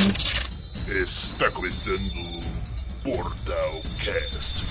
Está 0.00 1.50
começando 1.50 2.10
o 2.16 2.40
Portal 3.04 3.82
Cast. 4.02 4.64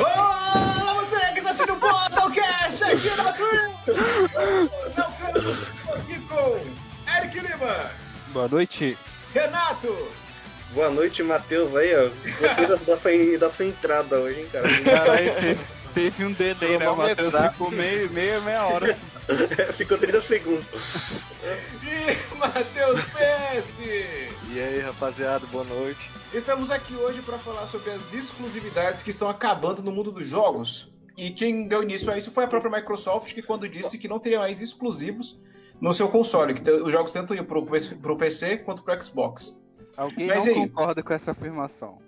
Olá, 0.00 0.94
você 0.94 1.32
que 1.32 1.38
está 1.38 1.50
assistindo 1.50 1.74
o 1.74 1.78
Portalcast 1.78 2.84
aqui 2.84 3.16
na 3.22 3.32
Twitch! 3.32 3.70
Quero 5.16 5.94
aqui 5.94 6.18
com 6.26 7.10
Eric 7.16 7.38
Lima, 7.38 7.90
Boa 8.32 8.48
noite. 8.48 8.98
Renato, 9.32 9.96
Boa 10.74 10.90
noite, 10.90 11.22
Matheus. 11.22 11.74
Aí, 11.74 11.94
ó. 11.96 12.08
Gostei 12.08 12.66
da, 12.66 12.76
da, 12.76 12.96
sua, 12.96 13.38
da 13.38 13.50
sua 13.50 13.64
entrada 13.64 14.18
hoje, 14.18 14.40
hein, 14.40 14.46
cara. 14.52 14.68
Caralho, 14.84 15.34
teve, 15.34 15.60
teve 15.94 16.24
um 16.24 16.32
delay, 16.32 16.78
né? 16.78 16.88
O 16.88 16.96
Matheus 16.96 17.16
Cronometrado. 17.16 17.52
ficou 17.52 17.70
meio, 17.70 18.10
meio, 18.10 18.42
meia 18.42 18.64
hora 18.66 18.90
assim. 18.90 19.04
Ficou 19.72 19.98
30 19.98 20.22
segundos. 20.22 21.22
e 21.82 22.36
Matheus 22.36 23.00
PS. 23.00 23.78
E 24.52 24.60
aí, 24.60 24.80
rapaziada, 24.80 25.46
boa 25.46 25.64
noite. 25.64 26.10
Estamos 26.32 26.70
aqui 26.70 26.94
hoje 26.94 27.22
para 27.22 27.38
falar 27.38 27.66
sobre 27.66 27.90
as 27.90 28.12
exclusividades 28.12 29.02
que 29.02 29.10
estão 29.10 29.28
acabando 29.28 29.82
no 29.82 29.92
mundo 29.92 30.10
dos 30.10 30.26
jogos. 30.26 30.92
E 31.16 31.30
quem 31.30 31.68
deu 31.68 31.82
início 31.82 32.12
a 32.12 32.16
isso 32.16 32.30
foi 32.30 32.44
a 32.44 32.48
própria 32.48 32.78
Microsoft, 32.78 33.34
que 33.34 33.42
quando 33.42 33.68
disse 33.68 33.98
que 33.98 34.08
não 34.08 34.18
teria 34.18 34.38
mais 34.38 34.60
exclusivos 34.60 35.38
no 35.80 35.92
seu 35.92 36.08
console, 36.08 36.54
que 36.54 36.70
os 36.70 36.92
jogos 36.92 37.10
tanto 37.10 37.34
iam 37.34 37.44
pro, 37.44 37.64
pro 37.64 38.16
PC 38.16 38.58
quanto 38.58 38.82
pro 38.82 39.02
Xbox. 39.02 39.59
Alguém 40.00 40.26
Mas 40.28 40.46
não 40.46 40.54
aí? 40.54 40.60
concorda 40.68 41.02
com 41.02 41.12
essa 41.12 41.30
afirmação? 41.32 41.98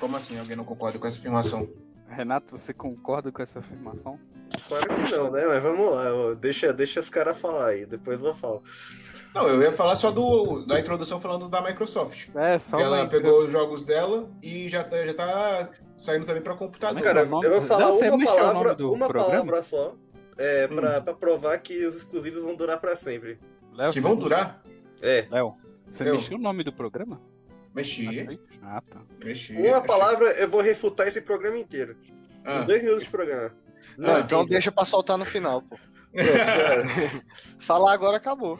Como 0.00 0.16
assim? 0.16 0.38
Alguém 0.38 0.56
não 0.56 0.64
concorda 0.64 0.98
com 0.98 1.06
essa 1.06 1.18
afirmação? 1.18 1.68
Renato, 2.08 2.56
você 2.58 2.72
concorda 2.74 3.30
com 3.30 3.40
essa 3.42 3.60
afirmação? 3.60 4.18
Claro 4.66 4.86
que 4.88 5.12
não, 5.12 5.30
né? 5.30 5.44
Mas 5.46 5.62
vamos 5.62 5.90
lá. 5.92 6.34
Deixa, 6.40 6.72
deixa 6.72 6.98
os 7.00 7.08
caras 7.08 7.38
falar 7.38 7.66
aí. 7.68 7.86
Depois 7.86 8.20
eu 8.20 8.34
falo. 8.34 8.62
Não, 9.34 9.46
eu 9.46 9.60
ia 9.62 9.70
falar 9.70 9.94
só 9.94 10.10
do, 10.10 10.64
da 10.66 10.80
introdução 10.80 11.20
falando 11.20 11.48
da 11.48 11.60
Microsoft. 11.60 12.28
É, 12.34 12.58
só 12.58 12.80
ela 12.80 13.02
uma 13.02 13.08
pegou 13.08 13.44
os 13.44 13.52
jogos 13.52 13.82
dela 13.84 14.28
e 14.42 14.68
já 14.68 14.82
tá, 14.82 15.04
já 15.06 15.14
tá 15.14 15.68
saindo 15.96 16.24
também 16.26 16.42
pra 16.42 16.54
computador. 16.56 17.00
Cara, 17.02 17.24
nome- 17.24 17.46
eu 17.46 17.52
vou 17.52 17.60
falar 17.62 17.88
Não, 17.90 17.98
uma 17.98 18.10
nome 18.10 18.24
palavra, 18.24 18.74
do 18.74 18.92
uma 18.92 19.06
programa? 19.06 19.30
palavra 19.44 19.62
só. 19.62 19.94
É, 20.38 20.66
pra, 20.66 20.98
Hum. 20.98 21.02
pra 21.02 21.14
provar 21.14 21.58
que 21.58 21.86
os 21.86 21.94
exclusivos 21.94 22.42
vão 22.42 22.56
durar 22.56 22.80
pra 22.80 22.96
sempre. 22.96 23.38
Léo, 23.74 23.92
que 23.92 24.00
vão 24.00 24.16
durar? 24.16 24.60
É. 25.02 25.26
Léo, 25.30 25.52
você 25.90 26.08
Eu. 26.08 26.12
mexeu 26.14 26.36
o 26.38 26.40
nome 26.40 26.62
do 26.64 26.72
programa? 26.72 27.20
Mexi, 27.74 28.38
Ah, 28.62 28.80
tá. 28.80 29.00
mexi. 29.24 29.54
Uma 29.56 29.80
palavra, 29.82 30.30
eu 30.32 30.48
vou 30.48 30.60
refutar 30.60 31.06
esse 31.06 31.20
programa 31.20 31.58
inteiro. 31.58 31.96
Ah. 32.44 32.62
Em 32.62 32.64
dois 32.66 32.82
minutos 32.82 33.04
de 33.04 33.10
programa. 33.10 33.52
Não, 33.96 34.16
Ah, 34.16 34.20
então 34.20 34.38
entendi. 34.40 34.52
deixa 34.54 34.72
pra 34.72 34.84
soltar 34.84 35.16
no 35.18 35.24
final, 35.24 35.62
pô. 35.62 35.76
Pronto, 36.12 36.22
já- 36.32 37.22
Falar 37.60 37.92
agora 37.92 38.16
acabou. 38.16 38.58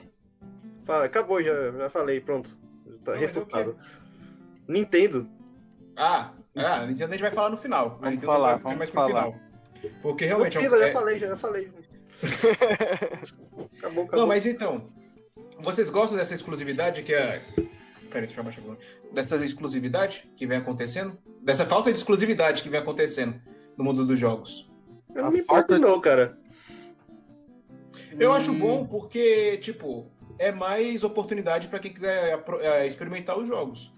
Fala, 0.84 1.04
acabou, 1.06 1.42
já, 1.42 1.70
já 1.72 1.90
falei, 1.90 2.20
pronto. 2.20 2.56
Tá 3.04 3.12
Não, 3.12 3.14
é 3.14 3.18
refutado. 3.20 3.76
Nintendo. 4.66 5.28
Ah, 5.96 6.32
ah, 6.56 6.74
a 6.82 6.86
Nintendo 6.86 7.12
a 7.12 7.16
gente 7.16 7.22
vai 7.22 7.30
falar 7.30 7.50
no 7.50 7.56
final. 7.56 7.90
Vamos 7.90 8.10
Nintendo 8.10 8.26
falar, 8.26 8.52
vai 8.54 8.62
vamos 8.62 8.78
mais 8.78 8.90
pro 8.90 9.00
falar. 9.02 9.22
final. 9.24 9.40
Porque 10.02 10.24
Não 10.26 10.28
realmente. 10.36 10.56
é 10.56 10.60
um- 10.60 10.62
precisa, 10.64 10.78
já 10.82 10.88
é- 10.88 10.92
falei, 10.92 11.18
já 11.18 11.36
falei. 11.36 11.72
acabou, 13.78 14.04
acabou. 14.04 14.18
Não, 14.18 14.26
mas 14.26 14.46
então. 14.46 14.90
Vocês 15.60 15.90
gostam 15.90 16.16
dessa 16.16 16.34
exclusividade 16.34 17.02
que 17.02 17.12
é. 17.12 17.42
Peraí, 18.10 18.26
deixa 18.26 18.36
eu 18.36 18.40
abaixar 18.40 18.62
agora. 18.64 18.78
Dessa 19.12 19.36
exclusividade 19.44 20.30
que 20.36 20.46
vem 20.46 20.58
acontecendo? 20.58 21.18
Dessa 21.42 21.66
falta 21.66 21.92
de 21.92 21.98
exclusividade 21.98 22.62
que 22.62 22.68
vem 22.68 22.80
acontecendo 22.80 23.40
no 23.76 23.84
mundo 23.84 24.06
dos 24.06 24.18
jogos. 24.18 24.70
Eu 25.14 25.22
não 25.22 25.28
a 25.28 25.32
me 25.32 25.40
importo 25.40 25.68
falta 25.74 25.78
não, 25.78 26.00
cara. 26.00 26.38
Eu 28.18 28.30
Hum. 28.30 28.34
acho 28.34 28.52
bom 28.54 28.86
porque, 28.86 29.58
tipo, 29.58 30.10
é 30.38 30.50
mais 30.52 31.02
oportunidade 31.04 31.68
pra 31.68 31.78
quem 31.78 31.92
quiser 31.92 32.42
é, 32.60 32.86
experimentar 32.86 33.38
os 33.38 33.46
jogos. 33.48 33.92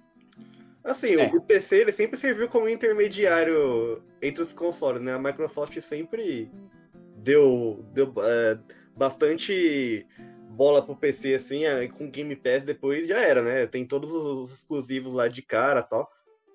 Assim, 0.82 1.14
É. 1.20 1.30
o, 1.30 1.36
o 1.36 1.40
PC 1.42 1.76
ele 1.76 1.92
sempre 1.92 2.18
serviu 2.18 2.48
como 2.48 2.68
intermediário 2.68 4.02
entre 4.22 4.42
os 4.42 4.52
consoles, 4.52 5.00
né? 5.02 5.12
A 5.12 5.18
Microsoft 5.18 5.78
sempre 5.80 6.50
deu, 7.18 7.84
deu 7.92 8.12
é, 8.18 8.58
bastante 8.96 10.06
bola 10.50 10.82
pro 10.84 10.96
PC, 10.96 11.34
assim, 11.34 11.62
com 11.96 12.10
Game 12.10 12.34
Pass 12.36 12.64
depois 12.64 13.06
já 13.06 13.18
era, 13.20 13.42
né? 13.42 13.66
Tem 13.66 13.86
todos 13.86 14.10
os 14.12 14.52
exclusivos 14.52 15.12
lá 15.14 15.28
de 15.28 15.42
cara 15.42 15.80
e 15.80 15.88
tal. 15.88 16.10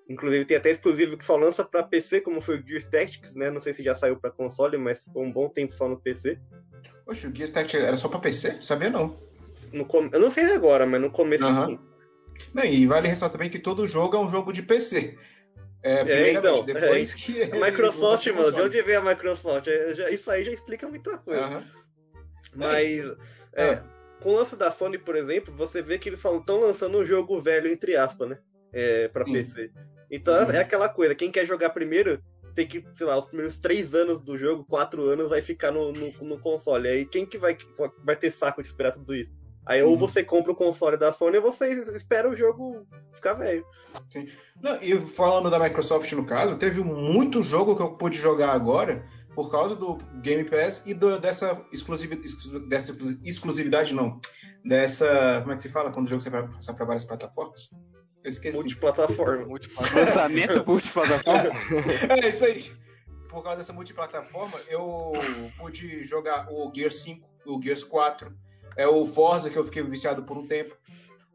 Inclusive 0.08 0.44
tem 0.44 0.56
até 0.56 0.70
exclusivo 0.70 1.16
que 1.16 1.24
só 1.24 1.36
lança 1.36 1.64
pra 1.64 1.82
PC, 1.82 2.20
como 2.20 2.40
foi 2.40 2.58
o 2.58 2.64
Gears 2.66 2.84
Tactics, 2.84 3.34
né? 3.34 3.50
Não 3.50 3.60
sei 3.60 3.72
se 3.74 3.82
já 3.82 3.94
saiu 3.94 4.16
pra 4.20 4.30
console, 4.30 4.78
mas 4.78 5.02
ficou 5.04 5.24
um 5.24 5.32
bom 5.32 5.48
tempo 5.48 5.72
só 5.72 5.88
no 5.88 6.00
PC. 6.00 6.38
Oxe, 7.06 7.26
o 7.26 7.34
Gears 7.34 7.50
Tactics 7.50 7.82
era 7.84 7.96
só 7.96 8.08
pra 8.08 8.20
PC? 8.20 8.62
Sabia 8.62 8.90
não. 8.90 9.18
No 9.72 9.84
com- 9.84 10.08
Eu 10.12 10.20
não 10.20 10.30
sei 10.30 10.44
agora, 10.52 10.86
mas 10.86 11.00
no 11.00 11.10
começo 11.10 11.44
Aham. 11.44 11.66
sim. 11.68 11.78
Não, 12.54 12.64
e 12.64 12.86
vale 12.86 13.08
ressaltar 13.08 13.32
também 13.38 13.50
que 13.50 13.58
todo 13.58 13.86
jogo 13.86 14.16
é 14.16 14.20
um 14.20 14.30
jogo 14.30 14.52
de 14.52 14.62
PC. 14.62 15.18
É, 15.82 16.00
então, 16.02 16.04
primeiramente, 16.04 16.66
depois 16.66 17.14
que. 17.14 17.42
A 17.42 17.56
Microsoft, 17.56 18.26
mano, 18.28 18.52
de 18.52 18.60
onde 18.60 18.82
vem 18.82 18.96
a 18.96 19.00
Microsoft? 19.00 19.66
É, 19.68 19.94
já- 19.94 20.10
Isso 20.10 20.30
aí 20.30 20.44
já 20.44 20.52
explica 20.52 20.86
muita 20.88 21.16
coisa. 21.18 21.42
Aham. 21.42 21.64
Mas 22.54 22.98
é, 23.00 23.16
Ah. 23.56 23.82
com 24.20 24.30
o 24.30 24.36
lance 24.36 24.56
da 24.56 24.70
Sony, 24.70 24.98
por 24.98 25.16
exemplo, 25.16 25.54
você 25.54 25.82
vê 25.82 25.98
que 25.98 26.08
eles 26.08 26.22
estão 26.22 26.60
lançando 26.60 26.98
um 26.98 27.04
jogo 27.04 27.40
velho, 27.40 27.70
entre 27.70 27.96
aspas, 27.96 28.28
né? 28.28 28.38
É, 28.72 29.08
pra 29.08 29.24
Sim. 29.24 29.32
PC. 29.32 29.70
Então 30.10 30.46
Sim. 30.46 30.52
é 30.52 30.60
aquela 30.60 30.88
coisa, 30.88 31.14
quem 31.14 31.30
quer 31.30 31.46
jogar 31.46 31.70
primeiro 31.70 32.22
tem 32.54 32.66
que, 32.66 32.82
sei 32.94 33.06
lá, 33.06 33.18
os 33.18 33.26
primeiros 33.26 33.58
três 33.58 33.94
anos 33.94 34.18
do 34.18 34.36
jogo, 34.36 34.64
quatro 34.64 35.02
anos, 35.02 35.28
vai 35.28 35.42
ficar 35.42 35.70
no, 35.70 35.92
no, 35.92 36.10
no 36.22 36.40
console. 36.40 36.88
Aí 36.88 37.04
quem 37.04 37.26
que 37.26 37.36
vai, 37.36 37.56
vai 38.02 38.16
ter 38.16 38.30
saco 38.30 38.62
de 38.62 38.68
esperar 38.68 38.92
tudo 38.92 39.14
isso? 39.14 39.30
Aí 39.66 39.82
ou 39.82 39.98
você 39.98 40.22
compra 40.22 40.52
o 40.52 40.56
console 40.56 40.96
da 40.96 41.10
Sony 41.10 41.38
ou 41.38 41.42
você 41.42 41.68
espera 41.96 42.30
o 42.30 42.36
jogo 42.36 42.86
ficar 43.12 43.34
velho. 43.34 43.64
Não, 44.62 44.80
e 44.80 44.98
falando 45.00 45.50
da 45.50 45.58
Microsoft 45.58 46.10
no 46.12 46.24
caso, 46.24 46.56
teve 46.56 46.82
muito 46.82 47.42
jogo 47.42 47.74
que 47.74 47.82
eu 47.82 47.90
pude 47.96 48.16
jogar 48.16 48.52
agora 48.52 49.04
por 49.36 49.50
causa 49.50 49.76
do 49.76 49.98
Game 50.22 50.42
Pass 50.44 50.82
e 50.86 50.94
do- 50.94 51.20
dessa, 51.20 51.60
exclusivi, 51.70 52.16
dessa 52.68 52.96
exclusividade, 53.22 53.94
não. 53.94 54.18
Dessa. 54.64 55.40
Como 55.42 55.52
é 55.52 55.56
que 55.56 55.62
se 55.62 55.68
fala 55.68 55.92
quando 55.92 56.06
o 56.06 56.08
jogo 56.08 56.22
sai 56.22 56.32
pra, 56.32 56.48
passar 56.48 56.72
pra 56.74 56.86
várias 56.86 57.04
plataformas? 57.04 57.68
Eu 58.24 58.30
esqueci. 58.30 58.56
Multiplataforma. 58.56 59.46
Lançamento 59.94 60.64
multiplataforma. 60.66 61.50
É 62.24 62.28
isso 62.28 62.44
aí. 62.46 62.64
Por 63.28 63.42
causa 63.42 63.58
dessa 63.58 63.72
multiplataforma, 63.74 64.58
eu 64.68 65.12
pude 65.58 66.02
jogar 66.04 66.48
o 66.50 66.72
Gears 66.74 67.02
5, 67.02 67.28
o 67.46 67.62
Gears 67.62 67.84
4, 67.84 68.32
é 68.76 68.88
o 68.88 69.04
Forza, 69.04 69.50
que 69.50 69.58
eu 69.58 69.62
fiquei 69.64 69.82
viciado 69.82 70.22
por 70.24 70.38
um 70.38 70.46
tempo. 70.46 70.74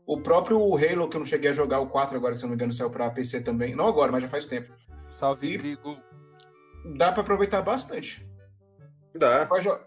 O 0.07 0.19
próprio 0.19 0.57
Halo, 0.75 1.07
que 1.07 1.16
eu 1.16 1.19
não 1.19 1.25
cheguei 1.25 1.51
a 1.51 1.53
jogar, 1.53 1.79
o 1.79 1.88
4 1.88 2.17
agora, 2.17 2.35
se 2.35 2.44
eu 2.44 2.47
não 2.47 2.51
me 2.51 2.56
engano, 2.56 2.73
saiu 2.73 2.90
pra 2.90 3.11
PC 3.11 3.41
também. 3.41 3.75
Não 3.75 3.85
agora, 3.88 4.11
mas 4.11 4.23
já 4.23 4.28
faz 4.28 4.47
tempo. 4.47 4.73
Salve, 5.19 5.53
E- 5.53 5.57
Grigo. 5.57 5.95
Dá 6.85 7.11
pra 7.11 7.21
aproveitar 7.21 7.61
bastante. 7.61 8.27
Dá. 9.15 9.45
Quais 9.45 9.63
jo- 9.63 9.79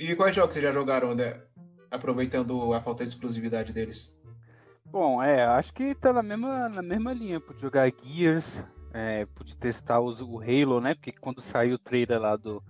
E 0.00 0.14
quais 0.16 0.34
jogos 0.34 0.54
vocês 0.54 0.62
já 0.62 0.70
jogaram, 0.70 1.14
né? 1.14 1.40
Aproveitando 1.90 2.72
a 2.72 2.80
falta 2.80 3.04
de 3.04 3.10
exclusividade 3.10 3.72
deles? 3.72 4.12
Bom, 4.86 5.22
é, 5.22 5.44
acho 5.44 5.72
que 5.74 5.94
tá 5.94 6.12
na 6.12 6.22
mesma, 6.22 6.68
na 6.68 6.82
mesma 6.82 7.12
linha. 7.12 7.40
Pude 7.40 7.60
jogar 7.60 7.90
Gears, 8.02 8.64
é, 8.92 9.26
pude 9.26 9.56
testar 9.56 10.00
os- 10.00 10.20
o 10.22 10.38
Halo, 10.40 10.80
né? 10.80 10.94
Porque 10.94 11.12
quando 11.12 11.40
saiu 11.40 11.74
o 11.74 11.78
trailer 11.78 12.20
lá 12.20 12.36
do, 12.36 12.62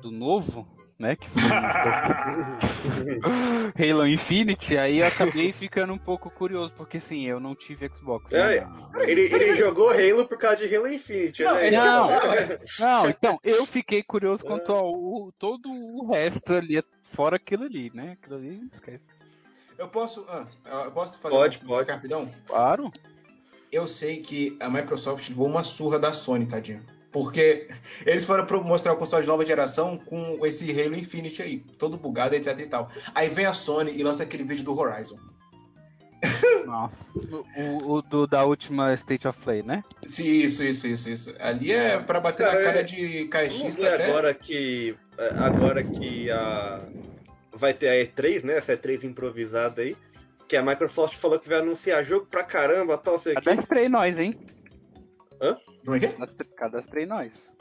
do 0.00 0.10
novo, 0.10 0.66
né? 1.02 1.16
Que 1.16 1.28
foi 1.28 1.42
Halo 3.92 4.06
Infinity, 4.06 4.76
aí 4.78 5.00
eu 5.00 5.06
acabei 5.06 5.52
ficando 5.52 5.92
um 5.92 5.98
pouco 5.98 6.30
curioso, 6.30 6.72
porque 6.74 6.96
assim, 6.96 7.26
eu 7.26 7.38
não 7.40 7.54
tive 7.54 7.88
Xbox. 7.94 8.30
né? 8.30 8.58
É, 8.58 8.66
Ele, 9.10 9.22
ele 9.22 9.56
jogou 9.56 9.90
Halo 9.90 10.26
por 10.26 10.38
causa 10.38 10.66
de 10.66 10.74
Halo 10.74 10.88
Infinite. 10.88 11.42
Não, 11.42 11.54
né? 11.56 11.68
eu 11.68 11.72
Não. 11.72 12.08
Não, 12.80 13.08
então, 13.10 13.38
eu 13.42 13.66
fiquei 13.66 14.02
curioso 14.02 14.44
quanto 14.44 14.72
ao 14.72 14.90
o- 14.92 15.32
todo 15.38 15.68
o 15.70 16.10
resto 16.12 16.54
ali, 16.54 16.82
fora 17.02 17.36
aquilo 17.36 17.64
ali, 17.64 17.90
né? 17.94 18.16
Aquilo 18.20 18.36
ali, 18.36 18.60
esquece. 18.72 19.02
Eu 19.78 19.88
posso. 19.88 20.24
ah, 20.28 20.46
eu 20.84 20.92
posso 20.92 21.18
fazer 21.18 21.34
Pode, 21.34 21.58
uma 21.60 21.66
pode. 21.68 21.90
rapidão? 21.90 22.28
Claro. 22.46 22.90
Eu 23.70 23.86
sei 23.86 24.20
que 24.20 24.56
a 24.60 24.68
Microsoft 24.68 25.28
levou 25.30 25.46
uma 25.46 25.64
surra 25.64 25.98
da 25.98 26.12
Sony, 26.12 26.46
tadinho. 26.46 26.84
Porque 27.12 27.68
eles 28.06 28.24
foram 28.24 28.46
mostrar 28.64 28.94
o 28.94 28.96
console 28.96 29.22
de 29.22 29.28
nova 29.28 29.44
geração 29.44 29.98
com 29.98 30.44
esse 30.46 30.70
Halo 30.72 30.96
Infinite 30.96 31.42
aí, 31.42 31.58
todo 31.78 31.96
bugado, 31.98 32.34
etc 32.34 32.58
e 32.58 32.66
tal. 32.66 32.90
Aí 33.14 33.28
vem 33.28 33.44
a 33.44 33.52
Sony 33.52 33.92
e 33.94 34.02
lança 34.02 34.22
aquele 34.22 34.44
vídeo 34.44 34.64
do 34.64 34.76
Horizon. 34.78 35.18
Nossa. 36.64 37.04
O, 37.56 37.94
o 37.96 38.02
do, 38.02 38.26
da 38.26 38.44
última 38.44 38.94
State 38.94 39.26
of 39.28 39.38
Play, 39.42 39.62
né? 39.62 39.82
Sim, 40.04 40.24
Isso, 40.28 40.62
isso, 40.64 40.86
isso, 40.86 41.08
isso. 41.10 41.34
Ali 41.38 41.72
é 41.72 41.98
pra 41.98 42.20
bater 42.20 42.46
Cara, 42.46 42.58
na 42.58 42.64
cara 42.64 42.80
é- 42.80 42.82
de 42.84 43.06
Vamos 43.18 43.30
caixista 43.30 43.94
até. 43.94 44.06
agora 44.08 44.32
que 44.32 44.96
é, 45.18 45.28
agora 45.36 45.82
que 45.82 46.30
a 46.30 46.80
vai 47.52 47.74
ter 47.74 47.88
a 47.88 47.92
E3, 48.06 48.44
né? 48.44 48.56
Essa 48.56 48.76
E3 48.76 49.04
improvisada 49.04 49.82
aí. 49.82 49.96
que 50.48 50.56
a 50.56 50.62
Microsoft 50.62 51.16
falou 51.16 51.38
que 51.38 51.48
vai 51.48 51.58
anunciar 51.58 52.02
jogo 52.04 52.26
pra 52.30 52.44
caramba, 52.44 52.96
tal, 52.96 53.18
sei 53.18 53.32
o 53.32 53.36
quê. 53.36 53.42
Cadastrei 53.42 53.88
nós, 53.88 54.18
hein? 54.18 54.38
Como 55.84 55.96
é 55.96 56.00
que 56.00 56.06
é? 56.06 56.08
Cadastre- 56.12 56.48
Cadastrei 56.56 57.06
nós. 57.06 57.54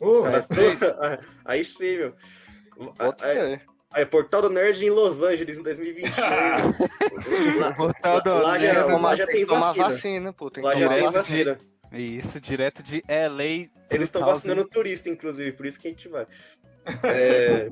Ô, 0.00 0.22
Cadastrou? 0.22 0.64
Aí 1.44 1.64
sim, 1.64 1.96
meu. 1.98 2.14
Bota 2.96 3.26
Aí, 3.26 3.34
fé. 3.34 3.62
aí, 3.90 4.06
Portal 4.06 4.42
do 4.42 4.50
Nerd 4.50 4.84
em 4.84 4.90
Los 4.90 5.20
Angeles 5.22 5.58
em 5.58 5.62
2021. 5.62 6.22
lá, 7.58 7.72
Portal 7.74 8.20
do 8.22 8.34
lá 8.38 8.58
já, 8.58 8.72
Nerd. 8.86 9.02
lá 9.02 9.16
já 9.16 9.26
tem 9.26 9.44
vacina. 9.44 9.88
vacina, 9.88 10.32
pô. 10.32 10.50
Tem 10.50 10.62
que 10.62 10.68
Lá 10.68 10.76
já 10.76 10.88
tem 10.88 11.10
vacina. 11.10 11.54
vacina. 11.54 11.58
Isso, 12.00 12.40
direto 12.40 12.82
de 12.82 13.02
LA. 13.08 13.44
Eles 13.90 14.06
estão 14.08 14.20
2000. 14.22 14.26
vacinando 14.34 14.68
turista, 14.68 15.08
inclusive, 15.08 15.52
por 15.52 15.66
isso 15.66 15.80
que 15.80 15.88
a 15.88 15.90
gente 15.90 16.08
vai. 16.08 16.26
É, 17.02 17.68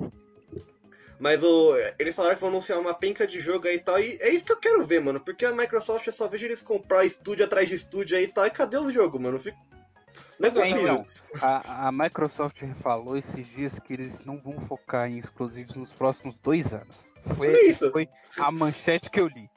Mas 1.19 1.43
o... 1.43 1.75
eles 1.99 2.15
falaram 2.15 2.35
que 2.35 2.41
vão 2.41 2.51
anunciar 2.51 2.79
uma 2.79 2.95
penca 2.95 3.27
de 3.27 3.41
jogo 3.41 3.67
aí 3.67 3.77
e 3.77 3.81
tal. 3.81 3.99
E 3.99 4.19
é 4.21 4.31
isso 4.31 4.45
que 4.45 4.53
eu 4.53 4.59
quero 4.59 4.85
ver, 4.85 5.01
mano. 5.01 5.21
Porque 5.21 5.45
a 5.45 5.53
Microsoft 5.53 6.07
eu 6.07 6.13
só 6.13 6.29
vejo 6.29 6.47
eles 6.47 6.63
comprar 6.63 7.05
estúdio 7.05 7.45
atrás 7.45 7.69
de 7.69 7.75
estúdio 7.75 8.17
aí 8.17 8.25
e 8.25 8.29
tal. 8.29 8.47
E 8.47 8.51
cadê 8.51 8.77
os 8.77 8.93
jogos, 8.93 9.21
mano? 9.21 9.37
Eu 9.37 9.41
fico... 9.41 9.57
Não 10.39 10.49
é 10.49 10.51
Então, 10.51 11.03
possível. 11.03 11.05
A, 11.41 11.89
a 11.89 11.93
Microsoft 11.93 12.63
falou 12.75 13.17
esses 13.17 13.47
dias 13.49 13.79
que 13.79 13.95
eles 13.95 14.25
não 14.25 14.39
vão 14.39 14.61
focar 14.61 15.09
em 15.11 15.19
exclusivos 15.19 15.77
nos 15.77 15.93
próximos 15.93 16.37
dois 16.37 16.75
anos. 16.75 17.09
Foi, 17.37 17.53
isso. 17.63 17.91
foi 17.91 18.09
a 18.39 18.51
manchete 18.51 19.11
que 19.11 19.19
eu 19.19 19.29
li. 19.29 19.49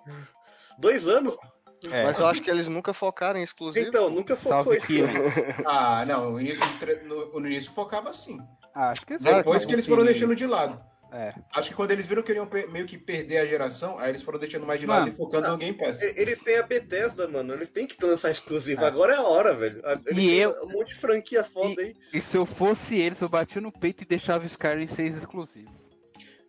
Dois 0.77 1.05
anos? 1.07 1.35
É, 1.91 2.03
Mas 2.03 2.19
eu 2.19 2.27
acho 2.27 2.41
que 2.41 2.49
eles 2.49 2.67
nunca 2.67 2.93
focaram 2.93 3.39
em 3.39 3.43
exclusivo. 3.43 3.87
Então, 3.87 4.09
nunca 4.09 4.35
focou. 4.35 4.75
Kirin. 4.77 5.07
Ah, 5.65 6.05
não, 6.05 6.31
no 6.31 6.41
início, 6.41 6.63
no, 7.05 7.39
no 7.39 7.47
início 7.47 7.71
focava 7.71 8.09
assim. 8.09 8.37
Ah, 8.73 8.89
acho 8.89 9.05
que 9.05 9.13
eles 9.13 9.21
Depois 9.21 9.65
que 9.65 9.73
eles 9.73 9.85
foram 9.85 10.03
deixando 10.03 10.31
isso. 10.31 10.39
de 10.39 10.47
lado. 10.47 10.81
É. 11.11 11.33
Acho 11.55 11.69
que 11.69 11.75
quando 11.75 11.91
eles 11.91 12.05
viram 12.05 12.21
que 12.21 12.31
iriam 12.31 12.47
meio 12.71 12.85
que 12.85 12.97
perder 12.97 13.39
a 13.39 13.45
geração, 13.45 13.97
aí 13.97 14.09
eles 14.09 14.21
foram 14.21 14.37
deixando 14.37 14.65
mais 14.65 14.79
de 14.79 14.85
Mano, 14.85 14.99
lado 15.01 15.09
e 15.09 15.15
focando 15.17 15.49
no 15.49 15.57
Game 15.57 15.75
Pass. 15.77 16.01
E- 16.01 16.13
Eles 16.15 16.39
têm 16.39 16.57
a 16.57 16.63
Bethesda, 16.63 17.27
mano. 17.27 17.53
Eles 17.53 17.69
têm 17.69 17.87
que 17.87 18.03
lançar 18.05 18.29
exclusivo. 18.29 18.83
É. 18.83 18.87
Agora 18.87 19.13
é 19.13 19.17
a 19.17 19.23
hora, 19.23 19.53
velho. 19.55 19.81
Eles 20.05 20.23
E 20.23 20.35
eu- 20.37 20.55
Um 20.63 20.71
monte 20.71 20.89
de 20.89 20.95
franquia 20.95 21.43
foda 21.43 21.81
aí. 21.81 21.95
E 22.13 22.21
se 22.21 22.37
eu 22.37 22.45
fosse 22.45 22.95
eles, 22.97 23.21
eu 23.21 23.29
batia 23.29 23.61
no 23.61 23.71
peito 23.71 24.03
e 24.03 24.05
deixava 24.05 24.45
Skyrim 24.45 24.87
6 24.87 25.17
exclusivo. 25.17 25.69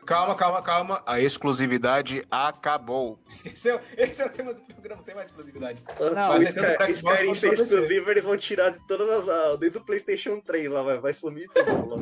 Calma, 0.07 0.35
calma, 0.35 0.63
calma. 0.63 1.03
A 1.07 1.21
exclusividade 1.21 2.27
acabou. 2.31 3.19
Esse 3.45 3.71
é, 3.71 3.81
esse 3.97 4.23
é 4.23 4.27
o 4.27 4.31
tema 4.31 4.53
do 4.55 4.61
programa, 4.63 4.97
não 4.97 5.05
tem 5.05 5.15
mais 5.15 5.29
exclusividade. 5.29 5.83
Não, 6.01 6.29
mas 6.31 6.45
é 6.45 6.49
Sky- 6.49 6.61
tanto 6.61 6.77
pra 6.77 6.93
Xbox 6.93 7.39
ser 7.39 7.53
exclusivo, 7.53 8.11
eles 8.11 8.25
vão 8.25 8.37
tirar 8.37 8.71
de 8.71 8.79
todas 8.87 9.09
as. 9.09 9.29
ah, 9.29 9.57
Desde 9.57 9.79
o 9.79 9.81
PlayStation 9.85 10.41
3 10.41 10.69
lá, 10.71 10.83
vai, 10.83 10.99
vai 10.99 11.13
sumir 11.15 11.49
tudo 11.51 11.89
lá. 11.89 11.97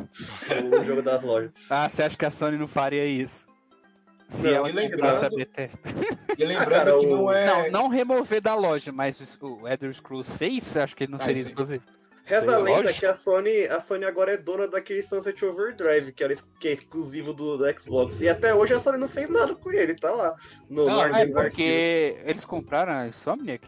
O 0.80 0.84
jogo 0.84 1.02
das 1.02 1.22
lojas. 1.22 1.50
Ah, 1.68 1.88
você 1.88 2.02
acha 2.04 2.16
que 2.16 2.24
a 2.24 2.30
Sony 2.30 2.56
não 2.56 2.68
faria 2.68 3.04
isso? 3.04 3.46
Se 4.30 4.44
Não, 4.46 4.66
ela 4.66 4.68
e 4.68 4.72
tivesse 4.90 4.94
lembrando- 4.96 5.24
a 5.24 5.30
Bethesda. 5.36 5.80
E 6.38 6.44
lembrando 6.44 6.66
Ah, 6.72 6.78
cara, 6.78 6.90
que 6.98 7.06
o- 7.06 7.16
não 7.16 7.32
é. 7.32 7.46
Não, 7.46 7.70
não 7.82 7.88
remover 7.88 8.40
da 8.40 8.54
loja, 8.54 8.92
mas 8.92 9.38
o 9.40 9.66
Elder 9.66 9.92
Scrolls 9.92 10.30
6, 10.30 10.62
você 10.64 10.80
acha 10.80 10.94
que 10.96 11.04
ele 11.04 11.12
não 11.12 11.18
Ah, 11.20 11.24
seria 11.24 11.42
sim. 11.42 11.48
exclusivo? 11.48 11.82
Reza 12.28 12.54
a 12.54 12.58
lenda 12.58 12.70
lógico. 12.82 13.00
que 13.00 13.06
a 13.06 13.16
Sony, 13.16 13.64
a 13.66 13.80
Sony 13.80 14.04
agora 14.04 14.32
é 14.32 14.36
dona 14.36 14.69
daquele 14.69 15.02
Sunset 15.02 15.44
Overdrive, 15.44 16.12
que, 16.12 16.22
era, 16.22 16.36
que 16.60 16.69
é 16.69 16.72
exclusivo 16.72 17.32
do, 17.32 17.56
do 17.56 17.80
Xbox. 17.80 18.20
E 18.20 18.28
até 18.28 18.54
hoje 18.54 18.75
a 18.75 18.80
Sony 18.80 18.98
não 18.98 19.08
fez 19.08 19.28
nada 19.28 19.54
com 19.54 19.70
ele, 19.72 19.94
tá 19.94 20.10
lá. 20.10 20.36
No, 20.69 20.86
Não, 20.86 21.02
é 21.04 21.26
porque 21.26 22.16
eles 22.25 22.44
compraram 22.44 22.92
a 22.92 23.06
Insomniac. 23.08 23.66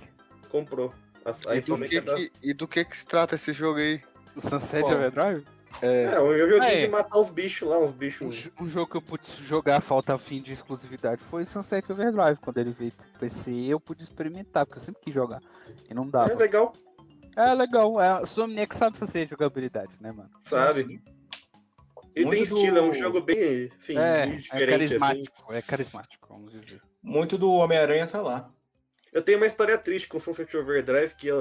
comprou. 0.51 0.93
A, 1.25 1.51
a 1.51 1.57
E 1.57 1.61
do, 1.61 1.79
que, 1.79 1.97
é 1.97 2.01
da- 2.01 2.15
que- 2.15 2.33
e 2.43 2.55
do 2.55 2.67
que 2.69 2.85
que 2.85 2.97
se 2.97 3.07
trata 3.07 3.35
esse 3.35 3.53
jogo 3.53 3.79
aí? 3.79 4.01
O 4.37 4.41
Sunset 4.41 4.83
Qual? 4.83 4.95
Overdrive. 4.95 5.45
É, 5.83 6.05
É, 6.15 6.21
um 6.21 6.37
joguinho 6.37 6.62
É. 6.65 6.81
de 6.81 6.89
matar 6.89 7.19
os 7.19 7.31
bichos 7.31 7.69
lá, 7.69 7.79
uns 7.79 7.93
bichos. 7.93 8.51
um 8.61 8.67
jogo 8.67 8.91
que 8.91 8.97
eu 8.97 9.03
pude 9.03 9.27
jogar 9.43 9.81
falta 9.81 10.17
fim 10.19 10.41
de 10.43 10.53
exclusividade 10.53 11.21
foi 11.23 11.45
Sunset 11.45 11.91
Overdrive. 11.93 12.39
Quando 12.41 12.59
ele 12.59 12.73
veio 12.73 12.91
pro 12.93 13.07
PC, 13.21 13.53
eu 13.53 13.79
pude 13.79 14.03
experimentar, 14.03 14.67
porque 14.67 14.79
eu 14.79 14.83
sempre 14.85 15.01
quis 15.03 15.15
jogar. 15.15 15.41
E 15.89 15.95
não 15.95 16.05
É 16.05 16.11
dava. 16.11 16.35
legal, 16.35 16.73
É 17.37 17.55
legal, 17.55 18.00
é, 18.00 18.09
a 18.19 18.23
Insomniac 18.23 18.75
sabe 18.77 18.97
fazer 18.99 19.27
jogabilidade, 19.27 19.94
né, 20.00 20.12
mano? 20.12 20.31
sabe? 20.44 20.82
Sim, 20.82 20.88
sim. 20.88 21.03
Ele 22.15 22.25
Muito 22.27 22.37
tem 22.37 22.43
estilo, 22.43 22.79
é 22.79 22.82
um 22.82 22.91
do- 22.91 22.97
jogo 22.99 23.21
bem, 23.21 23.71
assim, 23.79 23.97
é, 23.97 24.23
é 24.23 24.27
diferente. 24.27 24.85
assim. 24.85 24.99
carismático, 24.99 25.53
é 25.53 25.62
carismático, 25.62 26.29
vamos 26.29 26.53
dizer. 26.53 26.82
Muito 27.03 27.38
do 27.38 27.50
Homem-Aranha 27.53 28.06
tá 28.06 28.21
lá. 28.21 28.50
Eu 29.12 29.23
tenho 29.23 29.38
uma 29.38 29.47
história 29.47 29.79
triste 29.79 30.09
com 30.09 30.19
Sunset 30.21 30.55
Overdrive, 30.56 31.15
que 31.15 31.29
eu, 31.29 31.41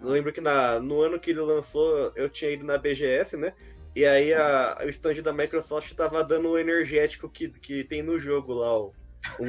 eu 0.00 0.08
lembro 0.08 0.32
que 0.32 0.40
na, 0.40 0.78
no 0.80 1.00
ano 1.00 1.18
que 1.18 1.30
ele 1.30 1.40
lançou, 1.40 2.12
eu 2.16 2.28
tinha 2.28 2.50
ido 2.50 2.64
na 2.64 2.76
BGS, 2.76 3.36
né? 3.36 3.54
E 3.94 4.04
aí 4.04 4.32
a, 4.34 4.78
o 4.84 4.88
stand 4.88 5.22
da 5.22 5.32
Microsoft 5.32 5.92
tava 5.94 6.22
dando 6.22 6.50
o 6.50 6.58
energético 6.58 7.28
que, 7.28 7.48
que 7.48 7.82
tem 7.84 8.02
no 8.02 8.18
jogo 8.18 8.52
lá, 8.52 8.78
o, 8.78 8.88
o 8.88 8.94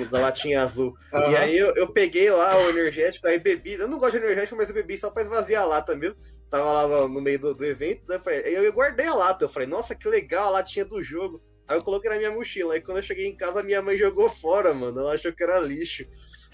da 0.09 0.19
latinha 0.19 0.63
azul. 0.63 0.93
E 1.11 1.15
Aham. 1.15 1.37
aí 1.37 1.57
eu, 1.57 1.73
eu 1.75 1.91
peguei 1.91 2.29
lá 2.29 2.57
o 2.57 2.69
energético, 2.69 3.27
aí 3.27 3.37
bebi. 3.39 3.73
Eu 3.73 3.87
não 3.87 3.99
gosto 3.99 4.17
de 4.17 4.25
energético, 4.25 4.55
mas 4.55 4.69
eu 4.69 4.75
bebi 4.75 4.97
só 4.97 5.09
pra 5.09 5.23
esvaziar 5.23 5.63
a 5.63 5.65
lata 5.65 5.95
mesmo. 5.95 6.15
Tava 6.49 6.71
lá 6.71 7.07
no, 7.07 7.21
meio 7.21 7.39
do, 7.39 7.53
do 7.53 7.65
evento, 7.65 8.03
né? 8.07 8.19
eu 8.45 8.63
eu 8.63 8.73
guardei 8.73 9.07
a 9.07 9.13
lata. 9.13 9.45
Eu 9.45 9.49
falei, 9.49 9.67
nossa, 9.67 9.95
que 9.95 10.07
legal 10.07 10.47
a 10.47 10.51
latinha 10.51 10.85
do 10.85 11.01
jogo. 11.01 11.41
Aí 11.67 11.77
eu 11.77 11.83
coloquei 11.83 12.09
na 12.09 12.17
minha 12.17 12.31
mochila. 12.31 12.73
Aí 12.73 12.81
quando 12.81 12.97
eu 12.97 13.03
cheguei 13.03 13.27
em 13.27 13.35
casa, 13.35 13.63
minha 13.63 13.81
mãe 13.81 13.97
jogou 13.97 14.29
fora, 14.29 14.73
mano. 14.73 14.99
Ela 14.99 15.13
achou 15.13 15.33
que 15.33 15.43
era 15.43 15.59
lixo. 15.59 16.05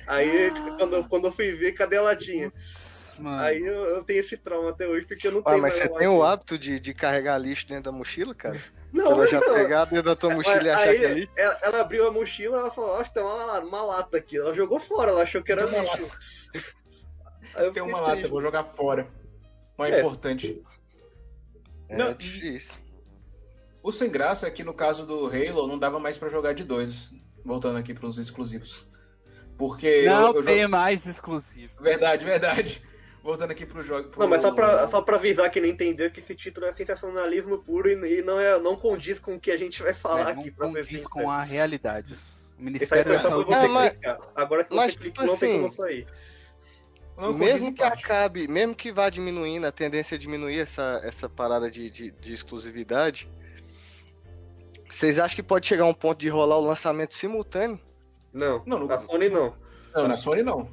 Aí 0.07 0.51
quando, 0.77 0.95
eu- 0.95 1.07
quando 1.07 1.25
eu 1.25 1.31
fui 1.31 1.51
ver, 1.53 1.73
cadê 1.73 1.97
a 1.97 2.01
latinha? 2.01 2.51
Putz, 3.17 3.19
Mano, 3.19 3.43
Aí 3.43 3.61
eu, 3.61 3.73
eu 3.85 4.03
tenho 4.03 4.19
esse 4.19 4.37
trauma 4.37 4.69
até 4.69 4.87
hoje, 4.87 5.05
porque 5.05 5.27
eu 5.27 5.31
não 5.31 5.41
Ah, 5.41 5.51
tenho 5.51 5.61
mas 5.61 5.73
você 5.73 5.83
a 5.83 5.89
tem 5.89 6.07
o 6.07 6.23
hábito 6.23 6.57
de, 6.57 6.79
de 6.79 6.93
carregar 6.93 7.37
lixo 7.37 7.67
dentro 7.67 7.83
da 7.85 7.91
mochila, 7.91 8.33
cara? 8.33 8.57
Não, 8.93 9.11
Ela 9.11 9.27
já 9.27 9.37
então, 9.39 9.53
pegar 9.53 9.85
dentro 9.85 10.03
da 10.05 10.15
tua 10.15 10.33
mochila 10.33 10.63
e 10.63 10.69
achar 10.69 10.87
aí, 10.89 10.99
que 10.99 11.05
é 11.05 11.13
lixo? 11.13 11.33
ela, 11.37 11.59
ela 11.61 11.81
abriu 11.81 12.07
a 12.07 12.11
mochila 12.11 12.57
ela 12.57 12.71
falou, 12.71 12.97
nossa, 12.97 13.11
tem 13.11 13.21
uma, 13.21 13.59
uma 13.59 13.83
lata 13.83 14.17
aqui. 14.17 14.37
Ela 14.37 14.55
jogou 14.55 14.79
fora, 14.79 15.11
ela 15.11 15.23
achou 15.23 15.43
que 15.43 15.51
era 15.51 15.67
Tem 15.67 15.79
uma 15.79 15.95
lixo. 15.95 16.11
Eu 17.55 17.71
Tem 17.73 17.83
uma 17.83 17.99
lata, 17.99 18.27
vou 18.27 18.41
jogar 18.41 18.63
fora. 18.63 19.07
Mais 19.77 19.93
É. 19.93 19.99
importante. 19.99 20.63
É 21.89 21.97
Não, 21.97 22.13
difícil. 22.13 22.75
O 23.83 23.91
sem 23.91 24.09
graça 24.09 24.47
é 24.47 24.51
que 24.51 24.63
no 24.63 24.73
caso 24.73 25.05
do 25.05 25.27
Halo 25.27 25.67
não 25.67 25.77
dava 25.77 25.99
mais 25.99 26.17
pra 26.17 26.29
jogar 26.29 26.53
de 26.53 26.63
dois. 26.63 27.11
Voltando 27.43 27.77
aqui 27.77 27.93
pros 27.93 28.17
exclusivos. 28.17 28.87
Porque 29.57 30.03
não 30.03 30.29
eu, 30.29 30.35
eu 30.35 30.43
tem 30.43 30.61
jogo... 30.61 30.71
mais 30.71 31.05
exclusivo. 31.05 31.73
Verdade, 31.81 32.23
verdade. 32.23 32.81
Voltando 33.27 33.51
aqui 33.51 33.65
pro 33.65 33.83
jogo. 33.83 34.07
pro- 34.07 34.21
Não, 34.21 34.27
mas 34.29 34.41
só 34.41 34.53
pra, 34.53 34.87
só 34.87 35.01
pra 35.01 35.17
avisar 35.17 35.51
quem 35.51 35.61
não 35.61 35.67
entendeu 35.67 36.09
que 36.09 36.21
esse 36.21 36.33
título 36.33 36.65
é 36.65 36.71
sensacionalismo 36.71 37.57
puro 37.57 37.89
e, 37.89 38.19
e 38.19 38.21
não, 38.21 38.39
é, 38.39 38.57
não 38.57 38.77
condiz 38.77 39.19
com 39.19 39.35
o 39.35 39.39
que 39.39 39.51
a 39.51 39.57
gente 39.57 39.83
vai 39.83 39.93
falar 39.93 40.29
É, 40.29 40.31
aqui, 40.31 40.45
não 40.51 40.55
pra 40.55 40.67
ser 40.67 40.73
condiz 40.75 40.87
sincero. 40.87 41.09
com 41.09 41.29
a 41.29 41.43
realidade. 41.43 42.13
O 42.57 42.61
Ministério 42.63 43.03
da 43.03 43.19
Saúde. 43.19 43.47
você 43.49 43.53
Ah, 43.53 43.67
mas-. 43.67 43.97
Agora 44.33 44.63
que 44.63 44.73
mas, 44.73 44.93
você 44.93 44.99
tipo 44.99 45.03
clicou, 45.19 45.25
não 45.25 45.37
tem 45.37 45.49
assim, 45.49 45.57
como 45.59 45.69
sair. 45.69 46.07
Não 47.17 47.33
condiz 47.33 47.39
Mesmo 47.39 47.73
que 47.73 47.79
parte. 47.81 48.05
acabe, 48.05 48.47
mesmo 48.47 48.73
que 48.73 48.93
vá 48.93 49.09
diminuindo, 49.09 49.67
a 49.67 49.73
tendência 49.73 50.15
é 50.15 50.17
diminuir 50.17 50.61
essa, 50.61 51.01
essa 51.03 51.27
parada 51.27 51.69
de, 51.69 51.89
de, 51.89 52.11
de 52.11 52.31
exclusividade. 52.33 53.29
Vocês 54.89 55.19
acham 55.19 55.35
que 55.35 55.43
pode 55.43 55.67
chegar 55.67 55.83
um 55.83 55.93
ponto 55.93 56.17
de 56.19 56.29
rolar 56.29 56.57
o 56.59 56.61
lançamento 56.65 57.13
simultâneo? 57.13 57.77
Não, 58.31 58.63
Não, 58.65 58.79
não- 58.79 58.89
a 58.89 58.97
Sony 58.99 59.27
não. 59.27 59.53
Não, 59.93 60.07
na 60.07 60.15
Sony 60.15 60.43
não. 60.43 60.71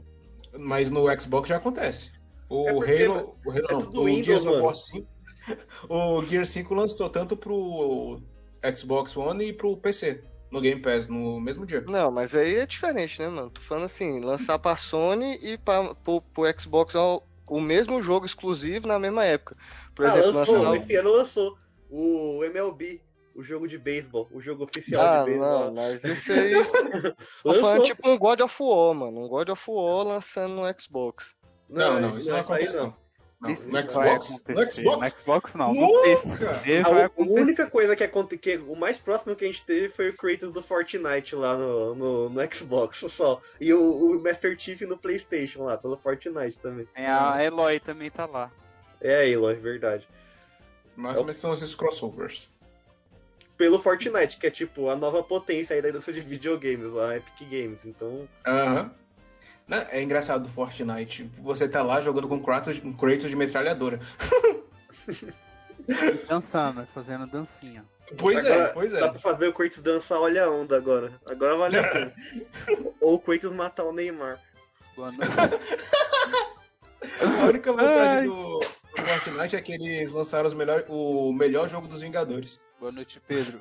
Mas 0.57 0.89
no 0.89 1.07
Xbox 1.21 1.49
já 1.49 1.57
acontece. 1.57 2.13
O 2.49 2.69
É 2.69 2.73
porque 2.73 3.05
Halo. 3.05 3.37
O 3.45 3.51
Halo 3.51 3.67
é 3.69 3.73
não. 3.73 3.79
tudo 3.81 4.01
O 4.01 4.05
Windows, 4.05 4.25
Gears 4.27 4.47
of 4.47 4.51
mano. 4.55 4.65
War 4.65 4.75
5. 4.75 5.09
O 5.89 6.23
Gear 6.25 6.47
5 6.47 6.75
lançou 6.75 7.11
tanto 7.11 7.37
pro 7.37 8.21
Xbox 8.75 9.17
One 9.17 9.45
e 9.49 9.53
pro 9.53 9.77
PC. 9.77 10.23
No 10.51 10.61
Game 10.61 10.81
Pass, 10.81 11.09
no 11.09 11.41
mesmo 11.41 11.67
dia. 11.67 11.81
Não, 11.81 12.13
mas 12.13 12.33
aí 12.35 12.55
é 12.55 12.65
diferente, 12.67 13.21
né, 13.21 13.29
mano? 13.29 13.51
Tô 13.51 13.61
falando 13.63 13.85
assim, 13.85 14.21
lançar 14.21 14.57
pra 14.59 14.77
Sony 14.77 15.37
e 15.43 15.59
pra, 15.59 15.95
pro, 15.97 16.21
pro 16.23 16.45
Xbox 16.61 16.95
ó, 16.95 17.21
o 17.49 17.61
mesmo 17.61 18.01
jogo 18.01 18.25
exclusivo 18.25 18.87
na 18.87 18.97
mesma 18.99 19.25
época. 19.25 19.57
Por 19.97 20.07
ah, 20.07 20.11
exemplo, 20.11 20.33
lançou, 20.33 20.63
lançar. 20.63 20.77
esse 20.77 20.95
ano 20.97 21.11
lançou. 21.11 21.59
O 21.91 22.45
MLB, 22.45 23.01
o 23.35 23.43
jogo 23.43 23.67
de 23.67 23.77
beisebol, 23.79 24.29
o 24.33 24.41
jogo 24.41 24.63
oficial 24.63 25.05
Ah, 25.05 25.19
de 25.21 25.31
beisebol. 25.31 25.65
não, 25.65 25.75
mas 25.75 26.05
esse 26.05 26.31
aí. 26.33 26.53
Tô 27.43 27.49
Lançou. 27.49 27.61
falando 27.63 27.85
tipo 27.85 28.09
um 28.09 28.17
God 28.17 28.41
of 28.41 28.55
War, 28.63 28.95
mano. 28.95 29.25
Um 29.25 29.29
God 29.29 29.49
of 29.49 29.63
War 29.69 30.05
lançando 30.07 30.55
no 30.55 30.81
Xbox. 30.81 31.35
Não, 31.69 32.01
não, 32.01 32.17
isso 32.17 32.31
não 32.31 32.39
esse 32.39 32.53
aí 32.53 32.65
acontece 32.65 32.79
não. 32.79 33.05
Não, 33.45 33.51
Isso 33.51 33.71
no 33.71 33.91
Xbox? 33.91 34.43
No 34.49 34.73
Xbox? 34.73 34.99
No 34.99 35.19
Xbox 35.19 35.55
não. 35.55 35.75
No! 35.75 36.03
PC 36.03 36.79
A, 36.79 37.07
a 37.07 37.11
única 37.17 37.67
coisa 37.67 37.95
que 37.95 38.03
aconteceu, 38.03 38.73
o 38.73 38.75
mais 38.75 38.99
próximo 38.99 39.37
que 39.37 39.45
a 39.45 39.49
gente 39.49 39.63
teve 39.65 39.91
foi 39.91 40.09
o 40.09 40.17
Kratos 40.17 40.51
do 40.51 40.63
Fortnite 40.63 41.37
lá 41.37 41.55
no, 41.57 41.95
no, 41.95 42.31
no 42.31 42.55
Xbox 42.55 43.05
só. 43.13 43.41
E 43.61 43.73
o, 43.75 43.83
o 43.83 44.23
Master 44.23 44.59
Chief 44.59 44.81
no 44.83 44.97
Playstation 44.97 45.65
lá, 45.65 45.77
pelo 45.77 45.99
Fortnite 45.99 46.59
também. 46.59 46.89
É, 46.95 47.07
a 47.07 47.45
Eloy 47.45 47.79
também 47.81 48.11
tá 48.11 48.25
lá. 48.25 48.51
É 49.01 49.17
aí, 49.17 49.33
Eloy, 49.33 49.55
verdade. 49.57 50.09
Mas, 50.97 51.21
mas 51.21 51.37
são 51.37 51.53
esses 51.53 51.75
crossovers. 51.75 52.49
Pelo 53.59 53.79
Fortnite, 53.79 54.39
que 54.39 54.47
é 54.47 54.51
tipo 54.51 54.89
a 54.89 54.97
nova 54.97 55.23
potência 55.23 55.77
aí 55.77 55.83
da 55.83 55.91
indústria 55.91 56.21
de 56.21 56.27
videogames 56.27 56.91
lá, 56.91 57.17
Epic 57.17 57.49
Games. 57.51 57.85
Então, 57.85 58.27
Aham. 58.47 58.91
Né, 59.67 59.87
É 59.91 60.03
engraçado 60.03 60.43
do 60.43 60.49
Fortnite. 60.49 61.31
Você 61.39 61.69
tá 61.69 61.83
lá 61.83 62.01
jogando 62.01 62.29
com 62.29 62.43
Kratos, 62.43 62.79
Kratos 62.99 63.31
de 63.31 63.37
metralhadora. 63.37 63.99
Dançando, 66.29 66.87
fazendo 66.87 67.27
dancinha. 67.27 67.85
Pois 68.19 68.45
é, 68.45 68.53
Agora 68.53 68.71
pois 68.75 68.93
Dá 68.93 68.99
é. 69.07 69.09
pra 69.09 69.19
fazer 69.19 69.49
o 69.49 69.53
Kratos 69.53 69.81
dançar 69.81 70.19
Olha 70.21 70.45
a 70.45 70.51
Onda 70.51 70.77
agora. 70.77 71.13
Agora 71.27 71.57
vale 71.57 71.79
a 71.79 71.89
pena. 71.89 72.15
Ou 73.01 73.15
o 73.15 73.19
Kratos 73.19 73.53
matar 73.53 73.85
o 73.85 73.93
Neymar. 73.93 74.41
Boa 74.97 75.11
noite. 75.13 75.33
A 77.41 77.45
única 77.47 77.73
vantagem 77.73 78.07
Ai. 78.19 78.27
do 78.27 78.61
Fortnite 78.97 79.57
é 79.57 79.61
que 79.63 79.73
eles 79.73 80.11
lançaram 80.11 80.47
os 80.47 80.55
melhor, 80.55 80.85
o 80.89 81.33
melhor 81.33 81.69
jogo 81.69 81.89
dos 81.89 82.01
Vingadores. 82.03 82.61
Boa 82.79 82.93
noite, 82.93 83.21
Pedro. 83.27 83.61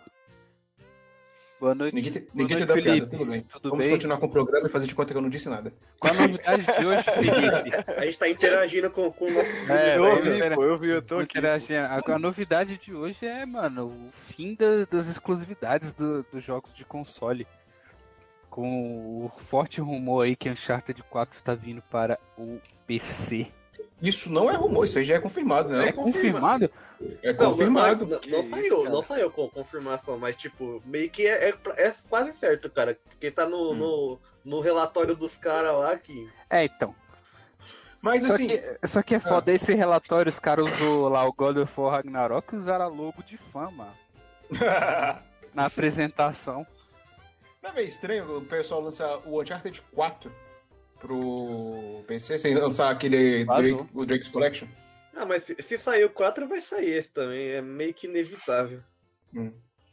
Boa 1.63 1.74
noite. 1.75 1.96
Ninguém, 1.96 2.12
te, 2.12 2.20
Boa 2.20 2.32
ninguém 2.34 2.58
noite, 2.58 2.65
te 2.65 2.67
dá 2.67 2.74
piada, 2.74 2.89
Felipe. 2.91 3.17
tudo 3.17 3.25
bem. 3.32 3.41
Tudo 3.41 3.70
Vamos 3.70 3.86
bem? 3.86 3.93
continuar 3.93 4.17
com 4.17 4.25
o 4.25 4.29
programa 4.29 4.67
e 4.67 4.70
fazer 4.70 4.86
de 4.86 4.93
conta 4.93 5.13
que 5.13 5.17
eu 5.17 5.22
não 5.22 5.29
disse 5.29 5.48
nada. 5.48 5.74
Qual 5.98 6.13
a 6.13 6.17
novidade 6.17 6.65
de 6.77 6.86
hoje, 6.86 7.03
Felipe? 7.03 7.75
A 7.98 8.05
gente 8.05 8.20
tá 8.20 8.27
interagindo 8.29 8.91
com, 8.91 9.10
com 9.13 9.25
o 9.27 9.32
nosso. 9.32 9.50
É, 9.72 9.98
eu 9.98 10.03
vai, 10.39 10.55
pô, 10.55 10.63
eu 10.65 10.77
vi, 10.77 10.89
eu 10.89 11.01
tô 11.01 11.20
aqui. 11.20 11.38
Interagindo. 11.38 11.79
A, 11.79 12.01
a 12.15 12.20
novidade 12.20 12.77
de 12.77 12.93
hoje 12.93 13.25
é, 13.25 13.46
mano, 13.46 13.86
o 14.10 14.12
fim 14.12 14.55
da- 14.55 14.84
das 14.91 15.08
exclusividades 15.08 15.93
do- 15.93 16.25
dos 16.34 16.43
jogos 16.43 16.74
de 16.74 16.84
console. 16.84 17.48
Com 18.50 19.25
o 19.25 19.32
forte 19.38 19.79
rumor 19.79 20.25
aí 20.25 20.36
que 20.36 20.50
Uncharted 20.50 21.01
4 21.03 21.38
está 21.38 21.55
vindo 21.55 21.82
para 21.89 22.20
o 22.38 22.60
PC. 22.86 23.48
Isso 24.03 24.29
não 24.29 24.51
é 24.51 24.55
rumor, 24.55 24.83
isso 24.83 25.00
aí 25.00 25.05
já 25.05 25.15
é 25.15 25.19
confirmado, 25.19 25.69
né? 25.69 25.88
É 25.88 25.91
confirmado? 25.93 26.69
É 27.22 27.31
Não, 27.31 27.51
confirmado. 27.51 28.05
Não, 28.05 28.12
não, 28.12 28.19
Que 28.19 28.29
não 28.29 28.41
isso, 28.41 28.50
saiu, 28.50 28.83
não 28.83 29.01
saiu 29.01 29.31
com 29.31 29.50
confirmação, 29.50 30.17
mas 30.19 30.36
tipo, 30.36 30.83
meio 30.86 31.10
que 31.10 31.25
é, 31.25 31.50
é, 31.50 31.53
é 31.77 31.93
quase 32.10 32.33
certo, 32.33 32.69
cara. 32.69 32.98
Porque 33.07 33.31
tá 33.31 33.45
no, 33.45 33.72
Hum. 33.72 33.75
no, 33.75 34.19
no 34.43 34.60
relatório 34.60 35.15
dos 35.15 35.38
caras 35.38 35.74
lá 35.74 35.98
que. 35.98 36.29
É, 36.50 36.65
então. 36.65 36.93
Mas 38.01 38.25
Só 38.25 38.33
assim, 38.33 38.50
que, 38.50 38.77
só 38.88 39.01
que 39.01 39.15
é 39.15 39.19
foda 39.19 39.53
esse 39.53 39.74
relatório, 39.74 40.29
os 40.29 40.38
caras 40.38 40.65
usou 40.74 41.07
lá 41.07 41.25
o 41.25 41.31
God 41.31 41.55
of 41.60 41.79
War 41.79 41.93
Ragnarok 41.93 42.53
e 42.53 42.57
usaram 42.57 42.89
logo 42.93 43.24
de 43.24 43.38
fama 43.38 43.93
na 45.53 45.65
apresentação. 45.67 46.67
não 47.62 47.69
é 47.69 47.74
meio 47.74 47.88
estranho 47.88 48.39
o 48.39 48.41
pessoal 48.45 48.81
lançar 48.81 49.19
o 49.25 49.41
Uncharted 49.41 49.81
4 49.93 50.29
pro 51.07 52.03
PC 52.07 52.39
sem 52.39 52.55
lançar 52.55 52.89
aquele. 52.89 53.43
Drake, 53.45 53.86
o 53.93 54.05
Drake's 54.05 54.29
Collection? 54.29 54.67
Ah, 55.15 55.25
mas 55.25 55.43
se, 55.43 55.55
se 55.62 55.77
sair 55.77 56.05
o 56.05 56.10
4, 56.10 56.48
vai 56.48 56.62
sair 56.62 56.91
esse 56.91 57.12
também. 57.12 57.50
É 57.51 57.62
meio 57.62 57.93
que 57.93 58.07
inevitável. 58.07 58.79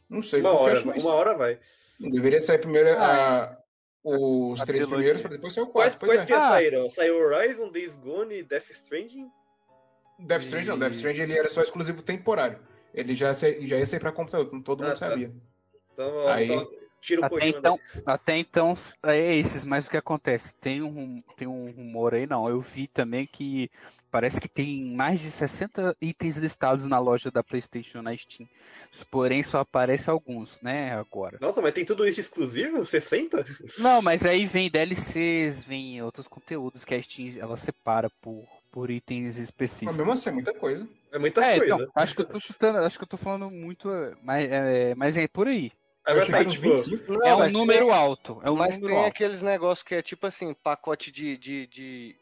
Não 0.09 0.21
sei. 0.21 0.41
Uma 0.41 0.51
hora, 0.51 0.83
mais- 0.85 1.03
uma 1.03 1.13
hora 1.13 1.37
vai. 1.37 1.59
Deveria 1.99 2.41
sair 2.41 2.57
primeiro 2.57 2.89
Ah, 2.97 3.43
a- 3.43 3.57
os 4.03 4.61
A 4.61 4.65
três 4.65 4.83
trilogia. 4.83 4.87
primeiros, 4.87 5.21
pra 5.21 5.31
depois 5.31 5.53
sair 5.53 5.63
o 5.63 5.67
Quais, 5.67 5.95
4. 5.95 5.99
Pois 5.99 6.11
quais 6.11 6.21
é. 6.21 6.25
que 6.25 6.31
já 6.33 6.47
Ah. 6.47 6.51
saíram? 6.51 6.89
Saiu 6.89 7.15
Horizon, 7.17 7.71
Days 7.71 7.95
Gone, 7.97 8.41
Death 8.43 8.69
Stranding? 8.71 9.29
Death 10.19 10.41
Stranding 10.41 10.67
não, 10.69 10.77
E- 10.77 10.79
Death 10.79 10.93
Stranding 10.93 11.21
ele 11.21 11.37
era 11.37 11.49
só 11.49 11.61
exclusivo 11.61 12.01
temporário. 12.01 12.59
Ele 12.93 13.13
já, 13.15 13.31
já 13.33 13.47
ia 13.49 13.85
sair 13.85 13.99
pra 13.99 14.11
computador, 14.11 14.47
todo 14.63 14.79
mundo 14.79 14.87
Ah, 14.89 14.95
tá. 14.95 15.09
sabia. 15.09 15.31
Então, 15.93 16.27
Aí- 16.27 16.45
então 16.51 16.67
tira 17.01 17.21
o 17.21 17.25
Até 17.25 17.25
Kojima 17.25 17.59
então, 17.59 17.79
daí. 17.79 17.79
até 18.05 18.37
então 18.37 18.73
é 19.03 19.35
esses, 19.35 19.65
mas 19.65 19.87
o 19.87 19.91
que 19.91 19.97
acontece? 19.97 20.55
Tem 20.59 20.81
um, 20.81 21.21
tem 21.35 21.47
um 21.47 21.71
rumor 21.71 22.13
aí, 22.15 22.25
não. 22.25 22.49
Eu 22.49 22.59
vi 22.59 22.87
também 22.87 23.27
que 23.27 23.69
parece 24.09 24.41
que 24.41 24.49
tem 24.49 24.83
mais 24.95 25.19
de 25.19 25.29
60 25.31 25.95
itens 26.01 26.37
listados 26.37 26.85
na 26.87 26.99
loja 26.99 27.29
da 27.31 27.43
PlayStation 27.43 28.01
na 28.01 28.15
Steam. 28.17 28.49
Porém, 29.11 29.43
só 29.43 29.59
aparece 29.59 30.09
alguns, 30.09 30.59
né? 30.61 30.93
Agora. 30.93 31.39
Nossa, 31.39 31.61
mas 31.61 31.73
tem 31.73 31.83
tudo 31.85 32.07
isso 32.07 32.19
exclusivo? 32.19 32.85
60? 32.85 33.43
Não, 33.77 34.01
mas 34.01 34.25
aí 34.25 34.45
vem 34.45 34.69
DLCs, 34.69 35.61
vem 35.63 36.01
outros 36.01 36.27
conteúdos 36.27 36.85
que 36.85 36.93
a 36.93 37.01
Steam 37.01 37.37
ela 37.39 37.57
separa 37.57 38.09
por, 38.21 38.47
por 38.71 38.89
itens 38.89 39.37
Mas 39.83 39.97
específicos. 39.97 39.97
mesmo 39.97 40.11
assim 40.11 40.29
é 40.29 40.33
muita 40.33 40.53
coisa. 40.53 40.87
É 41.11 41.19
muita 41.19 41.43
É, 41.43 41.57
coisa. 41.57 41.57
então, 41.57 41.79
acho 41.95 42.15
que 42.15 42.21
eu 42.21 42.25
tô 42.25 42.39
chutando, 42.39 42.79
acho 42.79 42.97
que 42.97 43.03
eu 43.03 43.07
tô 43.07 43.17
falando 43.17 43.49
muito, 43.51 43.89
mas 44.23 44.49
é, 44.51 44.95
mas 44.95 45.17
é 45.17 45.27
por 45.27 45.47
aí. 45.47 45.71
Era 46.05 46.19
uns 46.19 46.53
tipo, 46.53 46.69
25. 46.69 47.11
Não, 47.13 47.25
é 47.25 47.35
um 47.35 47.49
número 47.49 47.85
tem- 47.87 47.95
alto. 47.95 48.41
É 48.43 48.49
um 48.49 48.55
Mas 48.55 48.75
número 48.75 48.87
tem 48.93 48.97
alto. 48.97 49.07
aqueles 49.09 49.41
negócios 49.41 49.83
que 49.83 49.95
é 49.95 50.01
tipo 50.01 50.25
assim, 50.25 50.53
pacote 50.53 51.11
de, 51.11 51.37
de, 51.37 51.67
de 51.67 52.15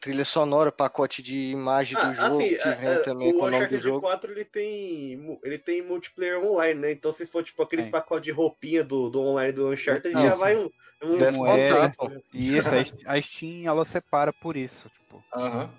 trilha 0.00 0.24
sonora, 0.24 0.72
pacote 0.72 1.22
de 1.22 1.52
imagem 1.52 1.96
do 1.96 2.02
Ah, 2.02 2.14
jogo, 2.14 2.42
assim, 2.42 2.56
que 2.56 2.68
a- 2.68 2.74
vem 2.74 2.88
a- 2.88 3.02
também 3.04 3.28
o 3.28 3.38
com 3.38 3.38
o 3.38 3.42
nome 3.42 3.50
do 3.52 3.56
Uncharted 3.76 3.82
jogo. 3.84 4.00
4 4.00 4.32
ele 4.32 4.44
tem, 4.44 5.38
ele 5.44 5.58
tem 5.58 5.82
multiplayer 5.82 6.42
online, 6.44 6.80
né? 6.80 6.90
Então 6.90 7.12
se 7.12 7.24
for 7.24 7.44
tipo 7.44 7.62
aqueles 7.62 7.84
Tem. 7.84 7.92
pacotes 7.92 8.24
de 8.24 8.32
roupinha 8.32 8.82
do, 8.82 9.08
do 9.08 9.20
online 9.20 9.52
do 9.52 9.68
Uncharted, 9.70 10.12
Não, 10.12 10.22
já 10.22 10.34
vai 10.34 10.56
um. 10.56 10.68
um 11.04 11.32
moeda. 11.32 11.92
E 12.34 12.56
isso, 12.58 12.70
a 13.06 13.20
Steam- 13.20 13.66
ela 13.66 13.84
separa 13.84 14.32
por 14.32 14.56
isso, 14.56 14.88
tipo. 14.90 15.22
Aham. 15.32 15.70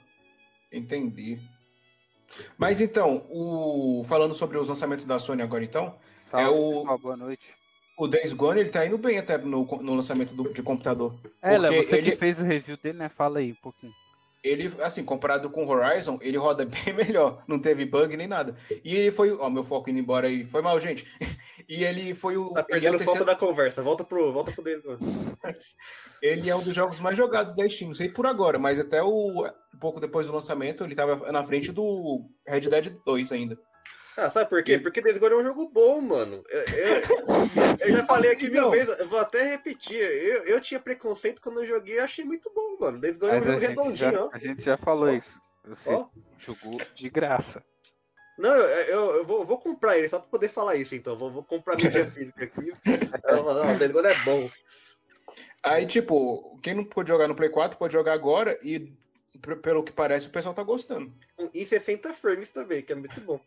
Entendi. 0.72 1.40
Mas 2.58 2.82
então, 2.82 3.26
o... 3.30 4.02
falando 4.06 4.34
sobre 4.34 4.58
os 4.58 4.68
lançamentos 4.70 5.06
da 5.06 5.20
Sony 5.20 5.42
agora 5.44 5.64
então, 5.64 5.96
Salve, 6.34 6.48
É 6.48 6.50
o- 6.50 6.72
pessoal, 6.80 6.98
boa 6.98 7.16
noite. 7.18 7.54
o 7.98 8.08
Days 8.08 8.34
Gone 8.34 8.60
ele 8.60 8.70
tá 8.70 8.84
indo 8.86 8.98
bem 8.98 9.20
até 9.20 9.38
no, 9.38 9.64
no 9.66 9.94
lançamento 9.94 10.34
do- 10.34 10.52
de 10.52 10.64
computador. 10.64 11.14
É, 11.42 11.58
Léo, 11.60 11.76
você 11.84 11.98
ele- 11.98 12.10
que 12.12 12.18
fez 12.18 12.40
o 12.40 12.44
review 12.44 12.76
dele, 12.78 12.98
né? 12.98 13.08
Fala 13.10 13.38
aí 13.40 13.52
um 13.52 13.62
pouquinho. 13.62 13.94
Ele, 14.44 14.74
assim, 14.82 15.06
comparado 15.06 15.50
com 15.50 15.64
o 15.64 15.70
Horizon, 15.70 16.18
ele 16.22 16.36
roda 16.38 16.66
bem 16.92 16.94
melhor. 16.94 17.44
Não 17.48 17.60
teve 17.60 17.86
bug 17.86 18.18
nem 18.18 18.28
nada. 18.28 18.56
E 18.84 18.94
ele 18.96 19.12
foi. 19.12 19.32
Ó, 19.32 19.50
meu 19.50 19.64
foco 19.64 19.90
indo 19.90 20.00
embora 20.00 20.28
aí. 20.28 20.44
Foi 20.46 20.62
mal, 20.62 20.80
gente. 20.80 21.06
E 21.70 21.82
ele 21.86 22.14
foi 22.14 22.36
o. 22.36 22.50
Tá 22.54 22.66
ele, 22.68 22.80
é 22.80 22.82
perdendo 22.82 22.94
o 22.94 22.96
o 22.96 23.00
foco 23.00 23.06
terceiro- 23.20 23.26
da 23.26 23.36
conversa. 23.38 23.82
Volta 23.82 24.04
pro, 24.04 24.34
volta 24.34 24.52
pro 24.52 24.62
Days 24.66 24.82
Gone. 24.84 24.98
ele 26.22 26.50
é 26.50 26.56
um 26.56 26.62
dos 26.62 26.76
jogos 26.76 27.00
mais 27.00 27.16
jogados 27.16 27.56
da 27.56 27.70
Steam. 27.70 27.88
Não 27.90 27.96
sei 27.96 28.10
por 28.10 28.26
agora, 28.26 28.60
mas 28.60 28.78
até 28.82 29.02
o. 29.02 29.46
Um 29.74 29.80
pouco 29.80 30.02
depois 30.02 30.28
do 30.28 30.34
lançamento, 30.34 30.84
ele 30.84 30.94
tava 30.94 31.32
na 31.32 31.42
frente 31.46 31.72
do 31.72 32.26
Red 32.46 32.62
Dead 32.62 32.98
2 33.06 33.32
ainda. 33.32 33.58
Ah, 34.16 34.30
sabe 34.30 34.50
por 34.50 34.64
quê? 34.64 34.74
E- 34.74 34.80
Porque 34.80 35.02
Days 35.02 35.18
Gone 35.18 35.34
é 35.34 35.38
um 35.38 35.44
jogo 35.44 35.68
bom, 35.70 36.00
mano. 36.02 36.44
Eu, 36.50 36.60
eu- 36.62 37.02
eu 37.80 37.92
já 37.98 38.06
falei 38.06 38.32
aqui 38.32 38.44
mil 38.50 38.60
Então. 38.60 38.72
vezes, 38.72 39.06
vou 39.08 39.20
até 39.20 39.44
repetir. 39.44 40.00
Eu, 40.00 40.44
eu 40.46 40.62
tinha 40.62 40.80
preconceito 40.80 41.42
quando 41.42 41.62
eu 41.62 41.66
joguei, 41.66 42.00
eu 42.00 42.04
achei 42.04 42.24
muito 42.24 42.52
bom, 42.54 42.78
mano. 42.80 43.00
Days 43.00 43.18
Gone 43.18 43.34
é 43.34 43.38
um 43.40 43.42
jogo 43.44 43.60
redondinho, 43.60 43.96
já, 44.12 44.24
ó. 44.26 44.30
a 44.32 44.38
gente 44.40 44.64
já 44.64 44.78
falou 44.78 45.12
isso. 45.12 45.40
Você 45.66 45.92
Ó. 45.94 46.08
jogou 46.38 46.78
de 46.94 47.10
graça. 47.10 47.64
Não, 48.38 48.52
eu, 48.54 49.16
eu, 49.18 49.26
vou, 49.26 49.46
vou 49.46 49.58
comprar 49.60 49.98
ele 49.98 50.10
só 50.10 50.20
pra 50.20 50.28
poder 50.28 50.50
falar 50.50 50.76
isso, 50.76 50.94
então. 50.96 51.16
Vou, 51.18 51.32
vou 51.32 51.44
comprar 51.44 51.76
mídia 51.76 52.06
física 52.12 52.44
aqui. 52.44 52.74
Não, 53.26 53.78
Days 53.78 53.92
Gone 53.92 54.08
é 54.08 54.16
bom. 54.26 54.50
Aí, 55.64 55.86
tipo, 55.86 56.60
quem 56.62 56.74
não 56.76 56.84
pôde 56.84 57.10
jogar 57.10 57.28
no 57.28 57.36
Play 57.36 57.50
4 57.50 57.78
pode 57.78 57.94
jogar 57.94 58.14
agora 58.14 58.60
e, 58.62 58.92
pelo 59.62 59.84
que 59.84 59.92
parece, 59.94 60.28
o 60.28 60.32
pessoal 60.32 60.54
tá 60.54 60.62
gostando. 60.64 61.14
Em 61.54 61.66
60 61.66 62.12
frames 62.12 62.50
também, 62.50 62.82
que 62.82 62.92
é 62.92 62.96
muito 62.96 63.20
bom. 63.22 63.40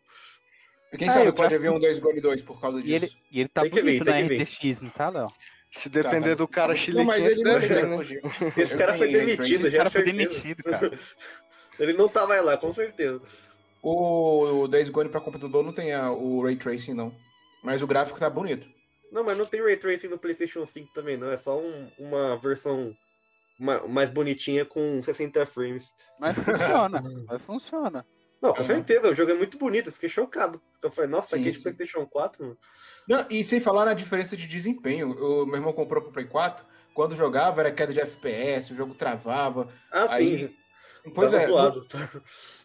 Quem 0.97 1.09
Ah, 1.09 1.11
sabe 1.11 1.27
eu 1.27 1.33
pode 1.33 1.53
haver 1.53 1.71
um 1.71 1.79
Days 1.79 1.99
Gone 1.99 2.21
2 2.21 2.41
por 2.43 2.61
causa 2.61 2.79
E 2.79 2.91
ele, 2.93 2.99
disso. 2.99 3.17
e 3.31 3.39
ele 3.41 3.49
tá 3.49 3.61
Tem 3.63 3.71
que 3.71 3.75
vir, 3.81 3.83
bonito 3.83 4.05
tem 4.05 4.13
na 4.13 4.21
que 4.29 4.35
vir. 4.35 4.41
RTX, 4.43 4.81
não 4.81 4.89
tá, 4.89 5.09
Léo? 5.09 5.27
Se 5.71 5.89
depender 5.89 6.21
Tá, 6.21 6.29
tá. 6.29 6.35
do 6.35 6.47
cara 6.47 6.73
Não, 6.93 7.03
mas 7.03 7.25
ele 7.25 7.43
não 7.43 7.59
deve, 7.59 7.67
né? 7.83 8.21
Esse 8.57 8.75
cara 8.75 8.97
foi 8.97 9.11
demitido, 9.11 9.69
já 9.69 9.77
cara 9.79 9.89
é 9.89 9.91
foi 9.91 10.03
certeza. 10.05 10.43
demitido, 10.43 10.63
cara. 10.63 10.99
Ele 11.79 11.93
não 11.93 12.07
tá 12.07 12.25
mais 12.25 12.43
lá, 12.43 12.57
com 12.57 12.71
certeza. 12.73 13.21
O, 13.83 14.61
o 14.63 14.67
Days 14.67 14.89
Gone 14.89 15.09
pra 15.09 15.19
computador 15.21 15.63
não 15.63 15.73
tem 15.73 15.93
a- 15.93 16.11
o 16.11 16.41
Ray 16.43 16.55
Tracing, 16.55 16.93
não. 16.93 17.13
Mas 17.63 17.81
o 17.81 17.87
gráfico 17.87 18.17
tá 18.17 18.29
bonito. 18.29 18.67
Não, 19.11 19.23
mas 19.23 19.37
não 19.37 19.45
tem 19.45 19.61
Ray 19.61 19.77
Tracing 19.77 20.07
no 20.07 20.17
PlayStation 20.17 20.65
5 20.65 20.91
também, 20.93 21.17
não. 21.17 21.29
É 21.29 21.37
só 21.37 21.59
um- 21.59 21.91
uma 21.99 22.37
versão 22.37 22.95
ma- 23.59 23.85
mais 23.87 24.09
bonitinha 24.09 24.65
com 24.65 25.01
60 25.03 25.45
frames. 25.45 25.85
Mas 26.19 26.35
funciona, 26.87 26.99
mas 27.27 27.41
funciona. 27.41 28.05
Não, 28.41 28.53
com 28.53 28.63
certeza, 28.63 29.09
o 29.09 29.15
jogo 29.15 29.31
é 29.31 29.35
muito 29.35 29.57
bonito, 29.57 29.87
eu 29.89 29.93
fiquei 29.93 30.09
chocado. 30.09 30.61
Eu 30.81 30.91
falei, 30.91 31.09
nossa, 31.09 31.35
Sim, 31.35 31.41
aqui 31.41 31.49
é 31.49 31.51
de. 31.51 31.59
PlayStation 31.61 32.05
4, 32.05 32.43
mano. 32.43 32.57
Não, 33.07 33.25
e 33.29 33.43
sem 33.43 33.59
falar 33.59 33.85
na 33.85 33.93
diferença 33.93 34.37
de 34.37 34.45
desempenho. 34.45 35.11
O 35.11 35.45
meu 35.45 35.55
irmão 35.55 35.73
comprou 35.73 36.03
pro 36.03 36.11
Play 36.11 36.27
4. 36.27 36.65
Quando 36.93 37.15
jogava 37.15 37.61
era 37.61 37.71
queda 37.71 37.93
de 37.93 37.99
FPS, 37.99 38.71
o 38.71 38.75
jogo 38.75 38.93
travava. 38.93 39.67
Ah, 39.91 40.07
Aí, 40.15 40.49
sim, 40.49 40.55
Pois 41.15 41.31
tava 41.31 41.43
é. 41.43 41.47
zoado. 41.47 41.87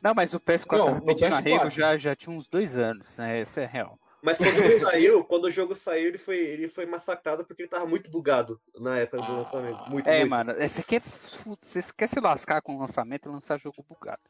Não, 0.02 0.14
mas 0.14 0.34
o 0.34 0.40
PS4 0.40 0.76
Não, 0.76 0.94
no 0.96 1.04
pedindo 1.06 1.28
PS4. 1.30 1.34
arrego 1.36 1.70
já, 1.70 1.96
já 1.96 2.14
tinha 2.16 2.34
uns 2.36 2.46
dois 2.48 2.76
anos, 2.76 3.16
né? 3.16 3.40
Isso 3.40 3.60
é 3.60 3.66
real. 3.66 3.98
Mas 4.22 4.36
quando 4.38 4.56
ele 4.58 4.78
saiu, 4.80 5.24
quando 5.24 5.44
o 5.44 5.50
jogo 5.50 5.74
saiu, 5.76 6.08
ele 6.08 6.18
foi, 6.18 6.38
ele 6.38 6.68
foi 6.68 6.86
massacrado 6.86 7.44
porque 7.44 7.62
ele 7.62 7.68
tava 7.68 7.86
muito 7.86 8.10
bugado 8.10 8.60
na 8.78 8.98
época 8.98 9.18
do 9.18 9.32
Ah. 9.32 9.36
lançamento. 9.38 9.90
Muito, 9.90 10.06
É, 10.08 10.18
muito. 10.20 10.30
mano, 10.30 10.50
é, 10.52 10.66
você 10.68 10.82
quer, 10.82 11.02
você 11.02 11.80
quer 11.96 12.08
se 12.08 12.20
lascar 12.20 12.62
com 12.62 12.76
o 12.76 12.80
lançamento 12.80 13.28
e 13.28 13.32
lançar 13.32 13.58
jogo 13.58 13.84
bugado. 13.88 14.20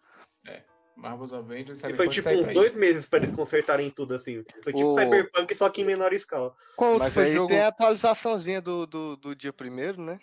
Marvel's 0.97 1.33
Avengers. 1.33 1.79
E 1.79 1.81
sabe 1.81 1.95
foi 1.95 2.09
tipo 2.09 2.29
tá 2.29 2.35
uns 2.35 2.45
pra 2.45 2.53
dois 2.55 2.75
meses 2.75 3.07
pra 3.07 3.19
eles 3.19 3.33
consertarem 3.33 3.91
tudo, 3.91 4.15
assim. 4.15 4.45
Foi 4.63 4.73
tipo 4.73 4.89
O- 4.89 4.95
Cyberpunk, 4.95 5.55
só 5.55 5.69
que 5.69 5.83
em 5.83 5.85
menor 5.85 6.13
escala. 6.13 6.55
Qual 6.77 6.99
Mas 6.99 7.13
foi 7.15 7.25
o 7.25 7.27
aí 7.27 7.33
jogo? 7.33 7.49
tem 7.49 7.61
a 7.61 7.69
atualizaçãozinha 7.69 8.61
do, 8.61 8.87
do, 8.87 9.17
do 9.17 9.35
dia 9.37 9.53
primeiro, 9.53 10.01
né? 10.03 10.19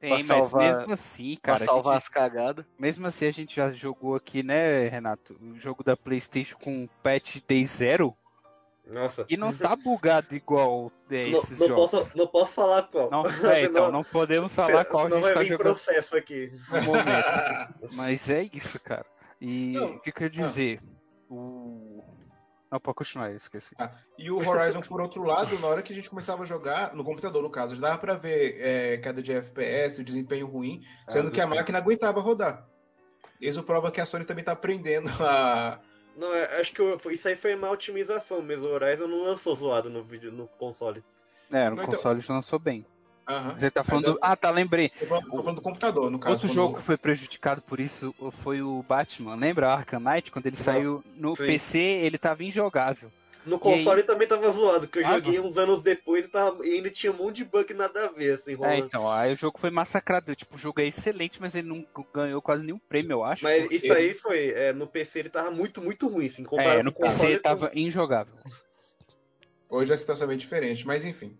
Tem, 0.00 0.10
pra 0.10 0.18
mas 0.18 0.46
salvar- 0.46 0.66
mesmo 0.66 0.92
assim, 0.92 1.38
Pra 1.40 1.52
cara, 1.52 1.64
a 1.64 1.66
salvar 1.66 1.94
gente- 1.94 2.02
as 2.02 2.08
cagadas. 2.08 2.64
mesmo 2.78 3.06
assim 3.06 3.26
a 3.26 3.30
gente 3.30 3.54
já 3.54 3.70
jogou 3.72 4.16
aqui, 4.16 4.42
né, 4.42 4.88
Renato? 4.88 5.36
O 5.40 5.56
jogo 5.56 5.84
da 5.84 5.96
PlayStation 5.96 6.56
com 6.58 6.88
patch 7.04 7.36
day 7.46 7.64
zero 7.64 8.12
Nossa. 8.84 9.24
e 9.28 9.36
não 9.36 9.52
tá 9.52 9.76
bugado 9.76 10.34
igual 10.34 10.90
é, 11.08 11.28
Não, 11.28 11.38
esses 11.38 11.60
não 11.60 11.68
jogos. 11.68 11.90
posso, 11.92 12.18
não 12.18 12.26
posso 12.26 12.50
falar 12.52 12.82
qual. 12.84 13.10
Não, 13.12 13.22
é, 13.56 13.62
então 13.62 13.92
não 13.92 14.02
podemos 14.02 14.52
falar 14.52 14.84
qual 14.86 15.06
a 15.06 15.10
gente 15.10 15.20
vai 15.22 15.34
tá 15.34 15.40
vir 15.40 15.46
jogando 15.50 15.66
processo 15.66 16.16
aqui. 16.16 16.52
no 16.68 16.82
momento. 16.82 17.74
Mas 17.94 18.28
é 18.28 18.48
isso, 18.52 18.80
cara. 18.80 19.06
E 19.44 19.72
Não, 19.72 19.96
o 19.96 20.00
que 20.00 20.12
que 20.12 20.22
eu 20.22 20.26
ia 20.26 20.30
dizer? 20.30 20.80
O... 21.28 22.00
Não, 22.70 22.78
pode 22.78 22.94
continuar, 22.96 23.30
eu 23.30 23.36
esqueci. 23.36 23.74
Ah, 23.76 23.90
e 24.16 24.30
o 24.30 24.36
Horizon, 24.38 24.80
por 24.82 25.00
outro 25.00 25.24
lado, 25.24 25.58
na 25.58 25.66
hora 25.66 25.82
que 25.82 25.92
a 25.92 25.96
gente 25.96 26.08
começava 26.08 26.44
a 26.44 26.46
jogar, 26.46 26.94
no 26.94 27.02
computador, 27.02 27.42
no 27.42 27.50
caso, 27.50 27.74
já 27.74 27.80
dava 27.82 27.98
pra 27.98 28.14
ver 28.14 28.56
é, 28.60 28.96
queda 28.98 29.20
de 29.20 29.32
FPS, 29.32 30.02
desempenho 30.04 30.46
ruim, 30.46 30.80
sendo 31.08 31.30
que 31.32 31.40
a 31.40 31.46
máquina 31.46 31.78
aguentava 31.78 32.20
rodar. 32.20 32.66
Isso 33.40 33.64
prova 33.64 33.90
que 33.90 34.00
a 34.00 34.06
Sony 34.06 34.24
também 34.24 34.44
tá 34.44 34.52
aprendendo 34.52 35.10
a. 35.20 35.80
Não, 36.16 36.32
é- 36.32 36.60
acho 36.60 36.72
que 36.72 36.82
isso 37.10 37.26
aí 37.26 37.34
foi 37.34 37.54
uma 37.56 37.68
otimização 37.70 38.40
mesmo. 38.40 38.66
O 38.68 38.72
Horizon 38.72 39.08
não 39.08 39.24
lançou 39.24 39.56
zoado 39.56 39.90
no 39.90 40.04
vídeo 40.04 40.30
no 40.30 40.46
console. 40.46 41.02
É, 41.50 41.68
no 41.68 41.76
Não, 41.76 41.82
então- 41.82 41.96
console 41.96 42.20
já 42.20 42.32
lançou 42.32 42.60
bem. 42.60 42.86
Aham. 43.28 43.56
Você 43.56 43.70
tá 43.70 43.84
falando. 43.84 44.18
Ah, 44.20 44.34
tá, 44.36 44.50
lembrei. 44.50 44.90
Tô 44.98 45.06
falando, 45.06 45.24
tô 45.30 45.36
falando 45.38 45.56
do 45.56 45.62
computador, 45.62 46.10
no 46.10 46.18
caso. 46.18 46.34
Outro 46.34 46.48
quando- 46.48 46.54
jogo 46.54 46.76
que 46.76 46.82
foi 46.82 46.96
prejudicado 46.96 47.62
por 47.62 47.78
isso 47.80 48.14
foi 48.32 48.60
o 48.62 48.82
Batman. 48.82 49.34
Lembra 49.36 49.72
Arkham 49.72 50.00
Knight? 50.00 50.30
Quando 50.30 50.46
ele 50.46 50.56
saiu 50.56 51.02
no 51.16 51.36
sim. 51.36 51.46
PC, 51.46 51.78
ele 51.78 52.18
tava 52.18 52.42
injogável. 52.44 53.10
No 53.44 53.58
console 53.58 54.04
também 54.04 54.28
tava 54.28 54.48
zoado, 54.52 54.86
que 54.86 55.00
eu 55.00 55.04
Ah, 55.06 55.14
joguei 55.18 55.40
uns 55.40 55.56
anos 55.56 55.82
depois 55.82 56.26
e, 56.26 56.28
tava, 56.28 56.64
e 56.64 56.74
ainda 56.76 56.88
tinha 56.90 57.10
um 57.12 57.16
monte 57.16 57.38
de 57.38 57.44
bug 57.44 57.74
nada 57.74 58.04
a 58.04 58.08
ver, 58.08 58.34
assim, 58.34 58.52
É, 58.52 58.54
rolando. 58.54 58.86
então, 58.86 59.10
aí 59.10 59.32
o 59.32 59.36
jogo 59.36 59.58
foi 59.58 59.68
massacrado. 59.68 60.32
Tipo, 60.36 60.54
o 60.54 60.58
jogo 60.58 60.80
é 60.80 60.86
excelente, 60.86 61.40
mas 61.40 61.56
ele 61.56 61.66
não 61.66 61.84
ganhou 62.14 62.40
quase 62.40 62.64
nenhum 62.64 62.78
prêmio, 62.78 63.10
eu 63.14 63.24
acho. 63.24 63.42
Mas 63.42 63.62
porque- 63.62 63.76
isso 63.76 63.92
aí 63.92 64.14
foi, 64.14 64.50
é, 64.50 64.72
no 64.72 64.86
PC 64.86 65.18
ele 65.18 65.28
tava 65.28 65.50
muito, 65.50 65.82
muito 65.82 66.06
ruim, 66.06 66.26
assim, 66.26 66.44
comparado 66.44 66.78
É, 66.78 66.82
no 66.84 66.92
com 66.92 67.02
o 67.02 67.06
console. 67.06 67.30
PC 67.32 67.42
tava 67.42 67.70
injogável. 67.74 68.34
Hoje 69.68 69.92
a 69.92 69.96
situação 69.96 70.26
é 70.26 70.28
bem 70.28 70.38
diferente, 70.38 70.86
mas 70.86 71.04
enfim. 71.04 71.36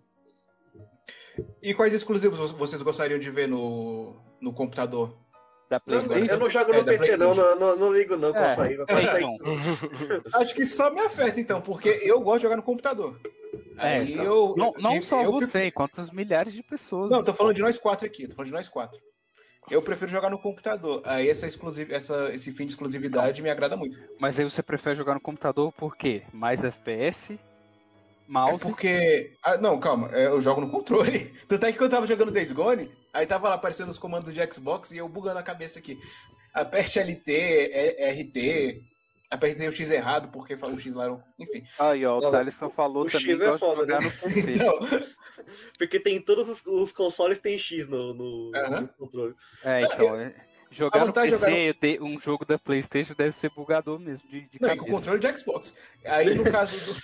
E 1.62 1.72
quais 1.74 1.94
exclusivos 1.94 2.38
vo- 2.50 2.58
vocês 2.58 2.82
gostariam 2.82 3.18
de 3.18 3.30
ver 3.30 3.48
no, 3.48 4.16
no 4.40 4.52
computador? 4.52 5.16
Da 5.70 5.80
PlayStation. 5.80 6.34
eu 6.34 6.38
não 6.38 6.50
jogo 6.50 6.72
É, 6.72 6.76
no 6.78 6.84
da 6.84 6.92
PC, 6.92 7.16
não, 7.16 7.34
não, 7.34 7.58
não, 7.58 7.76
não 7.76 7.92
ligo 7.94 8.14
não 8.16 8.30
pra 8.32 8.52
É, 8.52 8.54
sair. 8.54 8.78
É, 8.88 9.16
então. 9.18 9.38
Acho 10.34 10.54
que 10.54 10.66
só 10.66 10.90
me 10.90 11.00
afeta, 11.00 11.40
então, 11.40 11.62
porque 11.62 11.88
eu 12.02 12.20
gosto 12.20 12.38
de 12.38 12.42
jogar 12.42 12.56
no 12.56 12.62
computador. 12.62 13.18
É, 13.78 13.96
Aí 13.98 14.12
então. 14.12 14.24
eu, 14.24 14.54
Não, 14.56 14.72
não 14.78 14.96
eu- 14.96 15.02
só 15.02 15.22
eu 15.22 15.32
fico- 15.32 15.46
você, 15.46 15.70
quantas 15.70 16.10
milhares 16.10 16.52
de 16.52 16.62
pessoas. 16.62 17.10
Não, 17.10 17.24
tô 17.24 17.32
falando 17.32 17.54
de 17.54 17.62
nós 17.62 17.78
quatro 17.78 18.06
aqui, 18.06 18.28
tô 18.28 18.34
falando 18.34 18.48
de 18.48 18.52
nós 18.54 18.68
quatro. 18.68 18.98
Eu 19.70 19.80
prefiro 19.80 20.10
jogar 20.10 20.28
no 20.28 20.38
computador. 20.42 21.00
Aí 21.04 21.28
essa 21.30 21.46
exclusiv... 21.46 21.90
essa... 21.92 22.34
esse 22.34 22.50
fim 22.50 22.66
de 22.66 22.72
exclusividade 22.72 23.40
me 23.40 23.48
agrada 23.48 23.76
muito. 23.76 23.96
Mas 24.20 24.38
aí 24.38 24.44
você 24.44 24.62
prefere 24.62 24.96
jogar 24.96 25.14
no 25.14 25.20
computador 25.20 25.72
por 25.72 25.96
quê? 25.96 26.22
Mais 26.32 26.64
FPS? 26.64 27.38
É 28.32 28.50
Mouse? 28.50 28.62
porque. 28.62 29.34
Ah, 29.42 29.58
não, 29.58 29.78
calma, 29.78 30.08
é, 30.12 30.26
eu 30.26 30.40
jogo 30.40 30.62
no 30.62 30.70
controle. 30.70 31.30
Tanto 31.46 31.66
é 31.66 31.72
que 31.72 31.76
quando 31.76 31.92
eu 31.92 31.96
tava 31.96 32.06
jogando 32.06 32.32
Days 32.32 32.50
Gone, 32.50 32.90
aí 33.12 33.26
tava 33.26 33.48
lá 33.50 33.54
aparecendo 33.54 33.90
os 33.90 33.98
comandos 33.98 34.32
de 34.32 34.52
Xbox 34.52 34.90
e 34.90 34.96
eu 34.96 35.08
bugando 35.08 35.38
a 35.38 35.42
cabeça 35.42 35.78
aqui. 35.78 36.00
Aperte 36.54 36.98
LT, 36.98 37.30
é- 37.30 38.10
RT, 38.10 38.82
apertei 39.30 39.68
o 39.68 39.72
X 39.72 39.90
errado 39.90 40.28
porque 40.28 40.56
falou 40.56 40.76
o 40.76 40.78
X 40.78 40.94
lá. 40.94 41.22
Enfim. 41.38 41.62
Aí, 41.78 42.06
ó, 42.06 42.18
o 42.18 42.30
Thaleson 42.30 42.70
falou 42.70 43.04
o 43.04 43.10
também 43.10 43.36
X 43.36 43.38
que 43.38 43.44
é 43.44 43.58
foda, 43.58 43.86
né? 43.86 43.98
Então, 44.48 44.78
Porque 45.78 46.00
tem 46.00 46.20
todos 46.20 46.48
os, 46.48 46.66
os 46.66 46.92
consoles 46.92 47.38
tem 47.38 47.58
X 47.58 47.86
no, 47.86 48.14
no, 48.14 48.50
no 48.50 48.88
controle. 48.88 49.34
É, 49.62 49.82
então, 49.82 50.18
é, 50.18 50.34
jogar 50.72 51.06
no 51.06 51.12
PC, 51.12 51.36
jogar 51.36 51.58
eu 51.58 51.74
te- 51.74 51.98
um 52.00 52.20
jogo 52.20 52.44
da 52.44 52.58
Playstation 52.58 53.14
deve 53.14 53.32
ser 53.32 53.50
bugador 53.50 53.98
mesmo, 53.98 54.28
de, 54.28 54.40
de 54.42 54.60
não, 54.60 54.68
cabeça. 54.70 54.84
com 54.84 54.90
o 54.90 54.94
controle 54.94 55.20
de 55.20 55.38
Xbox. 55.38 55.74
Aí 56.04 56.34
no 56.34 56.44
caso 56.44 56.94
do. 56.94 57.00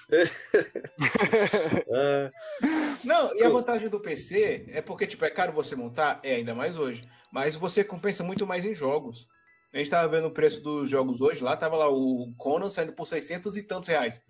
Ah, 1.92 2.30
Não, 3.04 3.34
e 3.36 3.42
a 3.42 3.48
vantagem 3.48 3.88
do 3.88 4.00
PC 4.00 4.66
é 4.68 4.82
porque, 4.82 5.06
tipo, 5.06 5.24
é 5.24 5.30
caro 5.30 5.52
você 5.52 5.76
montar, 5.76 6.20
é 6.22 6.34
ainda 6.36 6.54
mais 6.54 6.76
hoje. 6.76 7.02
Mas 7.32 7.54
você 7.54 7.84
compensa 7.84 8.24
muito 8.24 8.46
mais 8.46 8.64
em 8.64 8.74
jogos. 8.74 9.26
A 9.72 9.78
gente 9.78 9.90
tava 9.90 10.08
vendo 10.08 10.26
o 10.28 10.32
preço 10.32 10.62
dos 10.62 10.88
jogos 10.88 11.20
hoje, 11.20 11.44
lá 11.44 11.56
tava 11.56 11.76
lá 11.76 11.88
o 11.88 12.32
Conan 12.36 12.68
saindo 12.70 12.92
por 12.94 13.06
600 13.06 13.56
e 13.56 13.62
tantos 13.62 13.88
reais. 13.88 14.20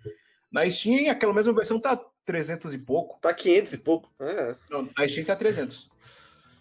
Na 0.51 0.69
Steam, 0.69 1.09
aquela 1.09 1.33
mesma 1.33 1.53
versão 1.53 1.79
tá 1.79 1.99
300 2.25 2.73
e 2.73 2.77
pouco. 2.77 3.17
tá 3.21 3.33
500 3.33 3.73
e 3.73 3.77
pouco. 3.77 4.09
É. 4.19 4.55
Não, 4.69 4.89
na 4.97 5.07
Steam 5.07 5.25
tá 5.25 5.35
300. 5.35 5.88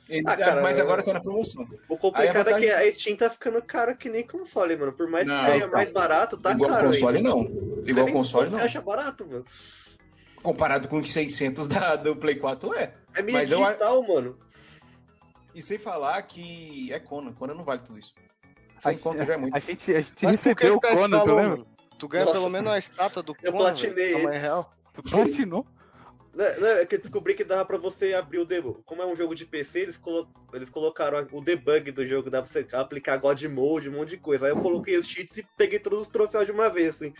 E- 0.08 0.22
Ah, 0.26 0.36
cara, 0.36 0.62
mas 0.62 0.78
eu- 0.78 0.84
agora 0.84 1.02
tá 1.02 1.12
na 1.12 1.20
promoção. 1.20 1.66
O 1.88 1.96
complicado 1.98 2.16
Aí 2.16 2.28
a 2.28 2.30
é 2.30 2.44
que 2.44 2.66
vantagem- 2.68 2.70
a 2.88 2.94
Steam 2.94 3.16
tá 3.16 3.28
ficando 3.28 3.60
cara 3.62 3.94
que 3.94 4.08
nem 4.08 4.26
console, 4.26 4.74
mano. 4.76 4.92
Por 4.92 5.06
mais 5.08 5.26
Não, 5.26 5.38
que 5.40 5.44
seja 5.46 5.56
então. 5.58 5.70
mais 5.70 5.90
barato, 5.90 6.36
tá 6.38 6.52
Igual 6.52 6.70
caro 6.70 6.86
console, 6.86 7.16
ainda. 7.18 7.28
não. 7.28 7.40
Igual 7.42 7.82
300 8.06 8.12
console, 8.12 8.50
não. 8.50 8.58
Você 8.58 8.64
acha 8.64 8.80
barato, 8.80 9.26
mano? 9.26 9.44
Comparado 10.42 10.88
com 10.88 10.98
os 10.98 11.12
600 11.12 11.66
da, 11.68 11.96
do 11.96 12.16
Play 12.16 12.36
4, 12.36 12.72
é. 12.74 12.94
É 13.14 13.22
meio 13.22 13.36
Mas 13.38 13.50
eu- 13.50 13.58
digital, 13.62 14.02
mano. 14.06 14.38
E 15.54 15.62
sem 15.62 15.78
falar 15.78 16.22
que 16.22 16.92
é 16.92 16.98
Conan. 17.00 17.32
Conan 17.32 17.54
não 17.54 17.64
vale 17.64 17.80
tudo 17.82 17.98
isso. 17.98 18.14
Sem 18.82 18.92
A, 18.94 18.98
conta 18.98 19.26
já 19.26 19.34
é 19.34 19.36
muito. 19.36 19.54
a 19.56 19.58
gente, 19.58 19.92
a 19.94 20.00
gente 20.00 20.22
Mas 20.24 20.30
recebeu 20.32 20.76
o 20.76 20.80
tá 20.80 20.94
Conan, 20.94 21.20
tu 21.20 21.34
lembra? 21.34 21.64
Tu 21.98 22.06
ganha 22.08 22.24
Nossa. 22.24 22.36
pelo 22.38 22.48
menos 22.50 22.68
uma 22.70 22.78
estátua 22.78 23.22
do 23.22 23.34
Eu 23.42 23.50
Conan, 23.52 23.64
platinei 23.64 23.94
velho, 23.94 24.06
ele. 24.08 24.20
tamanho 24.22 24.40
real. 24.40 24.72
Tu 24.94 25.02
platinou? 25.02 25.66
Não, 26.38 26.60
não, 26.60 26.68
é 26.68 26.86
que 26.86 26.94
eu 26.94 27.00
descobri 27.00 27.34
que 27.34 27.42
dava 27.42 27.64
pra 27.64 27.76
você 27.78 28.14
abrir 28.14 28.38
o 28.38 28.44
debug. 28.44 28.80
Como 28.84 29.02
é 29.02 29.06
um 29.06 29.16
jogo 29.16 29.34
de 29.34 29.44
PC, 29.44 29.80
eles, 29.80 29.96
colo- 29.98 30.28
eles 30.52 30.70
colocaram 30.70 31.26
o 31.32 31.40
debug 31.40 31.90
do 31.90 32.06
jogo, 32.06 32.30
dá 32.30 32.40
pra 32.40 32.48
você 32.50 32.64
aplicar 32.74 33.16
God 33.16 33.42
Mode, 33.46 33.88
um 33.88 33.92
monte 33.94 34.10
de 34.10 34.18
coisa. 34.18 34.46
Aí 34.46 34.52
eu 34.52 34.60
coloquei 34.62 34.96
os 34.96 35.04
cheats 35.06 35.38
e 35.38 35.46
peguei 35.56 35.80
todos 35.80 36.02
os 36.02 36.08
troféus 36.08 36.46
de 36.46 36.52
uma 36.52 36.70
vez, 36.70 36.90
assim. 36.94 37.12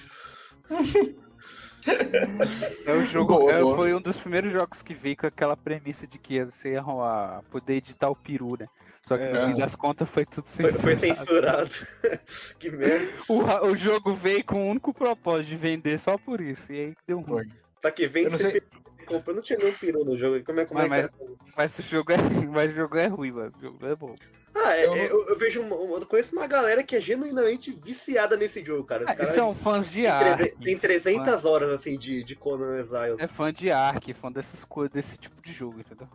É 2.86 2.92
o 2.92 3.04
jogo, 3.04 3.38
Boa, 3.38 3.52
é, 3.52 3.60
boa. 3.60 3.74
foi 3.76 3.94
um 3.94 4.00
dos 4.00 4.18
primeiros 4.18 4.52
jogos 4.52 4.82
que 4.82 4.94
veio 4.94 5.16
com 5.16 5.26
aquela 5.26 5.56
premissa 5.56 6.06
de 6.06 6.18
que 6.18 6.44
você 6.44 6.72
ia 6.72 6.78
arrumar- 6.80 7.42
poder 7.50 7.74
editar 7.74 8.10
o 8.10 8.16
peru, 8.16 8.56
né? 8.58 8.66
Só 9.02 9.16
que 9.16 9.24
no 9.24 9.36
É. 9.36 9.46
fim 9.52 9.58
das 9.58 9.74
contas 9.74 10.08
foi 10.08 10.26
tudo 10.26 10.46
Foi, 10.46 10.70
foi 10.70 10.96
censurado. 10.96 11.72
censurado. 11.72 12.20
que 12.58 12.70
merda. 12.70 13.08
O, 13.28 13.42
o 13.68 13.76
jogo 13.76 14.12
veio 14.12 14.44
com 14.44 14.66
o 14.66 14.70
único 14.70 14.92
propósito 14.92 15.48
de 15.50 15.56
vender 15.56 15.98
só 15.98 16.18
por 16.18 16.40
isso. 16.40 16.70
E 16.72 16.78
aí 16.80 16.94
deu 17.06 17.20
ruim. 17.20 17.50
Tá 17.80 17.90
que 17.92 18.06
vem 18.08 18.24
Eu 18.24 18.30
não 18.32 18.38
você 18.38 18.60
sei- 19.08 19.16
compra. 19.18 19.34
Não 19.34 19.42
tinha 19.42 19.58
nenhum 19.58 19.72
peru 19.74 20.04
no 20.04 20.16
jogo. 20.16 20.44
Como 20.44 20.60
é, 20.60 20.64
como 20.66 20.80
é 20.80 20.88
Mas- 20.88 21.06
que 21.08 21.14
é? 21.22 21.26
Mas 21.56 21.78
o 21.78 21.82
jogo 21.82 22.12
é, 22.12 22.16
mas 22.52 22.72
o 22.72 22.74
jogo 22.74 22.96
é 22.98 23.06
ruim, 23.06 23.32
mano. 23.32 23.52
O 23.58 23.60
jogo 23.62 23.86
é 23.86 23.96
bom. 23.96 24.14
Ah, 24.54 24.76
é- 24.76 24.86
Eu 24.86 24.94
é- 24.94 25.06
eu, 25.10 25.28
eu 25.28 25.38
vejo 25.38 25.60
uma, 25.62 25.76
eu 25.76 26.06
conheço 26.06 26.34
uma 26.34 26.46
galera 26.46 26.82
que 26.82 26.96
é 26.96 27.00
genuinamente 27.00 27.70
viciada 27.84 28.36
nesse 28.36 28.64
jogo, 28.64 28.84
cara. 28.84 29.04
Ah, 29.06 29.14
caras 29.14 29.28
são 29.34 29.54
fãs 29.54 29.90
de 29.90 30.02
tem, 30.02 30.06
Ark. 30.10 30.56
tem 30.64 30.78
300 30.78 31.44
horas 31.44 31.70
assim 31.72 31.96
de, 31.98 32.24
de 32.24 32.34
Conan 32.34 32.78
Exiles. 32.78 33.20
É 33.20 33.26
fã 33.26 33.52
de 33.52 33.70
Ark, 33.70 34.12
fã 34.14 34.30
dessas 34.32 34.64
coisas, 34.64 34.92
desse 34.92 35.16
tipo 35.16 35.40
de 35.40 35.52
jogo, 35.52 35.78
entendeu? 35.80 36.08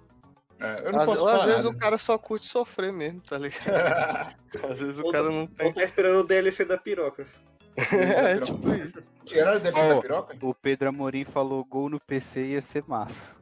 É, 0.60 0.88
eu 0.88 0.91
não 0.91 0.99
Às, 0.99 1.06
posso 1.06 1.21
ou 1.21 1.27
às 1.27 1.34
falar 1.34 1.45
vezes 1.47 1.63
nada. 1.65 1.75
o 1.75 1.79
cara 1.79 1.97
só 1.97 2.17
curte 2.17 2.47
sofrer 2.47 2.93
mesmo, 2.93 3.21
tá 3.21 3.38
ligado? 3.38 3.63
Às 4.71 4.79
vezes 4.79 4.97
o 4.99 5.06
Ou- 5.06 5.12
cara 5.12 5.29
não 5.29 5.41
Ou 5.41 5.47
tem. 5.47 5.73
tá 5.73 5.84
esperando 5.84 6.19
o 6.19 6.23
DLC 6.23 6.63
da 6.63 6.77
piroca. 6.77 7.25
É, 7.77 8.39
tipo 8.39 8.69
isso. 8.73 9.03
Deve 9.62 9.73
ser 9.73 9.79
Ó. 9.83 9.95
da 9.95 10.01
piroca? 10.01 10.38
O 10.41 10.53
Pedro 10.53 10.89
Amorim 10.89 11.23
falou 11.25 11.63
gol 11.65 11.89
no 11.89 11.99
PC 11.99 12.43
ia 12.47 12.62
ser 12.62 12.83
massa. 12.88 13.36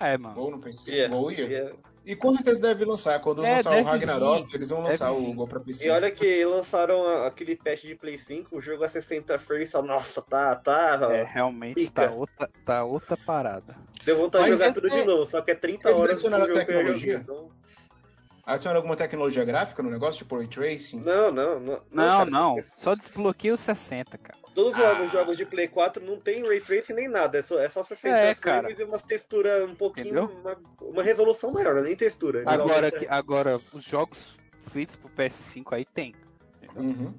É, 0.00 0.16
mano. 0.16 0.34
Gol 0.34 0.50
no 0.52 0.58
PC. 0.60 0.90
Yeah, 0.90 1.14
Gol 1.14 1.32
ia. 1.32 1.44
yeah. 1.46 1.74
E 2.06 2.16
com 2.16 2.32
certeza 2.32 2.60
deve 2.62 2.84
lançar. 2.86 3.20
Quando 3.20 3.44
É, 3.44 3.56
lançar 3.56 3.76
o 3.78 3.82
Ragnarok, 3.84 4.46
vir. 4.46 4.54
eles 4.54 4.70
vão 4.70 4.80
lançar 4.82 5.10
Deve 5.10 5.20
o 5.20 5.26
vir. 5.26 5.34
gol 5.34 5.48
pra 5.48 5.60
PC. 5.60 5.86
E 5.86 5.90
olha 5.90 6.10
que 6.10 6.44
lançaram 6.44 7.06
aquele 7.26 7.56
patch 7.56 7.82
de 7.82 7.94
Play 7.96 8.16
5, 8.16 8.56
o 8.56 8.60
jogo 8.62 8.84
a 8.84 8.88
60 8.88 9.38
frames, 9.38 9.72
nossa, 9.84 10.22
tá, 10.22 10.54
tá. 10.56 10.98
É, 11.12 11.24
realmente 11.24 11.74
Pica. 11.74 12.08
tá 12.08 12.14
outra, 12.14 12.50
tá 12.64 12.84
outra 12.84 13.16
parada. 13.16 13.76
Deu 14.04 14.16
vontade 14.16 14.44
de 14.44 14.50
Mas 14.52 14.58
jogar 14.60 14.70
é- 14.70 14.74
tudo 14.74 14.88
de 14.88 14.98
é- 15.00 15.04
novo, 15.04 15.26
só 15.26 15.42
que 15.42 15.50
é 15.50 15.54
30 15.54 15.90
Eles 15.90 16.00
horas 16.00 16.12
adicionaram 16.12 16.46
jogo 16.46 16.54
que 16.64 16.70
eu 16.72 16.74
ia 16.76 16.78
tecnologia? 16.78 17.18
jogar, 17.18 17.22
então- 17.24 17.50
Adicionaram 18.48 18.78
alguma 18.78 18.96
tecnologia 18.96 19.44
gráfica 19.44 19.82
no 19.82 19.90
negócio, 19.90 20.18
tipo 20.18 20.36
Ray 20.38 20.48
Tracing? 20.48 21.00
Não, 21.00 21.30
não, 21.30 21.60
não. 21.60 21.82
Não, 21.92 22.18
cara, 22.18 22.30
não. 22.30 22.56
Só 22.78 22.94
desbloqueia 22.94 23.52
o 23.52 23.56
60, 23.58 24.16
cara. 24.16 24.38
Todos 24.54 24.72
os 24.72 24.82
Ah. 24.82 25.06
jogos, 25.06 25.36
de 25.36 25.44
Play 25.44 25.68
4 25.68 26.02
não 26.04 26.18
tem 26.18 26.42
Ray 26.46 26.60
Tracing 26.60 26.94
nem 26.94 27.08
nada, 27.08 27.38
é 27.38 27.42
só, 27.42 27.58
é 27.58 27.68
só 27.68 27.82
60 27.82 28.16
É, 28.16 28.34
frames 28.34 28.74
cara. 28.74 28.82
e 28.82 28.84
umas 28.84 29.02
texturas 29.02 29.68
um 29.68 29.74
pouquinho, 29.74 30.24
uma, 30.40 30.56
uma 30.80 31.02
resolução 31.02 31.50
maior, 31.52 31.74
não 31.74 31.82
é 31.82 31.84
nem 31.84 31.94
textura. 31.96 32.42
Agora, 32.46 32.90
que- 32.90 33.06
agora 33.08 33.60
os 33.72 33.84
jogos 33.84 34.38
feitos 34.70 34.96
pro 34.96 35.10
PS5 35.10 35.74
aí 35.74 35.84
tem. 35.84 36.14
Uhum. 36.74 37.14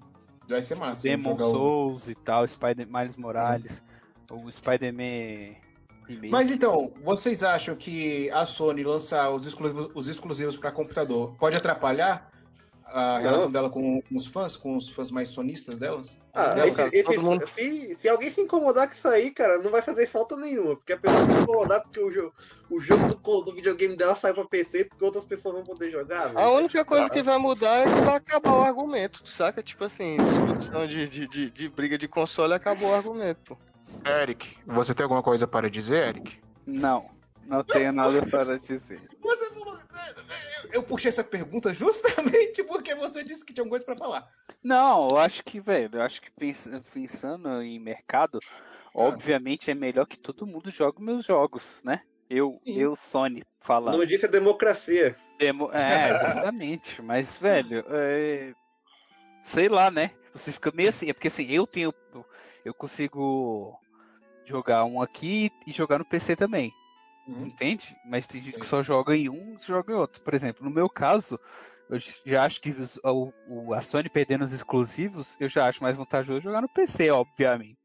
Vai 0.48 0.64
ser 0.64 0.76
massa. 0.78 1.04
Demon 1.04 1.32
jogar 1.38 1.46
o- 1.46 1.52
Souls 1.52 2.10
e 2.10 2.16
tal, 2.16 2.48
Spider 2.48 2.88
Miles 2.92 3.16
Morales, 3.16 3.84
o 4.32 4.50
Spider-Man. 4.52 5.56
Mas 6.30 6.50
então, 6.52 6.92
vocês 7.04 7.44
acham 7.44 7.76
que 7.76 8.30
a 8.32 8.46
Sony 8.46 8.84
lançar 8.84 9.30
os 9.32 9.46
exclusivos, 9.46 9.90
os 9.94 10.08
exclusivos 10.08 10.58
para 10.58 10.72
computador 10.72 11.36
pode 11.40 11.56
atrapalhar 11.58 12.30
a 12.92 13.18
Não. 13.18 13.22
relação 13.22 13.52
dela 13.52 13.70
com, 13.70 14.02
com 14.02 14.16
os 14.16 14.26
fãs, 14.26 14.58
com 14.58 14.76
os 14.76 14.90
fãs 14.90 15.12
mais 15.12 15.30
sonistas 15.30 15.78
delas? 15.78 16.18
Ah, 16.34 16.56
Dela? 16.56 16.68
esse- 16.68 16.82
esse- 16.98 17.18
mundo- 17.20 17.48
se, 17.48 17.96
se 18.02 18.10
alguém 18.10 18.32
se 18.32 18.42
incomodar 18.42 18.88
com 18.88 18.94
isso 18.96 19.08
aí, 19.08 19.30
cara, 19.30 19.60
não 19.60 19.70
vai 19.70 19.82
fazer 19.84 20.08
falta 20.08 20.36
nenhuma. 20.36 20.76
Porque 20.76 20.94
a 20.94 20.98
pessoa 20.98 21.24
se 21.26 21.32
incomodar 21.44 21.82
porque 21.84 22.00
o 22.00 22.10
jogo, 22.12 22.34
o 22.72 22.80
jogo 22.80 23.08
do, 23.14 23.42
do 23.42 23.54
videogame 23.54 23.96
dela 23.96 24.16
sai 24.16 24.34
pra 24.34 24.44
PC 24.46 24.86
porque 24.86 25.04
outras 25.06 25.24
pessoas 25.26 25.54
vão 25.54 25.64
poder 25.64 25.92
jogar. 25.92 26.28
velho. 26.30 26.40
A 26.40 26.50
única 26.52 26.84
coisa 26.84 27.08
que 27.12 27.22
vai 27.22 27.38
mudar 27.38 27.82
é 27.82 27.84
que 27.84 28.02
vai 28.02 28.16
acabar 28.16 28.54
o 28.54 28.64
argumento, 28.64 29.22
saca? 29.28 29.62
Tipo 29.62 29.84
assim, 29.84 30.18
discussão 30.18 30.88
de, 30.88 31.08
de, 31.08 31.28
de, 31.28 31.50
de 31.52 31.70
briga 31.70 31.96
de 31.98 32.08
console 32.08 32.54
acabou 32.56 32.90
o 32.90 32.96
argumento. 32.96 33.56
Eric, 34.06 34.58
você 34.66 34.94
tem 34.94 35.04
alguma 35.04 35.22
coisa 35.24 35.48
para 35.48 35.70
dizer, 35.70 36.08
Eric? 36.10 36.40
Não, 36.66 37.10
não 37.46 37.64
tenho 37.64 37.92
nada 37.92 38.22
para 38.26 38.58
dizer. 38.60 39.02
Você 39.22 39.50
falou. 39.52 39.80
Eu 40.72 40.84
puxei 40.84 41.10
essa 41.10 41.24
pergunta 41.24 41.74
justamente 41.74 42.64
porque 42.64 42.94
você 42.96 43.24
disse 43.24 43.46
que 43.46 43.54
tinha 43.54 43.64
alguma 43.64 43.72
coisa 43.80 43.86
para 43.86 43.96
falar. 43.96 44.28
Não, 44.64 45.10
eu 45.10 45.18
acho 45.18 45.44
que, 45.44 45.60
velho, 45.60 45.98
eu 45.98 46.02
acho 46.02 46.22
que 46.22 46.32
pens- 46.32 46.70
pensando 46.94 47.62
em 47.62 47.80
mercado, 47.80 48.40
obviamente 48.94 49.72
é 49.72 49.76
melhor 49.76 50.06
que 50.06 50.18
todo 50.18 50.46
mundo 50.46 50.70
jogue 50.70 51.02
meus 51.02 51.26
jogos, 51.26 51.80
né? 51.84 52.02
Eu, 52.30 52.60
Sim. 52.64 52.80
eu 52.80 52.96
Sony, 52.96 53.42
O 53.42 53.46
falando. 53.60 53.94
nome 53.94 54.06
disso 54.06 54.26
é 54.26 54.30
democracia. 54.30 55.16
Demo- 55.40 55.72
É, 55.74 56.10
exatamente. 56.46 57.02
Mas, 57.02 57.36
velho, 57.42 57.84
é, 57.90 58.54
sei 59.42 59.68
lá, 59.68 59.90
né? 59.90 60.12
Você 60.34 60.52
fica 60.52 60.72
meio 60.72 60.90
assim. 60.90 61.10
É 61.10 61.14
porque 61.14 61.28
assim, 61.28 61.50
eu 61.50 61.66
tenho. 61.66 61.94
Eu 62.70 62.74
consigo 62.76 63.76
jogar 64.46 64.86
um 64.86 65.02
aqui 65.02 65.50
e 65.66 65.72
jogar 65.72 65.98
no 65.98 66.06
PC 66.06 66.36
também. 66.36 66.72
Uhum. 67.28 67.48
Entende? 67.48 67.96
Mas 68.06 68.28
tem 68.28 68.40
gente 68.42 68.60
que 68.60 68.66
só 68.66 68.82
joga 68.84 69.16
em 69.16 69.28
um 69.28 69.56
e 69.56 69.66
joga 69.66 69.92
em 69.92 69.96
outro. 69.96 70.22
Por 70.22 70.34
exemplo, 70.36 70.64
no 70.64 70.70
meu 70.72 70.88
caso, 70.88 71.40
eu 71.90 71.98
já 72.26 72.44
acho 72.44 72.62
que 72.62 72.70
os- 72.70 73.00
o, 73.04 73.34
o- 73.48 73.74
a 73.74 73.82
Sony 73.82 74.08
perdendo 74.10 74.44
os 74.44 74.54
exclusivos, 74.54 75.36
eu 75.40 75.50
já 75.50 75.68
acho 75.68 75.82
mais 75.84 75.98
vantajoso 75.98 76.42
jogar 76.42 76.62
no 76.62 76.70
PC, 76.70 77.10
obviamente. 77.10 77.78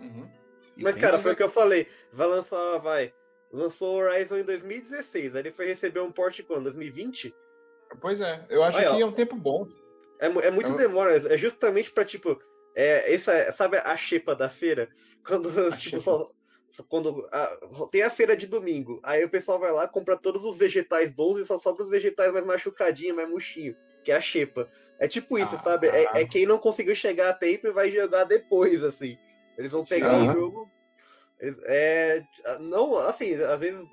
Uhum. 0.00 0.28
Mas, 0.76 0.96
cara, 0.96 1.16
foi 1.18 1.32
o 1.32 1.36
que 1.36 1.42
eu 1.42 1.50
falei. 1.50 1.88
Vai 2.12 2.26
lançar, 2.28 2.78
vai. 2.78 3.12
Lançou 3.52 3.94
o 3.94 3.98
Horizon 3.98 4.36
em 4.38 4.44
2016. 4.44 5.34
Aí 5.34 5.40
ele 5.42 5.52
foi 5.52 5.66
receber 5.66 6.00
um 6.00 6.12
porte 6.12 6.42
quando? 6.42 6.64
2020? 6.64 7.34
Pois 8.00 8.20
é, 8.20 8.44
eu 8.50 8.62
acho 8.62 8.76
Olha, 8.78 8.90
que 8.90 8.94
ó. 8.96 9.00
é 9.00 9.04
um 9.06 9.12
tempo 9.12 9.34
bom. 9.36 9.66
É, 10.20 10.26
é 10.26 10.50
muito 10.50 10.70
Eu- 10.72 10.76
demora. 10.76 11.16
É 11.32 11.38
justamente 11.38 11.90
pra, 11.90 12.04
tipo. 12.04 12.38
É, 12.80 13.12
essa, 13.12 13.50
sabe 13.52 13.76
a 13.78 13.96
xepa 13.96 14.36
da 14.36 14.48
feira? 14.48 14.88
Quando, 15.26 15.50
tipo, 15.76 16.00
só, 16.00 16.30
quando 16.88 17.28
a- 17.32 17.58
tem 17.90 18.02
a 18.02 18.10
feira 18.10 18.36
de 18.36 18.46
domingo. 18.46 19.00
Aí 19.02 19.24
o 19.24 19.28
pessoal 19.28 19.58
vai 19.58 19.72
lá, 19.72 19.88
compra 19.88 20.16
todos 20.16 20.44
os 20.44 20.56
vegetais 20.56 21.10
bons 21.10 21.40
e 21.40 21.44
só 21.44 21.58
sobra 21.58 21.82
os 21.82 21.90
vegetais 21.90 22.32
mais 22.32 22.44
machucadinhos, 22.46 23.16
mais 23.16 23.28
murchinho. 23.28 23.76
Que 24.04 24.12
é 24.12 24.16
a 24.16 24.20
xepa. 24.20 24.70
É 25.00 25.08
tipo 25.08 25.36
isso, 25.36 25.56
Ah. 25.56 25.58
sabe? 25.58 25.88
É, 25.88 26.20
é 26.20 26.24
quem 26.24 26.46
não 26.46 26.56
conseguiu 26.56 26.94
chegar 26.94 27.30
a 27.30 27.34
tempo 27.34 27.66
e 27.66 27.72
vai 27.72 27.90
jogar 27.90 28.22
depois, 28.24 28.82
assim. 28.84 29.18
Eles 29.58 29.72
vão 29.72 29.84
pegar 29.84 30.12
o 30.12 30.22
Aham. 30.22 30.32
jogo. 30.32 30.70
eles- 31.40 31.58
é, 31.64 32.22
não, 32.60 32.96
assim, 32.96 33.34
às 33.34 33.60
vezes. 33.60 33.84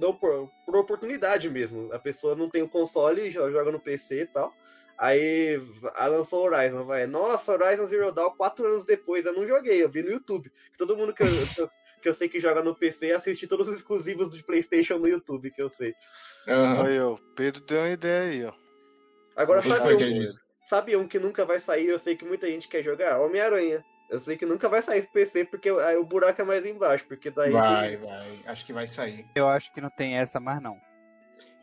Não 0.00 0.12
por, 0.14 0.50
por 0.66 0.76
oportunidade 0.76 1.48
mesmo. 1.50 1.92
A 1.92 1.98
pessoa 1.98 2.34
não 2.34 2.48
tem 2.50 2.62
o 2.62 2.68
console, 2.68 3.30
jo- 3.30 3.50
joga 3.52 3.70
no 3.70 3.78
PC 3.78 4.22
e 4.22 4.26
tal. 4.26 4.52
Aí 4.98 5.60
a- 5.94 6.06
lançou 6.08 6.44
Horizon, 6.44 6.84
vai. 6.84 7.06
Nossa, 7.06 7.52
Horizon 7.52 7.86
Zero 7.86 8.10
Dawn 8.12 8.30
quatro 8.32 8.66
anos 8.66 8.84
depois. 8.84 9.24
Eu 9.24 9.32
não 9.32 9.46
joguei, 9.46 9.82
eu 9.82 9.88
vi 9.88 10.02
no 10.02 10.10
YouTube. 10.10 10.50
Todo 10.76 10.96
mundo 10.96 11.12
que 11.14 11.22
eu, 11.22 11.26
que 11.54 11.60
eu, 11.60 11.68
que 12.02 12.08
eu 12.08 12.14
sei 12.14 12.28
que 12.28 12.40
joga 12.40 12.62
no 12.62 12.74
PC 12.74 13.12
assiste 13.12 13.46
todos 13.46 13.68
os 13.68 13.76
exclusivos 13.76 14.28
de 14.30 14.42
PlayStation 14.42 14.98
no 14.98 15.06
YouTube, 15.08 15.50
que 15.52 15.62
eu 15.62 15.68
sei. 15.70 15.94
Aham. 16.48 16.86
Aí, 16.86 17.00
ó, 17.00 17.16
Pedro 17.36 17.60
deu 17.64 17.78
uma 17.78 17.90
ideia 17.90 18.22
aí, 18.30 18.44
ó. 18.44 18.52
Agora, 19.36 19.62
sabe 19.62 19.94
um, 19.94 20.26
sabe 20.66 20.96
um 20.96 21.06
que 21.06 21.18
nunca 21.20 21.44
vai 21.44 21.60
sair? 21.60 21.86
Eu 21.86 21.98
sei 22.00 22.16
que 22.16 22.24
muita 22.24 22.48
gente 22.48 22.66
quer 22.66 22.82
jogar? 22.82 23.20
Homem-Aranha. 23.20 23.84
Eu 24.10 24.18
sei 24.18 24.36
que 24.36 24.46
nunca 24.46 24.68
vai 24.68 24.80
sair 24.82 25.02
pro 25.02 25.12
PC, 25.12 25.44
porque 25.44 25.68
aí 25.68 25.96
o 25.96 26.04
buraco 26.04 26.40
é 26.40 26.44
mais 26.44 26.64
embaixo. 26.66 27.04
Porque 27.06 27.30
daí. 27.30 27.52
Vai, 27.52 27.96
vai. 27.98 28.38
Acho 28.46 28.66
que 28.66 28.72
vai 28.72 28.88
sair. 28.88 29.24
Eu 29.34 29.46
acho 29.46 29.72
que 29.72 29.80
não 29.80 29.90
tem 29.90 30.16
essa 30.16 30.40
mais 30.40 30.60
não. 30.62 30.80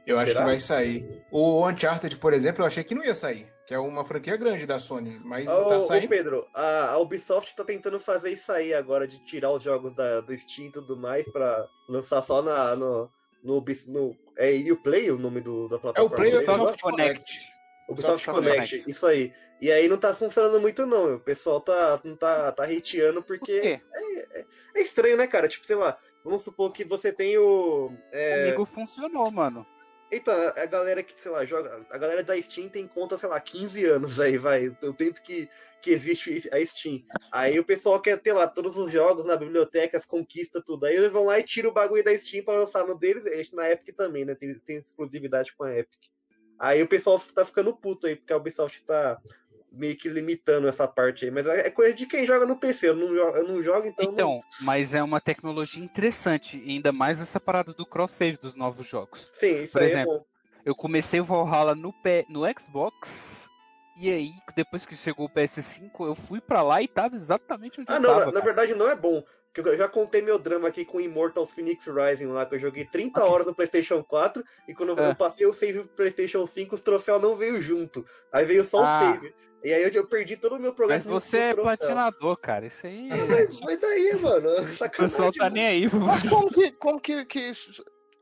Eu 0.05 0.19
acho 0.19 0.27
Será? 0.31 0.41
que 0.41 0.45
vai 0.47 0.59
sair. 0.59 1.23
O 1.31 1.67
Uncharted, 1.67 2.17
por 2.17 2.33
exemplo, 2.33 2.61
eu 2.61 2.67
achei 2.67 2.83
que 2.83 2.93
não 2.93 3.03
ia 3.03 3.15
sair. 3.15 3.47
Que 3.65 3.73
é 3.73 3.79
uma 3.79 4.05
franquia 4.05 4.37
grande 4.37 4.67
da 4.67 4.77
Sony. 4.77 5.19
Mas 5.23 5.49
Ô, 5.49 5.69
tá 5.69 5.77
ô, 5.77 5.81
saindo. 5.81 6.07
Pedro, 6.07 6.47
a, 6.53 6.91
a 6.91 6.97
Ubisoft 6.99 7.55
tá 7.55 7.63
tentando 7.63 7.99
fazer 7.99 8.31
isso 8.31 8.51
aí 8.51 8.73
agora, 8.73 9.07
de 9.07 9.23
tirar 9.25 9.51
os 9.51 9.63
jogos 9.63 9.93
da, 9.95 10.21
do 10.21 10.37
Steam 10.37 10.67
e 10.67 10.71
tudo 10.71 10.95
mais 10.95 11.27
pra 11.31 11.67
lançar 11.89 12.21
só 12.21 12.43
na, 12.43 12.75
no, 12.75 13.09
no, 13.43 13.65
no 13.87 14.17
É 14.37 14.51
Uplay 14.71 15.09
o 15.09 15.17
nome 15.17 15.41
do, 15.41 15.67
da 15.67 15.77
É 15.77 15.79
plataforma? 15.79 16.13
o 16.13 16.15
Play 16.15 16.31
deles? 16.31 16.47
Ubisoft 16.47 16.81
Connect. 16.83 17.19
Connect. 17.19 17.55
Ubisoft 17.89 17.89
Ubisoft 17.89 18.25
Connect, 18.25 18.69
Connect. 18.71 18.91
isso 18.91 19.07
aí. 19.07 19.33
E 19.61 19.71
aí 19.71 19.87
não 19.87 19.97
tá 19.97 20.13
funcionando 20.13 20.59
muito 20.59 20.85
não, 20.85 21.15
o 21.15 21.19
pessoal 21.19 21.59
tá, 21.61 21.99
não 22.03 22.15
tá, 22.15 22.51
tá 22.51 22.65
hateando 22.65 23.23
Por 23.23 23.37
porque 23.39 23.61
quê? 23.61 23.81
é 24.75 24.81
estranho, 24.81 25.17
né, 25.17 25.25
cara? 25.25 25.47
Tipo, 25.47 25.65
sei 25.65 25.75
lá, 25.77 25.97
vamos 26.23 26.43
supor 26.43 26.71
que 26.71 26.83
você 26.83 27.11
tem 27.11 27.37
o... 27.37 27.91
é, 28.11 28.43
Comigo 28.45 28.65
funcionou, 28.65 29.31
mano. 29.31 29.65
Então, 30.15 30.33
a 30.33 30.65
galera 30.65 31.03
que, 31.03 31.13
sei 31.13 31.31
lá, 31.31 31.43
joga. 31.43 31.85
A 31.89 31.97
galera 31.97 32.23
da 32.23 32.39
Steam 32.41 32.69
tem 32.69 32.87
conta, 32.87 33.17
sei 33.17 33.27
lá, 33.27 33.39
15 33.39 33.85
anos 33.85 34.19
aí, 34.19 34.37
vai. 34.37 34.67
O 34.67 34.93
tempo 34.93 35.21
que, 35.21 35.49
que 35.81 35.91
existe 35.91 36.49
a 36.51 36.65
Steam. 36.65 37.03
Aí 37.31 37.59
o 37.59 37.65
pessoal 37.65 38.01
quer 38.01 38.19
ter 38.19 38.33
lá 38.33 38.47
todos 38.47 38.77
os 38.77 38.91
jogos 38.91 39.25
na 39.25 39.35
biblioteca, 39.35 39.97
as 39.97 40.05
conquistas, 40.05 40.63
tudo. 40.65 40.85
Aí 40.85 40.95
eles 40.95 41.11
vão 41.11 41.25
lá 41.25 41.39
e 41.39 41.43
tiram 41.43 41.69
o 41.69 41.73
bagulho 41.73 42.03
da 42.03 42.17
Steam 42.17 42.43
pra 42.43 42.57
lançar 42.57 42.85
no 42.87 42.97
deles. 42.97 43.25
Eles 43.25 43.51
Na 43.51 43.69
Epic 43.69 43.95
também, 43.95 44.25
né? 44.25 44.35
Tem, 44.35 44.57
tem 44.59 44.77
exclusividade 44.77 45.53
com 45.55 45.63
a 45.63 45.77
Epic. 45.77 45.99
Aí 46.57 46.81
o 46.81 46.87
pessoal 46.87 47.19
tá 47.19 47.43
ficando 47.43 47.75
puto 47.75 48.07
aí, 48.07 48.15
porque 48.15 48.31
a 48.31 48.37
Ubisoft 48.37 48.83
tá 48.85 49.21
meio 49.75 49.97
que 49.97 50.09
limitando 50.09 50.67
essa 50.67 50.87
parte 50.87 51.25
aí. 51.25 51.31
Mas 51.31 51.45
é 51.45 51.69
coisa 51.69 51.93
de 51.93 52.05
quem 52.05 52.25
joga 52.25 52.45
no 52.45 52.57
PC. 52.57 52.89
Eu 52.89 52.95
não 52.95 53.13
jogo, 53.13 53.37
eu 53.37 53.47
não 53.47 53.61
jogo 53.63 53.87
então. 53.87 54.05
não- 54.05 54.13
Então, 54.13 54.41
mas 54.61 54.93
é 54.93 55.03
uma 55.03 55.21
tecnologia 55.21 55.83
interessante, 55.83 56.57
ainda 56.67 56.91
mais 56.91 57.19
essa 57.19 57.39
parada 57.39 57.73
do 57.73 57.85
cross-save 57.85 58.37
dos 58.37 58.55
novos 58.55 58.87
jogos. 58.87 59.29
Sim, 59.33 59.63
isso 59.63 59.73
por 59.73 59.81
aí 59.81 59.87
exemplo, 59.89 60.13
é 60.13 60.17
bom. 60.17 60.25
Eu 60.65 60.75
comecei 60.75 61.19
o 61.19 61.23
Valhalla 61.23 61.75
no, 61.75 61.93
P... 61.93 62.25
no 62.27 62.41
Xbox, 62.59 63.49
e 63.95 64.09
aí, 64.09 64.33
depois 64.55 64.85
que 64.85 64.95
chegou 64.95 65.27
o 65.27 65.29
PS5, 65.29 66.05
eu 66.05 66.15
fui 66.15 66.41
pra 66.41 66.61
lá 66.61 66.81
e 66.81 66.87
tava 66.87 67.15
exatamente 67.15 67.79
onde 67.79 67.91
Ah, 67.91 67.95
eu 67.95 67.99
não, 68.01 68.09
tava. 68.09 68.19
na, 68.19 68.25
na 68.27 68.31
cara. 68.33 68.45
verdade 68.45 68.73
não 68.75 68.89
é 68.89 68.95
bom. 68.95 69.23
Porque 69.55 69.69
eu 69.69 69.77
já 69.77 69.87
contei 69.87 70.21
meu 70.21 70.37
drama 70.37 70.67
aqui 70.67 70.83
com 70.83 70.99
Immortals 70.99 71.51
Phoenix 71.51 71.85
Rising 71.87 72.25
lá, 72.27 72.45
que 72.45 72.55
eu 72.55 72.59
joguei 72.59 72.83
30 72.83 73.21
Ok. 73.21 73.31
horas 73.31 73.47
no 73.47 73.55
PlayStation 73.55 74.03
4 74.03 74.43
e 74.67 74.73
quando 74.73 74.99
É. 74.99 75.09
eu 75.09 75.15
passei 75.15 75.47
o 75.47 75.53
save 75.53 75.79
pro 75.79 75.87
PlayStation 75.95 76.45
5, 76.45 76.75
os 76.75 76.81
troféus 76.81 77.21
não 77.21 77.37
veio 77.37 77.61
junto. 77.61 78.05
Aí 78.33 78.43
veio 78.43 78.65
só 78.65 78.81
o 78.81 78.83
Ah. 78.83 78.99
save. 78.99 79.33
E 79.63 79.73
aí 79.73 79.81
eu, 79.81 79.89
eu 79.89 80.05
perdi 80.05 80.35
todo 80.35 80.55
o 80.57 80.59
meu 80.59 80.71
Mas 80.71 80.75
progresso. 80.75 81.07
você 81.09 81.37
é 81.37 81.53
platinador, 81.55 82.35
cara. 82.37 82.65
Isso 82.65 82.85
aí. 82.85 83.07
Mas, 83.29 83.59
mas 83.61 83.79
daí, 83.79 84.13
mano, 84.21 84.49
O 84.93 84.97
pessoal 84.97 85.31
tá 85.31 85.49
nem 85.49 85.65
aí. 85.65 85.89
Mas 85.89 86.21
como 86.27 86.51
que, 86.51 86.71
como 86.73 86.99
que, 86.99 87.25
que 87.25 87.51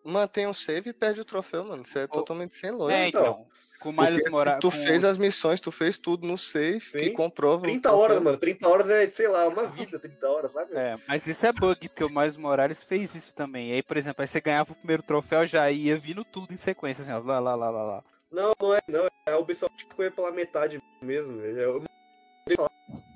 mantém 0.06 0.46
um 0.48 0.54
save 0.54 0.92
e 0.92 0.94
perde 0.94 1.20
o 1.20 1.26
troféu, 1.26 1.66
mano? 1.66 1.82
Isso 1.82 1.98
é 1.98 2.06
totalmente 2.08 2.56
sem 2.56 2.70
lógica. 2.72 3.00
É, 3.00 3.08
então. 3.08 3.48
Com 3.84 3.90
o 3.90 3.92
Miles 3.94 4.16
Porque 4.16 4.30
Morales. 4.30 4.62
tu 4.62 4.72
fez 4.72 5.04
as 5.04 5.18
missões, 5.18 5.60
tu 5.60 5.70
fez 5.72 5.98
tudo 5.98 6.26
no 6.26 6.38
que 6.38 6.80
Sim. 6.80 7.14
comprova. 7.14 7.58
o 7.58 7.62
30 7.64 7.82
troféu. 7.82 8.00
horas, 8.00 8.22
mano. 8.22 8.38
30 8.38 8.68
horas 8.70 8.90
é, 8.90 9.08
sei 9.08 9.28
lá, 9.28 9.46
uma 9.48 9.66
vida, 9.68 10.00
30 10.00 10.28
horas, 10.30 10.52
sabe? 10.54 10.74
É, 10.74 10.96
mas 11.06 11.28
isso 11.28 11.46
é 11.46 11.52
bug, 11.52 11.90
porque 11.90 12.04
o 12.04 12.10
Miles 12.10 12.38
Morales 12.38 12.82
fez 12.82 13.14
isso 13.14 13.36
também. 13.36 13.72
E 13.72 13.74
aí, 13.74 13.84
por 13.84 13.98
exemplo, 13.98 14.22
aí 14.22 14.28
você 14.28 14.40
ganhava 14.40 14.72
o 14.72 14.76
primeiro 14.76 15.04
troféu, 15.04 15.46
já 15.46 15.70
ia 15.70 15.98
vindo 15.98 16.24
tudo 16.24 16.54
em 16.54 16.58
sequência, 16.58 17.02
assim, 17.02 17.12
ó, 17.12 17.20
lá, 17.20 17.40
lá, 17.40 17.56
lá, 17.56 17.70
lá, 17.70 17.84
lá. 17.84 18.04
Não, 18.32 18.54
não 18.62 18.74
é, 18.74 18.80
não. 18.88 19.08
A 19.28 19.38
Ubisoft 19.38 19.86
foi 19.96 20.10
pela 20.10 20.32
metade 20.32 20.80
mesmo. 21.02 21.42
Eu, 21.42 21.84
eu, 22.48 22.68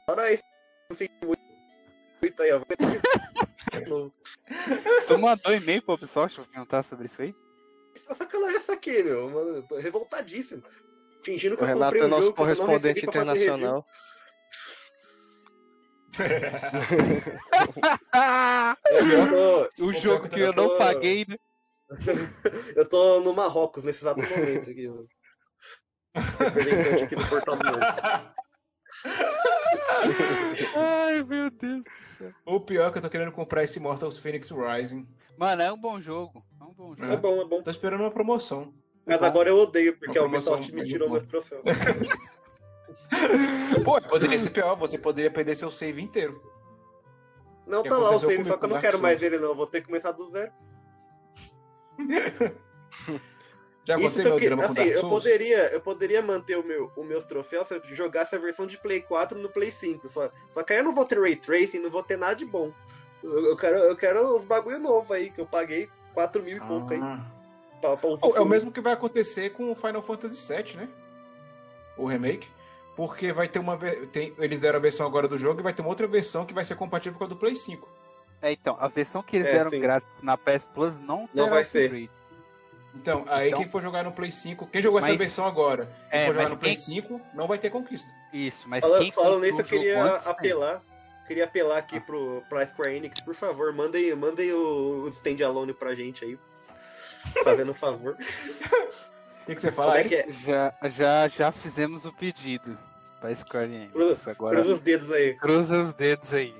Fora 0.09 0.33
isso, 0.33 0.43
não 0.89 0.97
sei 0.97 1.09
muito. 1.25 2.41
aí, 2.41 2.51
ó. 2.51 2.59
De 2.59 2.65
novo. 3.89 4.13
Tu 5.07 5.17
mandou 5.17 5.53
e-mail 5.53 5.81
pro 5.81 5.95
Ubisoft 5.95 6.39
pra 6.41 6.49
perguntar 6.51 6.83
sobre 6.83 7.05
isso 7.05 7.21
aí? 7.21 7.33
Isso 7.97 8.11
é 8.11 8.15
sacanagem 8.15 8.57
essa 8.57 8.73
aqui, 8.73 9.01
meu. 9.01 9.27
Mano, 9.29 9.55
eu 9.57 9.63
tô 9.63 9.77
revoltadíssimo. 9.77 10.61
Fingindo 11.23 11.57
que 11.57 11.63
O 11.63 11.65
eu 11.65 11.69
Renato 11.69 11.85
comprei 11.85 12.01
é 12.03 12.05
um 12.05 12.09
nosso 12.09 12.23
jogo 12.27 12.35
correspondente 12.37 13.03
internacional. 13.05 13.85
tô, 19.29 19.69
o 19.85 19.93
jogo 19.93 20.29
que 20.29 20.39
eu 20.39 20.53
tô- 20.53 20.61
não 20.61 20.77
paguei, 20.77 21.25
né? 21.27 21.35
eu 22.75 22.87
tô 22.87 23.19
no 23.21 23.33
Marrocos 23.33 23.83
nesse 23.83 23.99
exato 24.03 24.21
momento 24.21 24.69
aqui. 24.69 24.87
mano. 24.87 25.07
Representante 26.39 27.03
aqui 27.03 27.15
do 27.15 27.27
Portal 27.27 27.57
do 27.57 27.63
Norte. 27.63 28.01
Ai, 29.89 30.07
meu 30.07 30.96
Deus 31.57 31.85
do 31.85 32.03
céu. 32.03 32.31
o 32.45 32.59
pior 32.59 32.87
é 32.87 32.91
que 32.91 32.97
eu 32.97 33.01
tô 33.01 33.09
querendo 33.09 33.31
comprar 33.31 33.63
esse 33.63 33.79
Mortals 33.79 34.17
Phoenix 34.17 34.51
Rising. 34.51 35.07
Mano, 35.37 35.61
é 35.61 35.71
um 35.71 35.77
bom 35.77 35.99
jogo. 35.99 36.43
É 36.59 36.63
um 36.63 36.73
bom 36.73 36.95
jogo. 36.95 37.11
É 37.11 37.17
bom, 37.17 37.41
é 37.41 37.45
bom. 37.45 37.61
Tô 37.61 37.69
esperando 37.69 38.01
uma 38.01 38.11
promoção. 38.11 38.73
Mas 39.05 39.21
agora 39.23 39.49
eu 39.49 39.57
odeio, 39.57 39.97
porque 39.97 40.17
a 40.17 40.25
Ubisoft 40.25 40.73
me 40.73 40.85
tirou 40.85 41.07
boa. 41.07 41.19
meus 41.19 41.29
troféus. 41.29 41.61
Pô, 43.85 44.01
poderia 44.01 44.37
ser 44.37 44.49
pior, 44.49 44.75
você 44.75 44.97
poderia 44.97 45.31
perder 45.31 45.55
seu 45.55 45.71
save 45.71 46.01
inteiro. 46.01 46.41
Não, 47.65 47.83
Que 47.83 47.89
tá 47.89 47.97
lá 47.97 48.15
o 48.15 48.19
save, 48.19 48.43
só 48.43 48.57
que 48.57 48.65
eu 48.65 48.69
não 48.69 48.81
quero 48.81 48.99
mais 48.99 49.21
ele, 49.21 49.37
não. 49.37 49.49
Eu 49.49 49.55
vou 49.55 49.67
ter 49.67 49.81
que 49.81 49.87
começar 49.87 50.11
do 50.11 50.29
zero. 50.29 50.51
Já 53.87 53.97
Isso 53.97 54.21
meu 54.21 54.37
que, 54.37 54.45
drama 54.45 54.63
com 54.65 54.71
assim, 54.73 54.81
Dark 54.81 54.89
eu 54.89 54.99
Souls? 54.99 55.23
poderia, 55.23 55.57
eu 55.71 55.79
poderia 55.79 56.21
manter 56.21 56.57
o 56.57 56.63
meu, 56.63 56.91
os 56.93 57.05
meus 57.05 57.23
troféus 57.23 57.67
se 57.69 57.73
eu 57.75 57.81
jogasse 57.85 58.35
a 58.35 58.37
versão 58.37 58.67
de 58.67 58.77
Play 58.77 58.99
4 59.01 59.39
no 59.39 59.47
Play 59.47 59.71
5. 59.71 60.09
Só, 60.09 60.29
só 60.51 60.61
que 60.61 60.73
aí 60.73 60.79
eu 60.79 60.83
não 60.83 60.93
vou 60.93 61.05
ter 61.05 61.17
Ray 61.17 61.37
Tracing, 61.37 61.79
não 61.79 61.89
vou 61.89 62.03
ter 62.03 62.17
nada 62.17 62.35
de 62.35 62.43
bom. 62.43 62.73
Eu, 63.23 63.45
eu 63.45 63.55
quero, 63.55 63.77
eu 63.77 63.95
quero 63.95 64.35
os 64.35 64.43
bagulho 64.43 64.77
novo 64.77 65.13
aí, 65.13 65.29
que 65.29 65.39
eu 65.39 65.45
paguei 65.45 65.89
4 66.13 66.43
mil 66.43 66.57
e 66.57 66.59
pouco 66.59 66.93
aí. 66.93 66.99
Ah. 67.01 67.25
Pra, 67.79 67.95
pra 67.95 68.09
Oh, 68.21 68.35
é 68.35 68.41
o 68.41 68.45
mesmo 68.45 68.73
que 68.73 68.81
vai 68.81 68.91
acontecer 68.91 69.51
com 69.51 69.71
o 69.71 69.75
Final 69.75 70.01
Fantasy 70.01 70.53
VII, 70.53 70.75
né? 70.75 70.89
O 71.95 72.05
remake. 72.07 72.49
Porque 72.93 73.31
vai 73.31 73.47
ter 73.47 73.59
uma. 73.59 73.77
Tem, 74.11 74.33
eles 74.37 74.59
deram 74.59 74.79
a 74.79 74.81
versão 74.81 75.05
agora 75.07 75.29
do 75.29 75.37
jogo 75.37 75.61
e 75.61 75.63
vai 75.63 75.71
ter 75.73 75.81
uma 75.81 75.89
outra 75.89 76.07
versão 76.07 76.45
que 76.45 76.53
vai 76.53 76.65
ser 76.65 76.75
compatível 76.75 77.17
com 77.17 77.23
a 77.23 77.27
do 77.27 77.37
Play 77.37 77.55
5. 77.55 77.87
É, 78.41 78.51
então, 78.51 78.75
a 78.79 78.87
versão 78.89 79.23
que 79.23 79.37
eles 79.37 79.47
É, 79.47 79.53
deram 79.53 79.69
sim. 79.69 79.79
grátis 79.79 80.21
na 80.21 80.35
PS 80.35 80.67
Plus 80.73 80.99
não, 80.99 81.29
Não 81.33 81.49
vai 81.49 81.63
ser. 81.63 81.85
upgrade. 81.85 82.16
Então, 82.95 83.25
aí 83.27 83.49
Então- 83.49 83.59
quem 83.59 83.69
for 83.69 83.81
jogar 83.81 84.03
no 84.03 84.11
Play 84.11 84.31
5, 84.31 84.65
quem 84.67 84.81
jogou 84.81 84.99
essa 84.99 85.09
Mas- 85.09 85.19
versão 85.19 85.45
agora 85.45 85.89
e 86.11 86.17
É, 86.17 86.25
for 86.25 86.33
jogar 86.33 86.49
no 86.49 86.57
Play 86.57 86.75
quem- 86.75 86.83
5, 86.83 87.21
não 87.33 87.47
vai 87.47 87.57
ter 87.57 87.69
conquista. 87.69 88.09
Isso, 88.33 88.67
mas 88.67 88.83
Fala- 88.83 88.97
quem 88.99 89.11
Falando 89.11 89.43
nisso, 89.43 89.61
eu 89.61 89.65
queria 89.65 90.01
antes, 90.03 90.25
né? 90.25 90.31
apelar. 90.31 90.81
queria 91.27 91.43
apelar 91.43 91.77
aqui 91.77 91.99
pro, 91.99 92.41
pra 92.47 92.65
Square 92.65 92.95
Enix, 92.95 93.19
por 93.21 93.35
favor, 93.35 93.73
mandem, 93.73 94.15
mandem 94.15 94.51
o, 94.53 95.03
o 95.03 95.07
standalone 95.09 95.73
pra 95.73 95.93
gente 95.93 96.23
aí. 96.23 96.39
Fazendo 97.43 97.71
um 97.71 97.75
favor. 97.75 98.13
O 98.13 98.17
que, 99.45 99.55
que 99.55 99.61
você 99.61 99.71
fala 99.71 99.91
Como 99.91 99.99
é 99.99 100.03
aí? 100.03 100.09
que 100.09 100.15
é? 100.15 100.31
Já, 100.31 100.73
já, 100.85 101.27
já 101.27 101.51
fizemos 101.51 102.05
o 102.05 102.13
pedido 102.13 102.77
pra 103.19 103.35
Square 103.35 103.65
Enix. 103.73 103.91
Cruza, 103.91 104.31
Agora 104.31 104.55
cruza 104.55 104.73
os 104.75 104.79
dedos 104.79 105.11
aí. 105.11 105.33
cruza 105.35 105.77
os 105.81 105.93
dedos 105.93 106.33
aí. 106.33 106.55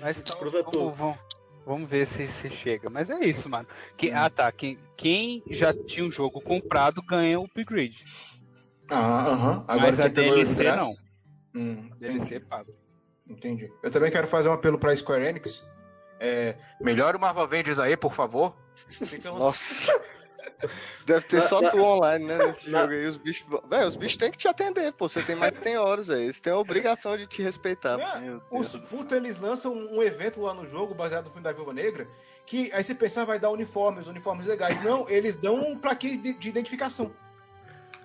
Mas 0.00 0.20
então, 0.20 0.38
Cruza 0.38 0.58
vamos, 0.62 0.72
tudo. 0.72 0.90
vamos, 0.92 1.18
vamos 1.66 1.88
ver 1.88 2.06
se, 2.06 2.26
se 2.28 2.48
chega. 2.50 2.88
Mas 2.90 3.10
é 3.10 3.24
isso, 3.24 3.48
mano. 3.48 3.66
Que, 3.96 4.10
ah, 4.10 4.28
tá. 4.30 4.50
Quem, 4.52 4.78
quem 4.96 5.42
já 5.50 5.72
tinha 5.72 6.06
um 6.06 6.10
jogo 6.10 6.40
comprado 6.40 7.02
ganha 7.02 7.38
o 7.40 7.44
upgrade. 7.44 8.04
Ah, 8.90 9.26
aham. 9.26 9.64
Agora 9.68 9.86
Mas 9.86 10.00
a 10.00 10.08
DLC 10.08 10.64
não. 10.76 10.94
Hum, 11.54 11.90
DLC 11.98 12.36
é 12.36 12.40
pago. 12.40 12.72
Entendi. 13.28 13.70
Eu 13.82 13.90
também 13.90 14.10
quero 14.10 14.26
fazer 14.26 14.48
um 14.48 14.52
apelo 14.52 14.78
pra 14.78 14.94
Square 14.94 15.24
Enix. 15.24 15.64
É, 16.20 16.56
melhore 16.80 17.16
o 17.16 17.20
Marvel 17.20 17.42
Avengers 17.42 17.78
aí, 17.78 17.96
por 17.96 18.12
favor. 18.12 18.54
Fica 18.88 19.32
um- 19.32 19.38
Nossa. 19.38 19.92
Deve 21.04 21.26
ter 21.26 21.42
só 21.42 21.68
tu 21.70 21.80
online, 21.80 22.24
né? 22.24 22.38
Nesse 22.46 22.70
jogo 22.70 22.92
aí. 22.92 23.06
Os 23.06 23.16
bichos. 23.16 23.46
Véi, 23.68 23.84
os 23.86 23.96
bichos 23.96 24.16
têm 24.16 24.30
que 24.30 24.38
te 24.38 24.48
atender, 24.48 24.92
pô. 24.92 25.08
Você 25.08 25.22
tem 25.22 25.34
mais 25.36 25.56
que 25.56 25.62
100 25.62 25.76
horas 25.78 26.08
aí. 26.10 26.24
Eles 26.24 26.40
têm 26.40 26.52
a 26.52 26.58
obrigação 26.58 27.16
de 27.16 27.26
te 27.26 27.42
respeitar. 27.42 27.96
Deus 28.20 28.42
Os 28.50 28.76
putos, 28.90 29.12
eles 29.16 29.40
lançam 29.40 29.72
um 29.74 30.02
evento 30.02 30.40
lá 30.40 30.54
no 30.54 30.66
jogo, 30.66 30.94
baseado 30.94 31.24
no 31.24 31.30
filme 31.30 31.44
da 31.44 31.52
Viúva 31.52 31.72
Negra, 31.72 32.06
que 32.46 32.70
aí 32.72 32.82
você 32.84 32.94
pensar 32.94 33.24
vai 33.24 33.38
dar 33.38 33.50
uniformes, 33.50 34.06
uniformes 34.06 34.46
legais. 34.46 34.82
Não, 34.84 35.08
eles 35.08 35.36
dão 35.36 35.56
um 35.56 35.76
plaquinha 35.78 36.16
de, 36.16 36.34
de 36.34 36.48
identificação. 36.48 37.12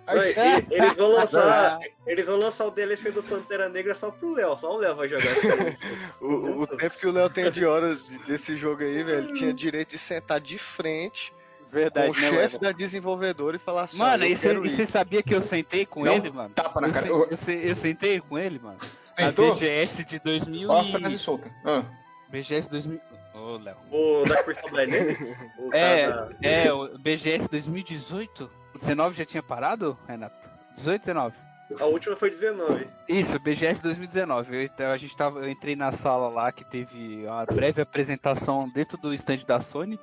Aí, 0.07 0.33
Não, 0.35 0.59
e- 0.59 0.67
Eles 0.71 0.93
vão 0.95 1.09
lançar. 1.13 1.79
Eles 2.05 2.25
vão 2.25 2.37
lançar 2.37 2.65
o 2.65 2.71
DLC 2.71 3.11
do 3.11 3.21
Pantera 3.21 3.67
Negra 3.67 3.93
só 3.93 4.09
pro 4.09 4.31
Léo. 4.33 4.55
Só 4.57 4.73
o 4.73 4.77
Léo 4.77 4.95
vai 4.95 5.07
jogar. 5.09 5.25
O, 6.19 6.61
o 6.61 6.67
tempo 6.67 6.97
que 6.97 7.05
o 7.07 7.11
Léo 7.11 7.29
tem 7.29 7.51
de 7.51 7.63
horas 7.65 8.03
desse 8.25 8.57
jogo 8.57 8.81
aí, 8.83 9.03
velho, 9.03 9.25
ele 9.25 9.33
tinha 9.33 9.53
direito 9.53 9.89
de 9.91 9.99
sentar 9.99 10.39
de 10.39 10.57
frente 10.57 11.31
Verdade, 11.71 12.07
com 12.07 12.13
o 12.13 12.21
né, 12.21 12.29
chefe 12.29 12.37
Weber? 12.55 12.59
da 12.59 12.71
desenvolvedora 12.71 13.55
e 13.55 13.59
falar 13.59 13.83
assim: 13.83 13.97
Mano, 13.97 14.23
"Ó, 14.23 14.27
eu 14.27 14.31
e 14.31 14.35
você 14.35 14.47
quero 14.47 14.63
e 14.63 14.67
isso." 14.67 14.75
você 14.77 14.85
sabia 14.85 15.21
que 15.23 15.33
eu 15.35 15.41
sentei 15.41 15.85
com 15.85 16.03
um 16.03 16.07
ele, 16.07 16.29
mano? 16.31 16.49
tapa 16.55 16.79
na 16.81 16.87
eu, 16.87 16.93
cara. 16.93 17.05
se- 17.05 17.11
Eu- 17.11 17.27
eu 17.59 17.67
eu 17.69 17.75
sentei 17.75 18.19
com 18.19 18.37
ele, 18.37 18.59
mano. 18.59 18.77
Tentou? 19.15 19.47
Na 19.47 19.53
BGS 19.53 20.03
de 20.05 20.19
2000 20.19 20.69
Ó 20.69 20.79
a 20.81 20.83
e... 20.85 20.91
frase 20.91 21.17
solta. 21.17 21.51
Ah. 21.65 21.83
BGS 22.29 22.69
2000... 22.69 23.01
Ô, 23.33 23.57
Léo. 23.57 23.75
O 23.91 24.23
da 24.27 24.43
Crystal 24.43 24.69
Dynamics? 24.69 25.37
É, 25.71 26.07
cara 26.07 26.35
é, 26.41 26.73
o 26.73 26.97
BGS 26.97 27.47
2018? 27.49 28.49
O 28.73 28.77
19 28.79 29.15
já 29.17 29.25
tinha 29.25 29.41
parado, 29.43 29.97
Renato? 30.07 30.35
18, 30.75 31.01
19? 31.01 31.35
A 31.79 31.85
última 31.85 32.15
foi 32.15 32.29
19. 32.29 32.87
Isso, 33.09 33.37
BGS 33.39 33.81
2019. 33.81 34.55
Eu, 34.55 34.63
então, 34.63 34.91
a 34.91 34.97
gente 34.97 35.15
tava, 35.17 35.39
eu 35.39 35.49
entrei 35.49 35.75
na 35.75 35.91
sala 35.91 36.29
lá 36.29 36.51
que 36.51 36.63
teve 36.63 37.25
uma 37.25 37.45
breve 37.45 37.81
apresentação 37.81 38.69
dentro 38.69 38.97
do 38.97 39.13
stand 39.13 39.43
da 39.45 39.59
Sony. 39.59 39.99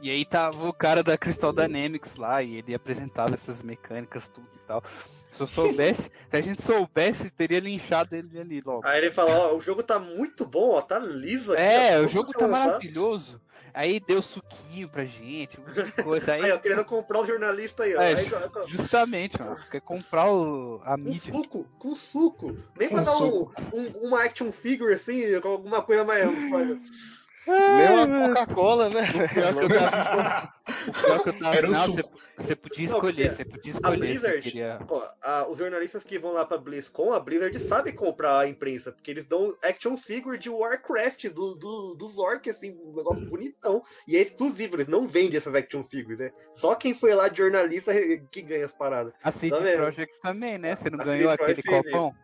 E 0.00 0.10
aí 0.10 0.24
tava 0.24 0.66
o 0.68 0.72
cara 0.72 1.02
da 1.02 1.18
Crystal 1.18 1.52
Dynamics 1.52 2.16
lá 2.16 2.42
e 2.42 2.56
ele 2.56 2.74
apresentava 2.74 3.34
essas 3.34 3.62
mecânicas, 3.62 4.28
tudo 4.28 4.48
e 4.56 4.66
tal. 4.66 4.82
Se 5.30 5.42
eu 5.42 5.46
soubesse, 5.46 6.10
se 6.28 6.36
a 6.36 6.40
gente 6.40 6.62
soubesse, 6.62 7.30
teria 7.30 7.60
linchado 7.60 8.16
ele 8.16 8.40
ali 8.40 8.60
logo. 8.64 8.86
Aí 8.86 8.98
ele 8.98 9.10
fala, 9.10 9.30
ó, 9.30 9.56
o 9.56 9.60
jogo 9.60 9.82
tá 9.82 9.98
muito 9.98 10.46
bom, 10.46 10.70
ó, 10.70 10.80
tá 10.80 10.98
liso 10.98 11.52
aqui. 11.52 11.60
É, 11.62 12.00
ó, 12.00 12.04
o 12.04 12.08
jogo 12.08 12.32
tá 12.32 12.46
lançar. 12.46 12.66
maravilhoso. 12.66 13.40
Aí 13.72 14.00
deu 14.00 14.20
suquinho 14.20 14.88
pra 14.88 15.04
gente, 15.04 15.60
um 15.60 15.64
monte 15.64 15.84
de 15.84 15.92
coisa. 16.02 16.32
Aí, 16.32 16.42
Aí, 16.44 16.50
ó, 16.50 16.58
querendo 16.58 16.84
comprar 16.84 17.20
o 17.20 17.24
jornalista 17.24 17.84
aí, 17.84 17.94
ó. 17.94 18.00
É, 18.00 18.14
Aí, 18.16 18.26
ó, 18.34 18.60
ó, 18.62 18.66
justamente, 18.66 19.40
mano. 19.40 19.56
Quer 19.70 19.80
comprar 19.82 20.28
o, 20.32 20.80
a 20.84 20.96
com 20.96 21.04
mídia. 21.04 21.32
suco, 21.32 21.64
com 21.78 21.94
suco. 21.94 22.56
Nem 22.76 22.88
Com 22.88 22.94
pra 22.96 23.04
dar 23.04 23.12
um, 23.12 23.16
suco. 23.18 23.52
um- 23.72 24.08
uma 24.08 24.24
action 24.24 24.50
figure 24.50 24.92
assim, 24.94 25.40
com 25.40 25.48
alguma 25.48 25.82
coisa 25.82 26.02
mais. 26.04 26.24
Nem 27.46 27.88
uma 27.88 28.34
Coca-Cola, 28.34 28.88
né? 28.90 29.00
O 29.02 29.34
pior 29.34 29.54
que 29.54 29.64
eu 29.64 29.78
tava. 29.78 30.60
O 30.86 30.92
pior 30.92 31.22
que 31.22 31.28
eu 31.30 31.38
tava. 31.38 31.56
Era 31.56 31.66
um 31.68 31.70
não, 31.72 31.84
suco. 31.84 32.10
você, 32.36 32.46
você 32.46 32.56
podia 32.56 32.84
escolher, 32.86 33.30
você 33.30 33.44
podia 33.44 33.72
A 33.72 33.74
escolher. 33.76 33.96
Você 33.96 33.98
Blizzard, 34.06 34.40
queria... 34.42 34.78
ó, 34.88 35.08
a- 35.22 35.46
os 35.48 35.58
jornalistas 35.58 36.04
que 36.04 36.18
vão 36.18 36.32
lá 36.32 36.44
pra 36.46 36.58
BlizzCon, 36.58 37.12
a 37.12 37.18
Blizzard 37.18 37.58
sabe 37.58 37.92
comprar 37.92 38.38
a 38.38 38.48
imprensa, 38.48 38.92
porque 38.92 39.10
eles 39.10 39.26
dão 39.26 39.52
action 39.62 39.96
figure 39.96 40.38
de 40.38 40.48
Warcraft, 40.48 41.26
do, 41.28 41.54
do, 41.56 41.94
dos 41.96 42.18
orcs, 42.18 42.56
assim, 42.56 42.78
um 42.84 42.94
negócio 42.94 43.26
bonitão. 43.26 43.82
E 44.06 44.16
é 44.16 44.20
exclusivo, 44.20 44.76
eles 44.76 44.86
não 44.86 45.06
vendem 45.06 45.36
essas 45.36 45.54
action 45.54 45.82
figures, 45.82 46.20
né? 46.20 46.30
Só 46.54 46.74
quem 46.74 46.94
foi 46.94 47.14
lá 47.14 47.28
de 47.28 47.38
jornalista 47.38 47.92
que 48.30 48.42
ganha 48.42 48.64
as 48.66 48.72
paradas. 48.72 49.12
A 49.22 49.32
CD 49.32 49.56
Tá? 49.56 49.76
Projekt 49.76 50.20
também, 50.22 50.56
né? 50.56 50.76
Você 50.76 50.88
não 50.88 51.00
A 51.00 51.04
ganhou 51.04 51.30
aquele 51.30 51.62
copão? 51.62 52.14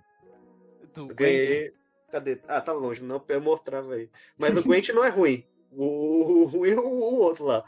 Do 0.95 1.09
ganhei. 1.09 1.73
Cadê? 2.11 2.38
Ah, 2.47 2.61
tá 2.61 2.73
longe, 2.73 3.03
não, 3.03 3.23
eu 3.29 3.40
mostrava 3.40 3.95
aí. 3.95 4.09
Mas 4.38 4.57
o 4.57 4.62
Gwent 4.62 4.88
não 4.90 5.05
é 5.05 5.09
ruim. 5.09 5.45
O, 5.73 6.45
ruim 6.45 6.71
é 6.71 6.75
o, 6.79 6.87
o 6.87 7.14
outro 7.21 7.45
lá. 7.45 7.64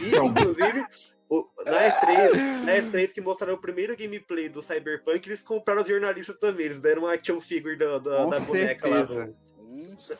E, 0.00 0.14
inclusive, 0.14 0.84
o- 1.28 1.48
na, 1.64 1.72
E3, 2.00 2.32
na 2.64 2.72
E3 2.76 3.12
que 3.12 3.20
mostraram 3.20 3.54
o 3.54 3.58
primeiro 3.60 3.96
gameplay 3.96 4.48
do 4.48 4.62
Cyberpunk, 4.62 5.26
eles 5.28 5.42
compraram 5.42 5.82
os 5.82 5.88
jornalistas 5.88 6.36
também. 6.38 6.66
Eles 6.66 6.78
deram 6.80 7.02
uma 7.02 7.14
action 7.14 7.40
figure 7.40 7.76
da, 7.76 7.98
da, 7.98 8.26
boneca 8.26 8.88
lá. 8.88 9.02
Do... 9.02 9.34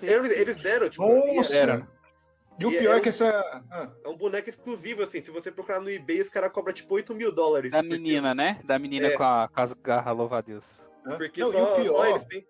Eles, 0.02 0.38
eles 0.38 0.56
deram, 0.56 0.88
tipo, 0.88 1.06
Nossa! 1.34 1.56
Era. 1.56 1.88
E 2.58 2.66
o 2.66 2.70
E 2.72 2.78
pior 2.78 2.94
é 2.94 2.98
é 2.98 3.00
que 3.00 3.08
essa. 3.08 3.30
ah, 3.70 3.90
é 4.04 4.08
um 4.08 4.16
boneco 4.16 4.48
exclusivo, 4.50 5.02
assim. 5.02 5.22
Se 5.22 5.30
você 5.30 5.50
procurar 5.50 5.80
no 5.80 5.90
eBay, 5.90 6.20
os 6.20 6.28
caras 6.28 6.52
cobram 6.52 6.72
tipo 6.74 6.94
8 6.94 7.14
mil 7.14 7.32
dólares. 7.32 7.70
Da 7.72 7.78
porque- 7.78 7.94
menina, 7.96 8.34
né? 8.34 8.60
Da 8.64 8.78
menina 8.78 9.08
É. 9.08 9.16
com, 9.16 9.22
a, 9.22 9.48
com 9.48 9.60
as 9.60 9.72
garras, 9.74 10.16
louva 10.16 10.38
a 10.38 10.40
Deus. 10.42 10.64
Porque 11.16 11.40
Não, 11.40 11.50
só, 11.50 11.58
e 11.58 11.62
o 11.62 11.82
pior, 11.82 11.92
só 11.96 12.06
eles 12.10 12.24
têm. 12.24 12.46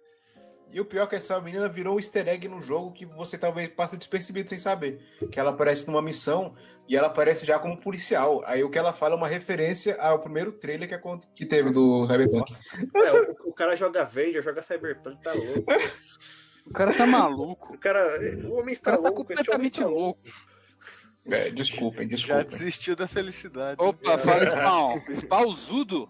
E 0.72 0.80
o 0.80 0.84
pior 0.84 1.04
é 1.04 1.06
que 1.06 1.16
essa 1.16 1.38
menina 1.40 1.68
virou 1.68 1.96
um 1.96 1.98
easter 1.98 2.26
egg 2.26 2.48
no 2.48 2.62
jogo 2.62 2.92
que 2.92 3.04
você 3.04 3.36
talvez 3.36 3.68
passe 3.68 3.96
despercebido 3.96 4.48
sem 4.48 4.58
saber. 4.58 5.00
Que 5.30 5.38
ela 5.38 5.50
aparece 5.50 5.86
numa 5.86 6.00
missão 6.00 6.54
e 6.88 6.96
ela 6.96 7.08
aparece 7.08 7.44
já 7.44 7.58
como 7.58 7.76
policial. 7.76 8.42
Aí 8.46 8.64
o 8.64 8.70
que 8.70 8.78
ela 8.78 8.92
fala 8.92 9.14
é 9.14 9.18
uma 9.18 9.28
referência 9.28 10.00
ao 10.00 10.18
primeiro 10.18 10.52
trailer 10.52 10.88
que, 10.88 10.98
que 11.34 11.44
teve 11.46 11.70
do 11.70 12.06
Cyberpunk. 12.06 12.50
É, 12.94 13.12
o, 13.12 13.50
o 13.50 13.52
cara 13.54 13.76
joga 13.76 14.00
Avenger, 14.02 14.42
joga 14.42 14.62
Cyberpunk, 14.62 15.22
tá 15.22 15.32
louco. 15.32 15.64
O 16.64 16.72
cara 16.72 16.94
tá 16.94 17.04
maluco. 17.08 17.74
O 17.74 17.78
cara. 17.78 18.20
O 18.46 18.54
homem 18.54 18.68
O 18.68 18.70
está 18.72 18.92
cara 18.92 18.96
tá 19.02 19.08
louco, 19.08 19.16
completamente 19.24 19.80
está 19.80 19.86
louco. 19.88 20.20
louco. 20.24 21.36
É, 21.36 21.50
desculpem, 21.50 22.08
Já 22.08 22.14
desculpem. 22.14 22.44
desistiu 22.46 22.94
da 22.96 23.08
felicidade. 23.08 23.82
Opa, 23.82 24.16
fala 24.16 24.46
Spawn. 24.46 25.00
Spawzudo? 25.12 26.08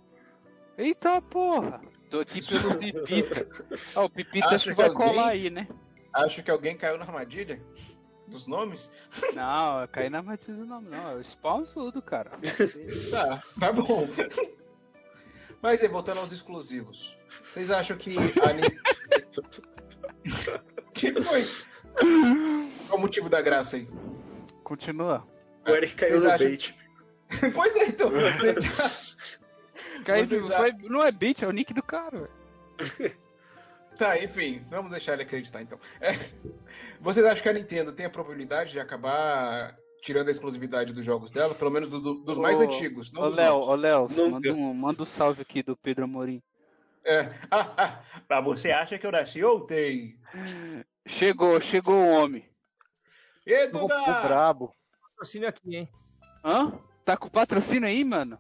Eita 0.77 1.20
porra. 1.22 1.81
Tô 2.12 2.20
aqui 2.20 2.46
pelo 2.46 2.79
Pipita. 2.79 3.48
Ó, 3.96 4.05
o 4.05 4.11
Pipita 4.11 4.44
Acho 4.46 4.55
acho 4.55 4.68
que 4.68 4.75
vai 4.77 4.88
alguém- 4.88 5.09
colar 5.09 5.29
aí, 5.31 5.48
né? 5.48 5.66
Acho 6.12 6.42
que 6.42 6.51
alguém 6.51 6.77
caiu 6.77 6.98
na 6.98 7.07
armadilha 7.07 7.59
dos 8.29 8.46
nomes. 8.46 8.90
Não, 9.35 9.81
eu 9.81 9.88
caí 9.88 10.09
na 10.11 10.18
armadilha 10.18 10.55
do 10.59 10.66
nome, 10.66 10.90
não. 10.90 11.12
É 11.12 11.14
o 11.14 11.25
Spawnzudo, 11.25 12.03
cara. 12.03 12.31
Tá, 13.11 13.42
tá 13.59 13.72
bom. 13.72 14.07
Mas 15.62 15.81
aí, 15.83 15.88
voltando 15.88 16.18
aos 16.20 16.33
exclusivos. 16.33 17.16
Vocês 17.51 17.70
acham 17.70 17.96
que 17.96 18.14
a 18.18 18.20
que 20.92 21.12
foi? 21.22 21.44
Qual 22.88 22.98
o 22.98 23.01
motivo 23.01 23.31
da 23.31 23.40
graça 23.40 23.77
aí? 23.77 23.88
Continua. 24.62 25.27
O 25.66 25.70
Eric 25.70 25.94
caiu 25.94 26.11
Vocês 26.11 26.25
no 26.25 26.31
acham- 26.31 26.46
bait. 26.48 26.77
pois 27.55 27.75
é, 27.77 27.87
então. 27.87 28.11
Vocês... 28.11 28.68
Caiu, 28.77 29.12
Vocês 30.05 30.49
não, 30.49 30.57
foi, 30.57 30.73
não 30.73 31.03
é 31.03 31.11
beat, 31.12 31.43
é 31.43 31.47
o 31.47 31.53
nick 31.53 31.73
do 31.73 31.83
cara, 31.83 32.19
velho. 32.21 32.33
Tá, 33.99 34.19
enfim, 34.19 34.65
vamos 34.71 34.91
deixar 34.91 35.12
ele 35.12 35.23
acreditar 35.23 35.61
então. 35.61 35.79
É. 36.01 36.12
Vocês 36.99 37.25
acham 37.27 37.43
que 37.43 37.49
a 37.51 37.53
Nintendo 37.53 37.93
tem 37.93 38.07
a 38.07 38.11
probabilidade 38.11 38.73
de 38.73 38.81
acabar 38.81 39.77
tirando 40.01 40.29
a 40.29 40.31
exclusividade 40.31 40.95
dos 40.95 41.05
jogos 41.05 41.31
dela? 41.31 41.55
Pelo 41.55 41.71
menos 41.71 41.91
do- 41.91 42.01
do- 42.01 42.15
dos 42.25 42.38
mais 42.38 42.59
Ô, 42.59 42.62
antigos, 42.65 43.12
não 43.12 43.21
Ô, 43.23 43.29
Léo, 43.29 43.55
ô, 43.61 43.75
Léo, 43.75 44.09
manda 44.11 44.53
um, 44.55 44.73
manda 44.75 45.03
um 45.03 45.07
salve 45.07 45.43
aqui 45.43 45.62
do 45.62 45.77
Pedro 45.77 46.05
Amorim. 46.05 46.43
É. 47.05 47.31
Ah, 47.51 47.73
ah, 47.77 48.01
pra 48.27 48.41
você 48.41 48.71
acha 48.71 48.99
que 48.99 49.07
eu 49.07 49.12
nasci 49.12 49.45
ontem? 49.45 50.19
Chegou, 51.07 51.61
chegou 51.61 51.95
o 51.95 52.09
homem. 52.09 52.49
E 53.47 53.67
O 53.67 53.73
Duda! 53.73 54.23
brabo. 54.23 54.73
Patrocínio 55.11 55.49
aqui, 55.49 55.77
hein? 55.77 55.88
Hã? 56.43 56.73
Tá 57.05 57.15
com 57.17 57.29
patrocínio 57.29 57.87
aí, 57.88 58.03
mano? 58.05 58.38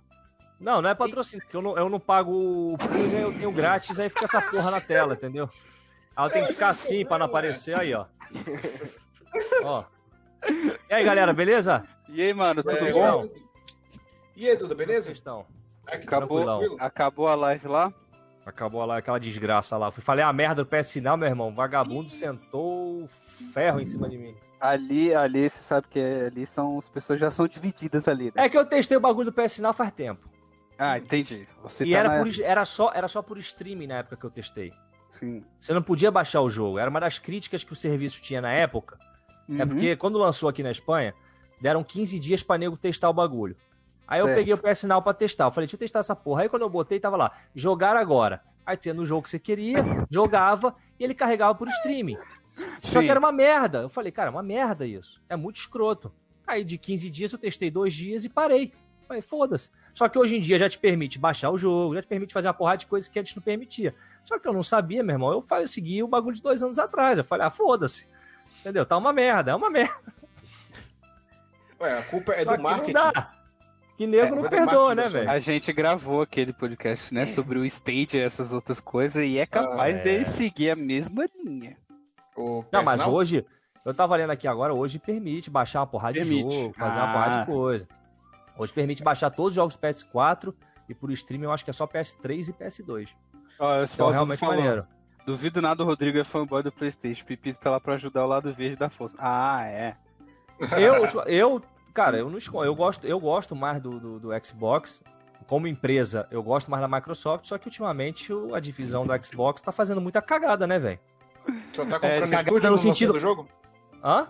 Não, 0.62 0.80
não 0.80 0.88
é 0.88 0.94
patrocínio, 0.94 1.44
porque 1.44 1.56
eu 1.56 1.62
não, 1.62 1.76
eu 1.76 1.88
não 1.88 1.98
pago 1.98 2.30
o 2.72 2.78
Plus, 2.78 3.12
aí 3.12 3.20
eu 3.22 3.32
tenho 3.32 3.50
grátis, 3.52 3.98
aí 3.98 4.08
fica 4.08 4.24
essa 4.26 4.40
porra 4.40 4.70
na 4.70 4.80
tela, 4.80 5.14
entendeu? 5.14 5.50
Ela 6.16 6.30
tem 6.30 6.46
que 6.46 6.52
ficar 6.52 6.68
assim 6.68 7.04
pra 7.04 7.18
não 7.18 7.26
aparecer 7.26 7.76
aí, 7.78 7.92
ó. 7.94 8.06
Ó. 9.64 9.84
E 10.90 10.94
aí, 10.94 11.04
galera, 11.04 11.32
beleza? 11.32 11.84
E 12.08 12.20
aí, 12.22 12.34
mano, 12.34 12.62
tudo 12.62 12.76
É, 12.86 12.92
bom? 12.92 13.22
bom? 13.22 13.28
E 14.36 14.48
aí, 14.48 14.56
Como 14.56 14.74
beleza? 14.74 15.06
vocês 15.06 15.18
estão? 15.18 15.46
Acabou, 15.86 16.44
Tranquilão. 16.44 16.76
acabou 16.78 17.28
a 17.28 17.34
live 17.34 17.66
lá? 17.68 17.92
Acabou 18.44 18.84
lá 18.84 18.98
aquela 18.98 19.18
desgraça 19.20 19.76
lá. 19.76 19.90
Fui 19.90 20.02
falei 20.02 20.24
a 20.24 20.32
merda 20.32 20.64
do 20.64 20.66
PS 20.68 20.88
Sinal, 20.88 21.16
meu 21.16 21.28
irmão. 21.28 21.54
Vagabundo 21.54 22.10
sentou 22.10 23.06
ferro 23.52 23.80
em 23.80 23.84
cima 23.84 24.08
de 24.08 24.18
mim. 24.18 24.34
Ali, 24.60 25.14
ali, 25.14 25.48
você 25.48 25.58
sabe 25.60 25.86
que 25.88 25.98
é- 25.98 26.26
ali 26.26 26.44
são 26.46 26.78
as 26.78 26.88
pessoas 26.88 27.18
já 27.20 27.30
são 27.30 27.46
divididas 27.48 28.06
ali, 28.08 28.26
né? 28.26 28.44
É 28.44 28.48
que 28.48 28.56
eu 28.58 28.64
testei 28.64 28.96
o 28.96 29.00
bagulho 29.00 29.30
do 29.30 29.32
PS 29.32 29.52
Sinal 29.54 29.72
faz 29.72 29.92
tempo. 29.92 30.28
Ah, 30.84 30.98
entendi. 30.98 31.46
Você 31.62 31.84
e 31.84 31.92
tá 31.92 31.98
era, 31.98 32.08
na- 32.08 32.18
por, 32.24 32.40
era, 32.42 32.64
só, 32.64 32.90
era 32.92 33.06
só 33.08 33.22
por 33.22 33.38
streaming 33.38 33.86
na 33.86 33.98
época 33.98 34.16
que 34.16 34.24
eu 34.24 34.30
testei. 34.30 34.72
Sim. 35.12 35.44
Você 35.60 35.72
não 35.74 35.82
podia 35.82 36.10
baixar 36.10 36.40
o 36.40 36.50
jogo. 36.50 36.78
Era 36.78 36.88
uma 36.90 36.98
das 37.00 37.18
críticas 37.18 37.62
que 37.62 37.72
o 37.72 37.76
serviço 37.76 38.20
tinha 38.22 38.40
na 38.40 38.50
época. 38.52 38.98
É 39.48 39.62
Uhum. 39.62 39.68
porque 39.68 39.94
quando 39.96 40.18
lançou 40.18 40.48
aqui 40.48 40.62
na 40.62 40.70
Espanha, 40.70 41.14
deram 41.60 41.84
15 41.84 42.18
dias 42.18 42.42
pra 42.42 42.56
nego 42.58 42.76
testar 42.76 43.10
o 43.10 43.12
bagulho. 43.12 43.56
Aí 44.08 44.20
eu 44.20 44.26
Certo. 44.26 44.38
peguei 44.38 44.54
o 44.54 44.58
PS 44.58 44.84
Now 44.86 45.00
pra 45.02 45.14
testar. 45.14 45.44
Eu 45.44 45.50
falei, 45.50 45.66
deixa 45.66 45.76
eu 45.76 45.80
testar 45.80 46.00
essa 46.00 46.16
porra. 46.16 46.42
Aí 46.42 46.48
quando 46.48 46.62
eu 46.62 46.70
botei, 46.70 46.98
tava 46.98 47.16
lá, 47.16 47.30
jogar 47.54 47.96
agora. 47.96 48.42
Aí 48.64 48.76
tu 48.76 48.86
ia 48.86 48.94
no 48.94 49.04
jogo 49.06 49.22
que 49.22 49.30
você 49.30 49.38
queria, 49.38 49.76
jogava 50.10 50.74
e 50.98 51.04
ele 51.04 51.14
carregava 51.14 51.54
por 51.54 51.68
streaming. 51.68 52.16
Só 52.80 52.98
Sim. 53.00 53.04
que 53.06 53.10
era 53.10 53.18
uma 53.20 53.32
merda. 53.32 53.78
Eu 53.82 53.88
falei, 53.88 54.10
cara, 54.12 54.28
é 54.28 54.30
uma 54.30 54.42
merda 54.42 54.86
isso. 54.86 55.22
É 55.28 55.36
muito 55.36 55.56
escroto. 55.56 56.12
Aí 56.46 56.64
de 56.64 56.76
15 56.78 57.10
dias 57.10 57.32
eu 57.32 57.38
testei 57.38 57.70
dois 57.70 57.92
dias 57.94 58.24
e 58.24 58.28
parei. 58.28 58.72
Falei, 59.06 59.22
foda-se. 59.22 59.70
Só 59.94 60.08
que 60.08 60.18
hoje 60.18 60.36
em 60.36 60.40
dia 60.40 60.58
já 60.58 60.68
te 60.68 60.78
permite 60.78 61.18
baixar 61.18 61.50
o 61.50 61.58
jogo, 61.58 61.94
já 61.94 62.02
te 62.02 62.08
permite 62.08 62.32
fazer 62.32 62.48
uma 62.48 62.54
porrada 62.54 62.78
de 62.78 62.86
coisas 62.86 63.08
que 63.08 63.18
antes 63.18 63.34
não 63.34 63.42
permitia. 63.42 63.94
Só 64.24 64.38
que 64.38 64.48
eu 64.48 64.52
não 64.52 64.62
sabia, 64.62 65.02
meu 65.02 65.14
irmão. 65.14 65.30
Eu 65.32 65.42
falei, 65.42 65.66
segui 65.66 66.02
o 66.02 66.08
bagulho 66.08 66.34
de 66.36 66.42
dois 66.42 66.62
anos 66.62 66.78
atrás. 66.78 67.18
Eu 67.18 67.24
falei, 67.24 67.46
ah, 67.46 67.50
foda-se. 67.50 68.08
Entendeu? 68.60 68.86
Tá 68.86 68.96
uma 68.96 69.12
merda, 69.12 69.50
é 69.50 69.54
uma 69.54 69.68
merda. 69.68 69.94
Ué, 71.80 71.98
a 71.98 72.02
culpa 72.02 72.32
é 72.32 72.44
Só 72.44 72.50
do 72.52 72.56
que 72.56 72.62
marketing. 72.62 72.92
Não 72.92 73.12
dá. 73.12 73.32
Que 73.96 74.06
nego 74.06 74.26
É, 74.26 74.30
não 74.30 74.42
do 74.42 74.48
perdoa, 74.48 74.94
né, 74.94 75.08
velho? 75.08 75.30
A 75.30 75.38
gente 75.38 75.70
gravou 75.72 76.22
aquele 76.22 76.52
podcast, 76.52 77.12
né, 77.12 77.26
sobre 77.26 77.58
o 77.58 77.64
Stage 77.66 78.16
e 78.16 78.20
essas 78.20 78.52
outras 78.52 78.80
coisas, 78.80 79.22
e 79.22 79.36
é 79.38 79.44
capaz 79.44 79.98
Ah, 79.98 80.00
é. 80.00 80.04
dele 80.04 80.24
seguir 80.24 80.70
a 80.70 80.76
mesma 80.76 81.26
linha. 81.44 81.76
O 82.36 82.64
Não, 82.72 82.82
mas 82.82 83.06
hoje, 83.06 83.44
eu 83.84 83.92
tava 83.92 84.16
lendo 84.16 84.30
aqui 84.30 84.48
agora, 84.48 84.72
hoje 84.72 84.98
permite 84.98 85.50
baixar 85.50 85.80
uma 85.80 85.86
porrada 85.86 86.14
Permite. 86.14 86.48
de 86.48 86.54
jogo, 86.62 86.74
fazer 86.74 86.98
uma 86.98 87.10
Ah. 87.10 87.12
porrada 87.12 87.40
de 87.40 87.46
coisa. 87.46 87.88
Hoje 88.58 88.72
permite 88.72 89.02
baixar 89.02 89.30
todos 89.30 89.50
os 89.50 89.54
jogos 89.54 89.76
PS4 89.76 90.54
e 90.88 90.94
por 90.94 91.10
streaming 91.12 91.44
eu 91.44 91.52
acho 91.52 91.64
que 91.64 91.70
é 91.70 91.72
só 91.72 91.86
PS3 91.86 92.48
e 92.48 92.52
PS2. 92.52 93.08
Ó, 93.58 93.74
Então 93.74 93.86
Fausto 93.86 94.10
realmente 94.10 94.38
falou, 94.38 94.56
maneiro. 94.56 94.86
Duvido 95.24 95.62
nada 95.62 95.82
o 95.82 95.86
Rodrigo 95.86 96.18
é 96.18 96.24
fanboy 96.24 96.62
do 96.62 96.72
Playstation. 96.72 97.24
Pipito 97.24 97.58
tá 97.60 97.70
lá 97.70 97.78
pra 97.80 97.94
ajudar 97.94 98.24
o 98.24 98.28
lado 98.28 98.52
verde 98.52 98.76
da 98.76 98.88
força. 98.88 99.16
Ah, 99.20 99.64
é. 99.66 99.96
Eu, 100.78 101.04
eu 101.26 101.62
cara, 101.94 102.16
eu 102.18 102.28
não 102.30 102.38
escondo, 102.38 102.64
eu 102.64 102.74
gosto, 102.74 103.06
eu 103.06 103.20
gosto 103.20 103.54
mais 103.54 103.80
do, 103.80 103.98
do, 104.00 104.18
do 104.20 104.44
Xbox. 104.44 105.02
Como 105.46 105.66
empresa, 105.66 106.26
eu 106.30 106.42
gosto 106.42 106.70
mais 106.70 106.80
da 106.80 106.88
Microsoft, 106.88 107.46
só 107.46 107.58
que 107.58 107.66
ultimamente 107.66 108.32
o- 108.32 108.54
a 108.54 108.60
divisão 108.60 109.04
do 109.04 109.24
Xbox 109.24 109.60
tá 109.60 109.70
fazendo 109.72 110.00
muita 110.00 110.22
cagada, 110.22 110.66
né, 110.66 110.78
velho? 110.78 110.98
Tu 111.74 111.76
tá 111.76 111.82
É, 111.82 111.84
comprando 111.98 112.00
cagada 112.30 112.42
estúdio 112.42 112.62
no 112.68 112.70
no 112.72 112.78
sentido- 112.78 113.12
lançando 113.12 113.32
o 113.32 113.36
jogo? 113.36 113.48
Hã? 114.02 114.28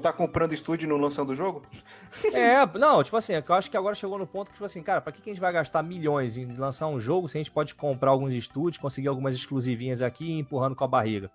Tá 0.00 0.12
comprando 0.12 0.52
estúdio 0.52 0.88
no 0.88 0.96
lançando 0.96 1.30
o 1.30 1.34
jogo? 1.34 1.62
É, 2.34 2.66
não, 2.78 3.02
tipo 3.02 3.16
assim, 3.16 3.34
é 3.34 3.44
eu 3.46 3.54
acho 3.54 3.70
que 3.70 3.76
agora 3.76 3.94
chegou 3.94 4.18
no 4.18 4.26
ponto 4.26 4.48
que, 4.48 4.54
tipo 4.54 4.64
assim, 4.64 4.82
cara, 4.82 5.00
pra 5.00 5.12
que, 5.12 5.20
que 5.20 5.30
a 5.30 5.32
gente 5.32 5.40
vai 5.40 5.52
gastar 5.52 5.82
milhões 5.82 6.36
em 6.38 6.46
lançar 6.56 6.86
um 6.86 6.98
jogo 6.98 7.28
se 7.28 7.36
a 7.36 7.40
gente 7.40 7.50
pode 7.50 7.74
comprar 7.74 8.10
alguns 8.10 8.32
estúdios, 8.32 8.78
conseguir 8.78 9.08
algumas 9.08 9.34
exclusivinhas 9.34 10.00
aqui 10.02 10.24
e 10.24 10.38
empurrando 10.38 10.74
com 10.74 10.84
a 10.84 10.88
barriga? 10.88 11.30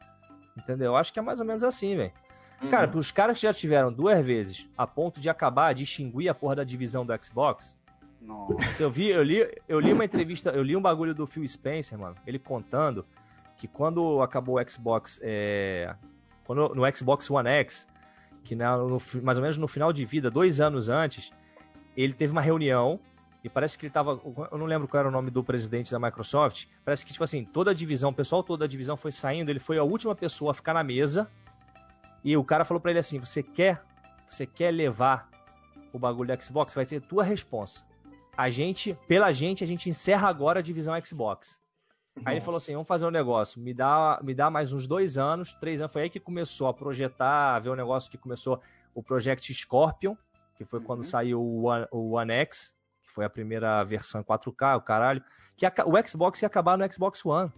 Entendeu? 0.57 0.87
Eu 0.87 0.95
acho 0.95 1.13
que 1.13 1.19
é 1.19 1.21
mais 1.21 1.39
ou 1.39 1.45
menos 1.45 1.63
assim, 1.63 1.95
velho. 1.95 2.11
Cara, 2.69 2.85
Uhum. 2.85 2.91
pros 2.91 3.11
caras 3.11 3.37
que 3.39 3.43
já 3.43 3.53
tiveram 3.53 3.91
duas 3.91 4.23
vezes 4.23 4.67
a 4.77 4.85
ponto 4.85 5.19
de 5.19 5.29
acabar, 5.29 5.73
de 5.73 5.83
extinguir 5.83 6.29
a 6.29 6.33
porra 6.35 6.57
da 6.57 6.63
divisão 6.63 7.03
do 7.05 7.13
Xbox, 7.23 7.79
Nossa. 8.21 8.61
se 8.67 8.83
eu 8.83 8.89
vi, 8.89 9.09
eu 9.09 9.23
li, 9.23 9.47
eu 9.67 9.79
li 9.79 9.91
uma 9.91 10.05
entrevista, 10.05 10.51
eu 10.51 10.61
li 10.61 10.75
um 10.75 10.81
bagulho 10.81 11.15
do 11.15 11.25
Phil 11.25 11.47
Spencer, 11.47 11.97
mano, 11.97 12.15
ele 12.25 12.37
contando 12.37 13.03
que 13.57 13.67
quando 13.67 14.21
acabou 14.21 14.59
o 14.59 14.69
Xbox, 14.69 15.19
é, 15.23 15.95
quando, 16.43 16.75
no 16.75 16.95
Xbox 16.95 17.29
One 17.31 17.49
X, 17.49 17.87
que 18.43 18.55
na- 18.55 18.77
no 18.77 18.99
fi- 18.99 19.21
mais 19.21 19.37
ou 19.37 19.41
menos 19.41 19.57
no 19.57 19.67
final 19.67 19.91
de 19.93 20.03
vida, 20.05 20.29
dois 20.31 20.59
anos 20.59 20.89
antes, 20.89 21.31
ele 21.95 22.13
teve 22.13 22.31
uma 22.31 22.41
reunião 22.41 22.99
e 23.43 23.49
parece 23.49 23.77
que 23.77 23.85
ele 23.85 23.93
tava, 23.93 24.19
eu 24.51 24.57
não 24.57 24.65
lembro 24.65 24.87
qual 24.87 24.99
era 24.99 25.09
o 25.09 25.11
nome 25.11 25.31
do 25.31 25.43
presidente 25.43 25.91
da 25.91 25.99
Microsoft, 25.99 26.65
parece 26.85 27.05
que 27.05 27.11
tipo 27.11 27.23
assim, 27.23 27.43
toda 27.43 27.71
a 27.71 27.73
divisão, 27.73 28.09
o 28.11 28.13
pessoal 28.13 28.43
toda 28.43 28.65
a 28.65 28.67
divisão 28.67 28.95
foi 28.97 29.11
saindo, 29.11 29.49
ele 29.49 29.59
foi 29.59 29.77
a 29.77 29.83
última 29.83 30.15
pessoa 30.15 30.51
a 30.51 30.53
ficar 30.53 30.73
na 30.73 30.83
mesa 30.83 31.29
e 32.23 32.35
o 32.37 32.43
cara 32.43 32.63
falou 32.65 32.79
pra 32.79 32.91
ele 32.91 32.99
assim, 32.99 33.19
você 33.19 33.41
quer, 33.41 33.83
você 34.29 34.45
quer 34.45 34.71
levar 34.71 35.29
o 35.91 35.99
bagulho 35.99 36.35
do 36.35 36.43
Xbox, 36.43 36.73
vai 36.73 36.85
ser 36.85 37.01
tua 37.01 37.23
responsa 37.23 37.83
a 38.37 38.49
gente, 38.49 38.97
pela 39.07 39.31
gente, 39.33 39.63
a 39.63 39.67
gente 39.67 39.89
encerra 39.89 40.27
agora 40.29 40.59
a 40.59 40.63
divisão 40.63 40.93
Xbox. 41.05 41.59
Aí 42.25 42.35
ele 42.35 42.41
falou 42.41 42.57
assim: 42.57 42.73
vamos 42.73 42.87
fazer 42.87 43.05
um 43.05 43.11
negócio, 43.11 43.59
me 43.61 43.73
dá, 43.73 44.19
me 44.21 44.33
dá 44.33 44.49
mais 44.49 44.71
uns 44.73 44.85
dois 44.85 45.17
anos, 45.17 45.53
três 45.55 45.79
anos. 45.79 45.91
Foi 45.91 46.03
aí 46.03 46.09
que 46.09 46.19
começou 46.19 46.67
a 46.67 46.73
projetar, 46.73 47.55
a 47.55 47.59
ver 47.59 47.69
o 47.69 47.75
negócio 47.75 48.11
que 48.11 48.17
começou 48.17 48.61
o 48.93 49.01
Project 49.01 49.53
Scorpion, 49.53 50.15
que 50.55 50.65
foi 50.65 50.79
quando 50.81 50.99
Uhum. 50.99 51.03
saiu 51.05 51.41
o 51.41 51.63
One, 51.63 51.87
o 51.91 52.11
One 52.17 52.31
X, 52.33 52.75
que 53.01 53.11
foi 53.11 53.25
a 53.25 53.29
primeira 53.29 53.83
versão 53.83 54.21
em 54.21 54.23
4K, 54.23 54.75
o 54.77 54.81
caralho. 54.81 55.23
Que 55.55 55.65
a- 55.65 55.73
o 55.85 56.07
Xbox 56.07 56.41
ia 56.41 56.47
acabar 56.47 56.77
no 56.77 56.91
Xbox 56.91 57.25
One. 57.25 57.51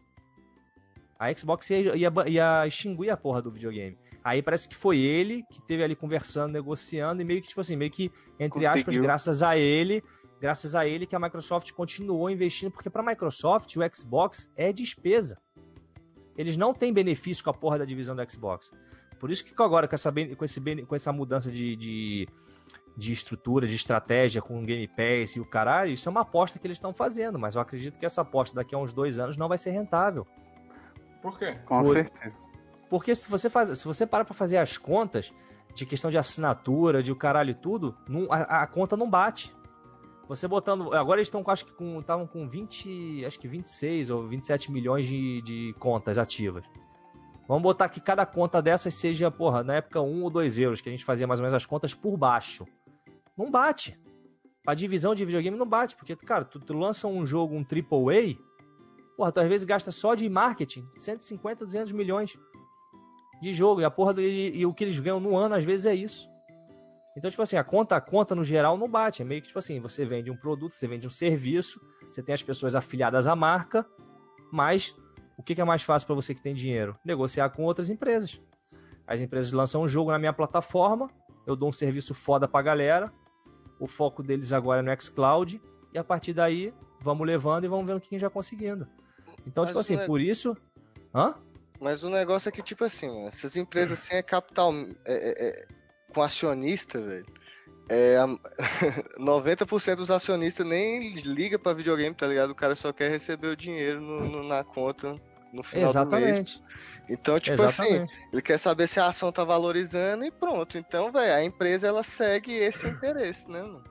A 1.20 1.34
Xbox 1.34 1.70
ia, 1.70 1.96
ia, 1.96 2.12
ia 2.28 2.68
extinguir 2.68 3.10
a 3.10 3.18
porra 3.18 3.42
do 3.42 3.50
videogame. 3.52 3.98
Aí 4.24 4.42
parece 4.42 4.70
que 4.70 4.76
foi 4.76 5.00
ele 5.00 5.44
que 5.52 5.62
teve 5.64 5.84
ali 5.84 5.96
conversando, 5.96 6.54
negociando, 6.54 7.22
e 7.22 7.26
meio 7.26 7.42
que, 7.42 7.48
tipo 7.50 7.60
assim, 7.60 7.76
meio 7.76 7.92
que, 7.92 8.12
entre 8.40 8.66
aspas, 8.66 8.84
Conseguiu. 8.84 9.04
graças 9.04 9.44
a 9.44 9.58
ele, 9.58 10.02
graças 10.44 10.76
a 10.76 10.86
ele 10.86 11.06
que 11.08 11.16
a 11.16 11.20
Microsoft 11.20 11.72
continuou 11.72 12.30
investindo, 12.30 12.70
porque 12.70 12.90
para 12.90 13.02
a 13.02 13.06
Microsoft 13.06 13.74
o 13.78 13.96
Xbox 13.96 14.52
é 14.58 14.74
despesa. 14.74 15.38
Eles 16.38 16.58
não 16.58 16.74
têm 16.74 16.92
benefício 16.92 17.42
com 17.42 17.50
a 17.50 17.54
porra 17.54 17.78
da 17.80 17.86
divisão 17.86 18.14
do 18.14 18.30
Xbox. 18.30 18.70
Por 19.22 19.32
isso 19.32 19.46
que 19.46 19.54
agora, 19.64 19.88
com 19.88 19.96
essa, 19.96 20.12
com 20.12 20.44
esse, 20.44 20.60
com 20.86 20.96
essa 20.96 21.14
mudança 21.14 21.50
de, 21.50 21.78
de, 21.78 22.28
de 22.98 23.14
estrutura, 23.14 23.66
de 23.66 23.76
estratégia 23.78 24.42
com 24.42 24.60
o 24.60 24.66
Game 24.66 24.86
Pass 24.86 25.38
e 25.38 25.40
o 25.40 25.46
caralho, 25.46 25.94
isso 25.94 26.10
é 26.10 26.12
uma 26.12 26.22
aposta 26.24 26.60
que 26.60 26.68
eles 26.68 26.76
estão 26.76 26.94
fazendo, 26.94 27.40
mas 27.40 27.56
eu 27.56 27.62
acredito 27.62 27.98
que 27.98 28.06
essa 28.06 28.20
aposta 28.20 28.54
daqui 28.54 28.76
a 28.76 28.78
uns 28.78 28.92
dois 28.92 29.20
anos 29.20 29.38
não 29.38 29.48
vai 29.48 29.58
ser 29.58 29.72
rentável. 29.72 30.28
Por 31.22 31.40
quê? 31.40 31.54
Com 31.66 31.82
Foi. 31.86 31.94
certeza. 31.94 32.36
Porque 32.90 33.16
se 33.16 33.30
você 33.30 33.50
faz, 33.50 33.80
se 33.80 33.86
você 33.86 34.06
para 34.06 34.26
pra 34.26 34.34
fazer 34.34 34.58
as 34.58 34.78
contas 34.78 35.34
de 35.74 35.86
questão 35.86 36.12
de 36.12 36.18
assinatura, 36.18 37.02
de 37.02 37.14
o 37.14 37.16
caralho 37.16 37.52
e 37.52 37.56
tudo, 37.56 37.96
não- 38.10 38.28
a, 38.30 38.64
a 38.64 38.68
conta 38.68 38.98
não 38.98 39.10
bate. 39.10 39.56
Você 40.28 40.48
botando. 40.48 40.94
Agora 40.94 41.20
eles 41.20 41.28
estão 41.28 41.44
acho 41.48 41.66
que 41.66 41.74
com. 41.74 42.00
Estavam 42.00 42.26
com 42.26 42.48
20. 42.48 43.26
Acho 43.26 43.40
que 43.40 43.48
26 43.48 44.10
ou 44.10 44.28
27 44.28 44.72
milhões 44.72 45.06
de, 45.06 45.42
de 45.42 45.76
contas 45.80 46.18
ativas. 46.18 46.64
Vamos 47.48 47.64
botar 47.64 47.90
que 47.90 48.00
cada 48.00 48.26
conta 48.26 48.62
dessas 48.62 48.94
seja, 48.96 49.30
porra, 49.30 49.64
na 49.64 49.76
época 49.76 50.02
1 50.02 50.24
ou 50.24 50.30
2 50.30 50.60
euros, 50.60 50.82
que 50.82 50.88
a 50.88 50.92
gente 50.92 51.04
fazia 51.04 51.28
mais 51.28 51.40
ou 51.40 51.44
menos 51.44 51.54
as 51.54 51.66
contas 51.66 51.94
por 51.94 52.16
baixo. 52.16 52.66
Não 53.38 53.52
bate. 53.52 54.00
A 54.66 54.74
divisão 54.74 55.14
de 55.14 55.26
videogame 55.26 55.58
não 55.58 55.68
bate, 55.68 55.94
porque, 55.96 56.16
cara, 56.16 56.46
tu, 56.46 56.58
tu 56.58 56.74
lança 56.74 57.06
um 57.06 57.26
jogo, 57.26 57.54
um 57.54 57.60
AAA, 57.60 58.38
porra, 59.18 59.30
tu 59.30 59.42
às 59.42 59.48
vezes 59.48 59.66
gasta 59.66 59.92
só 59.92 60.16
de 60.16 60.30
marketing 60.30 60.88
150, 60.98 61.66
200 61.66 61.92
milhões 61.92 62.40
de 63.42 63.52
jogo. 63.52 63.82
E 63.82 63.84
a 63.84 63.92
porra 63.92 64.14
do, 64.14 64.22
e, 64.22 64.58
e 64.58 64.66
o 64.66 64.74
que 64.74 64.86
eles 64.86 64.98
ganham 64.98 65.20
no 65.20 65.36
ano, 65.36 65.56
às 65.56 65.66
vezes, 65.66 65.86
é 65.86 65.94
isso. 65.94 66.30
Então, 67.16 67.30
tipo 67.30 67.44
assim, 67.44 67.58
a 67.58 67.64
conta, 67.64 67.96
a 67.96 68.02
conta 68.02 68.34
no 68.34 68.44
geral 68.44 68.78
não 68.78 68.90
bate. 68.90 69.22
É 69.22 69.26
meio 69.26 69.42
que, 69.42 69.48
tipo 69.48 69.60
assim, 69.60 69.80
você 69.80 70.06
vende 70.06 70.32
um 70.32 70.36
produto, 70.36 70.74
você 70.74 70.88
vende 70.88 71.06
um 71.06 71.12
serviço, 71.12 71.80
você 72.12 72.24
tem 72.24 72.34
as 72.34 72.42
pessoas 72.42 72.76
afiliadas 72.76 73.28
à 73.28 73.36
marca, 73.36 73.86
mas 74.52 74.96
o 75.38 75.44
que 75.44 75.56
que 75.56 75.62
é 75.62 75.64
mais 75.64 75.84
fácil 75.84 76.08
para 76.08 76.16
você 76.16 76.34
que 76.34 76.42
tem 76.42 76.54
dinheiro? 76.54 76.98
Negociar 77.06 77.50
com 77.50 77.64
outras 77.64 77.90
empresas. 77.90 78.42
As 79.06 79.22
empresas 79.22 79.52
lançam 79.52 79.82
um 79.84 79.88
jogo 79.88 80.12
na 80.12 80.18
minha 80.18 80.34
plataforma, 80.34 81.10
eu 81.46 81.56
dou 81.56 81.70
um 81.70 81.74
serviço 81.74 82.14
foda 82.14 82.48
pra 82.48 82.62
galera, 82.62 83.12
o 83.80 83.86
foco 83.86 84.24
deles 84.24 84.54
agora 84.54 84.80
é 84.80 84.82
no 84.82 85.02
xCloud, 85.02 85.62
e 85.94 85.98
a 85.98 86.04
partir 86.04 86.34
daí, 86.34 86.74
vamos 87.02 87.28
levando 87.28 87.66
e 87.66 87.68
vamos 87.68 87.86
vendo 87.86 87.98
o 87.98 88.02
que 88.02 88.08
a 88.08 88.16
gente 88.16 88.22
vai 88.22 88.30
conseguindo. 88.30 88.88
Então, 89.46 89.64
Mas 89.64 89.70
tipo 89.70 89.80
assim, 89.80 89.98
por 90.06 90.22
isso... 90.22 90.58
Hã? 91.14 91.36
Mas 91.80 92.02
o 92.02 92.10
negócio 92.10 92.48
é 92.48 92.52
que, 92.52 92.64
tipo 92.64 92.84
assim, 92.86 93.26
essas 93.28 93.56
empresas 93.58 94.00
assim 94.00 94.16
é 94.16 94.24
capital. 94.24 94.74
É, 95.04 95.14
é- 95.14 95.48
é- 95.50 95.68
com 96.14 96.22
acionista, 96.22 97.00
velho. 97.02 97.26
É, 97.90 98.18
a- 98.18 98.28
90% 99.20 99.96
dos 99.96 100.12
acionistas 100.12 100.66
nem 100.66 101.10
liga 101.22 101.60
pra 101.60 101.74
videogame, 101.74 102.16
tá 102.16 102.28
ligado? 102.28 102.52
O 102.52 102.56
cara 102.56 102.76
só 102.76 102.94
quer 102.94 103.10
receber 103.12 103.48
o 103.48 103.56
dinheiro 103.58 104.00
no- 104.00 104.28
no- 104.28 104.44
na 104.48 104.64
conta 104.64 105.20
no 105.52 105.62
final 105.64 105.92
do 105.92 106.16
mês. 106.16 106.28
Exatamente. 106.38 106.64
Então, 107.10 107.40
tipo 107.40 107.62
assim, 107.62 107.84
Exatamente. 107.84 108.14
ele 108.32 108.42
quer 108.42 108.58
saber 108.58 108.88
se 108.88 109.00
a 109.00 109.08
ação 109.08 109.32
tá 109.32 109.44
valorizando 109.44 110.24
e 110.26 110.32
pronto. 110.32 110.78
Então, 110.78 111.12
velho, 111.12 111.34
a 111.34 111.44
empresa 111.44 111.86
ela 111.88 112.04
segue 112.04 112.54
esse 112.54 112.88
interesse, 112.88 113.50
né, 113.50 113.62
mano? 113.62 113.84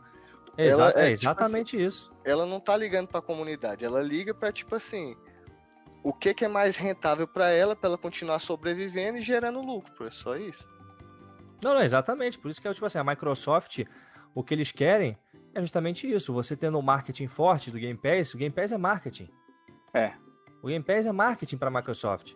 Exa- 0.57 0.91
ela 0.91 0.93
é, 0.97 1.13
é, 1.13 1.15
tipo 1.17 1.23
exatamente 1.25 1.83
isso. 1.83 2.11
Ela 2.25 2.47
não 2.47 2.59
tá 2.61 2.77
ligando 2.77 3.09
pra 3.09 3.21
comunidade, 3.23 3.85
ela 3.85 4.03
liga 4.03 4.33
pra, 4.35 4.51
tipo 4.53 4.75
assim, 4.75 5.15
o 6.03 6.13
que 6.13 6.33
que 6.35 6.45
é 6.45 6.49
mais 6.49 6.77
rentável 6.77 7.27
pra 7.29 7.51
ela, 7.51 7.77
pra 7.77 7.89
ela 7.91 7.99
continuar 7.99 8.39
sobrevivendo 8.39 9.19
e 9.19 9.23
gerando 9.23 9.61
lucro, 9.61 10.07
é 10.07 10.11
só 10.11 10.37
isso. 10.37 10.67
Não, 11.63 11.75
não, 11.75 11.83
exatamente. 11.83 12.39
Por 12.39 12.51
isso 12.51 12.61
que 12.61 12.67
é 12.67 12.75
tipo 12.75 12.85
assim, 12.85 12.99
a 12.99 13.05
Microsoft, 13.05 13.85
o 14.35 14.43
que 14.43 14.55
eles 14.55 14.73
querem 14.73 15.17
é 15.55 15.61
justamente 15.61 16.11
isso. 16.11 16.33
Você 16.33 16.57
tendo 16.57 16.79
um 16.79 16.83
marketing 16.83 17.29
forte 17.29 17.71
do 17.71 17.79
Game 17.79 17.99
Pass, 17.99 18.35
o 18.35 18.39
Game 18.39 18.55
Pass 18.55 18.73
é 18.73 18.79
marketing. 18.79 19.29
É. 19.95 20.13
O 20.63 20.69
Game 20.69 20.85
Pass 20.85 21.07
é 21.07 21.13
marketing 21.13 21.57
para 21.57 21.69
a 21.69 21.71
Microsoft. 21.71 22.35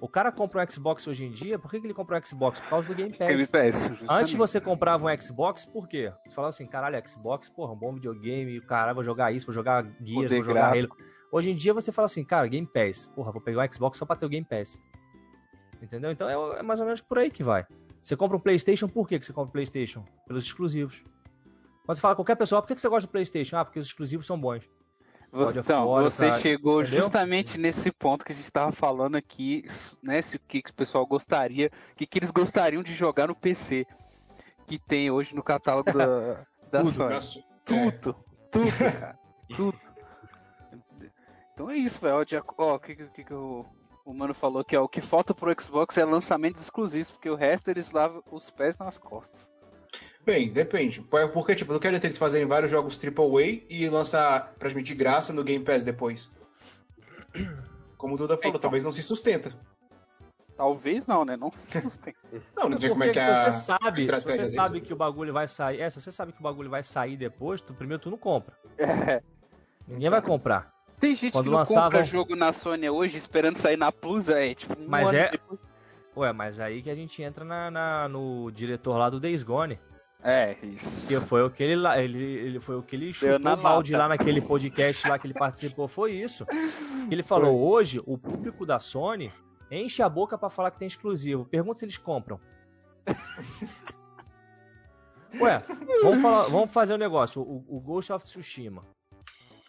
O 0.00 0.08
cara 0.08 0.30
compra 0.30 0.62
um 0.62 0.70
Xbox 0.70 1.06
hoje 1.08 1.24
em 1.24 1.30
dia, 1.30 1.58
por 1.58 1.70
que, 1.70 1.80
que 1.80 1.86
ele 1.86 1.94
compra 1.94 2.16
um 2.16 2.24
Xbox? 2.24 2.60
Por 2.60 2.68
causa 2.68 2.88
do 2.88 2.94
Game 2.94 3.10
Pass. 3.10 3.28
Game 3.28 3.46
Pass, 3.46 3.88
justamente. 3.88 4.20
Antes 4.20 4.32
você 4.34 4.60
comprava 4.60 5.06
um 5.06 5.20
Xbox, 5.20 5.64
por 5.64 5.88
quê? 5.88 6.12
Você 6.24 6.34
falava 6.34 6.50
assim, 6.50 6.66
caralho, 6.66 7.02
Xbox, 7.08 7.48
porra, 7.48 7.72
um 7.72 7.76
bom 7.76 7.92
videogame, 7.94 8.60
caralho, 8.60 8.94
vou 8.94 9.02
jogar 9.02 9.32
isso, 9.32 9.46
vou 9.46 9.54
jogar 9.54 9.84
Gears, 10.00 10.14
Poder 10.14 10.36
vou 10.36 10.44
jogar 10.44 10.72
Halo. 10.72 10.88
Hoje 11.32 11.50
em 11.50 11.56
dia 11.56 11.74
você 11.74 11.90
fala 11.90 12.06
assim, 12.06 12.24
cara, 12.24 12.46
Game 12.46 12.66
Pass. 12.66 13.08
Porra, 13.14 13.32
vou 13.32 13.40
pegar 13.40 13.66
o 13.66 13.74
Xbox 13.74 13.98
só 13.98 14.06
pra 14.06 14.14
ter 14.14 14.26
o 14.26 14.28
Game 14.28 14.46
Pass. 14.46 14.80
Entendeu? 15.80 16.12
Então 16.12 16.28
é, 16.28 16.60
é 16.60 16.62
mais 16.62 16.78
ou 16.78 16.86
menos 16.86 17.00
por 17.00 17.18
aí 17.18 17.30
que 17.30 17.42
vai. 17.42 17.66
Você 18.02 18.16
compra 18.16 18.36
um 18.36 18.40
PlayStation, 18.40 18.88
por 18.88 19.08
que 19.08 19.18
que 19.18 19.24
você 19.24 19.32
compra 19.32 19.48
um 19.48 19.52
PlayStation? 19.52 20.04
Pelos 20.26 20.44
exclusivos. 20.44 21.02
Quando 21.84 21.96
você 21.96 22.00
fala 22.00 22.14
com 22.14 22.20
qualquer 22.22 22.36
pessoa, 22.36 22.58
ah, 22.58 22.62
por 22.62 22.68
que 22.68 22.74
que 22.74 22.80
você 22.80 22.88
gosta 22.88 23.06
do 23.06 23.10
PlayStation? 23.10 23.56
Ah, 23.56 23.64
porque 23.64 23.78
os 23.78 23.86
exclusivos 23.86 24.26
são 24.26 24.38
bons. 24.38 24.68
Você, 25.30 25.60
então, 25.60 25.88
War, 25.88 26.02
você 26.04 26.28
tá- 26.28 26.38
chegou 26.38 26.82
entendeu? 26.82 27.00
justamente 27.00 27.58
nesse 27.58 27.90
ponto 27.90 28.24
que 28.24 28.32
a 28.32 28.34
gente 28.34 28.44
estava 28.44 28.70
falando 28.70 29.16
aqui, 29.16 29.64
né? 30.02 30.20
Se 30.20 30.36
o 30.36 30.40
que, 30.40 30.60
que 30.60 30.70
o 30.70 30.74
pessoal 30.74 31.06
gostaria, 31.06 31.70
o 31.92 31.96
que, 31.96 32.06
que 32.06 32.18
eles 32.18 32.30
gostariam 32.30 32.82
de 32.82 32.92
jogar 32.92 33.28
no 33.28 33.34
PC 33.34 33.86
que 34.66 34.78
tem 34.78 35.10
hoje 35.10 35.34
no 35.34 35.42
catálogo 35.42 35.90
da, 35.90 36.06
da 36.70 36.80
Tudo, 36.80 36.90
Sony. 36.90 37.14
Nossa, 37.14 37.38
é. 37.38 37.42
Tudo, 37.64 38.16
tudo, 38.50 38.72
cara. 38.78 39.18
Tudo. 39.56 39.80
Então 41.54 41.70
é 41.70 41.76
isso, 41.76 42.00
velho. 42.00 42.16
Ó, 42.58 42.74
o 42.74 42.78
que, 42.78 42.94
que, 42.94 43.06
que 43.06 43.24
que 43.24 43.34
o, 44.04 44.12
mano 44.14 44.34
falou 44.34 44.64
que 44.64 44.76
ó, 44.76 44.82
o 44.84 44.88
que 44.88 45.00
falta 45.00 45.34
pro 45.34 45.54
Xbox 45.60 45.96
é 45.96 46.04
lançamentos 46.04 46.62
exclusivos, 46.62 47.10
porque 47.10 47.30
o 47.30 47.34
resto 47.34 47.68
eles 47.68 47.90
lavam 47.90 48.22
os 48.30 48.50
pés 48.50 48.76
nas 48.78 48.98
costas. 48.98 49.50
Bem, 50.24 50.52
depende. 50.52 51.00
Por- 51.02 51.28
Porque, 51.30 51.54
tipo, 51.54 51.72
não 51.72 51.80
quer 51.80 51.92
dizer 51.92 52.04
eles 52.06 52.16
fazerem 52.18 52.46
vários 52.46 52.70
jogos 52.70 52.96
AAA 52.98 53.62
e 53.68 53.88
lançar 53.88 54.54
praticamente 54.58 54.88
de 54.88 54.94
graça 54.94 55.32
no 55.32 55.42
Game 55.44 55.64
Pass 55.64 55.82
depois. 55.82 56.30
Como 57.96 58.14
o 58.14 58.16
Duda 58.16 58.36
falou, 58.36 58.50
Então. 58.50 58.60
talvez 58.60 58.84
não 58.84 58.92
se 58.92 59.02
sustenta. 59.02 59.52
Talvez 60.56 61.06
não, 61.06 61.24
né? 61.24 61.36
Não 61.36 61.50
se 61.52 61.66
sustenta. 61.80 62.18
Não, 62.56 62.68
não 62.68 62.78
sei 62.78 62.90
como 62.90 63.04
é 63.04 63.10
que 63.10 63.18
é 63.18 63.22
se 63.22 63.30
a 63.30 63.50
você 63.50 63.58
sabe, 63.58 64.02
se 64.04 64.10
você 64.24 64.46
sabe 64.46 64.80
que 64.80 64.92
o 64.92 64.96
bagulho 64.96 65.32
vai 65.32 65.48
sair, 65.48 65.80
é, 65.80 65.90
se 65.90 66.00
você 66.00 66.12
sabe 66.12 66.32
que 66.32 66.40
o 66.40 66.42
bagulho 66.42 66.70
vai 66.70 66.82
sair 66.82 67.16
depois, 67.16 67.60
tu, 67.60 67.74
primeiro 67.74 68.02
tu 68.02 68.10
não 68.10 68.18
compra. 68.18 68.56
É. 68.78 69.22
Ninguém 69.88 70.08
vai 70.10 70.22
comprar. 70.22 70.71
Tem 71.02 71.16
gente 71.16 71.32
Quando 71.32 71.46
que 71.46 71.50
não 71.50 71.58
lançavam- 71.58 71.82
compra 71.90 72.04
jogo 72.04 72.36
na 72.36 72.52
Sony 72.52 72.88
hoje 72.88 73.18
esperando 73.18 73.56
sair 73.56 73.76
na 73.76 73.90
Plus, 73.90 74.28
é 74.28 74.54
tipo 74.54 74.80
um 74.80 74.86
Mas 74.88 75.12
é- 75.12 75.32
depois. 75.32 75.58
Ué, 76.16 76.32
mas 76.32 76.60
aí 76.60 76.80
que 76.80 76.88
a 76.88 76.94
gente 76.94 77.20
entra 77.20 77.44
na, 77.44 77.72
na- 77.72 78.08
no 78.08 78.52
diretor 78.52 78.96
lá 78.96 79.10
do 79.10 79.18
Days 79.18 79.42
Gone. 79.42 79.80
É, 80.22 80.56
isso. 80.62 81.08
Que 81.08 81.18
foi 81.26 81.42
o 81.42 81.50
que 81.50 81.60
ele 81.60 81.74
lá, 81.74 82.00
ele, 82.00 82.22
ele 82.22 82.60
foi 82.60 82.76
o 82.76 82.82
que 82.84 82.94
ele 82.94 83.12
chutou 83.12 83.40
na 83.40 83.56
balde 83.56 83.96
lá 83.96 84.06
naquele 84.06 84.40
podcast 84.40 85.08
lá 85.08 85.18
que 85.18 85.26
ele 85.26 85.34
participou, 85.34 85.88
foi 85.88 86.12
isso. 86.12 86.46
Ele 87.10 87.24
falou, 87.24 87.58
hoje 87.60 88.00
o 88.06 88.16
público 88.16 88.64
da 88.64 88.78
Sony 88.78 89.32
enche 89.72 90.04
a 90.04 90.08
boca 90.08 90.38
pra 90.38 90.48
falar 90.48 90.70
que 90.70 90.78
tem 90.78 90.86
exclusivo. 90.86 91.44
Pergunta 91.46 91.80
se 91.80 91.84
eles 91.84 91.98
compram. 91.98 92.38
Ué, 95.40 95.64
vamos, 96.04 96.22
falar- 96.22 96.44
vamos 96.48 96.70
fazer 96.70 96.94
um 96.94 96.98
negócio. 96.98 97.42
O, 97.42 97.64
o 97.68 97.80
Ghost 97.80 98.12
of 98.12 98.24
Tsushima. 98.24 98.84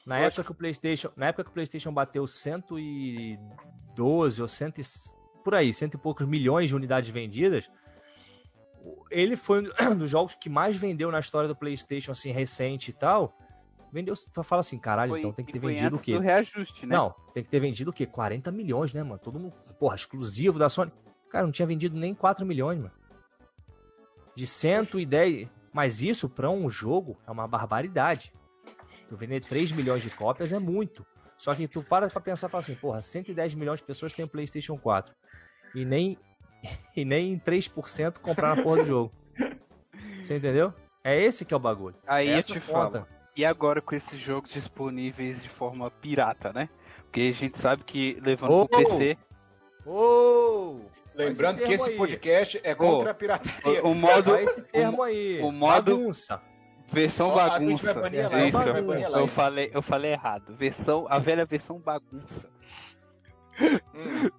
Na 0.06 0.20
época 0.20 0.43
que 0.43 0.51
o 0.51 0.56
PlayStation, 0.56 1.10
na 1.16 1.28
época 1.28 1.45
que 1.45 1.49
o 1.49 1.54
PlayStation 1.54 1.93
bateu 1.93 2.28
112 2.28 4.41
ou 4.41 4.47
100 4.47 4.68
e- 4.78 4.82
por 5.43 5.56
aí, 5.56 5.74
cento 5.74 5.95
e 5.95 5.97
poucos 5.97 6.28
milhões 6.28 6.70
de 6.70 6.76
unidades 6.76 7.10
vendidas, 7.10 7.70
ele 9.10 9.36
foi 9.36 9.62
um 9.62 9.66
dos 9.97 10.10
jogos 10.10 10.36
que 10.36 10.49
mais 10.49 10.76
vendeu 10.76 11.12
na 11.12 11.20
história 11.20 11.47
do 11.47 11.56
PlayStation, 11.56 12.12
assim, 12.12 12.32
recente 12.32 12.91
e 12.91 12.93
tal. 12.93 13.38
Vendeu, 13.91 14.14
tu 14.34 14.43
fala 14.43 14.62
assim, 14.62 14.80
caralho, 14.80 15.12
Foi- 15.12 15.20
então 15.20 15.32
tem 15.32 15.45
que 15.45 15.54
ter 15.54 15.60
vendido 15.60 15.97
o 15.97 16.01
quê? 16.01 16.18
reajuste, 16.18 16.86
né? 16.86 16.95
Não, 16.95 17.14
tem 17.34 17.43
que 17.43 17.49
ter 17.49 17.60
vendido 17.60 17.91
o 17.91 17.93
quê? 17.93 18.06
40 18.08 18.51
milhões, 18.51 18.91
né, 18.93 19.04
mano? 19.04 19.20
Todo 19.20 19.39
mundo, 19.39 19.54
porra, 19.80 19.95
exclusivo 19.95 20.58
da 20.58 20.68
Sony. 20.68 20.91
Cara, 21.30 21.45
não 21.45 21.51
tinha 21.51 21.68
vendido 21.68 21.95
nem 21.97 22.14
4 22.16 22.45
milhões, 22.45 22.80
mano. 22.80 22.91
De 24.36 24.47
110. 24.47 25.47
Mas 25.72 26.01
isso, 26.01 26.28
pra 26.30 26.49
um 26.49 26.70
jogo, 26.70 27.18
é 27.28 27.32
uma 27.32 27.47
barbaridade. 27.47 28.34
Tu 29.14 29.18
vender 29.18 29.41
3 29.41 29.72
milhões 29.74 30.01
de 30.01 30.09
cópias 30.09 30.51
é 30.51 30.57
muito. 30.57 31.05
Só 31.38 31.53
que 31.53 31.68
tu 31.68 31.84
para 31.84 32.09
pra 32.09 32.20
pensar 32.20 32.47
e 32.47 32.49
fala 32.49 32.64
assim, 32.64 32.74
porra, 32.74 32.99
110 32.99 33.53
milhões 33.53 33.78
de 33.80 33.86
pessoas 33.86 34.11
têm 34.11 34.26
o 34.26 34.28
PlayStation 34.28 34.76
4. 34.76 35.14
E 35.76 35.86
nem, 35.86 36.18
e 36.97 37.05
nem 37.05 37.38
3% 37.38 38.18
compraram 38.18 38.59
a 38.59 38.64
porra 38.64 38.78
do 38.78 38.86
jogo. 38.88 39.11
Você 40.24 40.38
entendeu? 40.38 40.74
É 41.03 41.22
esse 41.22 41.45
que 41.45 41.53
é 41.53 41.57
o 41.57 41.59
bagulho. 41.59 41.95
Aí 42.07 42.28
eu 42.28 42.38
Essa 42.38 42.53
te 42.53 42.59
conta. 42.61 43.01
falo. 43.01 43.07
E 43.38 43.45
agora 43.45 43.84
com 43.84 43.93
esses 43.93 44.20
jogos 44.20 44.51
disponíveis 44.51 45.43
de 45.43 45.49
forma 45.49 45.91
pirata, 45.91 46.51
né? 46.51 46.68
Porque 47.03 47.22
a 47.22 47.32
gente 47.32 47.59
sabe 47.59 47.84
que 47.84 48.20
levando 48.20 48.51
Oh! 48.51 48.68
pro 48.68 48.80
PC, 48.80 49.16
Ô! 49.86 50.80
Lembrando 51.14 51.57
Esse 51.59 51.68
que 51.68 51.74
esse 51.74 51.89
aí. 51.91 51.97
podcast 51.97 52.59
é 52.64 52.74
contra 52.74 53.11
a 53.11 53.14
pirataria. 53.14 53.84
o, 53.84 53.91
o 53.91 53.95
modo 53.95 54.32
Olha 54.32 54.41
esse 54.41 54.64
termo 54.64 55.03
aí. 55.03 55.39
o 55.41 55.51
modo- 55.51 55.97
Bagunça. 55.97 56.41
Versão 56.94 57.30
Ó, 57.30 57.39
a 57.39 57.50
bagunça. 57.50 57.89
a 57.89 57.91
Isso, 57.91 58.00
a 58.00 58.30
Twitch 58.30 58.54
vai 58.54 58.82
banir 58.82 59.06
a 59.16 59.20
eu 59.20 59.28
falei, 59.28 59.72
eu 59.74 59.82
falei 59.82 60.12
errado. 60.12 60.54
Versão, 60.54 61.06
a 61.10 61.20
velha 61.20 61.46
versão 61.46 61.80
bagunça. 61.80 62.50
Hum, 63.62 64.30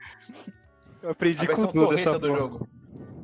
Eu 1.03 1.09
a 1.11 1.13
aprendi 1.13 1.39
com 1.41 1.47
versão 1.47 1.67
tudo 1.71 1.85
torreta 1.89 2.11
essa 2.11 2.19
do 2.19 2.27
porra. 2.29 2.39
jogo. 2.41 2.69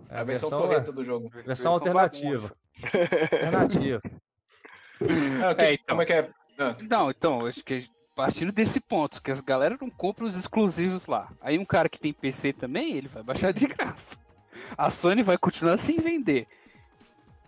É 0.09 0.19
A 0.19 0.25
versão 0.25 0.51
versão- 0.51 0.69
torreta 0.69 0.93
do 0.93 1.05
jogo. 1.05 1.31
Versão 1.45 1.73
alternativa. 1.73 2.33
bagunça. 2.33 2.57
Alternativa. 3.33 4.01
Ah, 5.45 5.55
tem- 5.55 5.67
É, 5.67 5.73
então. 5.75 5.85
Como 5.89 6.03
é 6.03 6.07
que 6.07 6.13
é? 6.13 6.31
Ah, 6.59 6.77
Não, 6.89 7.11
então, 7.11 7.41
eu 7.41 7.47
acho 7.47 7.65
que 7.65 7.87
partindo 8.15 8.53
desse 8.53 8.81
ponto, 8.81 9.23
que 9.23 9.31
as 9.31 9.41
galera 9.41 9.79
não 9.81 9.89
compra 9.89 10.25
os 10.25 10.37
exclusivos 10.37 11.07
lá. 11.07 11.31
Aí 11.41 11.59
um 11.59 11.65
cara 11.65 11.89
que 11.89 11.99
tem 11.99 12.13
PC 12.13 12.53
também, 12.53 12.95
ele 12.97 13.09
vai 13.09 13.23
baixar 13.23 13.53
de 13.53 13.67
graça. 13.69 14.19
A 14.77 14.91
Sony 14.91 15.23
vai 15.23 15.39
continuar 15.39 15.79
sem 15.79 15.99
vender. 15.99 16.47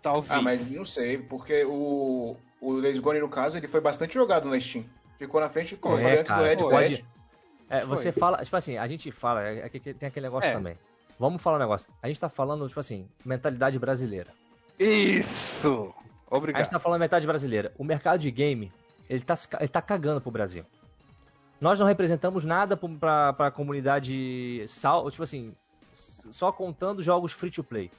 Talvez. 0.02 0.30
ah, 0.32 0.42
mas 0.42 0.74
não 0.74 0.84
sei, 0.84 1.16
porque 1.18 1.64
o, 1.64 2.36
o 2.60 2.80
Days 2.80 2.98
Gone, 2.98 3.20
no 3.20 3.28
caso, 3.28 3.56
ele 3.56 3.68
foi 3.68 3.80
bastante 3.80 4.14
jogado 4.14 4.48
na 4.48 4.58
Steam. 4.58 4.84
Ficou 5.18 5.40
na 5.40 5.48
frente, 5.48 5.78
eu 5.80 5.98
É, 5.98 6.18
antes 6.18 6.28
cara, 6.28 6.42
do 6.42 6.46
Red 6.48 6.56
Dead. 6.56 6.68
pode- 6.70 7.04
É, 7.70 7.84
você 7.86 8.10
fala, 8.12 8.38
tipo 8.44 8.56
assim, 8.56 8.76
a 8.76 8.86
gente 8.86 9.10
fala, 9.12 9.44
é, 9.46 9.60
é 9.60 9.68
que 9.68 9.78
tem 9.80 10.08
aquele 10.08 10.26
negócio 10.26 10.50
É. 10.50 10.52
também. 10.52 10.74
Vamos 11.18 11.40
falar 11.40 11.56
um 11.56 11.60
negócio. 11.60 11.88
A 12.02 12.08
gente 12.08 12.18
tá 12.18 12.28
falando, 12.28 12.66
tipo 12.66 12.80
assim, 12.80 13.06
mentalidade 13.24 13.78
brasileira. 13.78 14.30
Isso! 14.78 15.94
A 16.30 16.36
Obrigado. 16.36 16.62
gente 16.64 16.72
tá 16.72 16.78
falando 16.80 17.00
metade 17.00 17.26
brasileira. 17.26 17.72
O 17.78 17.84
mercado 17.84 18.18
de 18.18 18.30
game, 18.30 18.72
ele 19.08 19.20
tá, 19.20 19.34
ele 19.60 19.68
tá 19.68 19.80
cagando 19.80 20.20
pro 20.20 20.30
Brasil. 20.30 20.64
Nós 21.60 21.78
não 21.78 21.86
representamos 21.86 22.44
nada 22.44 22.76
pra, 22.76 23.32
pra 23.34 23.50
comunidade 23.50 24.64
sal, 24.66 25.08
tipo 25.10 25.22
assim, 25.22 25.54
só 25.92 26.50
contando 26.50 27.00
jogos 27.02 27.30
free 27.32 27.50
to 27.50 27.62
play. 27.62 27.90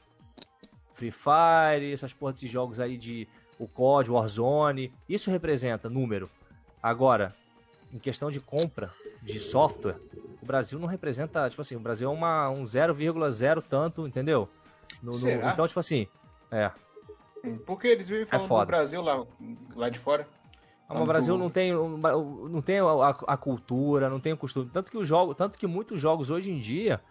Free 1.04 1.12
Fire, 1.12 1.92
essas 1.92 2.14
porra 2.14 2.32
desses 2.32 2.50
jogos 2.50 2.80
aí 2.80 2.98
de 2.98 3.28
o 3.60 3.68
COD, 3.68 4.12
Warzone, 4.12 4.94
isso 5.08 5.30
representa 5.30 5.90
número. 5.90 6.30
Agora, 6.82 7.36
em 7.92 8.00
questão 8.00 8.32
de 8.32 8.40
compra 8.40 8.92
de 9.22 9.40
software, 9.40 9.98
o 10.42 10.46
Brasil 10.46 10.80
não 10.80 10.88
representa, 10.88 11.50
tipo 11.50 11.62
assim, 11.62 11.76
o 11.76 11.80
Brasil 11.80 12.10
é 12.10 12.14
uma, 12.14 12.50
um 12.50 12.64
0,0 12.64 13.62
tanto, 13.68 14.08
entendeu? 14.08 14.50
No- 15.02 15.12
no- 15.12 15.50
então, 15.52 15.68
tipo 15.68 15.80
assim, 15.80 16.08
é. 16.52 16.72
Porque 17.66 17.88
eles 17.88 18.08
vivem 18.08 18.26
falando 18.26 18.46
do 18.46 18.48
foda. 18.48 18.66
Brasil 18.66 19.02
lá, 19.02 19.26
lá 19.76 19.90
de 19.90 20.00
fora. 20.00 20.28
Ah, 20.88 21.02
o 21.02 21.06
Brasil 21.06 21.38
não 21.38 21.50
tem, 21.50 21.74
não 21.74 22.62
tem 22.62 22.80
a, 22.80 23.10
a 23.28 23.38
cultura, 23.38 24.10
não 24.10 24.20
tem 24.20 24.34
o 24.34 24.38
costume. 24.38 24.70
Tanto 24.72 24.92
que, 24.92 24.98
o 24.98 25.04
jogo, 25.04 25.34
tanto 25.34 25.58
que 25.58 25.68
muitos 25.68 26.00
jogos 26.00 26.30
hoje 26.30 26.52
em 26.52 26.60
dia, 26.60 27.02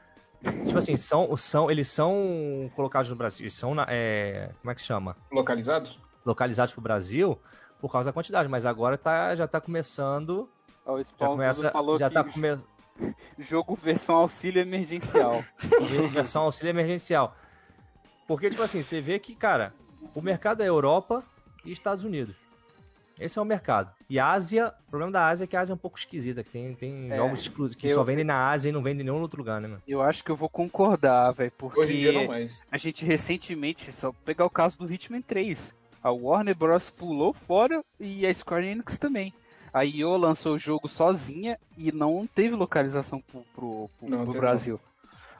tipo 0.67 0.79
assim, 0.79 0.97
são, 0.97 1.37
são, 1.37 1.71
eles 1.71 1.89
são 1.89 2.71
colocados 2.75 3.09
no 3.11 3.17
Brasil, 3.17 3.45
eles 3.45 3.55
são, 3.55 3.75
na- 3.75 3.87
é, 3.89 4.51
como 4.61 4.71
é 4.71 4.75
que 4.75 4.81
se 4.81 4.87
chama? 4.87 5.17
Localizados? 5.31 5.99
Localizados 6.25 6.73
pro 6.73 6.83
Brasil 6.83 7.41
por 7.81 7.91
causa 7.91 8.11
da 8.11 8.13
quantidade, 8.13 8.49
mas 8.49 8.65
agora 8.65 8.97
tá, 8.97 9.35
já 9.35 9.47
tá 9.49 9.61
começando, 9.61 10.49
O 10.87 11.03
já 11.03 11.27
começa, 11.29 11.71
falou 11.71 11.99
já 11.99 12.09
que 12.09 12.15
tá 12.15 12.23
começando, 12.33 12.67
jogo 13.39 13.75
versão 13.75 14.17
auxílio 14.17 14.63
emergencial. 14.63 15.45
versão 16.13 16.43
auxílio 16.43 16.71
emergencial. 16.71 17.35
Porque, 18.27 18.49
tipo 18.51 18.63
assim, 18.63 18.83
você 18.83 19.01
vê 19.01 19.19
que, 19.19 19.35
cara, 19.35 19.75
o 20.15 20.21
mercado 20.23 20.63
é 20.63 20.69
Europa 20.69 21.25
e 21.65 21.73
Estados 21.73 22.05
Unidos. 22.05 22.37
Esse 23.25 23.39
é 23.39 23.43
o 23.43 23.45
mercado. 23.45 23.91
E 24.09 24.19
a 24.19 24.31
Ásia, 24.31 24.73
o 24.87 24.91
problema 24.91 25.13
da 25.13 25.27
Ásia 25.29 25.45
é 25.45 25.47
que 25.47 25.57
a 25.57 25.61
Ásia 25.61 25.73
é 25.73 25.75
um 25.75 25.79
pouco 25.79 25.99
esquisita, 25.99 26.43
que 26.43 26.51
tem, 26.51 26.75
tem 26.75 27.11
É, 27.13 27.17
jogos 27.17 27.41
exclusivos 27.41 27.77
que 27.81 27.89
eu- 27.89 27.95
só 27.95 28.03
vendem 28.05 28.25
na 28.25 28.51
Ásia 28.51 28.69
e 28.69 28.73
não 28.73 28.83
vendem 28.83 29.03
em 29.03 29.05
nenhum 29.11 29.21
outro 29.21 29.39
lugar, 29.39 29.61
né, 29.61 29.69
mano? 29.69 29.83
Eu 29.87 30.03
acho 30.03 30.23
que 30.25 30.31
eu 30.31 30.37
vou 30.37 30.49
concordar, 30.49 31.31
velho, 31.33 31.53
porque 31.57 31.81
Hoje 31.81 31.95
em 31.95 31.99
dia 31.99 32.13
não 32.13 32.27
mais. 32.27 32.63
a 32.71 32.77
gente 32.77 33.05
recentemente, 33.05 33.91
só 33.93 34.13
pegar 34.25 34.45
o 34.45 34.51
caso 34.51 34.79
do 34.79 34.93
Hitman 34.93 35.23
3, 35.23 35.75
a 36.03 36.11
Warner 36.11 36.55
Bros. 36.57 36.91
pulou 36.91 37.33
fora 37.33 37.83
e 37.99 38.27
a 38.27 38.35
Square 38.35 38.67
Enix 38.67 38.99
também. 38.99 39.33
A 39.73 39.85
IO 39.87 40.17
lançou 40.19 40.55
o 40.55 40.59
jogo 40.59 40.87
sozinha 40.87 41.59
e 41.79 41.91
não 41.91 42.27
teve 42.27 42.55
localização 42.55 43.21
pro, 43.23 43.41
pro, 43.55 43.91
pro- 43.99 44.09
Não, 44.11 44.25
pro 44.25 44.35
Brasil. 44.35 44.79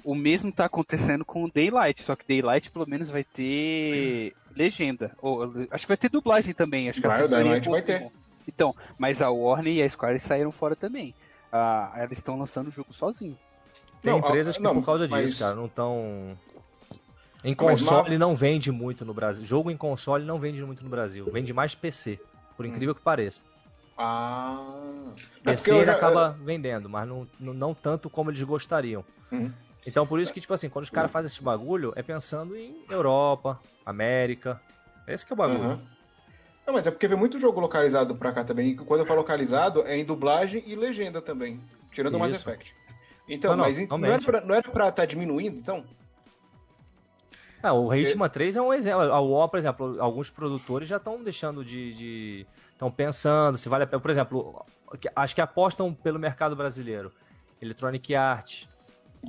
O 0.05 0.15
mesmo 0.15 0.51
tá 0.51 0.65
acontecendo 0.65 1.25
com 1.25 1.45
o 1.45 1.51
Daylight, 1.53 2.03
só 2.03 2.17
que 2.17 2.27
Daylight 2.27 2.71
pelo 2.71 2.89
menos 2.89 3.11
vai 3.11 3.23
ter 3.23 4.33
legenda. 4.57 5.17
Ou, 5.21 5.45
acho 5.71 5.85
que 5.85 5.89
vai 5.89 5.97
ter 5.97 6.09
dublagem 6.11 6.55
também. 6.55 6.89
Acho 6.89 7.01
que 7.01 7.07
a 7.07 7.11
Vai, 7.11 7.21
assessoria 7.21 7.45
Daylight 7.45 7.69
vai 7.69 7.81
confirmou. 7.81 8.13
Então, 8.49 8.75
mas 8.99 9.23
a 9.23 9.31
Warner 9.31 9.73
e 9.75 9.83
a 9.83 9.89
Square 9.89 10.19
saíram 10.19 10.51
fora 10.51 10.75
também. 10.75 11.15
Ah, 11.53 11.93
elas 11.97 12.13
estão 12.13 12.39
lançando 12.39 12.69
o 12.69 12.71
jogo 12.73 12.93
sozinho. 12.93 13.39
Tem 14.01 14.11
Não, 14.13 14.19
empresas 14.19 14.55
ah, 14.55 14.59
que 14.59 14.63
não, 14.65 14.75
por 14.75 14.85
causa 14.85 15.07
mas- 15.09 15.31
disso, 15.31 15.45
cara, 15.45 15.55
não 15.55 15.67
estão. 15.67 16.37
Em 17.45 17.51
Mas 17.51 17.57
console 17.57 18.11
mal- 18.11 18.19
não 18.19 18.35
vende 18.37 18.71
muito 18.73 19.05
no 19.05 19.13
Brasil. 19.15 19.45
Jogo 19.45 19.71
em 19.71 19.77
console 19.77 20.25
não 20.25 20.39
vende 20.39 20.65
muito 20.65 20.83
no 20.85 20.91
Brasil. 20.91 21.29
Vende 21.33 21.53
mais 21.53 21.75
PC, 21.75 22.19
por 22.57 22.65
Hum. 22.65 22.69
incrível 22.69 22.95
que 22.95 23.01
pareça. 23.01 23.43
Ah. 23.97 24.65
É 25.45 25.51
PC 25.51 25.75
ele 25.75 25.85
já- 25.85 25.95
acaba 25.95 26.37
vendendo, 26.43 26.89
mas 26.89 27.07
não, 27.09 27.27
não, 27.39 27.53
não 27.55 27.75
tanto 27.75 28.09
como 28.09 28.31
eles 28.31 28.43
gostariam. 28.43 29.05
Uhum. 29.31 29.53
Então 29.87 30.07
por 30.07 30.21
isso 30.21 30.33
que, 30.33 30.41
tipo 30.41 30.55
assim, 30.55 30.69
quando 30.69 30.85
os 30.85 30.91
caras 30.91 31.11
fazem 31.11 31.27
esse 31.27 31.43
bagulho, 31.43 31.93
é 31.97 32.03
pensando 32.03 32.57
em 32.57 32.85
Europa, 32.89 33.61
América. 33.85 34.61
Esse 35.07 35.25
que 35.27 35.33
é 35.33 35.35
o 35.35 35.37
bagulho. 35.37 35.61
Aham. 35.63 35.81
Não, 36.67 36.75
mas 36.75 36.87
é 36.87 36.91
porque 36.93 37.09
vem 37.09 37.19
muito 37.19 37.41
jogo 37.41 37.59
localizado 37.61 38.15
pra 38.15 38.33
cá 38.33 38.45
também. 38.45 38.69
E 38.71 38.77
quando 38.77 39.01
eu 39.01 39.07
falo 39.07 39.19
localizado, 39.21 39.83
é 39.87 39.97
em 39.97 40.05
dublagem 40.05 40.63
e 40.67 40.77
legenda 40.77 41.21
também. 41.21 41.61
Tirando 41.91 42.15
o 42.15 42.19
Mass. 42.21 42.33
Effect. 42.33 42.75
Então, 43.29 43.51
Não, 43.51 43.59
não, 43.59 43.65
mas 43.65 43.79
em- 43.79 43.87
não, 43.87 44.05
era 44.05 44.21
pra, 44.21 44.41
não 44.41 44.55
era 44.55 44.69
pra 44.71 44.89
estar 44.89 45.05
diminuindo, 45.07 45.59
então? 45.59 45.85
Ah, 47.63 47.73
o 47.73 47.95
Hitman 47.95 48.29
3 48.29 48.57
é 48.57 48.63
um 48.63 48.73
exemplo. 48.73 49.03
A 49.03 49.21
UO, 49.21 49.49
por 49.49 49.57
exemplo, 49.59 49.97
alguns 50.01 50.29
produtores 50.31 50.89
já 50.89 50.97
estão 50.97 51.23
deixando 51.23 51.65
de. 51.65 52.47
Estão 52.73 52.91
pensando 52.91 53.57
se 53.57 53.69
vale 53.69 53.85
a 53.85 53.87
pena. 53.87 54.01
Por 54.03 54.11
exemplo, 54.11 54.65
acho 55.15 55.35
que 55.35 55.41
apostam 55.41 55.95
pelo 55.95 56.19
mercado 56.19 56.57
brasileiro. 56.57 57.13
Electronic 57.61 58.15
Arts, 58.17 58.69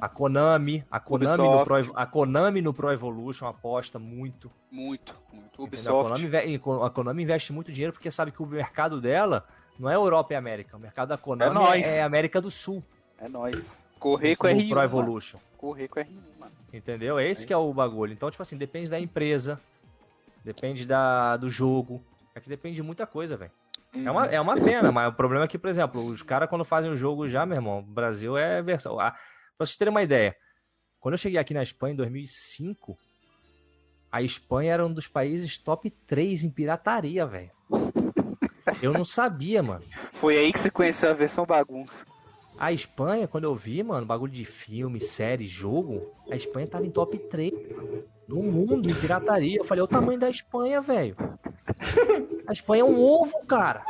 a 0.02 0.10
Konami, 0.10 0.84
a 0.90 1.00
Konami, 1.00 1.38
no 1.38 1.62
Ubisoft. 1.62 1.90
Pro, 1.90 2.00
a 2.00 2.06
Konami 2.06 2.62
no 2.62 2.74
Pro 2.74 2.92
Evolution 2.92 3.48
aposta 3.48 4.00
muito. 4.00 4.52
Muito, 4.72 5.16
muito. 5.32 5.64
entendeu? 5.64 5.96
A 5.96 6.02
Ubisoft. 6.02 6.60
Konami, 6.60 6.86
a 6.86 6.90
Konami 6.90 7.24
investe 7.24 7.54
muito 7.54 7.72
dinheiro 7.72 7.94
porque 7.94 8.10
sabe 8.10 8.32
que 8.32 8.42
o 8.42 8.46
mercado 8.46 9.00
dela 9.00 9.46
não 9.80 9.90
é 9.90 9.96
Europa 9.96 10.34
e 10.34 10.36
América. 10.36 10.78
O 10.78 10.80
mercado 10.80 11.10
da 11.10 11.18
Konami 11.18 11.54
nóis. 11.54 11.88
é, 11.88 12.02
América 12.02 12.42
do 12.42 12.52
Sul. 12.52 12.84
É 13.20 13.28
nóis. 13.28 13.82
Correr 14.00 14.36
com 14.36 14.48
no 14.48 14.54
R1. 14.54 14.68
Pro 14.68 14.76
mano. 14.76 14.88
Evolution. 14.88 15.40
Correr 15.58 15.88
com 15.88 16.00
R1, 16.00 16.08
mano. 16.40 16.52
Entendeu? 16.74 17.20
É 17.20 17.30
esse 17.30 17.46
que 17.46 17.54
é 17.54 17.58
o 17.58 17.74
bagulho. 17.74 18.14
Então, 18.14 18.30
tipo 18.30 18.42
assim, 18.42 18.58
depende 18.58 18.90
da 18.90 19.00
empresa, 19.00 19.62
depende 20.44 20.86
da, 20.86 21.38
do 21.38 21.50
jogo. 21.50 22.04
É 22.36 22.40
que 22.40 22.50
depende 22.50 22.76
de 22.76 22.84
muita 22.84 23.06
coisa, 23.06 23.38
velho. 23.38 23.52
É 23.96 24.10
uma, 24.10 24.26
é 24.26 24.42
uma 24.42 24.56
pena, 24.56 24.92
mas 24.92 25.08
o 25.08 25.14
problema 25.14 25.46
é 25.46 25.48
que, 25.48 25.58
por 25.58 25.70
exemplo, 25.70 26.04
os 26.04 26.24
caras 26.24 26.50
quando 26.50 26.66
fazem 26.66 26.90
o 26.90 26.98
jogo 26.98 27.28
já, 27.28 27.46
meu 27.46 27.58
irmão, 27.58 27.80
o 27.80 27.82
Brasil 27.84 28.36
é 28.36 28.60
versão. 28.60 29.00
Ah, 29.00 29.14
pra 29.58 29.66
vocês 29.66 29.78
terem 29.78 29.92
uma 29.92 30.04
ideia, 30.04 30.36
quando 31.00 31.14
eu 31.14 31.18
cheguei 31.18 31.40
aqui 31.40 31.54
na 31.54 31.64
Espanha 31.64 31.94
em 31.94 31.98
2005, 31.98 32.98
a 34.12 34.22
Espanha 34.22 34.74
era 34.74 34.86
um 34.86 34.94
dos 34.94 35.08
países 35.08 35.58
top 35.58 35.90
3 35.90 36.44
em 36.44 36.50
pirataria, 36.50 37.26
velho. 37.26 37.52
Eu 38.82 38.94
não 38.94 39.04
sabia, 39.04 39.62
mano. 39.64 39.84
Foi 40.12 40.38
aí 40.38 40.52
que 40.52 40.60
você 40.60 40.70
conheceu 40.70 41.10
a 41.10 41.14
versão 41.14 41.46
bagunça. 41.46 42.06
A 42.58 42.72
Espanha, 42.72 43.28
quando 43.28 43.46
eu 43.46 43.56
vi, 43.56 43.82
mano, 43.82 44.06
bagulho 44.06 44.32
de 44.32 44.46
filme, 44.46 45.00
série, 45.00 45.48
jogo, 45.48 46.14
a 46.30 46.36
Espanha 46.36 46.68
tava 46.68 46.86
em 46.86 46.92
top 46.92 47.18
3 47.18 47.52
no 48.28 48.44
mundo 48.44 48.90
em 48.90 48.94
pirataria. 48.94 49.58
Eu 49.58 49.64
falei, 49.64 49.82
"Olha 49.82 49.86
o 49.86 49.88
tamanho 49.88 50.20
da 50.20 50.30
Espanha, 50.30 50.80
velho. 50.80 51.16
A 52.48 52.54
Espanha 52.54 52.82
é 52.82 52.86
um 52.86 53.02
ovo, 53.02 53.46
cara. 53.46 53.84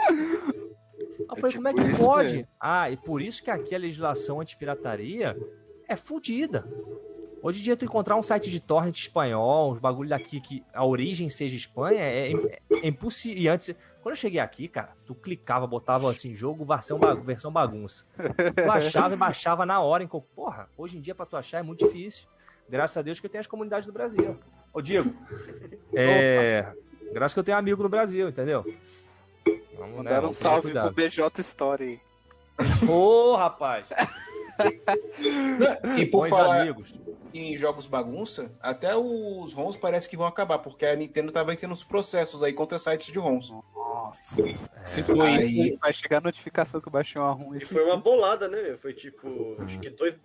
Eu 1.29 1.35
falei, 1.37 1.55
como 1.55 1.67
é 1.67 1.73
tipo 1.73 1.87
que 1.89 1.97
pode? 1.97 2.33
mesmo. 2.37 2.47
Ah, 2.59 2.89
e 2.91 2.97
por 2.97 3.21
isso 3.21 3.43
que 3.43 3.49
aqui 3.51 3.73
a 3.75 3.77
legislação 3.77 4.39
antipirataria 4.41 5.37
é 5.87 5.95
fodida. 5.95 6.67
Hoje 7.41 7.59
em 7.59 7.63
dia, 7.63 7.75
tu 7.75 7.83
encontrar 7.83 8.15
um 8.15 8.23
site 8.23 8.49
de 8.49 8.59
torrent 8.61 8.97
espanhol, 8.97 9.73
uns 9.73 9.79
bagulho 9.79 10.07
daqui 10.09 10.39
que 10.39 10.63
a 10.73 10.85
origem 10.85 11.27
seja 11.27 11.57
Espanha, 11.57 11.99
é, 11.99 12.31
é- 12.31 12.59
é 12.83 12.87
impossível. 12.87 13.41
E 13.43 13.49
antes, 13.49 13.75
quando 14.01 14.13
eu 14.13 14.15
cheguei 14.15 14.39
aqui, 14.39 14.69
cara, 14.69 14.93
tu 15.05 15.13
clicava, 15.13 15.67
botava 15.67 16.09
assim, 16.09 16.33
jogo, 16.33 16.63
versão, 16.63 16.97
versão 17.25 17.51
bagunça. 17.51 18.05
Tu 18.55 18.71
achava 18.71 19.13
e 19.13 19.17
baixava 19.17 19.65
na 19.65 19.81
hora. 19.81 20.03
Em... 20.03 20.07
co- 20.07 20.21
Porra, 20.21 20.69
hoje 20.77 20.97
em 20.97 21.01
dia 21.01 21.13
pra 21.13 21.25
tu 21.25 21.35
achar 21.35 21.59
é 21.59 21.63
muito 21.63 21.85
difícil. 21.85 22.27
Graças 22.69 22.95
a 22.95 23.01
Deus 23.01 23.19
que 23.19 23.25
eu 23.25 23.29
tenho 23.29 23.41
as 23.41 23.47
comunidades 23.47 23.85
do 23.87 23.91
Brasil. 23.91 24.37
Ô, 24.73 24.81
Diego. 24.81 25.13
É. 25.93 26.71
Graças 27.11 27.33
que 27.33 27.39
eu 27.39 27.43
tenho 27.43 27.57
amigo 27.57 27.83
no 27.83 27.89
Brasil, 27.89 28.29
entendeu? 28.29 28.65
Vamos, 29.83 29.97
né, 29.97 30.03
Mandaram 30.03 30.17
um 30.19 30.21
vamos 30.21 30.39
tomar 30.39 30.49
salve 30.51 30.61
cuidado. 30.67 30.93
pro 30.93 31.03
BJ 31.03 31.41
Story. 31.41 32.01
Ô, 32.87 33.35
rapaz. 33.35 33.87
E 35.97 36.05
por 36.05 36.21
Bons 36.21 36.29
falar 36.29 36.61
amigos. 36.61 36.93
em 37.33 37.57
jogos 37.57 37.87
bagunça, 37.87 38.51
até 38.61 38.95
os 38.95 39.51
ROMs 39.53 39.75
parece 39.77 40.07
que 40.07 40.15
vão 40.15 40.27
acabar, 40.27 40.59
porque 40.59 40.85
a 40.85 40.95
Nintendo 40.95 41.31
tava 41.31 41.55
tendo 41.55 41.73
uns 41.73 41.83
processos 41.83 42.41
aí 42.43 42.53
contra 42.53 42.77
sites 42.77 43.11
de 43.11 43.17
ROMs. 43.19 43.51
Nossa. 43.75 44.43
Se 44.85 45.01
for 45.03 45.21
Aí- 45.21 45.69
isso, 45.69 45.79
vai 45.81 45.91
chegar 45.91 46.17
a 46.19 46.21
notificação 46.21 46.79
que 46.79 46.87
eu 46.87 46.91
baixei 46.91 47.19
um 47.19 47.25
arrum 47.25 47.55
E 47.55 47.59
foi 47.61 47.83
uma 47.83 47.97
bolada, 47.97 48.47
né? 48.47 48.77
Foi 48.81 48.93
tipo, 48.93 49.57
acho 49.59 49.79
que 49.79 49.89
2 49.89 50.15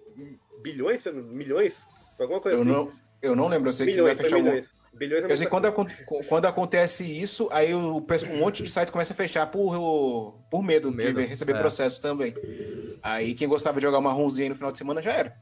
bilhões, 0.62 1.02
milhões? 1.06 1.86
Foi 2.16 2.24
alguma 2.24 2.40
coisa 2.40 2.58
Eu 2.58 2.62
assim. 2.62 2.70
não, 2.70 2.92
eu 3.22 3.34
não 3.34 3.48
lembro, 3.48 3.68
eu 3.68 3.72
sei 3.72 3.92
que 3.92 4.02
vai 4.02 4.14
fechar 4.14 4.36
um 4.36 4.42
milhões. 4.42 4.74
Bilhões 4.98 5.24
é 5.24 5.30
Eu 5.32 5.36
sei 5.36 5.46
quando, 5.46 5.72
quando 6.28 6.44
acontece 6.46 7.04
isso, 7.04 7.48
aí 7.50 7.72
o, 7.74 8.04
um 8.30 8.36
monte 8.38 8.62
de 8.62 8.70
sites 8.70 8.90
começa 8.90 9.12
a 9.12 9.16
fechar 9.16 9.46
por, 9.46 10.34
por 10.50 10.62
medo, 10.62 10.90
medo, 10.92 11.20
de 11.20 11.26
receber 11.26 11.56
é. 11.56 11.58
processo 11.58 12.02
também. 12.02 12.34
Aí 13.02 13.34
quem 13.34 13.48
gostava 13.48 13.78
de 13.78 13.82
jogar 13.86 14.00
marronzinho 14.00 14.44
aí 14.46 14.48
no 14.50 14.54
final 14.54 14.72
de 14.72 14.78
semana 14.78 15.00
já 15.00 15.12
era. 15.12 15.36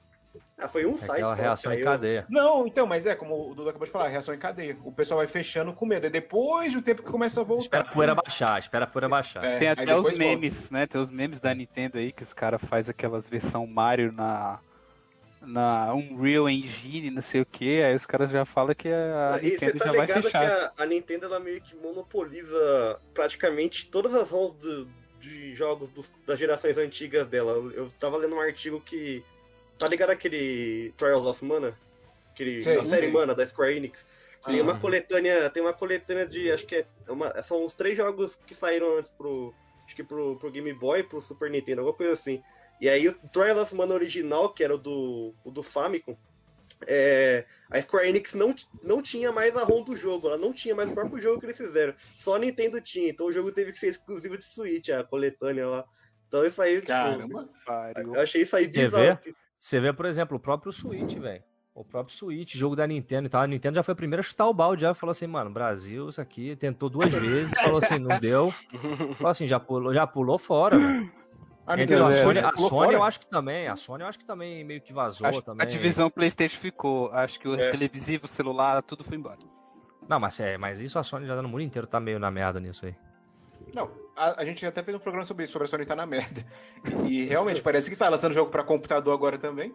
Ah, 0.58 0.68
foi 0.68 0.86
um 0.86 0.94
É 0.94 0.98
site 0.98 1.10
aquela 1.10 1.36
só, 1.36 1.42
reação 1.42 1.72
em 1.72 1.74
caiu. 1.76 1.84
cadeia. 1.84 2.26
Não, 2.30 2.66
então, 2.66 2.86
mas 2.86 3.04
é 3.04 3.14
como 3.14 3.50
o 3.50 3.54
Dudu 3.54 3.68
acabou 3.68 3.84
de 3.86 3.92
falar, 3.92 4.08
reação 4.08 4.34
em 4.34 4.38
cadeia. 4.38 4.76
O 4.84 4.90
pessoal 4.90 5.18
vai 5.18 5.26
fechando 5.26 5.72
com 5.72 5.84
medo. 5.84 6.06
É 6.06 6.10
depois 6.10 6.72
do 6.72 6.80
tempo 6.80 7.02
que 7.02 7.10
começa 7.10 7.42
a 7.42 7.44
voltar. 7.44 7.64
Espera 7.64 7.82
a 7.84 7.92
poeira 7.92 8.14
baixar, 8.14 8.58
espera 8.58 8.84
a 8.84 8.88
poeira 8.88 9.08
baixar. 9.08 9.44
É, 9.44 9.58
Tem 9.58 9.68
até 9.68 9.94
os 9.94 10.02
volta. 10.02 10.18
memes, 10.18 10.70
né? 10.70 10.86
Tem 10.86 10.98
os 10.98 11.10
memes 11.10 11.40
da 11.40 11.54
Nintendo 11.54 11.98
aí 11.98 12.10
que 12.10 12.22
os 12.22 12.32
caras 12.32 12.64
fazem 12.64 12.90
aquelas 12.90 13.28
versão 13.28 13.66
Mario 13.66 14.12
na 14.12 14.58
na 15.40 15.92
Unreal 15.94 16.48
Engine, 16.48 17.10
não 17.10 17.22
sei 17.22 17.40
o 17.42 17.46
que, 17.46 17.82
aí 17.82 17.94
os 17.94 18.06
caras 18.06 18.30
já 18.30 18.44
falam 18.44 18.74
que 18.74 18.88
a 18.88 19.34
Ah, 19.34 19.38
você 19.38 19.50
Nintendo 19.50 19.78
tá 19.78 19.84
já 19.86 19.92
vai 19.92 20.00
ligado 20.02 20.16
que 20.18 20.22
fechar. 20.24 20.72
a, 20.76 20.82
a 20.82 20.86
Nintendo 20.86 21.26
ela 21.26 21.38
meio 21.40 21.60
que 21.60 21.74
monopoliza 21.76 23.00
praticamente 23.14 23.86
todas 23.90 24.12
as 24.14 24.30
ROMs 24.30 24.54
do- 24.60 24.88
de 25.20 25.54
jogos 25.54 25.90
dos- 25.90 26.10
das 26.26 26.38
gerações 26.38 26.78
antigas 26.78 27.26
dela. 27.26 27.52
Eu 27.74 27.88
tava 27.98 28.16
lendo 28.16 28.34
um 28.36 28.40
artigo 28.40 28.80
que. 28.80 29.24
Tá 29.78 29.88
ligado 29.88 30.10
aquele 30.10 30.92
Trials 30.96 31.24
of 31.26 31.44
Mana? 31.44 31.78
Aquele, 32.32 32.60
Sei, 32.60 32.78
a 32.78 32.84
série. 32.84 33.08
Mana 33.08 33.34
da 33.34 33.46
Square 33.46 33.76
Enix. 33.76 34.06
Tem 34.44 34.60
uma 34.60 34.72
Aham. 34.72 34.80
coletânea. 34.80 35.50
Tem 35.50 35.62
uma 35.62 35.72
coletânea 35.72 36.26
de. 36.26 36.50
Acho 36.52 36.66
que 36.66 36.76
é. 36.76 36.86
Uma, 37.08 37.42
são 37.42 37.64
os 37.64 37.72
três 37.74 37.96
jogos 37.96 38.36
que 38.46 38.54
saíram 38.54 38.96
antes 38.98 39.10
pro. 39.10 39.52
Acho 39.84 39.96
que 39.96 40.02
pro, 40.04 40.36
pro 40.36 40.50
Game 40.50 40.72
Boy, 40.72 41.02
pro 41.02 41.20
Super 41.20 41.50
Nintendo, 41.50 41.80
alguma 41.80 41.96
coisa 41.96 42.12
assim. 42.12 42.42
E 42.80 42.88
aí 42.88 43.08
o 43.08 43.14
Trials 43.32 43.58
of 43.58 43.74
Mana 43.74 43.94
original, 43.94 44.52
que 44.52 44.62
era 44.62 44.74
o 44.74 44.78
do, 44.78 45.34
o 45.44 45.50
do 45.50 45.62
Famicom, 45.62 46.16
é, 46.86 47.46
a 47.70 47.80
Square 47.80 48.08
Enix 48.08 48.34
não, 48.34 48.54
não 48.82 49.00
tinha 49.00 49.32
mais 49.32 49.56
a 49.56 49.64
ROM 49.64 49.82
do 49.82 49.96
jogo, 49.96 50.28
ela 50.28 50.36
não 50.36 50.52
tinha 50.52 50.74
mais 50.74 50.90
o 50.90 50.94
próprio 50.94 51.20
jogo 51.20 51.40
que 51.40 51.46
eles 51.46 51.56
fizeram. 51.56 51.94
Só 51.96 52.36
a 52.36 52.38
Nintendo 52.38 52.80
tinha, 52.80 53.08
então 53.08 53.26
o 53.26 53.32
jogo 53.32 53.50
teve 53.50 53.72
que 53.72 53.78
ser 53.78 53.88
exclusivo 53.88 54.36
de 54.36 54.44
Switch, 54.44 54.90
a 54.90 55.04
coletânea 55.04 55.66
lá. 55.66 55.84
Então 56.28 56.44
isso 56.44 56.60
aí, 56.60 56.76
tipo, 56.76 56.88
Caramba. 56.88 57.48
Pariu. 57.64 58.14
eu 58.14 58.20
achei 58.20 58.42
isso 58.42 58.56
aí 58.56 58.68
bizarro. 58.68 59.18
Você 59.58 59.80
vê, 59.80 59.92
por 59.92 60.06
exemplo, 60.06 60.36
o 60.36 60.40
próprio 60.40 60.72
Switch, 60.72 61.14
velho. 61.14 61.42
O 61.74 61.84
próprio 61.84 62.16
Switch, 62.16 62.54
jogo 62.54 62.74
da 62.74 62.86
Nintendo 62.86 63.26
e 63.26 63.30
tal. 63.30 63.42
A 63.42 63.46
Nintendo 63.46 63.76
já 63.76 63.82
foi 63.82 63.92
a 63.92 63.96
primeira 63.96 64.20
a 64.20 64.22
chutar 64.22 64.46
o 64.46 64.54
balde, 64.54 64.82
já 64.82 64.94
falou 64.94 65.10
assim, 65.10 65.26
mano, 65.26 65.50
Brasil, 65.50 66.08
isso 66.08 66.20
aqui, 66.20 66.56
tentou 66.56 66.88
duas 66.88 67.12
vezes, 67.12 67.54
falou 67.60 67.78
assim, 67.78 67.98
não 67.98 68.18
deu. 68.18 68.52
Falou 69.18 69.30
assim, 69.30 69.46
já 69.46 69.60
pulou, 69.60 69.92
já 69.92 70.06
pulou 70.06 70.38
fora, 70.38 70.78
velho. 70.78 71.12
A 71.66 71.74
Entendeu? 71.74 71.98
Nintendo 71.98 72.04
A 72.04 72.08
a 72.08 72.12
Sony, 72.12 72.38
a 72.38 72.56
Sony 72.68 72.94
eu 72.94 73.02
acho 73.02 73.20
que 73.20 73.26
também, 73.26 73.66
a 73.68 73.74
Sony 73.76 74.02
eu 74.02 74.08
acho 74.08 74.18
que 74.18 74.24
também 74.24 74.62
meio 74.64 74.80
que 74.80 74.92
vazou 74.92 75.26
Acho- 75.26 75.42
também. 75.42 75.62
a 75.64 75.68
divisão 75.68 76.08
PlayStation 76.08 76.58
ficou. 76.60 77.10
Acho 77.12 77.40
que 77.40 77.48
o 77.48 77.54
É. 77.58 77.70
televisivo, 77.70 78.24
o 78.26 78.28
celular, 78.28 78.80
tudo 78.82 79.02
foi 79.02 79.16
embora. 79.16 79.38
Não, 80.08 80.20
mas, 80.20 80.38
é, 80.38 80.56
mas 80.56 80.78
isso 80.78 80.96
a 80.98 81.02
Sony 81.02 81.26
já 81.26 81.40
no 81.42 81.48
mundo 81.48 81.62
inteiro 81.62 81.86
tá 81.88 81.98
meio 81.98 82.18
na 82.20 82.30
merda 82.30 82.60
nisso 82.60 82.86
aí. 82.86 82.94
Não, 83.74 83.90
a, 84.16 84.40
a 84.42 84.44
gente 84.44 84.64
até 84.64 84.80
fez 84.82 84.96
um 84.96 85.00
programa 85.00 85.26
sobre 85.26 85.42
isso, 85.42 85.52
sobre 85.52 85.66
a 85.66 85.68
Sony 85.68 85.84
tá 85.84 85.96
na 85.96 86.06
merda. 86.06 86.44
E 87.04 87.24
realmente, 87.24 87.60
parece 87.60 87.90
que 87.90 87.96
tá 87.96 88.08
lançando 88.08 88.32
jogo 88.32 88.50
pra 88.50 88.62
computador 88.62 89.12
agora 89.12 89.36
também. 89.36 89.74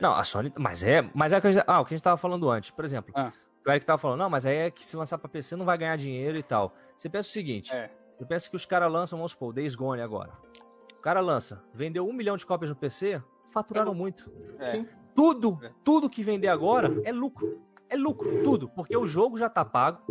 Não, 0.00 0.14
a 0.14 0.24
Sony. 0.24 0.50
Mas 0.58 0.82
é. 0.82 1.02
Mas 1.14 1.32
é 1.32 1.36
a 1.36 1.40
coisa. 1.42 1.62
Ah, 1.66 1.80
o 1.80 1.84
que 1.84 1.92
a 1.92 1.96
gente 1.96 2.04
tava 2.04 2.16
falando 2.16 2.48
antes, 2.50 2.70
por 2.70 2.84
exemplo. 2.84 3.12
Ah. 3.14 3.32
O 3.66 3.70
Eric 3.70 3.84
tava 3.84 3.98
falando, 3.98 4.20
não, 4.20 4.30
mas 4.30 4.46
aí 4.46 4.56
é 4.56 4.70
que 4.70 4.86
se 4.86 4.96
lançar 4.96 5.18
pra 5.18 5.28
PC 5.28 5.56
não 5.56 5.64
vai 5.66 5.76
ganhar 5.76 5.96
dinheiro 5.96 6.38
e 6.38 6.42
tal. 6.42 6.72
Você 6.96 7.08
pensa 7.08 7.28
o 7.28 7.32
seguinte: 7.32 7.74
É. 7.74 7.90
você 8.16 8.24
pensa 8.24 8.48
que 8.48 8.56
os 8.56 8.64
caras 8.64 8.90
lançam, 8.90 9.18
vamos 9.18 9.32
supor, 9.32 9.50
o 9.50 9.52
Days 9.52 9.74
Gone 9.74 10.00
agora. 10.00 10.30
O 10.98 11.00
cara 11.02 11.20
lança, 11.20 11.62
vendeu 11.72 12.06
um 12.08 12.12
milhão 12.12 12.36
de 12.36 12.44
cópias 12.44 12.70
no 12.70 12.76
PC, 12.76 13.22
faturaram 13.50 13.94
muito. 13.94 14.30
É. 14.58 14.68
Sim. 14.68 14.88
Tudo, 15.14 15.58
É. 15.62 15.70
tudo 15.84 16.10
que 16.10 16.22
vender 16.22 16.48
agora 16.48 17.00
é 17.04 17.12
lucro. 17.12 17.60
É 17.88 17.96
lucro, 17.96 18.42
tudo. 18.42 18.68
Porque 18.68 18.96
o 18.96 19.06
jogo 19.06 19.36
já 19.38 19.48
tá 19.48 19.64
pago, 19.64 20.02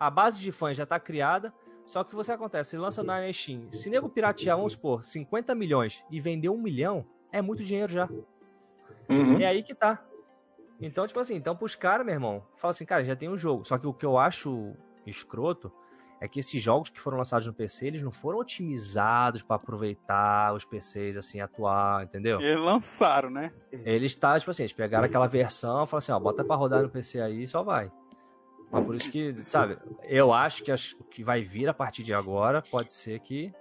a 0.00 0.10
base 0.10 0.40
de 0.40 0.50
fãs 0.50 0.76
já 0.76 0.86
tá 0.86 0.98
criada. 0.98 1.52
Só 1.84 2.02
que 2.04 2.14
você 2.14 2.32
acontece, 2.32 2.70
você 2.70 2.78
lança 2.78 3.02
na 3.02 3.30
Steam. 3.32 3.70
Se 3.70 3.90
nego 3.90 4.08
piratear, 4.08 4.56
vamos 4.56 4.72
supor, 4.72 5.02
50 5.04 5.54
milhões 5.54 6.04
e 6.10 6.18
vender 6.20 6.48
um 6.48 6.56
milhão, 6.60 7.04
é 7.30 7.42
muito 7.42 7.62
dinheiro 7.62 7.92
já. 7.92 8.08
Uhum. 9.08 9.38
É 9.40 9.46
aí 9.46 9.62
que 9.62 9.74
tá. 9.74 10.02
Então, 10.80 11.06
tipo 11.06 11.20
assim, 11.20 11.34
então 11.34 11.54
pros 11.56 11.74
caras, 11.74 12.04
meu 12.06 12.14
irmão, 12.14 12.42
fala 12.56 12.70
assim, 12.70 12.84
cara, 12.86 13.04
já 13.04 13.14
tem 13.14 13.28
um 13.28 13.36
jogo. 13.36 13.64
Só 13.64 13.76
que 13.78 13.86
o 13.86 13.92
que 13.92 14.06
eu 14.06 14.16
acho 14.18 14.72
escroto 15.06 15.72
é 16.24 16.28
que 16.28 16.38
esses 16.38 16.62
jogos 16.62 16.88
que 16.88 17.00
foram 17.00 17.18
lançados 17.18 17.48
no 17.48 17.52
PC, 17.52 17.84
eles 17.88 18.02
não 18.02 18.12
foram 18.12 18.38
otimizados 18.38 19.42
pra 19.42 19.56
aproveitar 19.56 20.54
os 20.54 20.64
PCs, 20.64 21.16
assim, 21.16 21.40
atuar, 21.40 22.04
entendeu? 22.04 22.40
E 22.40 22.54
lançaram, 22.54 23.28
né? 23.28 23.52
Eles 23.72 24.14
tá, 24.14 24.38
tipo 24.38 24.50
assim, 24.52 24.62
eles 24.62 24.72
pegaram 24.72 25.04
aquela 25.04 25.26
versão 25.26 25.82
e 25.82 25.86
falaram 25.86 25.98
assim, 25.98 26.12
ó, 26.12 26.20
bota 26.20 26.44
pra 26.44 26.54
rodar 26.54 26.80
no 26.82 26.88
PC 26.88 27.20
aí 27.20 27.42
e 27.42 27.46
só 27.48 27.64
vai. 27.64 27.90
Mas 28.70 28.84
por 28.84 28.94
isso 28.94 29.10
que, 29.10 29.34
sabe, 29.48 29.76
eu 30.04 30.32
acho 30.32 30.62
que 30.62 30.70
as- 30.70 30.92
o 30.92 31.02
que 31.04 31.24
vai 31.24 31.42
vir 31.42 31.68
a 31.68 31.74
partir 31.74 32.04
de 32.04 32.14
agora 32.14 32.62
pode 32.62 32.92
ser 32.92 33.18
que 33.18 33.52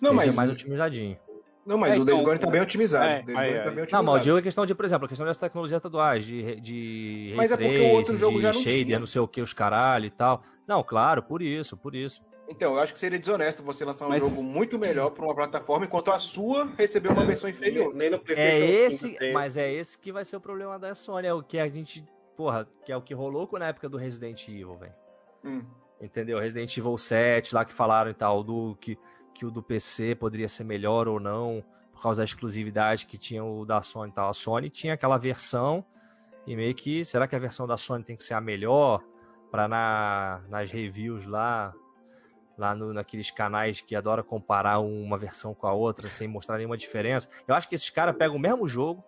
Não, 0.00 0.14
mas- 0.14 0.34
mais 0.34 0.50
otimizadinho. 0.50 1.18
Não, 1.64 1.78
mas 1.78 1.96
É, 1.96 2.00
o 2.00 2.04
Days 2.04 2.18
então, 2.18 2.24
Gone 2.30 2.38
tá 2.40 2.50
bem 2.50 2.60
otimizado. 2.60 3.04
é, 3.04 3.20
o 3.20 3.24
tá 3.24 3.24
bem 3.24 3.34
Não, 3.34 3.62
mas 3.62 3.72
eu 3.72 3.82
otimizado. 3.82 4.20
digo 4.20 4.36
a 4.38 4.42
questão 4.42 4.66
de, 4.66 4.74
por 4.74 4.84
exemplo, 4.84 5.06
a 5.06 5.08
questão 5.08 5.26
dessa 5.26 5.40
tecnologia 5.40 5.76
atuais, 5.78 6.24
de, 6.24 6.56
de 6.60 7.26
ray 7.28 7.36
Mas 7.36 7.52
é 7.52 7.56
porque 7.56 7.78
o 7.80 7.90
outro 7.90 8.16
jogo 8.16 8.36
de 8.36 8.42
já 8.42 8.52
não 8.52 8.60
shader, 8.60 8.84
tinha. 8.86 8.98
não 8.98 9.06
sei 9.06 9.20
o 9.22 9.28
que, 9.28 9.40
os 9.40 9.52
caralho 9.54 10.06
e 10.06 10.10
tal. 10.10 10.42
Não, 10.66 10.82
claro, 10.82 11.22
por 11.22 11.40
isso, 11.40 11.76
por 11.76 11.94
isso. 11.94 12.22
Então, 12.48 12.74
eu 12.74 12.80
acho 12.80 12.92
que 12.92 12.98
seria 12.98 13.18
desonesto 13.18 13.62
você 13.62 13.84
lançar 13.84 14.06
um 14.06 14.10
Mas- 14.10 14.20
jogo 14.22 14.42
muito 14.42 14.76
melhor 14.78 15.10
pra 15.10 15.24
uma 15.24 15.34
plataforma, 15.34 15.86
enquanto 15.86 16.10
a 16.10 16.18
sua 16.18 16.70
recebeu 16.76 17.12
uma 17.12 17.24
versão 17.24 17.48
inferior. 17.48 17.94
Nem 17.94 18.10
no 18.10 18.16
É 18.16 18.18
PlayStation 18.18 18.64
esse, 18.86 18.96
5 18.98 19.18
tem. 19.18 19.32
mas 19.32 19.56
é 19.56 19.72
esse 19.72 19.96
que 19.96 20.10
vai 20.12 20.24
ser 20.24 20.36
o 20.36 20.40
problema 20.40 20.78
da 20.78 20.94
Sony, 20.94 21.26
é 21.28 21.32
o 21.32 21.42
que 21.42 21.58
a 21.58 21.68
gente, 21.68 22.04
porra, 22.36 22.68
que 22.84 22.90
é 22.92 22.96
o 22.96 23.00
que 23.00 23.14
rolou 23.14 23.46
com 23.46 23.56
na 23.58 23.68
época 23.68 23.88
do 23.88 23.96
Resident 23.96 24.46
Evil, 24.48 24.76
velho. 24.76 24.92
Hum. 25.44 25.62
Entendeu? 26.00 26.40
Resident 26.40 26.76
Evil 26.76 26.98
7, 26.98 27.54
lá 27.54 27.64
que 27.64 27.72
falaram 27.72 28.10
e 28.10 28.14
tal, 28.14 28.42
do 28.42 28.76
que, 28.80 28.98
que 29.32 29.44
o 29.46 29.50
do 29.50 29.62
PC 29.62 30.14
poderia 30.14 30.48
ser 30.48 30.64
melhor 30.64 31.08
ou 31.08 31.18
não, 31.18 31.64
por 31.92 32.02
causa 32.02 32.22
da 32.22 32.24
exclusividade 32.24 33.06
que 33.06 33.18
tinha 33.18 33.44
o 33.44 33.64
da 33.64 33.82
Sony 33.82 34.10
e 34.10 34.14
tal. 34.14 34.28
A 34.28 34.32
Sony 34.32 34.70
tinha 34.70 34.94
aquela 34.94 35.18
versão, 35.18 35.84
e 36.46 36.56
meio 36.56 36.74
que, 36.74 37.04
será 37.04 37.26
que 37.26 37.36
a 37.36 37.38
versão 37.38 37.66
da 37.66 37.76
Sony 37.76 38.04
tem 38.04 38.16
que 38.16 38.24
ser 38.24 38.34
a 38.34 38.40
melhor? 38.40 39.02
Pra 39.50 39.68
na, 39.68 40.40
nas 40.48 40.70
reviews 40.70 41.26
lá, 41.26 41.74
lá 42.56 42.74
no, 42.74 42.92
naqueles 42.92 43.30
canais 43.30 43.80
que 43.80 43.94
adoram 43.94 44.22
comparar 44.22 44.78
uma 44.80 45.18
versão 45.18 45.54
com 45.54 45.66
a 45.66 45.72
outra 45.72 46.08
sem 46.08 46.26
mostrar 46.26 46.56
nenhuma 46.56 46.76
diferença. 46.76 47.28
Eu 47.46 47.54
acho 47.54 47.68
que 47.68 47.74
esses 47.74 47.90
caras 47.90 48.16
pegam 48.16 48.36
o 48.36 48.40
mesmo 48.40 48.66
jogo 48.66 49.04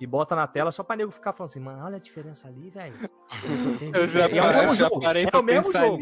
e 0.00 0.06
botam 0.06 0.36
na 0.36 0.46
tela 0.46 0.70
só 0.70 0.82
pra 0.82 0.96
nego 0.96 1.10
ficar 1.10 1.32
falando 1.32 1.50
assim, 1.50 1.60
mano, 1.60 1.84
olha 1.84 1.96
a 1.96 2.00
diferença 2.00 2.48
ali, 2.48 2.70
velho. 2.70 2.94
Eu 3.94 4.06
já, 4.06 4.26
é 4.26 4.42
o 4.42 4.52
mesmo 4.52 4.74
jogo. 4.74 5.00
É 5.06 5.36
o 5.36 5.42
mesmo 5.42 5.72
jogo. 5.72 5.98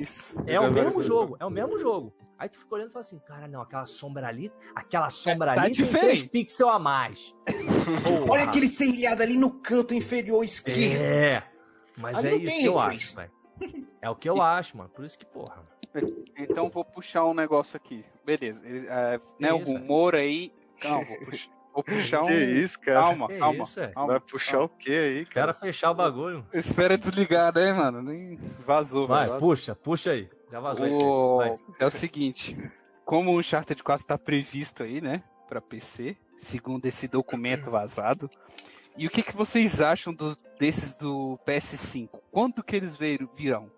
É 0.47 0.61
o 0.61 0.72
mesmo 0.72 1.03
jogo, 1.03 1.36
é 1.40 1.44
o 1.44 1.51
mesmo 1.51 1.78
jogo. 1.78 2.12
Aí 2.39 2.49
tu 2.49 2.59
fica 2.59 2.74
olhando 2.74 2.91
e 2.91 2.93
fala 2.93 3.01
assim, 3.01 3.18
cara, 3.20 3.49
não, 3.49 3.62
aquela 3.62 3.87
sombra 3.87 4.26
ali, 4.28 4.53
aquela 4.74 5.09
sombra 5.09 5.55
tá 5.55 5.62
ali 5.62 5.72
tem 5.74 5.84
diferente. 5.84 6.28
3 6.28 6.30
pixels 6.30 6.70
a 6.70 6.78
mais. 6.78 7.34
Olha 8.28 8.45
aquele 8.45 8.68
serrilhado 8.68 9.22
ali 9.22 9.37
no 9.39 9.51
canto 9.61 9.95
inferior 9.95 10.45
esquerdo. 10.45 11.03
É, 11.03 11.43
mas 11.97 12.18
Ali 12.18 12.28
é 12.28 12.37
isso 12.37 12.45
tem 12.47 12.61
que 12.61 12.66
eu 12.66 12.78
acho, 12.78 13.16
velho. 13.16 13.30
É 14.03 14.11
o 14.11 14.14
que 14.14 14.28
eu 14.28 14.43
acho, 14.43 14.76
mano. 14.76 14.91
Por 14.91 15.05
isso 15.05 15.18
que, 15.18 15.24
porra. 15.24 15.62
Então 16.37 16.68
vou 16.68 16.84
puxar 16.84 17.24
um 17.24 17.32
negócio 17.32 17.76
aqui. 17.76 18.05
Beleza. 18.24 18.62
É, 18.66 19.18
né, 19.41 19.53
o 19.55 19.59
rumor 19.59 20.14
aí. 20.14 20.53
Não, 20.84 21.03
vou 21.07 21.16
puxar, 21.24 21.51
vou 21.72 21.82
puxar 21.82 22.20
um. 22.20 22.26
Que 22.26 22.34
isso, 22.34 22.78
cara? 22.80 23.01
Calma, 23.01 23.28
Que 23.28 23.39
calma. 23.39 23.62
isso, 23.62 23.80
é? 23.80 23.89
calma. 23.89 24.09
Vai 24.11 24.20
puxar 24.20 24.61
o 24.61 24.68
quê 24.68 24.91
aí, 24.91 25.24
Quero 25.24 25.30
cara? 25.32 25.55
fechar 25.55 25.91
o 25.91 25.95
bagulho. 25.95 26.47
Espera 26.53 26.99
desligar, 26.99 27.55
né, 27.55 27.72
mano? 27.72 28.03
Nem 28.03 28.37
vazou, 28.66 29.07
Vai, 29.07 29.26
velho. 29.26 29.41
puxa, 29.41 29.74
puxa 29.74 30.11
aí. 30.11 30.28
Já 30.51 30.61
vazou. 30.61 30.84
aí. 31.40 31.51
O-. 31.51 31.59
É 31.78 31.86
o 31.86 31.90
seguinte, 31.90 32.57
como 33.05 33.32
o 33.32 33.38
Uncharted 33.38 33.82
4 33.82 34.05
está 34.05 34.18
previsto 34.18 34.82
aí, 34.82 35.01
né, 35.01 35.22
para 35.49 35.61
PC, 35.61 36.16
segundo 36.36 36.86
esse 36.86 37.09
documento 37.09 37.70
vazado, 37.70 38.30
e 38.97 39.07
o 39.07 39.11
que, 39.11 39.22
que 39.22 39.34
vocês 39.36 39.80
acham 39.80 40.12
do- 40.14 40.36
desses 40.59 40.94
do 40.94 41.38
PS5? 41.47 42.09
Quando 42.30 42.62
que 42.62 42.74
eles 42.76 42.97
vir- 42.97 43.28
virão? 43.34 43.70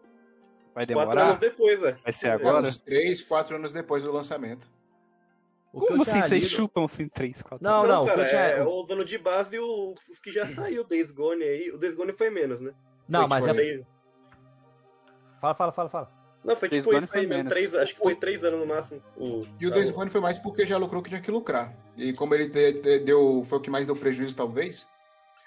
Vai 0.75 0.87
Quatro 0.87 1.01
anos 1.01 1.14
demorar? 1.14 1.39
depois, 1.39 1.83
é. 1.83 1.93
Vai 2.05 2.12
ser 2.12 2.29
É, 2.29 2.33
agora? 2.33 2.61
uns 2.66 2.79
três, 2.79 3.23
quatro 3.23 3.57
anos 3.57 3.73
depois 3.73 4.05
do 4.05 4.12
lançamento. 4.12 4.71
O 5.73 5.81
Como 5.81 6.03
assim 6.03 6.21
vocês 6.23 6.45
lido- 6.45 6.55
chutam 6.55 6.85
assim 6.85 7.09
3, 7.09 7.43
4 7.43 7.59
Não, 7.62 7.87
não, 7.87 8.01
o 8.03 8.05
que 8.05 8.11
cara, 8.11 8.23
eu 8.23 8.29
tinha. 8.29 8.41
é 8.41 8.64
usando 8.64 9.05
de 9.05 9.19
base 9.19 9.59
os 9.59 10.09
os 10.09 10.19
que 10.21 10.33
já 10.33 10.47
saiu, 10.47 10.83
o 10.83 10.85
Days 10.87 11.11
Gone 11.11 11.43
aí. 11.43 11.71
O 11.73 11.79
Days 11.79 11.95
Gone 11.97 12.12
foi 12.12 12.31
menos, 12.31 12.61
né? 12.61 12.73
Não, 13.09 13.21
Foi, 13.23 13.29
mas 13.29 13.47
é. 13.47 13.53
três- 13.53 13.87
Fala, 15.41 15.55
fala, 15.55 15.73
fala, 15.73 15.89
fala. 15.91 16.18
Não, 16.49 16.57
foi 16.57 16.69
Days 16.69 16.83
tipo 16.83 16.93
Gone 16.95 17.05
isso 17.05 17.13
foi 17.13 17.21
aí 17.21 17.27
mesmo. 17.27 17.45
menos. 17.45 17.53
Três, 17.53 17.75
acho 17.75 17.95
que 17.95 18.01
foi 18.01 18.15
três 18.15 18.43
anos 18.43 18.59
no 18.61 18.67
máximo. 18.67 19.03
O, 19.17 19.47
E 19.61 19.67
o 19.67 19.71
Days 19.71 19.91
Gone 19.91 20.11
foi 20.11 20.21
mais 20.21 20.39
porque 20.39 20.65
já 20.67 20.77
lucrou 20.79 21.03
que 21.03 21.09
tinha 21.11 21.21
que 21.21 21.31
lucrar. 21.31 21.73
E 21.97 22.13
como 22.13 22.35
ele 22.35 22.49
deu, 23.01 23.43
foi 23.45 23.59
o 23.59 23.61
que 23.61 23.71
mais 23.71 23.87
deu 23.87 23.95
prejuízo, 23.95 24.35
talvez, 24.35 24.89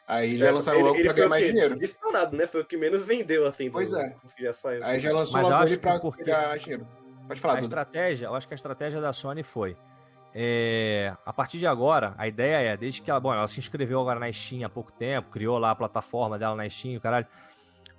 aí 0.08 0.38
já 0.38 0.48
É, 0.48 0.52
lançaram 0.52 0.78
ele- 0.80 0.88
logo 0.88 0.98
ele 1.00 1.04
pra 1.06 1.14
ganhar 1.14 1.28
o 1.28 1.30
mais 1.30 1.46
dinheiro. 1.48 1.76
Disparado, 1.80 2.38
né? 2.38 2.46
Foi 2.46 2.62
o 2.62 2.66
que 2.66 2.78
menos 2.78 3.02
vendeu, 3.04 3.46
assim. 3.48 3.66
do- 3.66 3.72
Pois 3.74 3.94
é. 3.94 4.16
dos 4.24 4.34
que 4.34 4.44
já 4.44 4.54
saiu. 4.54 4.84
Aí 4.86 5.00
já 5.00 5.12
lançou 5.12 5.34
Mas 5.42 5.44
logo 5.50 5.56
acho 5.64 5.74
ele 5.74 5.80
pra 5.82 5.94
que 5.96 6.00
porque- 6.02 6.24
pegar 6.24 6.58
dinheiro. 6.58 6.88
Pode 7.28 7.40
falar, 7.40 7.54
A 7.54 7.58
Duda. 7.58 7.66
estratégia, 7.66 8.26
eu 8.28 8.36
acho 8.36 8.48
que 8.48 8.54
a 8.54 8.56
estratégia 8.56 9.02
da 9.02 9.12
Sony 9.14 9.42
foi. 9.44 9.76
é, 10.34 11.14
a 11.26 11.34
partir 11.34 11.58
de 11.60 11.68
agora, 11.68 12.14
a 12.18 12.26
ideia 12.26 12.56
é, 12.72 12.78
desde 12.78 13.02
que 13.02 13.12
ela, 13.12 13.20
bom, 13.20 13.34
ela 13.34 13.46
se 13.50 13.60
inscreveu 13.60 14.00
agora 14.00 14.18
na 14.18 14.32
Steam 14.32 14.66
há 14.66 14.70
pouco 14.70 14.90
tempo, 14.90 15.30
criou 15.30 15.58
lá 15.58 15.72
a 15.72 15.76
plataforma 15.76 16.40
dela 16.40 16.56
na 16.56 16.70
Steam, 16.70 16.98
caralho. 17.02 17.28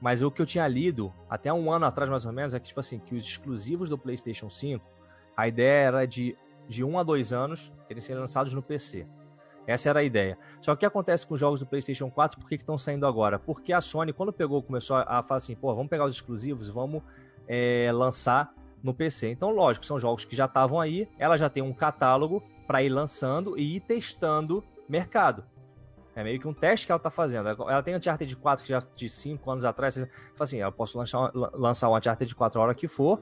Mas 0.02 0.20
o 0.20 0.32
que 0.32 0.42
eu 0.42 0.46
tinha 0.46 0.66
lido, 0.66 1.14
até 1.30 1.52
um 1.52 1.70
ano 1.70 1.86
atrás 1.86 2.10
mais 2.10 2.26
ou 2.26 2.32
menos, 2.32 2.54
é 2.54 2.58
que, 2.58 2.66
tipo 2.66 2.80
assim, 2.80 2.98
que 2.98 3.14
os 3.14 3.22
exclusivos 3.22 3.88
do 3.88 3.96
PlayStation 3.96 4.50
5, 4.50 4.84
a 5.36 5.46
ideia 5.46 5.86
era 5.86 6.06
de, 6.06 6.36
de 6.66 6.82
um 6.82 6.98
a 6.98 7.04
dois 7.04 7.32
anos 7.32 7.72
eles 7.88 8.02
serem 8.02 8.20
lançados 8.20 8.52
no 8.52 8.60
PC. 8.60 9.06
Essa 9.64 9.90
era 9.90 10.00
a 10.00 10.02
ideia. 10.02 10.36
Só 10.60 10.72
que 10.72 10.78
o 10.78 10.80
que 10.80 10.86
acontece 10.86 11.24
com 11.24 11.34
os 11.34 11.40
jogos 11.40 11.60
do 11.60 11.66
PlayStation 11.66 12.10
4, 12.10 12.40
por 12.40 12.48
que 12.48 12.56
estão 12.56 12.76
saindo 12.76 13.06
agora? 13.06 13.38
Porque 13.38 13.72
a 13.72 13.80
Sony, 13.80 14.12
quando 14.12 14.32
pegou, 14.32 14.60
começou 14.60 14.96
a, 14.96 15.22
falar 15.22 15.36
assim, 15.36 15.54
pô, 15.54 15.72
vamos 15.72 15.88
pegar 15.88 16.04
os 16.04 16.16
exclusivos, 16.16 16.68
vamos 16.68 17.00
é, 17.46 17.88
lançar 17.92 18.52
no 18.82 18.92
PC. 18.92 19.30
Então, 19.30 19.50
lógico, 19.50 19.86
são 19.86 20.00
jogos 20.00 20.24
que 20.24 20.34
já 20.34 20.46
estavam 20.46 20.80
aí, 20.80 21.08
ela 21.16 21.36
já 21.36 21.48
tem 21.48 21.62
um 21.62 21.72
catálogo 21.72 22.42
para 22.66 22.82
ir 22.82 22.88
lançando 22.88 23.56
e 23.56 23.76
ir 23.76 23.80
testando 23.80 24.64
mercado. 24.88 25.44
É 26.14 26.22
meio 26.22 26.38
que 26.38 26.46
um 26.46 26.52
teste 26.52 26.86
que 26.86 26.92
ela 26.92 26.98
tá 26.98 27.10
fazendo. 27.10 27.48
Ela 27.48 27.82
tem 27.82 27.96
Uncharted 27.96 28.36
4 28.36 28.62
que 28.62 28.68
já 28.68 28.82
de 28.94 29.08
5 29.08 29.50
anos 29.50 29.64
atrás, 29.64 29.94
fala 29.94 30.08
assim, 30.40 30.58
eu 30.58 30.70
posso 30.70 30.98
lançar, 30.98 31.30
lançar 31.34 31.88
o 31.88 31.96
Uncharted 31.96 32.34
4 32.34 32.60
a 32.60 32.64
hora 32.64 32.74
que 32.74 32.86
for, 32.86 33.18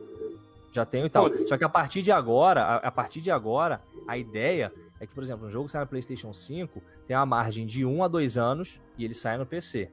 já 0.72 0.84
tenho 0.84 1.07
e 1.07 1.11
tal. 1.11 1.36
Só 1.38 1.57
que 1.57 1.64
a 1.64 1.68
partir 1.68 2.03
de 2.03 2.11
agora, 2.11 2.62
a, 2.62 2.76
a 2.76 2.91
partir 2.91 3.20
de 3.20 3.30
agora, 3.30 3.80
a 4.09 4.18
ideia 4.18 4.72
é 4.99 5.07
que, 5.07 5.14
por 5.14 5.22
exemplo, 5.22 5.47
um 5.47 5.51
jogo 5.51 5.66
que 5.66 5.72
sai 5.72 5.82
no 5.82 5.86
PlayStation 5.86 6.32
5 6.32 6.82
tem 7.07 7.16
uma 7.16 7.26
margem 7.26 7.66
de 7.66 7.84
1 7.84 8.03
a 8.03 8.09
2 8.09 8.36
anos 8.36 8.80
e 8.99 9.05
ele 9.05 9.14
sai 9.14 9.38
no 9.38 9.47
PC. 9.47 9.88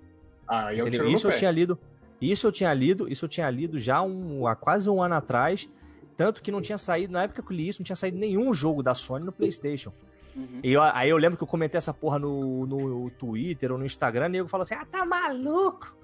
Ah, 0.48 0.74
e 0.74 0.80
eu 0.80 0.89
tiro 0.89 1.08
Isso 1.10 1.28
eu 1.28 1.32
pé. 1.32 1.38
tinha 1.38 1.52
lido. 1.52 1.78
Isso 2.20 2.48
eu 2.48 2.52
tinha 2.52 2.74
lido, 2.74 3.08
isso 3.08 3.26
eu 3.26 3.30
tinha 3.30 3.50
lido 3.50 3.78
já 3.78 4.02
um, 4.02 4.48
há 4.48 4.56
quase 4.56 4.89
um 4.89 5.02
ano 5.04 5.16
atrás. 5.16 5.70
Tanto 6.16 6.41
que 6.41 6.52
não 6.52 6.60
tinha 6.60 6.80
saído, 6.80 7.14
na 7.14 7.24
época 7.24 7.43
que 7.43 7.52
eu 7.52 7.56
li 7.56 7.68
isso, 7.68 7.80
não 7.80 7.86
tinha 7.86 7.95
saído 7.95 8.18
nenhum 8.18 8.52
jogo 8.52 8.82
da 8.82 8.95
Sony 8.95 9.24
no 9.24 9.32
PlayStation. 9.32 9.93
Uhum. 10.38 10.60
E 10.64 10.72
eu- 10.74 10.82
aí 10.82 11.10
eu 11.10 11.18
lembro 11.18 11.38
que 11.38 11.44
eu 11.44 11.48
comentei 11.48 11.78
essa 11.78 11.94
porra 11.94 12.20
no, 12.20 12.66
no 12.68 13.10
Twitter 13.12 13.72
ou 13.72 13.78
no 13.78 13.86
Instagram, 13.86 14.26
e 14.26 14.30
o 14.30 14.32
nego 14.32 14.48
falou 14.48 14.62
assim: 14.62 14.76
Ah, 14.76 14.86
tá 14.86 15.04
maluco? 15.06 15.96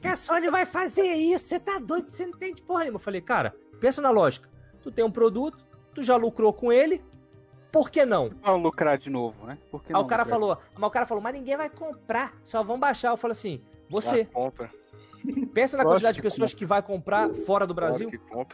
Que 0.00 0.08
a 0.08 0.16
Sony 0.16 0.48
vai 0.50 0.64
fazer 0.66 1.14
isso? 1.14 1.44
Você 1.46 1.58
tá 1.60 1.78
doido? 1.78 2.10
Você 2.10 2.26
não 2.26 2.36
tem 2.38 2.54
de 2.54 2.62
porra 2.62 2.80
nenhuma. 2.80 2.96
Eu 2.96 3.00
falei, 3.00 3.20
cara, 3.20 3.54
pensa 3.80 4.00
na 4.02 4.10
lógica. 4.10 4.48
Tu 4.82 4.90
tem 4.90 5.04
um 5.04 5.10
produto, 5.10 5.58
tu 5.94 6.02
já 6.02 6.16
lucrou 6.16 6.52
com 6.52 6.72
ele, 6.72 7.02
por 7.70 7.90
que 7.90 8.04
não? 8.06 8.30
Pra 8.30 8.54
lucrar 8.54 8.96
de 8.96 9.10
novo, 9.10 9.46
né? 9.46 9.58
Por 9.70 9.82
que 9.82 9.92
Aí 9.92 9.94
não 9.94 10.00
o 10.00 10.06
cara 10.06 10.22
lucrar? 10.22 10.40
falou, 10.40 10.58
mas 10.74 10.88
o 10.88 10.90
cara 10.90 11.06
falou, 11.06 11.22
mas 11.22 11.34
ninguém 11.34 11.56
vai 11.56 11.68
comprar, 11.68 12.34
só 12.44 12.62
vão 12.62 12.78
baixar. 12.78 13.10
Eu 13.10 13.16
falei 13.18 13.32
assim, 13.32 13.60
você, 13.90 14.24
compra. 14.24 14.70
pensa 15.52 15.76
na 15.76 15.84
quantidade 15.84 16.14
de 16.16 16.22
pessoas 16.22 16.54
que 16.54 16.64
vai 16.64 16.80
comprar 16.82 17.28
fora 17.34 17.66
do 17.66 17.74
Brasil. 17.74 18.08
Claro. 18.30 18.48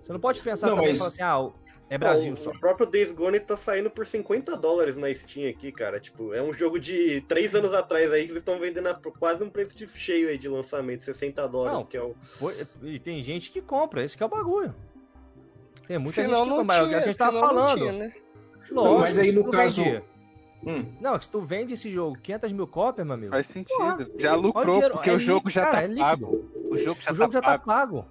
Você 0.00 0.12
não 0.12 0.20
pode 0.20 0.40
pensar 0.40 0.68
Não, 0.68 0.76
também 0.76 0.90
e 0.90 0.92
mas- 0.92 0.98
falar 0.98 1.08
assim, 1.10 1.22
ah, 1.22 1.50
é 1.90 1.98
Brasil 1.98 2.30
Não, 2.30 2.36
só. 2.36 2.50
O 2.50 2.58
próprio 2.58 2.86
Days 2.86 3.12
Gone 3.12 3.38
tá 3.40 3.56
saindo 3.56 3.90
por 3.90 4.06
50 4.06 4.56
dólares 4.56 4.96
na 4.96 5.12
Steam 5.12 5.50
aqui, 5.50 5.70
cara. 5.72 5.98
Tipo, 6.00 6.32
é 6.32 6.40
um 6.40 6.54
jogo 6.54 6.78
de 6.78 7.20
3 7.22 7.54
anos 7.56 7.74
atrás 7.74 8.10
aí 8.12 8.24
que 8.24 8.30
eles 8.30 8.40
estão 8.40 8.58
vendendo 8.58 8.86
a 8.88 8.94
quase 8.94 9.42
um 9.42 9.50
preço 9.50 9.76
de 9.76 9.86
cheio 9.88 10.28
aí 10.28 10.38
de 10.38 10.48
lançamento, 10.48 11.04
60 11.04 11.46
dólares, 11.48 11.78
Não. 11.78 11.84
que 11.84 11.96
é 11.96 12.02
o. 12.02 12.14
E 12.82 12.98
tem 12.98 13.20
gente 13.22 13.50
que 13.50 13.60
compra, 13.60 14.04
esse 14.04 14.16
que 14.16 14.22
é 14.22 14.26
o 14.26 14.28
bagulho. 14.28 14.74
Tem 15.86 15.98
muita 15.98 16.22
Senão 16.22 16.38
gente 16.38 16.44
que 16.44 16.50
não 16.50 16.56
compra, 16.58 16.76
é 16.76 16.78
o 16.78 16.84
que 16.84 16.88
tinha, 16.88 16.98
a 17.00 17.02
gente 17.02 17.18
tava 17.18 17.32
não 17.40 17.46
falando. 17.48 17.78
tinha, 17.78 17.92
né? 17.92 18.12
Lógico, 18.70 19.00
mas 19.00 19.18
aí 19.18 19.28
se 19.30 19.32
no 19.34 19.50
caso- 19.50 19.82
Hum. 20.62 20.84
Não, 21.00 21.18
se 21.20 21.28
tu 21.30 21.40
vende 21.40 21.72
esse 21.72 21.90
jogo 21.90 22.18
500 22.22 22.52
mil 22.52 22.66
cópias, 22.66 23.06
meu 23.06 23.14
amigo, 23.14 23.30
Faz 23.32 23.46
sentido. 23.46 23.76
Porra, 23.78 24.06
já 24.18 24.34
lucrou, 24.34 24.90
porque 24.90 25.08
é 25.08 25.12
o 25.14 25.18
jogo 25.18 25.48
líquido, 25.48 25.50
já 25.54 25.64
cara, 25.66 25.88
tá 25.88 25.94
é 25.94 25.96
pago. 25.96 26.50
O 26.70 26.76
jogo 26.76 27.00
já 27.00 27.12
o 27.12 27.14
jogo 27.14 27.32
tá 27.32 27.38
já 27.38 27.42
tá 27.42 27.58
pago. 27.58 28.06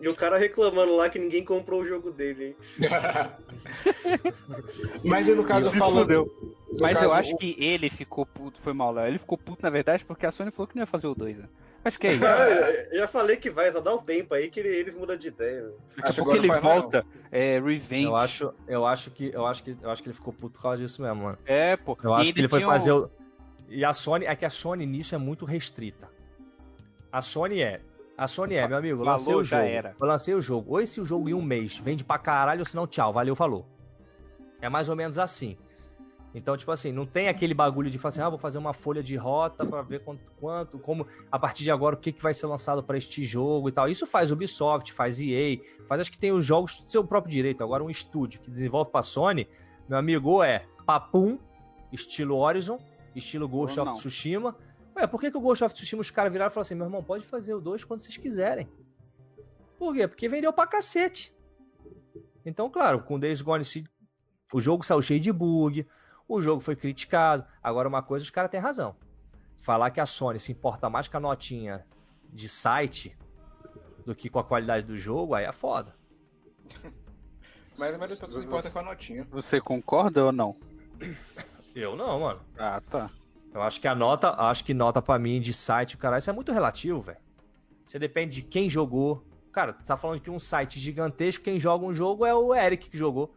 E 0.00 0.08
o 0.08 0.14
cara 0.14 0.36
reclamando 0.36 0.96
lá 0.96 1.08
que 1.08 1.18
ninguém 1.18 1.44
comprou 1.44 1.82
o 1.82 1.84
jogo 1.84 2.10
dele, 2.10 2.48
hein? 2.48 2.56
Mas 5.04 5.28
no 5.28 5.44
caso 5.44 5.68
Se 5.70 5.78
falando. 5.78 6.02
fudeu. 6.02 6.54
Mas 6.80 7.00
eu 7.00 7.08
caso, 7.10 7.20
acho 7.20 7.34
o- 7.34 7.38
que 7.38 7.54
ele 7.58 7.88
ficou 7.88 8.26
puto, 8.26 8.60
foi 8.60 8.72
mal, 8.72 8.90
Léo. 8.92 9.06
Ele 9.06 9.18
ficou 9.18 9.38
puto, 9.38 9.62
na 9.62 9.70
verdade, 9.70 10.04
porque 10.04 10.26
a 10.26 10.32
Sony 10.32 10.50
falou 10.50 10.66
que 10.66 10.74
não 10.74 10.82
ia 10.82 10.86
fazer 10.86 11.06
o 11.06 11.14
2, 11.14 11.38
né? 11.38 11.48
Acho 11.84 11.98
que 12.00 12.08
é 12.08 12.12
isso. 12.14 12.24
Eu 12.90 12.98
já 12.98 13.06
falei 13.08 13.36
que 13.36 13.48
vai, 13.50 13.70
só 13.70 13.80
dá 13.80 13.94
um 13.94 13.98
tempo 13.98 14.34
aí 14.34 14.50
que 14.50 14.58
ele- 14.58 14.74
eles 14.74 14.94
mudam 14.96 15.16
de 15.16 15.28
ideia. 15.28 15.62
Daqui 15.96 16.08
Acho 16.08 16.18
que 16.18 16.24
pouco 16.24 16.36
ele 16.36 16.48
não 16.48 16.60
volta, 16.60 17.06
é, 17.30 17.60
Revenge. 17.60 18.04
Eu 18.04 18.16
acho, 18.16 18.54
eu 18.66 18.86
acho 18.86 19.10
que, 19.12 19.30
eu 19.32 19.46
acho 19.46 19.62
que, 19.62 19.76
eu 19.80 19.90
acho 19.90 20.02
que 20.02 20.08
ele 20.08 20.16
ficou 20.16 20.32
puto 20.32 20.54
por 20.54 20.62
causa 20.62 20.82
disso 20.82 21.00
mesmo, 21.02 21.22
mano. 21.22 21.38
É, 21.46 21.76
pô. 21.76 21.96
Eu 22.02 22.10
E 22.10 22.14
acho 22.22 22.34
que 22.34 22.40
ele 22.40 22.48
foi 22.48 22.64
um- 22.64 22.66
fazer 22.66 22.90
o... 22.92 23.08
E 23.68 23.84
a 23.84 23.92
Sony, 23.94 24.24
é 24.26 24.34
que 24.34 24.44
a 24.44 24.50
Sony 24.50 24.84
nisso 24.84 25.14
é 25.14 25.18
muito 25.18 25.44
restrita. 25.44 26.08
A 27.12 27.22
Sony 27.22 27.62
é, 27.62 27.80
a 28.16 28.28
Sony 28.28 28.54
é, 28.54 28.68
meu 28.68 28.78
amigo, 28.78 28.98
Falou, 28.98 29.12
lancei 29.12 29.34
o 29.34 29.42
jogo. 29.42 29.62
era. 29.62 29.96
Eu 30.00 30.06
lancei 30.06 30.34
o 30.34 30.40
jogo. 30.40 30.72
Ou 30.72 30.80
esse 30.80 31.04
jogo 31.04 31.28
em 31.28 31.34
um 31.34 31.42
mês 31.42 31.78
vende 31.78 32.04
pra 32.04 32.18
caralho, 32.18 32.60
ou 32.60 32.64
senão 32.64 32.86
tchau, 32.86 33.12
valeu, 33.12 33.34
falou. 33.34 33.66
É 34.60 34.68
mais 34.68 34.88
ou 34.88 34.96
menos 34.96 35.18
assim. 35.18 35.56
Então, 36.34 36.56
tipo 36.56 36.72
assim, 36.72 36.90
não 36.90 37.06
tem 37.06 37.28
aquele 37.28 37.54
bagulho 37.54 37.88
de 37.88 37.96
falar 37.96 38.08
assim, 38.08 38.20
ah, 38.20 38.28
vou 38.28 38.38
fazer 38.38 38.58
uma 38.58 38.72
folha 38.72 39.02
de 39.02 39.14
rota 39.14 39.64
pra 39.64 39.82
ver 39.82 40.00
quanto, 40.00 40.32
quanto 40.32 40.78
como, 40.80 41.06
a 41.30 41.38
partir 41.38 41.62
de 41.62 41.70
agora, 41.70 41.94
o 41.94 41.98
que, 41.98 42.10
que 42.10 42.20
vai 42.20 42.34
ser 42.34 42.46
lançado 42.46 42.82
pra 42.82 42.98
este 42.98 43.24
jogo 43.24 43.68
e 43.68 43.72
tal. 43.72 43.88
Isso 43.88 44.04
faz 44.04 44.32
Ubisoft, 44.32 44.92
faz 44.92 45.20
EA, 45.20 45.58
faz 45.86 46.00
acho 46.00 46.10
que 46.10 46.18
tem 46.18 46.32
os 46.32 46.44
jogos 46.44 46.80
do 46.80 46.90
seu 46.90 47.04
próprio 47.04 47.30
direito. 47.30 47.62
Agora, 47.62 47.84
um 47.84 47.90
estúdio 47.90 48.40
que 48.40 48.50
desenvolve 48.50 48.90
pra 48.90 49.02
Sony, 49.02 49.46
meu 49.88 49.96
amigo, 49.96 50.42
é 50.42 50.64
papum, 50.84 51.38
estilo 51.92 52.36
Horizon, 52.36 52.80
estilo 53.14 53.48
Ghost 53.48 53.78
of. 53.78 53.92
Tsushima. 53.92 54.56
Ué, 54.96 55.06
por 55.06 55.20
que, 55.20 55.30
que 55.30 55.36
o 55.36 55.40
Ghost 55.40 55.64
of 55.64 55.74
Tsushima 55.74 56.00
os 56.00 56.10
caras 56.10 56.32
viraram 56.32 56.50
e 56.50 56.52
falaram 56.52 56.66
assim, 56.66 56.74
meu 56.74 56.86
irmão, 56.86 57.02
pode 57.02 57.26
fazer 57.26 57.54
o 57.54 57.60
2 57.60 57.84
quando 57.84 58.00
vocês 58.00 58.16
quiserem. 58.16 58.68
Por 59.78 59.92
quê? 59.94 60.06
Porque 60.06 60.28
vendeu 60.28 60.52
pra 60.52 60.66
cacete. 60.66 61.34
Então, 62.46 62.70
claro, 62.70 63.02
com 63.02 63.18
Days 63.18 63.42
Gone, 63.42 63.64
se- 63.64 63.84
o 64.52 64.60
jogo 64.60 64.84
saiu 64.84 65.02
cheio 65.02 65.18
de 65.20 65.32
bug, 65.32 65.86
o 66.28 66.40
jogo 66.40 66.60
foi 66.60 66.76
criticado. 66.76 67.44
Agora, 67.62 67.88
uma 67.88 68.02
coisa, 68.02 68.22
os 68.24 68.30
caras 68.30 68.50
têm 68.50 68.60
razão. 68.60 68.94
Falar 69.56 69.90
que 69.90 70.00
a 70.00 70.06
Sony 70.06 70.38
se 70.38 70.52
importa 70.52 70.88
mais 70.88 71.08
com 71.08 71.16
a 71.16 71.20
notinha 71.20 71.84
de 72.32 72.48
site 72.48 73.16
do 74.04 74.14
que 74.14 74.28
com 74.28 74.38
a 74.38 74.44
qualidade 74.44 74.86
do 74.86 74.96
jogo, 74.96 75.34
aí 75.34 75.44
é 75.44 75.52
foda. 75.52 75.96
Mas 77.76 77.94
a 77.94 77.98
maioria 77.98 78.08
das 78.08 78.20
pessoas 78.20 78.42
se 78.42 78.46
importa 78.46 78.70
com 78.70 78.78
a 78.78 78.82
notinha. 78.82 79.26
Você 79.30 79.60
concorda 79.60 80.24
ou 80.24 80.30
não? 80.32 80.56
Eu 81.74 81.96
não, 81.96 82.20
mano. 82.20 82.40
Ah, 82.56 82.80
tá. 82.88 83.10
Eu 83.54 83.62
acho 83.62 83.80
que 83.80 83.86
a 83.86 83.94
nota, 83.94 84.34
acho 84.36 84.64
que 84.64 84.74
nota 84.74 85.00
pra 85.00 85.16
mim 85.16 85.40
de 85.40 85.52
site, 85.52 85.96
cara, 85.96 86.18
isso 86.18 86.28
é 86.28 86.32
muito 86.32 86.50
relativo, 86.50 87.00
velho. 87.00 87.18
Você 87.86 88.00
depende 88.00 88.40
de 88.40 88.42
quem 88.42 88.68
jogou. 88.68 89.24
Cara, 89.52 89.72
tu 89.72 89.84
tá 89.84 89.96
falando 89.96 90.20
que 90.20 90.28
um 90.28 90.40
site 90.40 90.80
gigantesco, 90.80 91.44
quem 91.44 91.56
joga 91.56 91.86
um 91.86 91.94
jogo 91.94 92.26
é 92.26 92.34
o 92.34 92.52
Eric 92.52 92.90
que 92.90 92.98
jogou. 92.98 93.32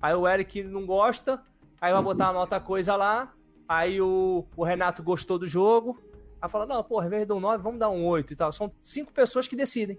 Aí 0.00 0.14
o 0.14 0.28
Eric 0.28 0.62
não 0.64 0.84
gosta, 0.84 1.42
aí 1.80 1.90
vai 1.90 2.02
botar 2.02 2.26
uma 2.26 2.40
nota 2.40 2.60
coisa 2.60 2.94
lá, 2.96 3.32
aí 3.66 3.98
o, 3.98 4.44
o 4.54 4.62
Renato 4.62 5.02
gostou 5.02 5.38
do 5.38 5.46
jogo, 5.46 5.98
aí 6.40 6.50
fala, 6.50 6.66
não, 6.66 6.84
pô, 6.84 7.00
ao 7.00 7.06
invés 7.06 7.26
de 7.26 7.32
um 7.32 7.40
9, 7.40 7.62
vamos 7.62 7.80
dar 7.80 7.88
um 7.88 8.04
8 8.04 8.30
e 8.30 8.36
tal. 8.36 8.52
São 8.52 8.70
cinco 8.82 9.10
pessoas 9.10 9.48
que 9.48 9.56
decidem. 9.56 9.98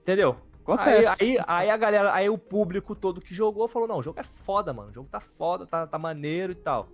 Entendeu? 0.00 0.38
Aí, 0.78 1.06
aí, 1.06 1.44
aí 1.46 1.70
a 1.70 1.76
galera, 1.76 2.14
aí 2.14 2.30
o 2.30 2.38
público 2.38 2.94
todo 2.94 3.20
que 3.20 3.34
jogou 3.34 3.68
falou, 3.68 3.86
não, 3.86 3.98
o 3.98 4.02
jogo 4.02 4.18
é 4.20 4.22
foda, 4.22 4.72
mano. 4.72 4.88
O 4.88 4.92
jogo 4.92 5.08
tá 5.10 5.20
foda, 5.20 5.66
tá, 5.66 5.86
tá 5.86 5.98
maneiro 5.98 6.52
e 6.52 6.56
tal. 6.56 6.88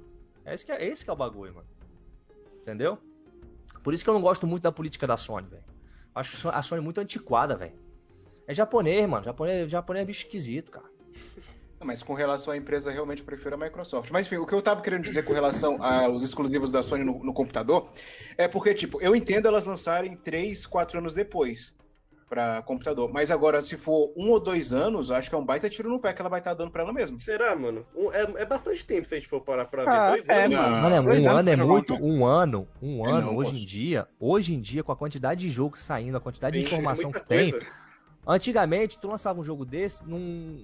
É 0.44 0.54
esse, 0.54 0.64
que 0.64 0.72
é, 0.72 0.84
esse 0.86 1.04
que 1.04 1.10
é 1.10 1.12
o 1.12 1.16
bagulho, 1.16 1.54
mano. 1.54 1.68
Entendeu? 2.60 2.98
Por 3.82 3.92
isso 3.92 4.04
que 4.04 4.10
eu 4.10 4.14
não 4.14 4.20
gosto 4.20 4.46
muito 4.46 4.62
da 4.62 4.72
política 4.72 5.06
da 5.06 5.16
Sony, 5.16 5.48
velho. 5.48 5.64
Acho 6.14 6.48
a 6.48 6.62
Sony 6.62 6.80
muito 6.80 7.00
antiquada, 7.00 7.56
velho. 7.56 7.74
É 8.46 8.54
japonês, 8.54 9.08
mano. 9.08 9.24
Japonês, 9.24 9.70
japonês 9.70 10.02
é 10.02 10.06
bicho 10.06 10.24
esquisito, 10.26 10.70
cara. 10.70 10.86
Mas 11.82 12.02
com 12.02 12.14
relação 12.14 12.54
à 12.54 12.56
empresa, 12.56 12.90
realmente 12.90 13.18
eu 13.18 13.26
prefiro 13.26 13.54
a 13.54 13.58
Microsoft. 13.58 14.10
Mas 14.10 14.26
enfim, 14.26 14.36
o 14.36 14.46
que 14.46 14.54
eu 14.54 14.62
tava 14.62 14.80
querendo 14.80 15.02
dizer 15.02 15.22
com 15.24 15.34
relação 15.34 15.82
aos 15.82 16.22
exclusivos 16.22 16.70
da 16.70 16.82
Sony 16.82 17.04
no, 17.04 17.22
no 17.22 17.34
computador 17.34 17.90
é 18.38 18.48
porque, 18.48 18.72
tipo, 18.72 19.00
eu 19.02 19.14
entendo 19.14 19.48
elas 19.48 19.66
lançarem 19.66 20.16
3, 20.16 20.64
4 20.64 20.98
anos 20.98 21.12
depois 21.12 21.74
pra 22.28 22.62
computador. 22.62 23.12
Mas 23.12 23.30
agora, 23.30 23.60
se 23.60 23.76
for 23.76 24.12
um 24.16 24.30
ou 24.30 24.40
dois 24.40 24.72
anos, 24.72 25.10
eu 25.10 25.16
acho 25.16 25.28
que 25.28 25.34
é 25.34 25.38
um 25.38 25.44
baita 25.44 25.68
tiro 25.68 25.88
no 25.88 26.00
pé 26.00 26.12
que 26.12 26.20
ela 26.20 26.28
vai 26.30 26.40
estar 26.40 26.54
dando 26.54 26.70
pra 26.70 26.82
ela 26.82 26.92
mesma. 26.92 27.18
Será, 27.20 27.54
mano? 27.54 27.86
Um- 27.94 28.10
é, 28.12 28.22
é 28.42 28.46
bastante 28.46 28.84
tempo 28.84 29.06
se 29.06 29.14
a 29.14 29.18
gente 29.18 29.28
for 29.28 29.40
parar 29.40 29.66
pra 29.66 29.84
ver. 29.84 29.90
Ah, 29.90 30.10
Dois 30.10 30.28
é, 30.28 30.44
anos. 30.44 30.56
mano. 30.56 30.82
Mano, 30.82 30.94
é- 30.94 31.02
dois 31.02 31.24
um 31.24 31.28
anos 31.28 31.40
ano 31.40 31.50
é 31.50 31.56
muito. 31.56 31.94
um 31.94 32.24
ano, 32.26 32.68
um 32.82 33.06
É, 33.06 33.12
ano, 33.12 33.26
não, 33.28 33.36
hoje 33.36 33.50
posso. 33.50 33.62
em 33.62 33.66
dia, 33.66 34.08
hoje 34.18 34.54
em 34.54 34.60
dia, 34.60 34.82
com 34.82 34.92
a 34.92 34.96
quantidade 34.96 35.40
de 35.40 35.50
jogo 35.50 35.78
saindo, 35.78 36.16
a 36.16 36.20
quantidade 36.20 36.58
de 36.58 36.66
Sim, 36.66 36.74
informação 36.74 37.12
que 37.12 37.22
tem, 37.24 37.50
coisa. 37.52 37.66
Antigamente, 38.26 38.98
tu 38.98 39.08
lançava 39.08 39.38
um 39.38 39.44
jogo 39.44 39.66
desse, 39.66 40.02
não, 40.08 40.58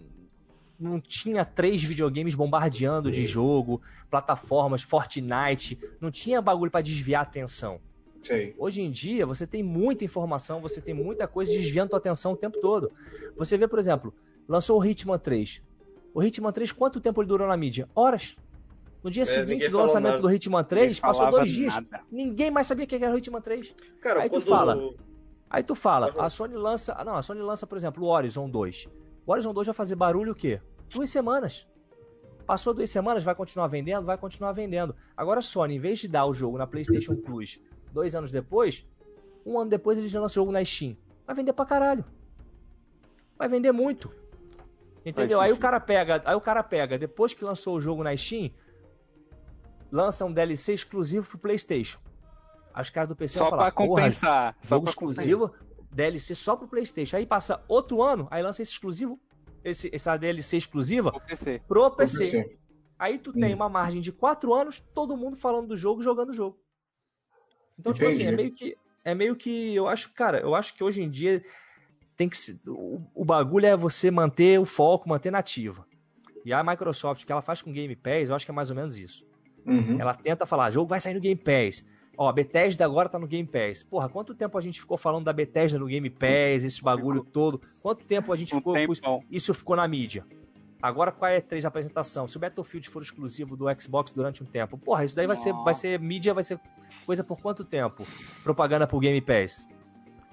não 0.78 0.98
tinha 1.00 1.44
três 1.44 1.82
videogames 1.82 2.34
bombardeando 2.34 3.11
de 3.11 3.26
jogo, 3.26 3.82
plataformas, 4.11 4.82
Fortnite, 4.82 5.78
não 6.00 6.11
tinha 6.11 6.40
bagulho 6.40 6.70
pra 6.70 6.80
desviar 6.80 7.20
a 7.20 7.22
atenção. 7.24 7.78
Sei. 8.23 8.55
Hoje 8.59 8.83
em 8.83 8.91
dia, 8.91 9.25
você 9.27 9.47
tem 9.47 9.62
muita 9.62 10.05
informação, 10.05 10.61
você 10.61 10.81
tem 10.81 10.93
muita 10.95 11.27
coisa 11.27 11.51
desviando 11.51 11.91
tua 11.91 11.99
atenção 11.99 12.33
o 12.33 12.37
tempo 12.37 12.61
todo. 12.61 12.93
Você 13.37 13.57
vê, 13.57 13.66
por 13.66 13.79
exemplo, 13.79 14.12
lançou 14.49 14.79
o 14.79 14.85
Hitman 14.85 15.18
3. 15.18 15.62
O 16.12 16.23
Hitman 16.23 16.53
3, 16.53 16.73
quanto 16.73 17.01
tempo 17.01 17.21
ele 17.23 17.29
durou 17.29 17.49
na 17.49 17.57
mídia? 17.57 17.89
Horas. 17.95 18.37
No 19.03 19.11
dia 19.11 19.23
É, 19.23 19.27
seguinte 19.27 19.68
do 19.71 19.79
lançamento 19.79 20.12
nada. 20.16 20.23
do 20.23 20.31
Hitman 20.31 20.62
3, 20.62 20.89
Ninguém 20.89 21.01
passou 21.01 21.31
dois 21.31 21.51
dias. 21.51 21.75
nada. 21.75 22.01
Ninguém 22.12 22.51
mais 22.51 22.66
sabia 22.66 22.85
o 22.85 22.89
que 22.89 22.97
era 22.97 23.14
o 23.14 23.16
Hitman 23.16 23.41
3. 23.41 23.75
Cara, 24.01 24.21
Aí 24.23 24.29
tu 24.31 24.41
fala. 24.41 24.79
Aí 25.49 25.62
tu 25.62 25.75
fala, 25.75 26.14
a 26.18 26.29
Sony 26.31 26.55
lança. 26.55 26.95
Não, 27.05 27.16
a 27.16 27.23
Sony 27.23 27.41
lança, 27.41 27.66
por 27.66 27.77
exemplo, 27.79 28.05
o 28.05 28.09
Horizon 28.09 28.49
2. 28.49 28.89
O 29.27 29.33
Horizon 29.33 29.53
2 29.55 29.66
vai 29.68 29.75
fazer 29.75 29.95
barulho 29.97 30.33
o 30.33 30.35
quê? 30.35 30.61
Duas 30.91 31.09
semanas. 31.11 31.66
Passou 32.47 32.75
duas 32.75 32.91
semanas, 32.91 33.23
vai 33.25 33.35
continuar 33.35 33.68
vendendo? 33.68 34.05
Vai 34.05 34.18
continuar 34.18 34.53
vendendo. 34.53 34.95
Agora 35.16 35.39
a 35.39 35.43
Sony, 35.43 35.77
em 35.77 35.79
vez 35.79 35.99
de 36.01 36.09
dar 36.09 36.27
o 36.27 36.35
jogo 36.35 36.59
na 36.59 36.66
PlayStation 36.66 37.14
Plus 37.16 37.61
dois 37.93 38.14
anos 38.14 38.30
depois, 38.32 38.86
um 39.45 39.59
ano 39.59 39.70
depois 39.70 39.99
eles 39.99 40.11
já 40.11 40.20
lançam 40.20 40.43
o 40.43 40.45
jogo 40.47 40.53
na 40.53 40.64
Steam. 40.64 40.97
Vai 41.26 41.34
vender 41.36 41.53
pra 41.53 41.64
caralho. 41.66 42.05
Vai 43.38 43.49
vender 43.49 43.72
muito. 43.72 44.12
Entendeu? 45.05 45.41
Aí 45.41 45.53
o 45.53 45.57
cara 45.59 45.80
pega, 45.80 46.20
aí 46.24 46.34
o 46.34 46.41
cara 46.41 46.62
pega, 46.62 46.99
depois 46.99 47.32
que 47.32 47.45
lançou 47.45 47.76
o 47.76 47.80
jogo 47.80 48.03
na 48.03 48.14
Steam, 48.16 48.51
lança 49.91 50.24
um 50.24 50.32
DLC 50.32 50.74
exclusivo 50.74 51.26
pro 51.26 51.38
PlayStation. 51.38 51.99
Aí 52.74 52.82
os 52.82 52.91
caras 52.91 53.09
do 53.09 53.16
PC 53.16 53.38
Só 53.38 53.45
vão 53.45 53.51
falar, 53.51 53.72
pra 53.72 53.72
"Porra, 53.72 53.88
compensar. 54.03 54.57
Só 54.61 54.76
jogo 54.76 54.84
pra 54.84 54.95
compensar. 54.95 55.24
exclusivo, 55.24 55.55
DLC 55.91 56.34
só 56.34 56.55
pro 56.55 56.68
PlayStation. 56.68 57.16
Aí 57.16 57.26
passa 57.26 57.62
outro 57.66 58.03
ano, 58.03 58.28
aí 58.30 58.43
lança 58.43 58.62
esse 58.62 58.72
exclusivo, 58.72 59.18
esse, 59.64 59.91
essa 59.93 60.16
DLC 60.16 60.57
exclusiva 60.59 61.11
Pro 61.11 61.20
PC. 61.20 61.62
pro 61.66 61.80
Pro 61.88 61.97
PC. 61.97 62.18
PC. 62.18 62.59
Aí 62.99 63.18
tu 63.18 63.32
tem 63.32 63.55
uma 63.55 63.68
margem 63.70 64.03
de 64.03 64.12
4 64.12 64.53
anos, 64.53 64.84
todo 64.95 65.16
mundo 65.16 65.34
falando 65.34 65.68
do 65.68 65.76
jogo, 65.76 66.03
jogando 66.03 66.28
o 66.28 66.34
jogo. 66.34 66.59
Então, 67.81 67.93
tipo 67.93 68.07
assim, 68.07 68.18
é 68.20 68.22
Entendi. 68.24 68.37
meio 68.37 68.53
que. 68.53 68.76
É 69.05 69.14
meio 69.14 69.35
que. 69.35 69.74
Eu 69.74 69.89
acho, 69.89 70.12
cara, 70.12 70.39
eu 70.41 70.55
acho 70.55 70.74
que 70.74 70.85
hoje 70.85 71.03
em 71.03 71.09
dia 71.11 71.43
tem 72.16 72.28
que 72.28 72.37
se- 72.37 72.61
o, 72.68 73.01
o 73.14 73.24
bagulho 73.24 73.64
é 73.66 73.74
você 73.76 74.11
manter 74.11 74.61
o 74.61 74.64
foco, 74.66 75.09
manter 75.09 75.31
nativa. 75.33 75.87
E 76.45 76.53
a 76.53 76.62
Microsoft, 76.62 77.22
o 77.22 77.26
que 77.26 77.33
ela 77.33 77.43
faz 77.43 77.62
com 77.62 77.70
o 77.70 77.72
Game 77.72 77.95
Pass, 77.97 78.28
eu 78.28 78.35
acho 78.35 78.45
que 78.47 78.51
é 78.51 78.55
mais 78.55 78.70
ou 78.70 78.76
menos 78.76 78.97
isso. 78.97 79.24
Uhum. 79.66 79.99
Ela 80.01 80.14
tenta 80.14 80.45
falar, 80.47 80.70
jogo 80.70 80.89
vai 80.89 81.01
sair 81.01 81.14
no 81.14 81.20
Game 81.20 81.41
Pass. 81.41 81.85
Ó, 82.16 82.28
a 82.28 82.33
Bethesda 82.33 82.85
agora 82.85 83.09
tá 83.09 83.18
no 83.18 83.26
Game 83.26 83.49
Pass. 83.49 83.83
Porra, 83.83 84.09
quanto 84.09 84.35
tempo 84.35 84.57
a 84.59 84.61
gente 84.61 84.78
ficou 84.81 84.99
falando 84.99 85.24
da 85.24 85.33
Bethesda 85.33 85.78
no 85.78 85.87
Game 85.87 86.11
Pass, 86.11 86.62
esse 86.64 86.83
bagulho 86.83 87.24
todo? 87.24 87.61
Quanto 87.81 88.05
tempo 88.05 88.31
a 88.33 88.37
gente 88.37 88.55
Um 88.55 88.59
ficou 88.59 88.74
com 88.74 88.93
isso? 88.93 89.03
Isso 89.31 89.55
ficou 89.55 89.76
na 89.76 89.89
mídia. 89.89 90.26
Agora 90.83 91.12
qual 91.12 91.31
é 91.31 91.37
a 91.39 91.43
três 91.43 91.64
apresentação? 91.66 92.26
Se 92.26 92.37
o 92.37 92.41
Battlefield 92.41 92.89
for 92.89 93.03
exclusivo 93.03 93.55
do 93.57 93.66
Xbox 93.78 94.12
durante 94.12 94.43
um 94.43 94.47
tempo, 94.47 94.76
porra, 94.78 95.05
isso 95.05 95.14
daí 95.16 95.26
vai 95.26 95.37
ser, 95.37 95.53
vai 95.53 95.74
ser 95.74 96.01
mídia, 96.01 96.33
vai 96.33 96.43
ser 96.45 96.59
coisa 97.11 97.24
por 97.24 97.40
quanto 97.40 97.64
tempo? 97.64 98.06
Propaganda 98.44 98.86
pro 98.86 99.00
Game 99.00 99.20
Pass. 99.20 99.66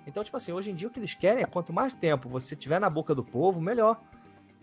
Então, 0.06 0.24
tipo 0.24 0.38
assim, 0.38 0.52
hoje 0.52 0.70
em 0.70 0.76
dia 0.76 0.88
o 0.88 0.92
que 0.92 1.00
eles 1.00 1.16
querem 1.16 1.42
é 1.42 1.46
quanto 1.48 1.74
mais 1.74 1.92
tempo 1.92 2.30
você 2.30 2.56
tiver 2.56 2.80
na 2.80 2.88
boca 2.88 3.16
do 3.16 3.24
povo, 3.24 3.60
melhor. 3.60 4.00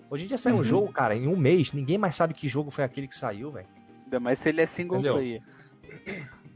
Hoje 0.09 0.25
em 0.25 0.29
dia 0.29 0.39
sai 0.39 0.53
um 0.53 0.59
Uhum. 0.59 0.63
jogo, 0.63 0.93
cara, 0.93 1.17
em 1.17 1.27
um 1.27 1.37
mês, 1.37 1.73
ninguém 1.73 1.99
mais 1.99 2.15
sabe 2.15 2.33
que 2.33 2.47
jogo 2.47 2.71
foi 2.71 2.85
aquele 2.85 3.09
que 3.09 3.17
saiu, 3.17 3.51
velho. 3.51 3.67
Ainda 4.05 4.21
mais 4.21 4.39
se 4.39 4.49
ele 4.49 4.61
é 4.61 4.67
single 4.67 4.99
Entendeu? 4.99 5.15
player. 5.15 5.43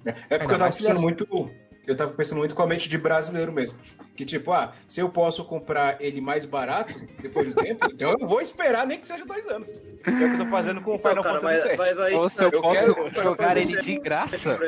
É 0.04 0.12
porque 0.12 0.32
Ainda 0.32 0.44
eu 0.44 0.48
tava 0.58 0.64
pensando 0.72 0.90
ele- 0.92 0.98
muito. 1.00 1.50
Eu 1.88 1.96
tava 1.96 2.12
pensando 2.12 2.38
muito 2.38 2.54
com 2.54 2.62
a 2.62 2.66
mente 2.66 2.86
de 2.88 2.98
brasileiro 2.98 3.50
mesmo. 3.50 3.78
Que 4.14 4.24
tipo, 4.24 4.52
ah, 4.52 4.72
se 4.86 5.00
eu 5.00 5.08
posso 5.08 5.42
comprar 5.44 6.00
ele 6.00 6.20
mais 6.20 6.44
barato 6.44 6.94
depois 7.20 7.48
do 7.48 7.54
tempo, 7.54 7.80
então 7.92 8.14
eu 8.18 8.28
vou 8.28 8.40
esperar 8.42 8.86
nem 8.86 9.00
que 9.00 9.06
seja 9.06 9.24
dois 9.26 9.46
anos. 9.48 9.68
É 9.70 9.74
o 9.74 10.02
que 10.02 10.10
eu 10.10 10.38
tô 10.38 10.46
fazendo 10.46 10.80
com 10.82 10.92
o 10.92 10.94
Então, 10.96 11.10
Final 11.10 11.24
cara, 11.24 11.40
Fantasy 11.40 11.56
mas, 11.60 11.68
VII. 11.68 11.76
mas 11.78 11.98
aí... 12.00 12.14
Ou 12.14 12.28
se 12.30 12.44
eu 12.44 12.50
eu 12.50 12.60
posso 12.62 12.94
quero- 12.94 13.14
jogar 13.14 13.56
ele 13.56 13.80
de 13.80 13.98
graça, 13.98 14.58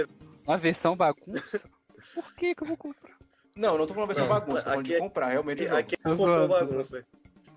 uma 0.51 0.59
versão 0.59 0.97
bagunça, 0.97 1.69
por 2.15 2.35
que 2.35 2.55
que 2.55 2.63
eu 2.63 2.67
vou 2.67 2.77
comprar? 2.77 3.17
Não, 3.55 3.75
eu 3.75 3.79
não 3.79 3.87
tô 3.87 3.95
falando 3.95 4.09
versão 4.09 4.27
Não, 4.27 4.33
bagunça, 4.35 4.59
tô 4.59 4.65
falando 4.65 4.81
aqui 4.81 4.89
de 4.89 4.95
é- 4.95 4.99
comprar 4.99 5.27
realmente 5.29 5.63
o 5.63 5.67
jogo. 5.67 5.79
Aqui 5.79 5.95
é 5.95 6.49
bagunça. 6.49 7.07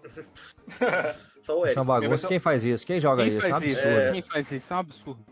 Só 1.43 1.59
o 1.59 1.63
é 1.65 1.67
Eric. 1.69 1.79
uma 1.79 1.85
bagunça. 1.85 2.09
versão- 2.09 2.29
Quem 2.29 2.39
faz 2.39 2.63
isso? 2.63 2.85
Quem 2.85 2.99
joga 2.99 3.23
Quem 3.23 3.31
isso? 3.37 3.45
É 3.45 3.47
um 3.47 3.51
faz 3.51 3.63
isso? 3.63 3.79
absurdo. 3.79 3.99
É. 3.99 4.11
Quem 4.11 4.21
faz 4.21 4.51
isso? 4.51 4.73
É 4.73 4.75
um 4.75 4.79
absurdo. 4.79 5.25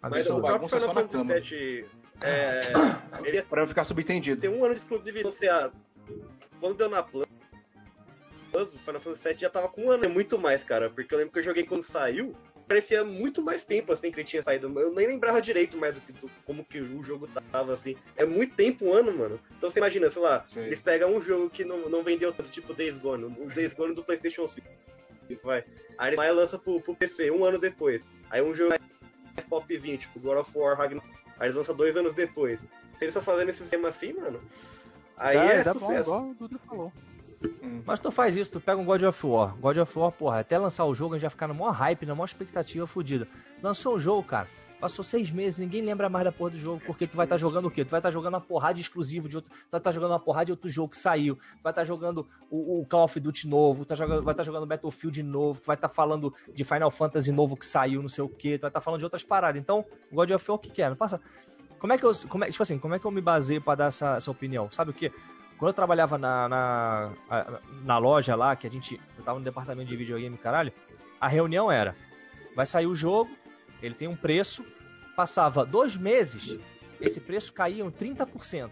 Mas 0.00 0.12
Versão 0.12 0.38
o 0.38 0.40
bagunça 0.42 0.76
Final 0.80 0.80
só 0.80 0.94
na 0.94 1.08
Fantasy 1.08 1.84
cama. 1.84 1.88
É, 2.22 2.60
ele 3.26 3.42
Pra 3.42 3.60
não 3.62 3.68
ficar 3.68 3.84
subentendido. 3.84 4.40
tem 4.40 4.50
um 4.50 4.64
ano 4.64 4.74
de 4.74 4.80
exclusividade. 4.80 5.34
Você, 5.34 5.48
ah, 5.48 5.70
quando 6.60 6.76
deu 6.76 6.88
na 6.88 7.02
Plus, 7.02 7.26
Plus, 8.52 8.74
o 8.74 8.78
Final 8.78 9.00
Fantasy 9.00 9.28
VII 9.28 9.38
já 9.38 9.50
tava 9.50 9.68
com 9.68 9.84
um 9.86 9.90
ano, 9.90 10.04
é 10.04 10.08
muito 10.08 10.38
mais, 10.38 10.62
cara. 10.62 10.88
Porque 10.90 11.12
eu 11.12 11.18
lembro 11.18 11.32
que 11.32 11.38
eu 11.38 11.42
joguei 11.42 11.64
quando 11.64 11.82
saiu, 11.82 12.34
parecia 12.68 13.02
muito 13.02 13.42
mais 13.42 13.64
tempo, 13.64 13.92
assim, 13.92 14.12
que 14.12 14.20
ele 14.20 14.28
tinha 14.28 14.42
saído. 14.42 14.66
Eu 14.78 14.92
nem 14.92 15.06
lembrava 15.06 15.40
direito 15.40 15.76
mais 15.78 15.94
do 15.94 16.00
que 16.02 16.12
do- 16.12 16.30
como 16.44 16.64
que 16.64 16.78
o 16.80 17.02
jogo 17.02 17.26
tava, 17.50 17.72
assim. 17.72 17.96
É 18.16 18.24
muito 18.24 18.54
tempo, 18.54 18.84
um 18.84 18.92
ano, 18.92 19.16
mano. 19.16 19.40
Então 19.56 19.70
você 19.70 19.78
imagina, 19.78 20.10
sei 20.10 20.22
lá, 20.22 20.44
Sei. 20.46 20.64
eles 20.66 20.80
pegam 20.80 21.14
um 21.16 21.20
jogo 21.20 21.48
que 21.50 21.64
não, 21.64 21.88
não 21.88 22.02
vendeu 22.04 22.32
tanto, 22.32 22.50
tipo 22.50 22.74
Days 22.74 22.98
Gone, 22.98 23.24
o 23.24 23.48
Days 23.48 23.72
Gone 23.72 23.94
do 23.94 24.04
Playstation 24.04 24.46
5. 24.46 24.66
Vai. 25.42 25.64
Aí 25.98 26.08
eles 26.10 26.16
vai 26.16 26.28
e 26.28 26.32
lança 26.32 26.58
pro, 26.58 26.80
pro 26.80 26.94
PC 26.94 27.30
um 27.30 27.44
ano 27.44 27.58
depois. 27.58 28.02
Aí 28.30 28.40
um 28.42 28.54
jogo 28.54 28.70
mais 28.70 29.46
popzinho, 29.48 29.98
tipo 29.98 30.20
God 30.20 30.38
of 30.38 30.50
War, 30.56 30.76
Ragnarok. 30.76 31.08
Aí 31.38 31.46
eles 31.46 31.56
lançam 31.56 31.74
dois 31.74 31.96
anos 31.96 32.12
depois. 32.12 32.60
Se 32.60 32.66
eles 33.04 33.14
estão 33.14 33.22
fazendo 33.22 33.48
esse 33.50 33.60
sistema 33.60 33.88
assim, 33.88 34.12
mano, 34.12 34.40
aí 35.16 35.36
dá, 35.36 35.44
é 35.54 35.64
dá 35.64 35.74
bom, 35.74 35.80
sucesso. 35.80 36.00
igual 36.02 36.30
o 36.30 36.34
Dudu 36.34 36.60
falou. 36.66 36.92
Mas 37.84 38.00
tu 38.00 38.10
faz 38.10 38.36
isso, 38.36 38.50
tu 38.50 38.60
pega 38.60 38.80
um 38.80 38.84
God 38.84 39.02
of 39.02 39.26
War. 39.26 39.56
God 39.56 39.78
of 39.78 39.98
War, 39.98 40.12
porra, 40.12 40.40
até 40.40 40.58
lançar 40.58 40.84
o 40.84 40.94
jogo 40.94 41.14
a 41.14 41.18
gente 41.18 41.22
vai 41.22 41.30
ficar 41.30 41.48
no 41.48 41.54
maior 41.54 41.70
hype, 41.70 42.04
na 42.04 42.14
maior 42.14 42.26
expectativa 42.26 42.86
fodida. 42.86 43.26
Lançou 43.62 43.94
o 43.94 43.98
jogo, 43.98 44.22
cara. 44.22 44.48
Passou 44.80 45.04
seis 45.04 45.28
meses, 45.30 45.58
ninguém 45.58 45.82
lembra 45.82 46.08
mais 46.08 46.24
da 46.24 46.30
porra 46.30 46.50
do 46.50 46.58
jogo, 46.58 46.80
porque 46.86 47.04
tu 47.04 47.16
vai 47.16 47.26
estar 47.26 47.36
jogando 47.36 47.66
o 47.66 47.70
quê? 47.70 47.84
Tu 47.84 47.90
vai 47.90 47.98
estar 47.98 48.12
jogando 48.12 48.34
uma 48.34 48.40
porrada 48.40 48.74
de 48.74 48.80
exclusivo 48.80 49.28
de 49.28 49.34
outro. 49.34 49.52
Tu 49.52 49.70
vai 49.72 49.80
estar 49.80 49.90
jogando 49.90 50.12
uma 50.12 50.20
porrada 50.20 50.46
de 50.46 50.52
outro 50.52 50.68
jogo 50.68 50.90
que 50.90 50.96
saiu. 50.96 51.34
Tu 51.34 51.62
vai 51.64 51.72
estar 51.72 51.82
jogando 51.82 52.28
o, 52.48 52.80
o 52.80 52.86
Call 52.86 53.04
of 53.04 53.18
Duty 53.18 53.48
novo, 53.48 53.84
tu 53.84 53.88
vai 53.88 53.96
jogando, 53.96 54.22
vai 54.22 54.34
estar 54.34 54.44
jogando 54.44 54.66
Battlefield 54.66 55.22
novo, 55.24 55.60
tu 55.60 55.66
vai 55.66 55.74
estar 55.74 55.88
falando 55.88 56.32
de 56.54 56.62
Final 56.62 56.92
Fantasy 56.92 57.32
novo 57.32 57.56
que 57.56 57.66
saiu, 57.66 58.00
não 58.00 58.08
sei 58.08 58.22
o 58.22 58.28
quê, 58.28 58.56
tu 58.56 58.62
vai 58.62 58.68
estar 58.68 58.80
falando 58.80 59.00
de 59.00 59.06
outras 59.06 59.24
paradas. 59.24 59.60
Então, 59.60 59.84
God 60.12 60.30
of 60.30 60.48
War 60.48 60.56
o 60.56 60.60
que 60.60 60.70
quer? 60.70 60.90
Não 60.90 60.96
passa. 60.96 61.20
Como 61.80 61.92
é 61.92 61.98
que 61.98 62.04
eu. 62.04 62.12
Como 62.28 62.44
é, 62.44 62.50
tipo 62.50 62.62
assim, 62.62 62.78
como 62.78 62.94
é 62.94 63.00
que 63.00 63.04
eu 63.04 63.10
me 63.10 63.20
baseio 63.20 63.60
pra 63.60 63.74
dar 63.74 63.86
essa, 63.86 64.16
essa 64.16 64.30
opinião? 64.30 64.70
Sabe 64.70 64.92
o 64.92 64.94
quê? 64.94 65.10
Quando 65.58 65.70
eu 65.70 65.74
trabalhava 65.74 66.16
na, 66.16 66.48
na, 66.48 67.12
na 67.82 67.98
loja 67.98 68.36
lá, 68.36 68.54
que 68.54 68.66
a 68.66 68.70
gente. 68.70 69.00
Eu 69.16 69.24
tava 69.24 69.40
no 69.40 69.44
departamento 69.44 69.88
de 69.88 69.96
videogame, 69.96 70.38
caralho, 70.38 70.72
a 71.20 71.26
reunião 71.26 71.70
era: 71.70 71.96
vai 72.54 72.64
sair 72.64 72.86
o 72.86 72.94
jogo, 72.94 73.30
ele 73.82 73.94
tem 73.94 74.06
um 74.06 74.14
preço, 74.14 74.64
passava 75.16 75.66
dois 75.66 75.96
meses, 75.96 76.58
esse 77.00 77.20
preço 77.20 77.52
caía 77.52 77.84
em 77.84 77.90
30%. 77.90 78.70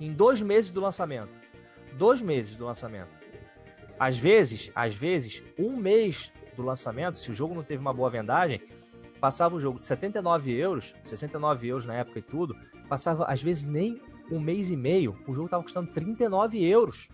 Em 0.00 0.12
dois 0.12 0.40
meses 0.40 0.70
do 0.70 0.80
lançamento. 0.80 1.30
Dois 1.92 2.22
meses 2.22 2.56
do 2.56 2.64
lançamento. 2.64 3.10
Às 3.98 4.16
vezes, 4.18 4.70
às 4.74 4.94
vezes, 4.94 5.42
um 5.58 5.76
mês 5.76 6.32
do 6.54 6.62
lançamento, 6.62 7.18
se 7.18 7.30
o 7.30 7.34
jogo 7.34 7.54
não 7.54 7.62
teve 7.62 7.80
uma 7.80 7.92
boa 7.92 8.10
vendagem, 8.10 8.60
passava 9.20 9.54
o 9.54 9.60
jogo 9.60 9.78
de 9.78 9.86
79 9.86 10.52
euros, 10.52 10.94
69 11.04 11.68
euros 11.68 11.86
na 11.86 11.94
época 11.94 12.18
e 12.18 12.22
tudo, 12.22 12.56
passava 12.88 13.24
às 13.24 13.42
vezes 13.42 13.66
nem 13.66 14.00
um 14.30 14.40
mês 14.40 14.70
e 14.70 14.76
meio, 14.76 15.16
o 15.26 15.34
jogo 15.34 15.48
tava 15.48 15.62
custando 15.62 15.90
39 15.92 16.62
euros. 16.64 17.08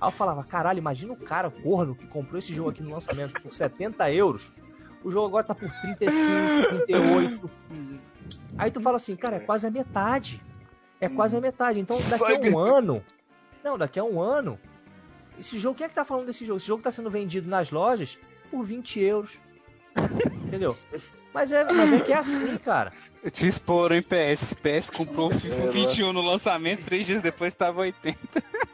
Aí 0.00 0.06
eu 0.06 0.10
falava, 0.10 0.44
caralho, 0.44 0.78
imagina 0.78 1.12
o 1.12 1.16
cara, 1.16 1.48
o 1.48 1.50
corno, 1.50 1.94
que 1.94 2.06
comprou 2.06 2.38
esse 2.38 2.52
jogo 2.52 2.70
aqui 2.70 2.82
no 2.82 2.92
lançamento 2.92 3.40
por 3.40 3.52
70 3.52 4.12
euros, 4.12 4.52
o 5.02 5.10
jogo 5.10 5.26
agora 5.26 5.44
tá 5.44 5.54
por 5.54 5.70
35, 5.70 6.84
38. 6.86 7.50
Aí 8.56 8.70
tu 8.70 8.80
fala 8.80 8.96
assim, 8.96 9.14
cara, 9.16 9.36
é 9.36 9.40
quase 9.40 9.66
a 9.66 9.70
metade. 9.70 10.42
É 11.00 11.08
quase 11.08 11.36
a 11.36 11.40
metade. 11.40 11.78
Então 11.78 11.96
daqui 12.10 12.48
a 12.48 12.50
um 12.50 12.58
ano. 12.58 13.04
Não, 13.62 13.78
daqui 13.78 13.98
a 13.98 14.04
um 14.04 14.20
ano. 14.20 14.58
Esse 15.38 15.58
jogo, 15.58 15.76
quem 15.76 15.86
é 15.86 15.88
que 15.88 15.94
tá 15.94 16.04
falando 16.04 16.26
desse 16.26 16.44
jogo? 16.44 16.56
Esse 16.56 16.66
jogo 16.66 16.82
tá 16.82 16.90
sendo 16.90 17.10
vendido 17.10 17.48
nas 17.48 17.70
lojas 17.70 18.18
por 18.50 18.64
20 18.64 19.00
euros. 19.00 19.40
Entendeu? 20.46 20.76
Mas 21.32 21.52
é, 21.52 21.72
mas 21.72 21.92
é 21.92 22.00
que 22.00 22.12
é 22.12 22.16
assim, 22.16 22.56
cara. 22.56 22.92
Te 23.32 23.46
exporam 23.46 23.96
em 23.96 24.02
PS. 24.02 24.54
PS 24.54 24.90
comprou 24.90 25.26
o 25.28 25.30
FIFA 25.30 25.62
É, 25.64 25.70
21 25.70 26.12
no 26.12 26.22
lançamento, 26.22 26.84
três 26.84 27.04
dias 27.06 27.20
depois 27.20 27.54
tava 27.54 27.80
80. 27.80 28.18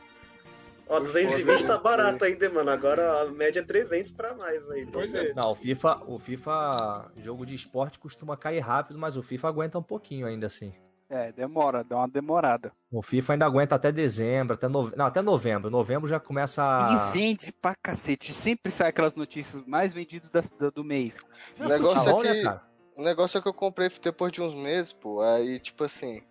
Ó, 0.86 1.00
220 1.00 1.66
tá 1.66 1.78
barato 1.78 2.24
ainda, 2.24 2.50
mano. 2.50 2.70
Agora 2.70 3.22
a 3.22 3.24
média 3.30 3.60
é 3.60 3.62
300 3.62 4.12
pra 4.12 4.34
mais 4.34 4.62
aí. 4.70 4.82
Então 4.82 5.00
Pois 5.00 5.14
é. 5.14 5.32
Não, 5.32 5.50
o 5.50 5.54
FIFA, 5.54 6.02
o 6.06 6.18
FIFA, 6.18 7.10
jogo 7.16 7.46
de 7.46 7.54
esporte 7.54 7.98
costuma 7.98 8.36
cair 8.36 8.60
rápido, 8.60 8.98
mas 8.98 9.16
o 9.16 9.22
FIFA 9.22 9.48
aguenta 9.48 9.78
um 9.78 9.82
pouquinho 9.82 10.26
ainda 10.26 10.46
assim. 10.46 10.74
É, 11.08 11.32
demora, 11.32 11.82
dá 11.84 11.96
uma 11.96 12.08
demorada. 12.08 12.70
O 12.90 13.02
FIFA 13.02 13.32
ainda 13.34 13.46
aguenta 13.46 13.74
até 13.74 13.90
dezembro, 13.92 14.54
até 14.54 14.68
nove... 14.68 14.94
não, 14.96 15.06
até 15.06 15.22
novembro. 15.22 15.70
Novembro 15.70 16.08
já 16.08 16.20
começa 16.20 16.62
a 16.62 17.10
E 17.10 17.12
vende 17.12 17.50
pra 17.52 17.74
cacete. 17.74 18.32
Sempre 18.32 18.70
sai 18.70 18.88
aquelas 18.90 19.14
notícias 19.14 19.62
mais 19.66 19.92
vendidas 19.94 20.30
da- 20.30 20.70
do 20.70 20.84
mês. 20.84 21.18
O 21.58 21.64
negócio 21.64 21.98
Futebol, 21.98 22.24
é 22.24 22.28
né, 22.28 22.34
que- 22.34 22.42
cara? 22.42 22.73
O 22.96 23.02
negócio 23.02 23.38
é 23.38 23.42
que 23.42 23.48
eu 23.48 23.54
comprei 23.54 23.90
depois 24.02 24.32
de 24.32 24.40
uns 24.40 24.54
meses, 24.54 24.92
pô. 24.92 25.20
Aí, 25.20 25.58
tipo 25.58 25.82
assim, 25.84 26.22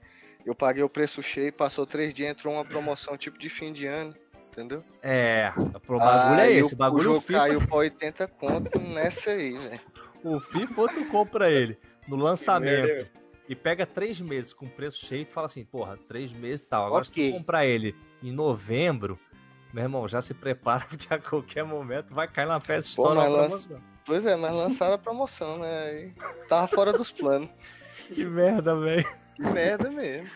eu 0.45 0.55
paguei 0.55 0.83
o 0.83 0.89
preço 0.89 1.21
cheio, 1.21 1.51
passou 1.51 1.85
três 1.85 2.13
dias, 2.13 2.29
entrou 2.31 2.53
uma 2.53 2.65
promoção 2.65 3.17
tipo 3.17 3.37
de 3.37 3.49
fim 3.49 3.73
de 3.73 3.85
ano, 3.85 4.13
entendeu? 4.51 4.83
É, 5.01 5.51
o 5.87 5.99
bagulho 5.99 6.39
é 6.39 6.43
Aí 6.43 6.57
esse. 6.57 6.73
O 6.73 6.75
o, 6.75 6.77
bagulho 6.77 7.01
o 7.01 7.13
jogo 7.15 7.21
FIFA, 7.21 7.39
caiu 7.39 7.61
pra 7.61 7.77
80 7.77 8.27
conto 8.27 8.79
nessa 8.79 9.31
aí, 9.31 9.57
velho. 9.57 9.81
o 10.23 10.39
FIFA 10.39 10.81
ou 10.81 10.89
tu 10.89 11.05
compra 11.05 11.49
ele 11.51 11.77
no 12.07 12.15
lançamento 12.15 13.07
e 13.49 13.55
pega 13.55 13.85
três 13.85 14.21
meses 14.21 14.53
com 14.53 14.67
preço 14.69 15.05
cheio 15.05 15.23
e 15.23 15.25
tu 15.25 15.33
fala 15.33 15.47
assim, 15.47 15.65
porra, 15.65 15.97
três 16.07 16.31
meses 16.31 16.63
e 16.63 16.67
tal. 16.67 16.85
Agora 16.85 17.03
se 17.03 17.11
Ok. 17.11 17.29
tu 17.29 17.37
comprar 17.37 17.65
ele 17.65 17.93
em 18.21 18.31
novembro, 18.31 19.19
meu 19.73 19.83
irmão, 19.83 20.07
já 20.07 20.21
se 20.21 20.33
prepara 20.33 20.85
porque 20.87 21.13
a 21.13 21.19
qualquer 21.19 21.65
momento 21.65 22.13
vai 22.13 22.27
cair 22.27 22.47
na 22.47 22.57
Pô, 22.59 22.73
Store 22.77 23.15
mas 23.15 23.31
lança-. 23.31 23.81
Pois 24.05 24.25
é, 24.25 24.35
mas 24.35 24.51
lançaram 24.53 24.93
a 24.95 24.97
promoção, 24.97 25.57
né? 25.59 25.83
Aí 25.85 26.11
tava 26.49 26.67
fora 26.67 26.91
dos 26.93 27.11
planos. 27.11 27.49
Que 28.13 28.25
merda, 28.25 28.75
velho. 28.75 29.07
Que 29.35 29.41
merda 29.43 29.89
mesmo. 29.89 30.29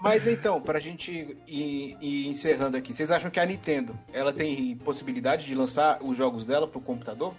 Mas 0.00 0.26
então, 0.26 0.60
pra 0.60 0.80
gente 0.80 1.38
ir, 1.46 1.96
ir 2.00 2.26
encerrando 2.26 2.76
aqui, 2.76 2.92
vocês 2.92 3.12
acham 3.12 3.30
que 3.30 3.38
a 3.38 3.46
Nintendo 3.46 3.96
ela 4.12 4.32
tem 4.32 4.76
possibilidade 4.78 5.46
de 5.46 5.54
lançar 5.54 5.98
os 6.02 6.16
jogos 6.16 6.44
dela 6.44 6.66
pro 6.66 6.80
computador? 6.80 7.32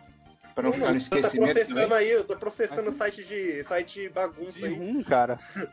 Pra 0.56 0.64
não 0.64 0.72
ficar 0.72 0.88
no 0.88 0.92
Tá 0.94 0.98
esquecimento 1.00 1.52
processando 1.54 1.82
também? 1.82 1.98
aí, 1.98 2.12
eu 2.12 2.24
tô 2.24 2.36
processando 2.38 2.96
site 2.96 3.26
de, 3.26 3.64
site 3.66 4.02
de 4.04 4.10
bagunça 4.10 4.58
De 4.60 4.66
aí. 4.66 4.74
rum, 4.74 5.04
cara. 5.04 5.38
De 5.56 5.68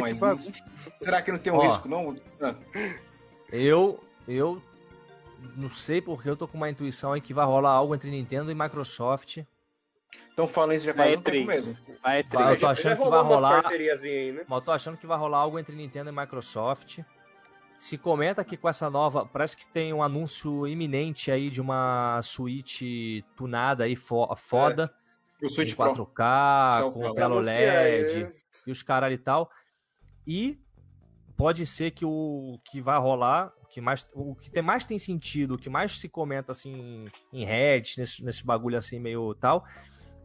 mas 0.00 0.18
bagunça. 0.18 0.52
Será 0.98 1.20
que 1.20 1.30
não 1.30 1.38
tem 1.38 1.52
um 1.52 1.56
Ó. 1.56 1.66
risco, 1.66 1.86
não? 1.88 2.16
Ah, 2.40 2.54
Eu, 3.52 4.00
eu 4.26 4.62
não 5.56 5.70
sei 5.70 6.00
porque 6.00 6.28
eu 6.28 6.36
tô 6.36 6.46
com 6.48 6.56
uma 6.56 6.68
intuição 6.70 7.12
aí 7.12 7.20
que 7.20 7.34
vai 7.34 7.44
rolar 7.46 7.70
algo 7.70 7.94
entre 7.94 8.10
Nintendo 8.10 8.50
e 8.50 8.54
Microsoft. 8.54 9.38
Estão 10.30 10.46
falando 10.46 10.72
isso 10.74 10.86
já 10.86 10.94
faz 10.94 11.16
um 11.16 11.20
tempo 11.22 11.36
E3. 11.36 11.46
mesmo. 11.46 11.78
Na 11.88 11.94
Vai, 12.02 12.20
eu 12.20 12.24
E3. 12.24 12.30
tô 12.30 12.38
Já- 12.38 12.54
já 12.56 12.70
achando 12.70 12.96
que 13.02 13.08
vai 13.10 13.22
rolar- 13.22 13.66
aí, 13.66 14.32
né? 14.32 14.44
Mas 14.48 14.58
eu 14.58 14.64
tô 14.64 14.70
achando 14.72 14.96
que 14.96 15.06
vai 15.06 15.18
rolar 15.18 15.38
algo 15.38 15.58
entre 15.58 15.74
Nintendo 15.74 16.10
e 16.10 16.12
Microsoft. 16.12 17.00
Se 17.78 17.98
comenta 17.98 18.42
que 18.44 18.56
com 18.56 18.68
essa 18.68 18.88
nova. 18.88 19.26
Parece 19.26 19.56
que 19.56 19.66
tem 19.66 19.92
um 19.92 20.02
anúncio 20.02 20.66
iminente 20.66 21.30
aí 21.30 21.50
de 21.50 21.60
uma 21.60 22.20
Switch 22.22 22.80
tunada 23.36 23.84
aí 23.84 23.94
fo- 23.96 24.34
foda. 24.36 24.92
O 25.42 25.48
Switch 25.48 25.72
em 25.72 25.76
Pro. 25.76 25.84
4K, 26.06 26.78
Só 26.78 26.90
com 26.90 27.12
tela 27.14 27.34
OLED 27.36 28.24
né? 28.24 28.32
e 28.66 28.70
os 28.72 28.82
caralho 28.82 29.14
e 29.14 29.18
tal. 29.18 29.50
E 30.26 30.58
pode 31.36 31.66
ser 31.66 31.90
que 31.90 32.04
o 32.06 32.58
que 32.64 32.80
vai 32.80 32.98
rolar, 32.98 33.52
o 33.66 33.68
que 33.68 33.80
mais, 33.80 34.06
o 34.14 34.34
que 34.34 34.50
tem, 34.50 34.62
mais 34.62 34.84
tem 34.86 34.98
sentido, 34.98 35.54
o 35.54 35.58
que 35.58 35.68
mais 35.68 35.98
se 35.98 36.08
comenta 36.08 36.52
assim 36.52 37.06
em 37.32 37.44
Reddit, 37.44 37.98
nesse, 37.98 38.24
nesse 38.24 38.44
bagulho 38.46 38.78
assim 38.78 38.98
meio 39.00 39.34
tal, 39.34 39.64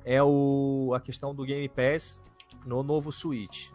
é 0.05 0.21
o, 0.23 0.93
a 0.95 1.01
questão 1.01 1.33
do 1.35 1.43
Game 1.43 1.67
Pass 1.67 2.23
no 2.65 2.83
novo 2.83 3.11
Switch. 3.11 3.69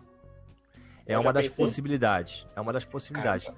É 1.05 1.13
Já 1.13 1.21
uma 1.21 1.33
das 1.33 1.49
possibilidades. 1.49 2.47
É 2.57 2.61
uma 2.61 2.73
das 2.73 2.85
possibilidades. 2.85 3.51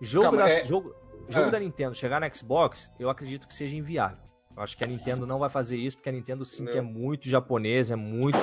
Jogo, 0.00 0.24
Calma, 0.24 0.38
da, 0.38 0.50
é- 0.50 0.66
jogo, 0.66 0.94
jogo 1.28 1.46
Ah. 1.46 1.50
da 1.50 1.60
Nintendo 1.60 1.94
chegar 1.94 2.20
na 2.20 2.32
Xbox, 2.32 2.90
eu 2.98 3.08
acredito 3.08 3.46
que 3.48 3.54
seja 3.54 3.76
inviável. 3.76 4.18
Eu 4.56 4.62
acho 4.62 4.76
que 4.76 4.84
a 4.84 4.86
Nintendo 4.86 5.26
não 5.26 5.38
vai 5.38 5.48
fazer 5.50 5.76
isso, 5.76 5.96
porque 5.96 6.08
a 6.08 6.12
Nintendo 6.12 6.44
sim 6.44 6.64
Não. 6.64 6.72
que 6.72 6.78
é 6.78 6.82
muito 6.82 7.28
japonesa, 7.28 7.94
é 7.94 7.96
muito. 7.96 8.38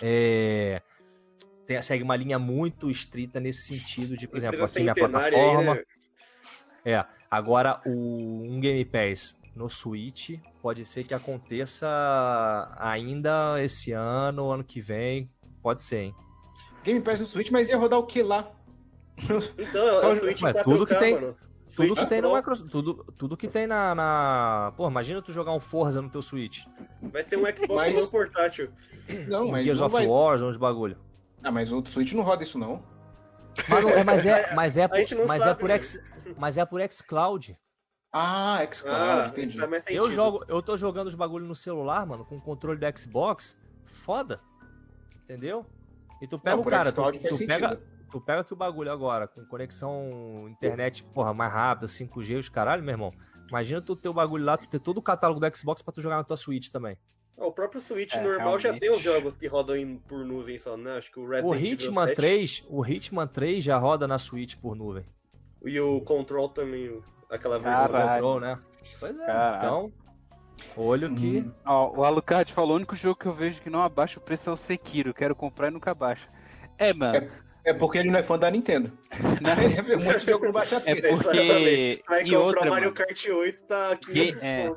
é, 0.00 0.80
tem- 1.66 1.80
segue 1.82 2.02
uma 2.02 2.16
linha 2.16 2.38
muito 2.38 2.90
estrita 2.90 3.38
nesse 3.40 3.62
sentido 3.62 4.16
de, 4.16 4.26
por 4.26 4.36
exemplo, 4.36 4.64
aqui 4.64 4.80
minha 4.80 4.94
centenária 4.94 5.26
aí, 5.28 5.32
plataforma. 5.44 5.74
né? 5.76 5.82
É, 6.84 7.04
agora 7.30 7.80
o, 7.86 7.90
um 8.44 8.60
Game 8.60 8.84
Pass 8.84 9.38
no 9.54 9.68
Switch 9.68 10.38
pode 10.60 10.84
ser 10.84 11.04
que 11.04 11.14
aconteça 11.14 11.88
ainda 12.78 13.62
esse 13.62 13.92
ano, 13.92 14.50
ano 14.50 14.64
que 14.64 14.80
vem. 14.80 15.30
Pode 15.62 15.82
ser, 15.82 15.96
hein? 15.98 16.14
Game 16.84 17.00
Pass 17.00 17.20
no 17.20 17.26
Switch, 17.26 17.50
mas 17.50 17.68
ia 17.68 17.76
rodar 17.76 17.98
o 17.98 18.06
que 18.06 18.22
lá? 18.22 18.50
Então, 19.18 19.88
é 19.88 20.00
Só- 20.00 20.12
o 20.12 20.16
Switch 20.16 20.40
Mas 20.40 20.54
4K, 20.56 20.64
tudo 20.64 20.86
que 20.86 20.94
tem- 20.96 21.14
mano. 21.14 21.36
Tudo 21.74 21.86
Switch 21.86 21.98
que 22.00 22.06
tem 22.06 22.20
no 22.20 22.34
Microsoft. 22.34 22.70
Tudo, 22.70 23.04
tudo 23.16 23.34
que 23.34 23.48
tem 23.48 23.66
na, 23.66 23.94
na. 23.94 24.72
Pô, 24.76 24.86
imagina 24.88 25.22
tu 25.22 25.32
jogar 25.32 25.54
um 25.54 25.60
Forza 25.60 26.02
no 26.02 26.10
teu 26.10 26.20
Switch. 26.20 26.66
Vai 27.00 27.22
ser 27.24 27.38
um 27.38 27.46
Xbox 27.46 27.68
Mas- 27.70 27.98
One 27.98 28.10
portátil. 28.10 28.68
Não, 29.26 29.46
Um 29.46 29.50
mas 29.52 29.64
Gears 29.64 29.78
não 29.80 29.86
of 29.86 29.92
vai... 29.94 30.06
War, 30.06 30.42
uns 30.42 30.58
bagulho. 30.58 30.98
Ah, 31.42 31.50
mas 31.50 31.72
o 31.72 31.82
Switch 31.86 32.12
não 32.12 32.22
roda 32.22 32.42
isso, 32.42 32.58
não. 32.58 32.82
Mas, 33.68 33.82
não- 33.84 33.90
é, 33.90 34.04
mas 34.04 34.26
é, 34.26 34.54
mas 34.54 34.76
é, 34.76 34.84
A 34.84 34.96
gente 34.98 35.14
não 35.14 35.22
por, 35.22 35.28
mas 35.28 35.40
é 35.42 35.44
sabe, 35.46 35.60
por 35.60 35.68
né? 35.70 35.74
X, 35.76 35.98
mas 36.38 36.58
é 36.58 36.64
por 36.64 36.80
xCloud. 36.90 37.58
Ah, 38.12 38.58
Ah, 38.58 38.66
xCloud, 38.72 39.28
entendi. 39.30 39.58
faz 39.58 39.70
mais 39.70 39.84
Eu 39.88 40.10
jogo, 40.10 40.44
eu 40.48 40.62
tô 40.62 40.76
jogando 40.76 41.06
os 41.06 41.14
bagulho 41.14 41.46
no 41.46 41.54
celular, 41.54 42.04
mano, 42.06 42.24
com 42.24 42.36
o 42.36 42.40
controle 42.40 42.78
do 42.78 42.98
Xbox, 42.98 43.56
foda. 43.84 44.40
Entendeu? 45.24 45.64
E 46.20 46.26
tu 46.26 46.38
pega 46.38 46.56
Não, 46.56 46.62
o 46.62 46.66
cara, 46.66 46.92
tu, 46.92 47.02
tu 47.12 47.46
pega, 47.46 47.80
tu 48.10 48.20
pega 48.20 48.40
aqui 48.42 48.52
o 48.52 48.56
bagulho 48.56 48.92
agora, 48.92 49.26
com 49.26 49.44
conexão 49.46 50.46
internet, 50.48 51.02
porra, 51.04 51.32
mais 51.32 51.52
rápida, 51.52 51.86
5G, 51.88 52.38
os 52.38 52.48
caralho, 52.48 52.82
meu 52.82 52.92
irmão. 52.92 53.12
Imagina 53.48 53.80
tu 53.82 53.96
ter 53.96 54.08
o 54.08 54.14
bagulho 54.14 54.44
lá, 54.44 54.56
tu 54.56 54.66
ter 54.68 54.78
todo 54.78 54.98
o 54.98 55.02
catálogo 55.02 55.40
do 55.40 55.56
Xbox 55.56 55.82
pra 55.82 55.92
tu 55.92 56.00
jogar 56.00 56.16
na 56.16 56.24
tua 56.24 56.36
Switch 56.36 56.68
também. 56.70 56.96
O 57.36 57.50
próprio 57.50 57.80
Switch 57.80 58.14
É, 58.14 58.20
normal 58.22 58.58
já 58.58 58.68
realmente. 58.70 58.80
tem 58.80 58.90
os 58.90 59.00
jogos 59.02 59.36
que 59.36 59.46
rodam 59.46 59.74
em- 59.76 59.96
por 59.98 60.24
nuvem 60.24 60.58
só, 60.58 60.76
né? 60.76 60.98
Acho 60.98 61.10
que 61.10 61.18
o 61.18 61.26
Resident 61.26 61.50
O 61.50 61.54
Evil 61.54 61.72
Hitman 61.72 62.04
7 62.06 62.16
3, 62.16 62.64
o 62.68 62.86
Hitman 62.86 63.26
3 63.26 63.64
já 63.64 63.78
roda 63.78 64.06
na 64.06 64.18
Switch 64.18 64.54
por 64.56 64.76
nuvem. 64.76 65.04
E 65.64 65.78
o 65.80 66.00
Control 66.00 66.48
também, 66.48 67.00
aquela 67.30 67.58
versão. 67.58 67.88
Caralho. 67.88 68.22
Control, 68.22 68.40
né? 68.40 68.58
Pois 68.98 69.18
é. 69.18 69.26
Caralho. 69.26 69.56
Então, 69.58 69.92
olho 70.76 71.14
que 71.14 71.38
Hum. 71.38 71.52
Ó, 71.64 72.00
o 72.00 72.04
Alucard 72.04 72.52
falou: 72.52 72.72
o 72.72 72.76
único 72.76 72.94
jogo 72.96 73.18
que 73.18 73.26
eu 73.26 73.32
vejo 73.32 73.60
que 73.62 73.70
não 73.70 73.82
abaixa 73.82 74.18
o 74.18 74.22
preço 74.22 74.50
é 74.50 74.52
o 74.52 74.56
Sekiro. 74.56 75.14
Quero 75.14 75.34
comprar 75.36 75.68
e 75.68 75.70
nunca 75.70 75.90
abaixa. 75.92 76.28
É, 76.78 76.92
mano. 76.92 77.16
É. 77.16 77.30
É 77.64 77.72
porque 77.72 77.96
ele 77.98 78.10
não 78.10 78.18
é 78.18 78.24
fã 78.24 78.36
da 78.36 78.50
Nintendo. 78.50 78.90
Ele 79.62 79.82
vê 79.82 79.94
um 79.94 80.00
monte 80.02 80.24
de 80.24 80.32
jogo 80.32 80.50
baixa 80.50 80.82
É 80.84 80.96
preço. 80.96 81.22
porque. 81.22 82.02
Vai 82.08 82.22
E 82.22 82.24
comprar 82.24 82.38
outra, 82.40 82.66
o 82.66 82.70
Mario 82.70 82.84
mano, 82.92 82.92
Kart 83.06 83.24
8, 83.28 83.62
tá 83.68 83.92
aqui. 83.92 84.12
Game- 84.12 84.38
é. 84.42 84.68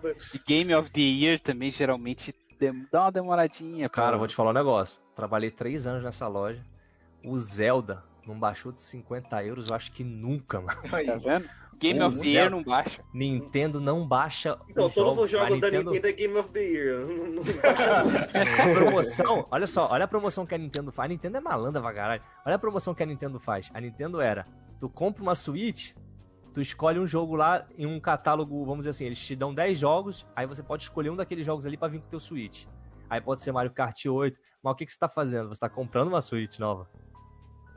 Game 0.48 0.76
of 0.76 0.92
the 0.92 1.02
Year 1.02 1.40
também 1.40 1.72
geralmente 1.72 2.32
dá 2.92 3.02
uma 3.06 3.12
demoradinha. 3.12 3.90
Cara, 3.90 4.10
eu 4.10 4.12
pra- 4.12 4.18
vou 4.20 4.28
te 4.28 4.36
falar 4.36 4.52
um 4.52 4.54
negócio. 4.54 5.02
Trabalhei 5.16 5.50
três 5.50 5.88
anos 5.88 6.04
nessa 6.04 6.28
loja. 6.28 6.64
O 7.24 7.36
Zelda 7.40 8.04
não 8.28 8.40
baixou 8.40 8.72
de 8.72 8.80
50 8.82 9.44
euros, 9.44 9.70
eu 9.70 9.76
acho 9.76 9.92
que 9.92 10.04
nunca, 10.04 10.60
mano. 10.62 10.82
Tá 10.90 11.16
vendo? 11.18 11.50
Game 11.78 12.00
Pô, 12.00 12.06
of 12.06 12.20
the. 12.22 12.28
Year 12.28 12.50
não 12.50 12.64
baixa. 12.64 13.04
Nintendo 13.14 13.82
não 13.82 14.08
baixa 14.08 14.58
Então, 14.70 14.86
os 14.88 14.94
todos 14.94 15.10
jogos. 15.16 15.26
os 15.26 15.32
jogos 15.32 15.50
da 15.60 15.68
Nintendo- 15.70 15.92
Nintendo 15.92 16.08
é 16.08 16.12
Game 16.14 16.38
of 16.38 16.50
the 16.52 16.60
Year. 16.62 17.00
A 18.72 18.74
promoção, 18.82 19.46
olha 19.52 19.68
só, 19.68 19.90
olha 19.92 20.06
a 20.06 20.08
promoção 20.08 20.46
que 20.46 20.56
a 20.56 20.58
Nintendo 20.58 20.92
faz. 20.92 21.06
A 21.06 21.14
Nintendo 21.14 21.38
é 21.38 21.40
malandra 21.42 21.82
pra 21.82 21.94
caralho. 21.94 22.22
Olha 22.46 22.56
a 22.56 22.60
promoção 22.60 22.94
que 22.94 23.04
a 23.04 23.06
Nintendo 23.06 23.40
faz. 23.40 23.70
A 23.74 23.82
Nintendo 23.82 24.22
era: 24.22 24.46
tu 24.80 24.88
compra 24.90 25.22
uma 25.22 25.36
Switch, 25.36 25.94
tu 26.54 26.62
escolhe 26.62 26.98
um 27.00 27.06
jogo 27.06 27.36
lá 27.36 27.66
em 27.78 27.86
um 27.86 28.00
catálogo, 28.00 28.60
vamos 28.64 28.80
dizer 28.80 28.92
assim, 28.92 29.06
eles 29.06 29.20
te 29.20 29.36
dão 29.36 29.54
10 29.54 29.78
jogos, 29.78 30.26
aí 30.36 30.48
você 30.48 30.64
pode 30.64 30.84
escolher 30.84 31.10
um 31.10 31.16
daqueles 31.16 31.46
jogos 31.46 31.66
ali 31.66 31.76
pra 31.78 31.88
vir 31.90 32.00
com 32.00 32.08
o 32.08 32.10
teu 32.10 32.20
Switch. 32.20 32.66
Aí 33.10 33.20
pode 33.22 33.42
ser 33.42 33.52
Mario 33.52 33.72
Kart 33.72 34.06
8. 34.06 34.40
Mas 34.64 34.74
o 34.74 34.76
que, 34.76 34.86
que 34.86 34.92
você 34.92 34.98
tá 34.98 35.08
fazendo? 35.10 35.50
Você 35.50 35.60
tá 35.60 35.70
comprando 35.70 36.08
uma 36.08 36.22
Switch 36.22 36.58
nova. 36.58 36.90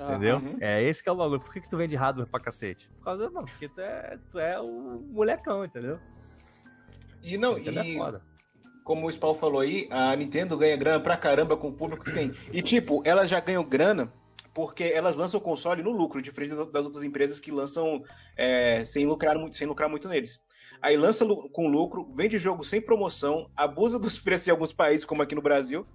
Entendeu? 0.01 0.36
Uhum. 0.36 0.57
É 0.61 0.82
esse 0.82 1.03
que 1.03 1.09
é 1.09 1.12
o 1.12 1.16
bagulho. 1.16 1.40
Por 1.40 1.53
que, 1.53 1.61
que 1.61 1.68
tu 1.68 1.76
vende 1.76 1.96
hardware 1.96 2.28
pra 2.28 2.40
cacete? 2.40 2.88
Por 2.99 3.05
causa, 3.05 3.30
mano, 3.30 3.46
porque 3.46 3.68
tu 3.68 3.80
é, 3.80 4.18
tu 4.30 4.38
é 4.38 4.61
o 4.61 5.03
molecão, 5.11 5.64
entendeu? 5.64 5.99
E 7.22 7.36
não, 7.36 7.57
é 7.57 7.61
e 7.61 7.96
foda. 7.96 8.22
como 8.84 9.07
o 9.07 9.12
Spawn 9.12 9.34
falou 9.34 9.61
aí, 9.61 9.88
a 9.90 10.14
Nintendo 10.14 10.57
ganha 10.57 10.76
grana 10.76 11.01
pra 11.01 11.16
caramba 11.16 11.57
com 11.57 11.68
o 11.68 11.72
público 11.72 12.05
que 12.05 12.12
tem. 12.12 12.32
E 12.53 12.62
tipo, 12.62 13.03
elas 13.05 13.28
já 13.28 13.40
ganham 13.40 13.64
grana 13.64 14.12
porque 14.55 14.84
elas 14.84 15.16
lançam 15.16 15.38
o 15.38 15.42
console 15.42 15.82
no 15.82 15.92
lucro, 15.92 16.22
diferente 16.22 16.55
das 16.55 16.84
outras 16.84 17.05
empresas 17.05 17.38
que 17.38 17.51
lançam 17.51 18.03
é, 18.36 18.82
sem, 18.84 19.07
lucrar 19.07 19.36
muito, 19.36 19.57
sem 19.57 19.66
lucrar 19.66 19.88
muito 19.88 20.09
neles. 20.09 20.40
Aí 20.80 20.96
lança 20.96 21.26
com 21.53 21.68
lucro, 21.68 22.09
vende 22.12 22.38
jogo 22.38 22.64
sem 22.64 22.80
promoção, 22.80 23.51
abusa 23.57 23.99
dos 23.99 24.18
preços 24.18 24.49
em 24.49 24.51
alguns 24.51 24.72
países, 24.72 25.05
como 25.05 25.22
aqui 25.22 25.34
no 25.34 25.42
Brasil. 25.42 25.86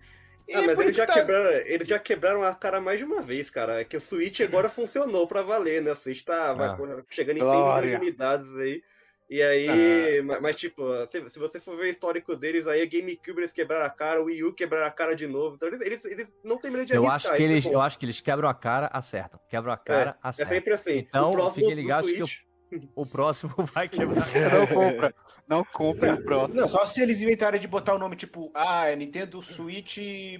E 0.47 0.53
Ah, 0.55 0.61
mas 0.63 0.77
eles 0.79 0.95
já, 0.95 1.05
tá- 1.05 1.13
quebraram, 1.13 1.51
eles 1.51 1.87
já 1.87 1.99
quebraram 1.99 2.43
a 2.43 2.53
cara 2.53 2.81
mais 2.81 2.99
de 2.99 3.05
uma 3.05 3.21
vez, 3.21 3.49
cara. 3.49 3.79
É 3.81 3.85
que 3.85 3.95
o 3.97 4.01
Switch 4.01 4.41
agora 4.41 4.69
funcionou 4.69 5.27
pra 5.27 5.41
valer, 5.41 5.81
né? 5.81 5.91
O 5.91 5.95
Switch 5.95 6.23
tá 6.23 6.51
Ah. 6.51 6.77
chegando 7.09 7.37
em 7.37 7.39
100 7.39 7.49
milhões 7.49 7.89
de 7.89 7.95
unidades 7.95 8.57
aí. 8.57 8.83
E 9.29 9.41
aí, 9.41 10.21
ma- 10.21 10.39
mas, 10.41 10.55
tipo, 10.57 10.83
se, 11.09 11.29
se 11.29 11.39
você 11.39 11.59
for 11.59 11.75
ver 11.77 11.83
o 11.83 11.87
histórico 11.87 12.35
deles, 12.35 12.67
aí 12.67 12.81
a 12.81 12.85
GameCube 12.85 13.39
eles 13.39 13.53
quebraram 13.53 13.85
a 13.85 13.89
cara, 13.89 14.21
o 14.21 14.25
Wii 14.25 14.43
U 14.43 14.53
quebraram 14.53 14.85
a 14.85 14.91
cara 14.91 15.15
de 15.15 15.25
novo. 15.25 15.55
Então 15.55 15.69
eles, 15.69 15.81
eles, 15.81 16.05
eles 16.05 16.27
não 16.43 16.57
têm 16.57 16.69
medo 16.69 16.85
de 16.85 16.93
Eu 16.93 17.07
arriscar. 17.07 17.31
acho, 17.31 17.37
que 17.37 17.41
é 17.43 17.45
eles, 17.45 17.63
bom. 17.65 17.71
eu 17.71 17.81
acho 17.81 17.97
que 17.97 18.05
eles 18.05 18.19
quebram 18.21 18.49
a 18.49 18.53
cara, 18.53 18.89
acertam. 18.93 19.39
Quebram 19.49 19.71
a 19.73 19.77
cara, 19.77 20.11
É 20.11 20.27
acertam. 20.27 20.53
sempre 20.53 20.73
assim. 20.73 20.97
Então, 20.97 21.51
fiquem 21.53 21.69
do 21.71 21.75
ligados 21.75 22.11
que 22.11 22.17
Switch, 22.17 22.39
O 22.95 23.05
próximo 23.05 23.53
vai 23.73 23.87
quebrar. 23.89 24.25
Não 24.51 24.67
compra. 24.67 25.15
Não 25.47 25.63
compra 25.63 26.13
o 26.15 26.23
próximo. 26.23 26.61
Não, 26.61 26.67
só 26.67 26.85
se 26.85 27.01
eles 27.01 27.21
inventarem 27.21 27.59
de 27.59 27.67
botar 27.67 27.93
o 27.95 27.97
nome 27.99 28.15
tipo, 28.15 28.51
ah, 28.53 28.87
é 28.89 28.95
Nintendo 28.95 29.41
Switch 29.41 29.97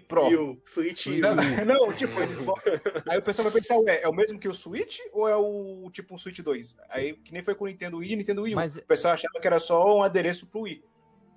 Pro. 0.08 0.30
e 0.32 0.36
o 0.36 0.62
Switch 0.66 1.06
e 1.08 1.20
o 1.20 1.22
Não, 1.22 1.36
não, 1.88 1.94
tipo, 1.94 2.20
eles 2.20 2.38
botam. 2.40 2.74
Aí 3.10 3.18
o 3.18 3.22
pessoal 3.22 3.50
vai 3.50 3.60
pensar, 3.60 3.78
ué, 3.80 4.02
é 4.02 4.08
o 4.08 4.14
mesmo 4.14 4.40
que 4.40 4.48
o 4.48 4.54
Switch 4.54 5.00
ou 5.12 5.28
é 5.28 5.36
o 5.36 5.90
tipo 5.92 6.14
um 6.14 6.18
Switch 6.18 6.40
2? 6.40 6.76
Aí, 6.90 7.14
que 7.18 7.34
nem 7.34 7.44
foi 7.44 7.54
com 7.56 7.66
o 7.66 7.68
Nintendo 7.68 7.98
Wii 7.98 8.14
e 8.14 8.16
Nintendo 8.16 8.42
Wii 8.44 8.54
U. 8.54 8.56
Mas- 8.56 8.78
O 8.78 8.84
pessoal 8.84 9.14
achava 9.14 9.40
que 9.42 9.48
era 9.48 9.60
só 9.60 9.98
um 9.98 10.04
adereço 10.04 10.48
pro 10.48 10.62
Wii. 10.62 10.84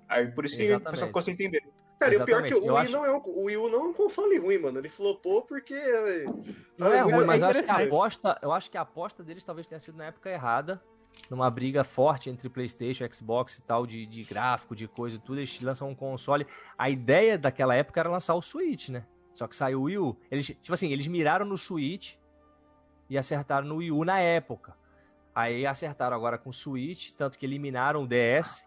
Aí 0.09 0.27
por 0.31 0.45
isso 0.45 0.55
que 0.55 0.63
o 0.63 0.65
Exatamente. 0.65 0.91
pessoal 0.91 1.07
ficou 1.07 1.21
sem 1.21 1.33
entender. 1.33 1.61
Cara, 1.99 2.13
e 2.13 2.17
o 2.17 2.25
pior 2.25 2.45
é 2.45 2.47
que 2.47 2.53
o 2.55 2.63
Wii, 2.65 2.77
acho- 2.77 2.91
não 2.91 3.05
é 3.05 3.11
um, 3.11 3.21
o 3.25 3.43
Wii 3.45 3.57
U 3.57 3.69
não 3.69 3.79
é 3.79 3.83
um 3.89 3.93
console 3.93 4.37
ruim, 4.37 4.57
mano. 4.59 4.79
Ele 4.79 4.89
flopou 4.89 5.41
porque. 5.41 5.73
Não 6.77 6.93
é 6.93 6.99
ruim, 7.01 7.25
mas 7.25 7.41
eu 7.41 7.47
acho 7.47 7.59
que 7.63 7.65
a 7.71 7.73
interessante. 7.73 7.87
aposta, 7.87 8.39
eu 8.41 8.51
acho 8.51 8.69
que 8.71 8.77
a 8.77 8.81
aposta 8.81 9.23
deles 9.23 9.43
talvez 9.43 9.65
tenha 9.65 9.79
sido 9.79 9.97
na 9.97 10.05
época 10.05 10.29
errada. 10.29 10.81
Numa 11.31 11.49
briga 11.49 11.83
forte 11.83 12.29
entre 12.29 12.47
PlayStation, 12.47 13.03
Xbox 13.11 13.57
e 13.57 13.61
tal, 13.63 13.87
de, 13.87 14.05
de 14.05 14.23
gráfico, 14.23 14.75
de 14.75 14.87
coisa 14.87 15.15
e 15.15 15.19
tudo, 15.19 15.39
eles 15.39 15.59
lançam 15.61 15.89
um 15.89 15.95
console. 15.95 16.45
A 16.77 16.91
ideia 16.91 17.37
daquela 17.39 17.73
época 17.73 17.99
era 17.99 18.07
lançar 18.09 18.35
o 18.35 18.41
Switch, 18.41 18.89
né? 18.89 19.03
Só 19.33 19.47
que 19.47 19.55
saiu 19.55 19.79
o 19.81 19.83
Wii 19.85 19.97
U. 19.97 20.17
Eles, 20.29 20.45
tipo 20.45 20.73
assim, 20.73 20.91
eles 20.91 21.07
miraram 21.07 21.43
no 21.45 21.57
Switch 21.57 22.13
e 23.09 23.17
acertaram 23.17 23.67
no 23.67 23.77
Wii 23.77 23.91
U 23.91 24.03
na 24.05 24.19
época. 24.19 24.75
Aí 25.33 25.65
acertaram 25.65 26.15
agora 26.15 26.37
com 26.37 26.51
o 26.51 26.53
Switch, 26.53 27.11
tanto 27.13 27.37
que 27.37 27.45
eliminaram 27.47 28.03
o 28.03 28.07
DS. 28.07 28.63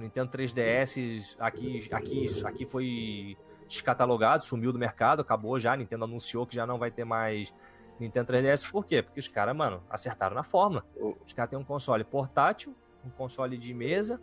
O 0.00 0.02
Nintendo 0.02 0.30
3DS 0.32 1.36
aqui, 1.38 1.86
aqui, 1.92 2.26
aqui 2.42 2.64
foi 2.64 3.36
descatalogado, 3.68 4.42
sumiu 4.44 4.72
do 4.72 4.78
mercado, 4.78 5.20
acabou 5.20 5.60
já. 5.60 5.74
A 5.74 5.76
Nintendo 5.76 6.04
anunciou 6.04 6.46
que 6.46 6.54
já 6.54 6.66
não 6.66 6.78
vai 6.78 6.90
ter 6.90 7.04
mais 7.04 7.52
Nintendo 8.00 8.32
3DS. 8.32 8.70
Por 8.70 8.86
quê? 8.86 9.02
Porque 9.02 9.20
os 9.20 9.28
caras, 9.28 9.54
mano, 9.54 9.82
acertaram 9.90 10.34
na 10.34 10.42
fórmula. 10.42 10.86
Os 11.26 11.34
caras 11.34 11.50
têm 11.50 11.58
um 11.58 11.64
console 11.64 12.02
portátil, 12.02 12.74
um 13.04 13.10
console 13.10 13.58
de 13.58 13.74
mesa. 13.74 14.18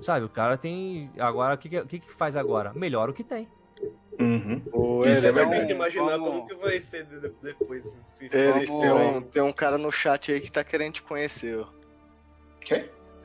Sabe, 0.00 0.24
o 0.24 0.28
cara 0.28 0.56
tem. 0.56 1.10
Agora, 1.18 1.56
o 1.56 1.58
que, 1.58 1.68
que, 1.86 1.98
que 1.98 2.12
faz 2.12 2.36
agora? 2.36 2.72
Melhora 2.72 3.10
o 3.10 3.14
que 3.14 3.24
tem. 3.24 3.48
O 4.72 5.04
Isso 5.06 5.26
é 5.26 5.32
vai 5.32 5.48
ter 5.48 5.66
que 5.66 5.72
imaginar 5.72 6.18
como 6.18 6.46
que 6.46 6.54
vai 6.54 6.78
ser 6.78 7.04
de- 7.06 7.30
depois. 7.42 7.84
Se 7.84 8.28
Vamos- 8.28 8.66
tem, 8.80 8.92
um, 8.92 9.22
tem 9.22 9.42
um 9.42 9.52
cara 9.52 9.76
no 9.76 9.90
chat 9.90 10.30
aí 10.30 10.40
que 10.40 10.52
tá 10.52 10.62
querendo 10.62 10.94
te 10.94 11.02
conhecer. 11.02 11.58
ó. 11.58 11.66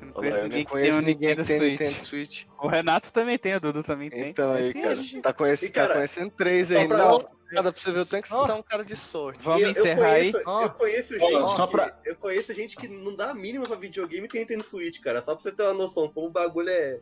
Eu 0.02 0.08
não 0.08 0.14
conheço 0.14 0.38
eu 0.38 0.44
ninguém 0.44 0.60
não 0.60 0.66
que 0.66 0.72
conheço 0.72 0.92
tem 0.92 1.00
um 1.00 1.02
ninguém 1.06 1.36
que 1.36 1.44
tem 1.44 1.58
Switch. 1.58 1.80
Nintendo 1.80 2.06
Switch. 2.08 2.44
O 2.60 2.68
Renato 2.68 3.14
também 3.14 3.38
tem, 3.38 3.56
o 3.56 3.60
Dudu 3.60 3.84
também 3.84 4.10
tem. 4.10 4.30
Então 4.30 4.54
aí, 4.54 4.74
cara. 4.74 4.92
oxi. 4.92 5.22
Tá, 5.22 5.34
conhece, 5.34 5.66
E, 5.66 5.70
cara, 5.70 5.88
tá 5.90 5.94
conhecendo 5.96 6.32
três 6.32 6.68
só 6.68 6.78
aí. 6.78 6.88
pra- 6.88 6.98
Não, 6.98 7.30
nada 7.52 7.72
pra 7.74 7.82
você 7.82 7.92
ver, 7.92 8.00
eu 8.00 8.06
tenho 8.06 8.22
que 8.22 8.28
citar 8.28 8.56
um 8.58 8.62
cara 8.62 8.84
de 8.86 8.96
sorte. 8.96 9.40
Vamos 9.44 9.62
eu, 9.62 9.70
encerrar 9.72 10.08
aí. 10.12 10.28
eu 10.28 10.32
conheço, 10.34 10.50
Ó. 10.50 10.62
Eu 10.64 10.70
conheço 10.70 11.16
Ó, 11.16 11.20
gente. 11.40 11.56
só 11.56 11.66
que, 11.68 11.72
pra- 11.74 12.00
Eu 12.06 12.16
conheço 12.16 12.54
gente 12.54 12.76
que 12.76 12.88
não 12.88 13.16
dá 13.16 13.32
a 13.32 13.34
mínima 13.34 13.66
pra 13.66 13.76
videogame 13.76 14.26
e 14.26 14.30
tem 14.30 14.42
Nintendo 14.42 14.64
Switch, 14.64 15.00
cara. 15.02 15.22
Só 15.22 15.34
pra 15.34 15.42
você 15.44 15.52
ter 15.52 15.64
uma 15.64 15.74
noção 15.74 16.08
como 16.10 16.28
o 16.28 16.32
bagulho 16.32 16.70
é. 16.70 17.00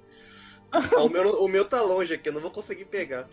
Ah, 0.99 1.03
o, 1.03 1.09
meu, 1.09 1.43
o 1.43 1.47
meu 1.47 1.65
tá 1.65 1.81
longe 1.83 2.15
aqui, 2.15 2.29
eu 2.29 2.33
não 2.33 2.41
vou 2.41 2.49
conseguir 2.49 2.85
pegar. 2.85 3.27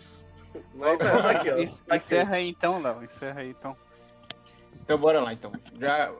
Mas 0.74 0.98
tá, 0.98 1.22
tá 1.22 1.30
aqui, 1.30 1.48
ó. 1.50 1.54
Tá 1.54 1.60
aqui. 1.94 1.96
Encerra 1.96 2.36
aí 2.36 2.48
então, 2.48 2.82
Léo. 2.82 3.02
Encerra 3.02 3.40
aí 3.40 3.48
então. 3.50 3.74
Então 4.82 4.98
bora 4.98 5.20
lá, 5.22 5.32
então. 5.32 5.50
Já... 5.78 6.12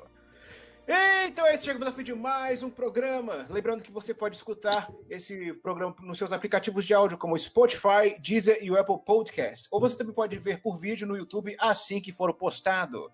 Então 0.92 1.46
é 1.46 1.54
isso, 1.54 1.66
chegamos 1.66 1.86
ao 1.86 1.92
fim 1.92 2.02
de 2.02 2.12
mais 2.12 2.64
um 2.64 2.68
programa. 2.68 3.46
Lembrando 3.48 3.80
que 3.80 3.92
você 3.92 4.12
pode 4.12 4.34
escutar 4.34 4.90
esse 5.08 5.52
programa 5.54 5.94
nos 6.00 6.18
seus 6.18 6.32
aplicativos 6.32 6.84
de 6.84 6.92
áudio 6.92 7.16
como 7.16 7.34
o 7.34 7.38
Spotify, 7.38 8.18
Deezer 8.20 8.58
e 8.60 8.72
o 8.72 8.76
Apple 8.76 8.98
Podcast. 9.06 9.68
Ou 9.70 9.78
você 9.78 9.96
também 9.96 10.12
pode 10.12 10.36
ver 10.36 10.60
por 10.60 10.80
vídeo 10.80 11.06
no 11.06 11.16
YouTube 11.16 11.54
assim 11.60 12.00
que 12.00 12.12
for 12.12 12.34
postado. 12.34 13.08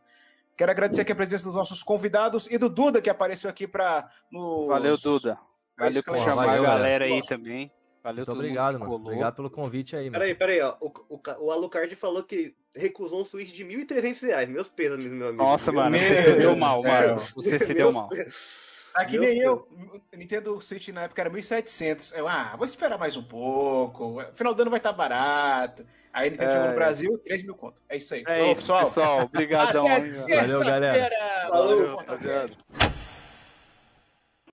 Quero 0.57 0.71
agradecer 0.71 1.03
aqui 1.03 1.13
a 1.13 1.17
presença 1.17 1.45
dos 1.45 1.55
nossos 1.55 1.83
convidados 1.83 2.49
e 2.51 2.57
do 2.57 2.71
Duda 2.71 3.03
que 3.03 3.11
apareceu 3.11 3.51
aqui 3.51 3.67
para 3.67 4.11
nos... 4.33 4.69
Valeu, 4.69 4.97
Duda. 4.97 5.39
Valeu 5.77 6.03
por 6.03 6.17
chamar 6.17 6.49
a 6.49 6.63
galera 6.63 7.05
aí 7.05 7.21
também. 7.27 7.71
Valeu 8.07 8.19
Muito 8.25 8.33
obrigado, 8.39 8.75
mano. 8.75 8.85
colou. 8.85 9.01
Obrigado 9.01 9.35
pelo 9.35 9.51
convite 9.51 9.97
aí, 9.97 10.05
mano. 10.05 10.13
Peraí, 10.13 10.33
peraí, 10.33 10.61
ó. 10.61 10.77
O, 10.81 10.93
o, 11.09 11.21
o 11.41 11.51
Alucard 11.51 11.93
falou 11.97 12.23
que 12.23 12.55
recusou 12.73 13.21
um 13.21 13.25
Switch 13.25 13.51
de 13.53 13.65
1.300 13.65 14.23
reais. 14.29 14.49
Meus 14.49 14.69
pêsames, 14.69 15.07
meu 15.07 15.27
amigo. 15.27 15.43
Nossa, 15.43 15.73
Meu 15.73 15.83
mano, 15.83 15.99
você 15.99 16.17
se 16.23 16.33
deu 16.37 16.57
mal, 16.57 16.83
mano. 16.85 17.19
Você 17.35 17.59
se 17.59 17.75
deu 17.75 17.91
mal. 17.93 18.09
Tá 18.95 19.05
que 19.07 19.19
Meu 19.19 19.23
nem 19.29 19.41
eu. 19.41 19.69
Nintendo 20.17 20.61
Switch 20.61 20.89
na 20.91 21.03
época 21.03 21.21
era 21.21 21.31
1.700. 21.31 22.17
Eu, 22.17 22.29
ah, 22.29 22.55
vou 22.57 22.65
esperar 22.65 22.97
mais 22.97 23.17
um 23.17 23.25
pouco. 23.25 24.23
Final 24.35 24.55
do 24.55 24.63
ano 24.63 24.71
vai 24.71 24.79
estar 24.79 24.93
barato. 24.93 25.85
Aí 26.13 26.29
a 26.29 26.31
Nintendo 26.31 26.49
É. 26.49 26.53
chegou 26.53 26.69
no 26.69 26.75
Brasil, 26.77 27.19
3 27.25 27.43
mil 27.43 27.57
conto. 27.57 27.77
É 27.89 27.97
isso 27.97 28.15
aí. 28.15 28.23
É 28.29 28.53
isso, 28.53 28.73
pessoal. 28.73 29.25
Obrigadão. 29.25 29.83
Valeu, 29.83 30.61
galera. 30.61 31.49
Valeu, 31.51 31.97
rapaziada. 31.97 32.53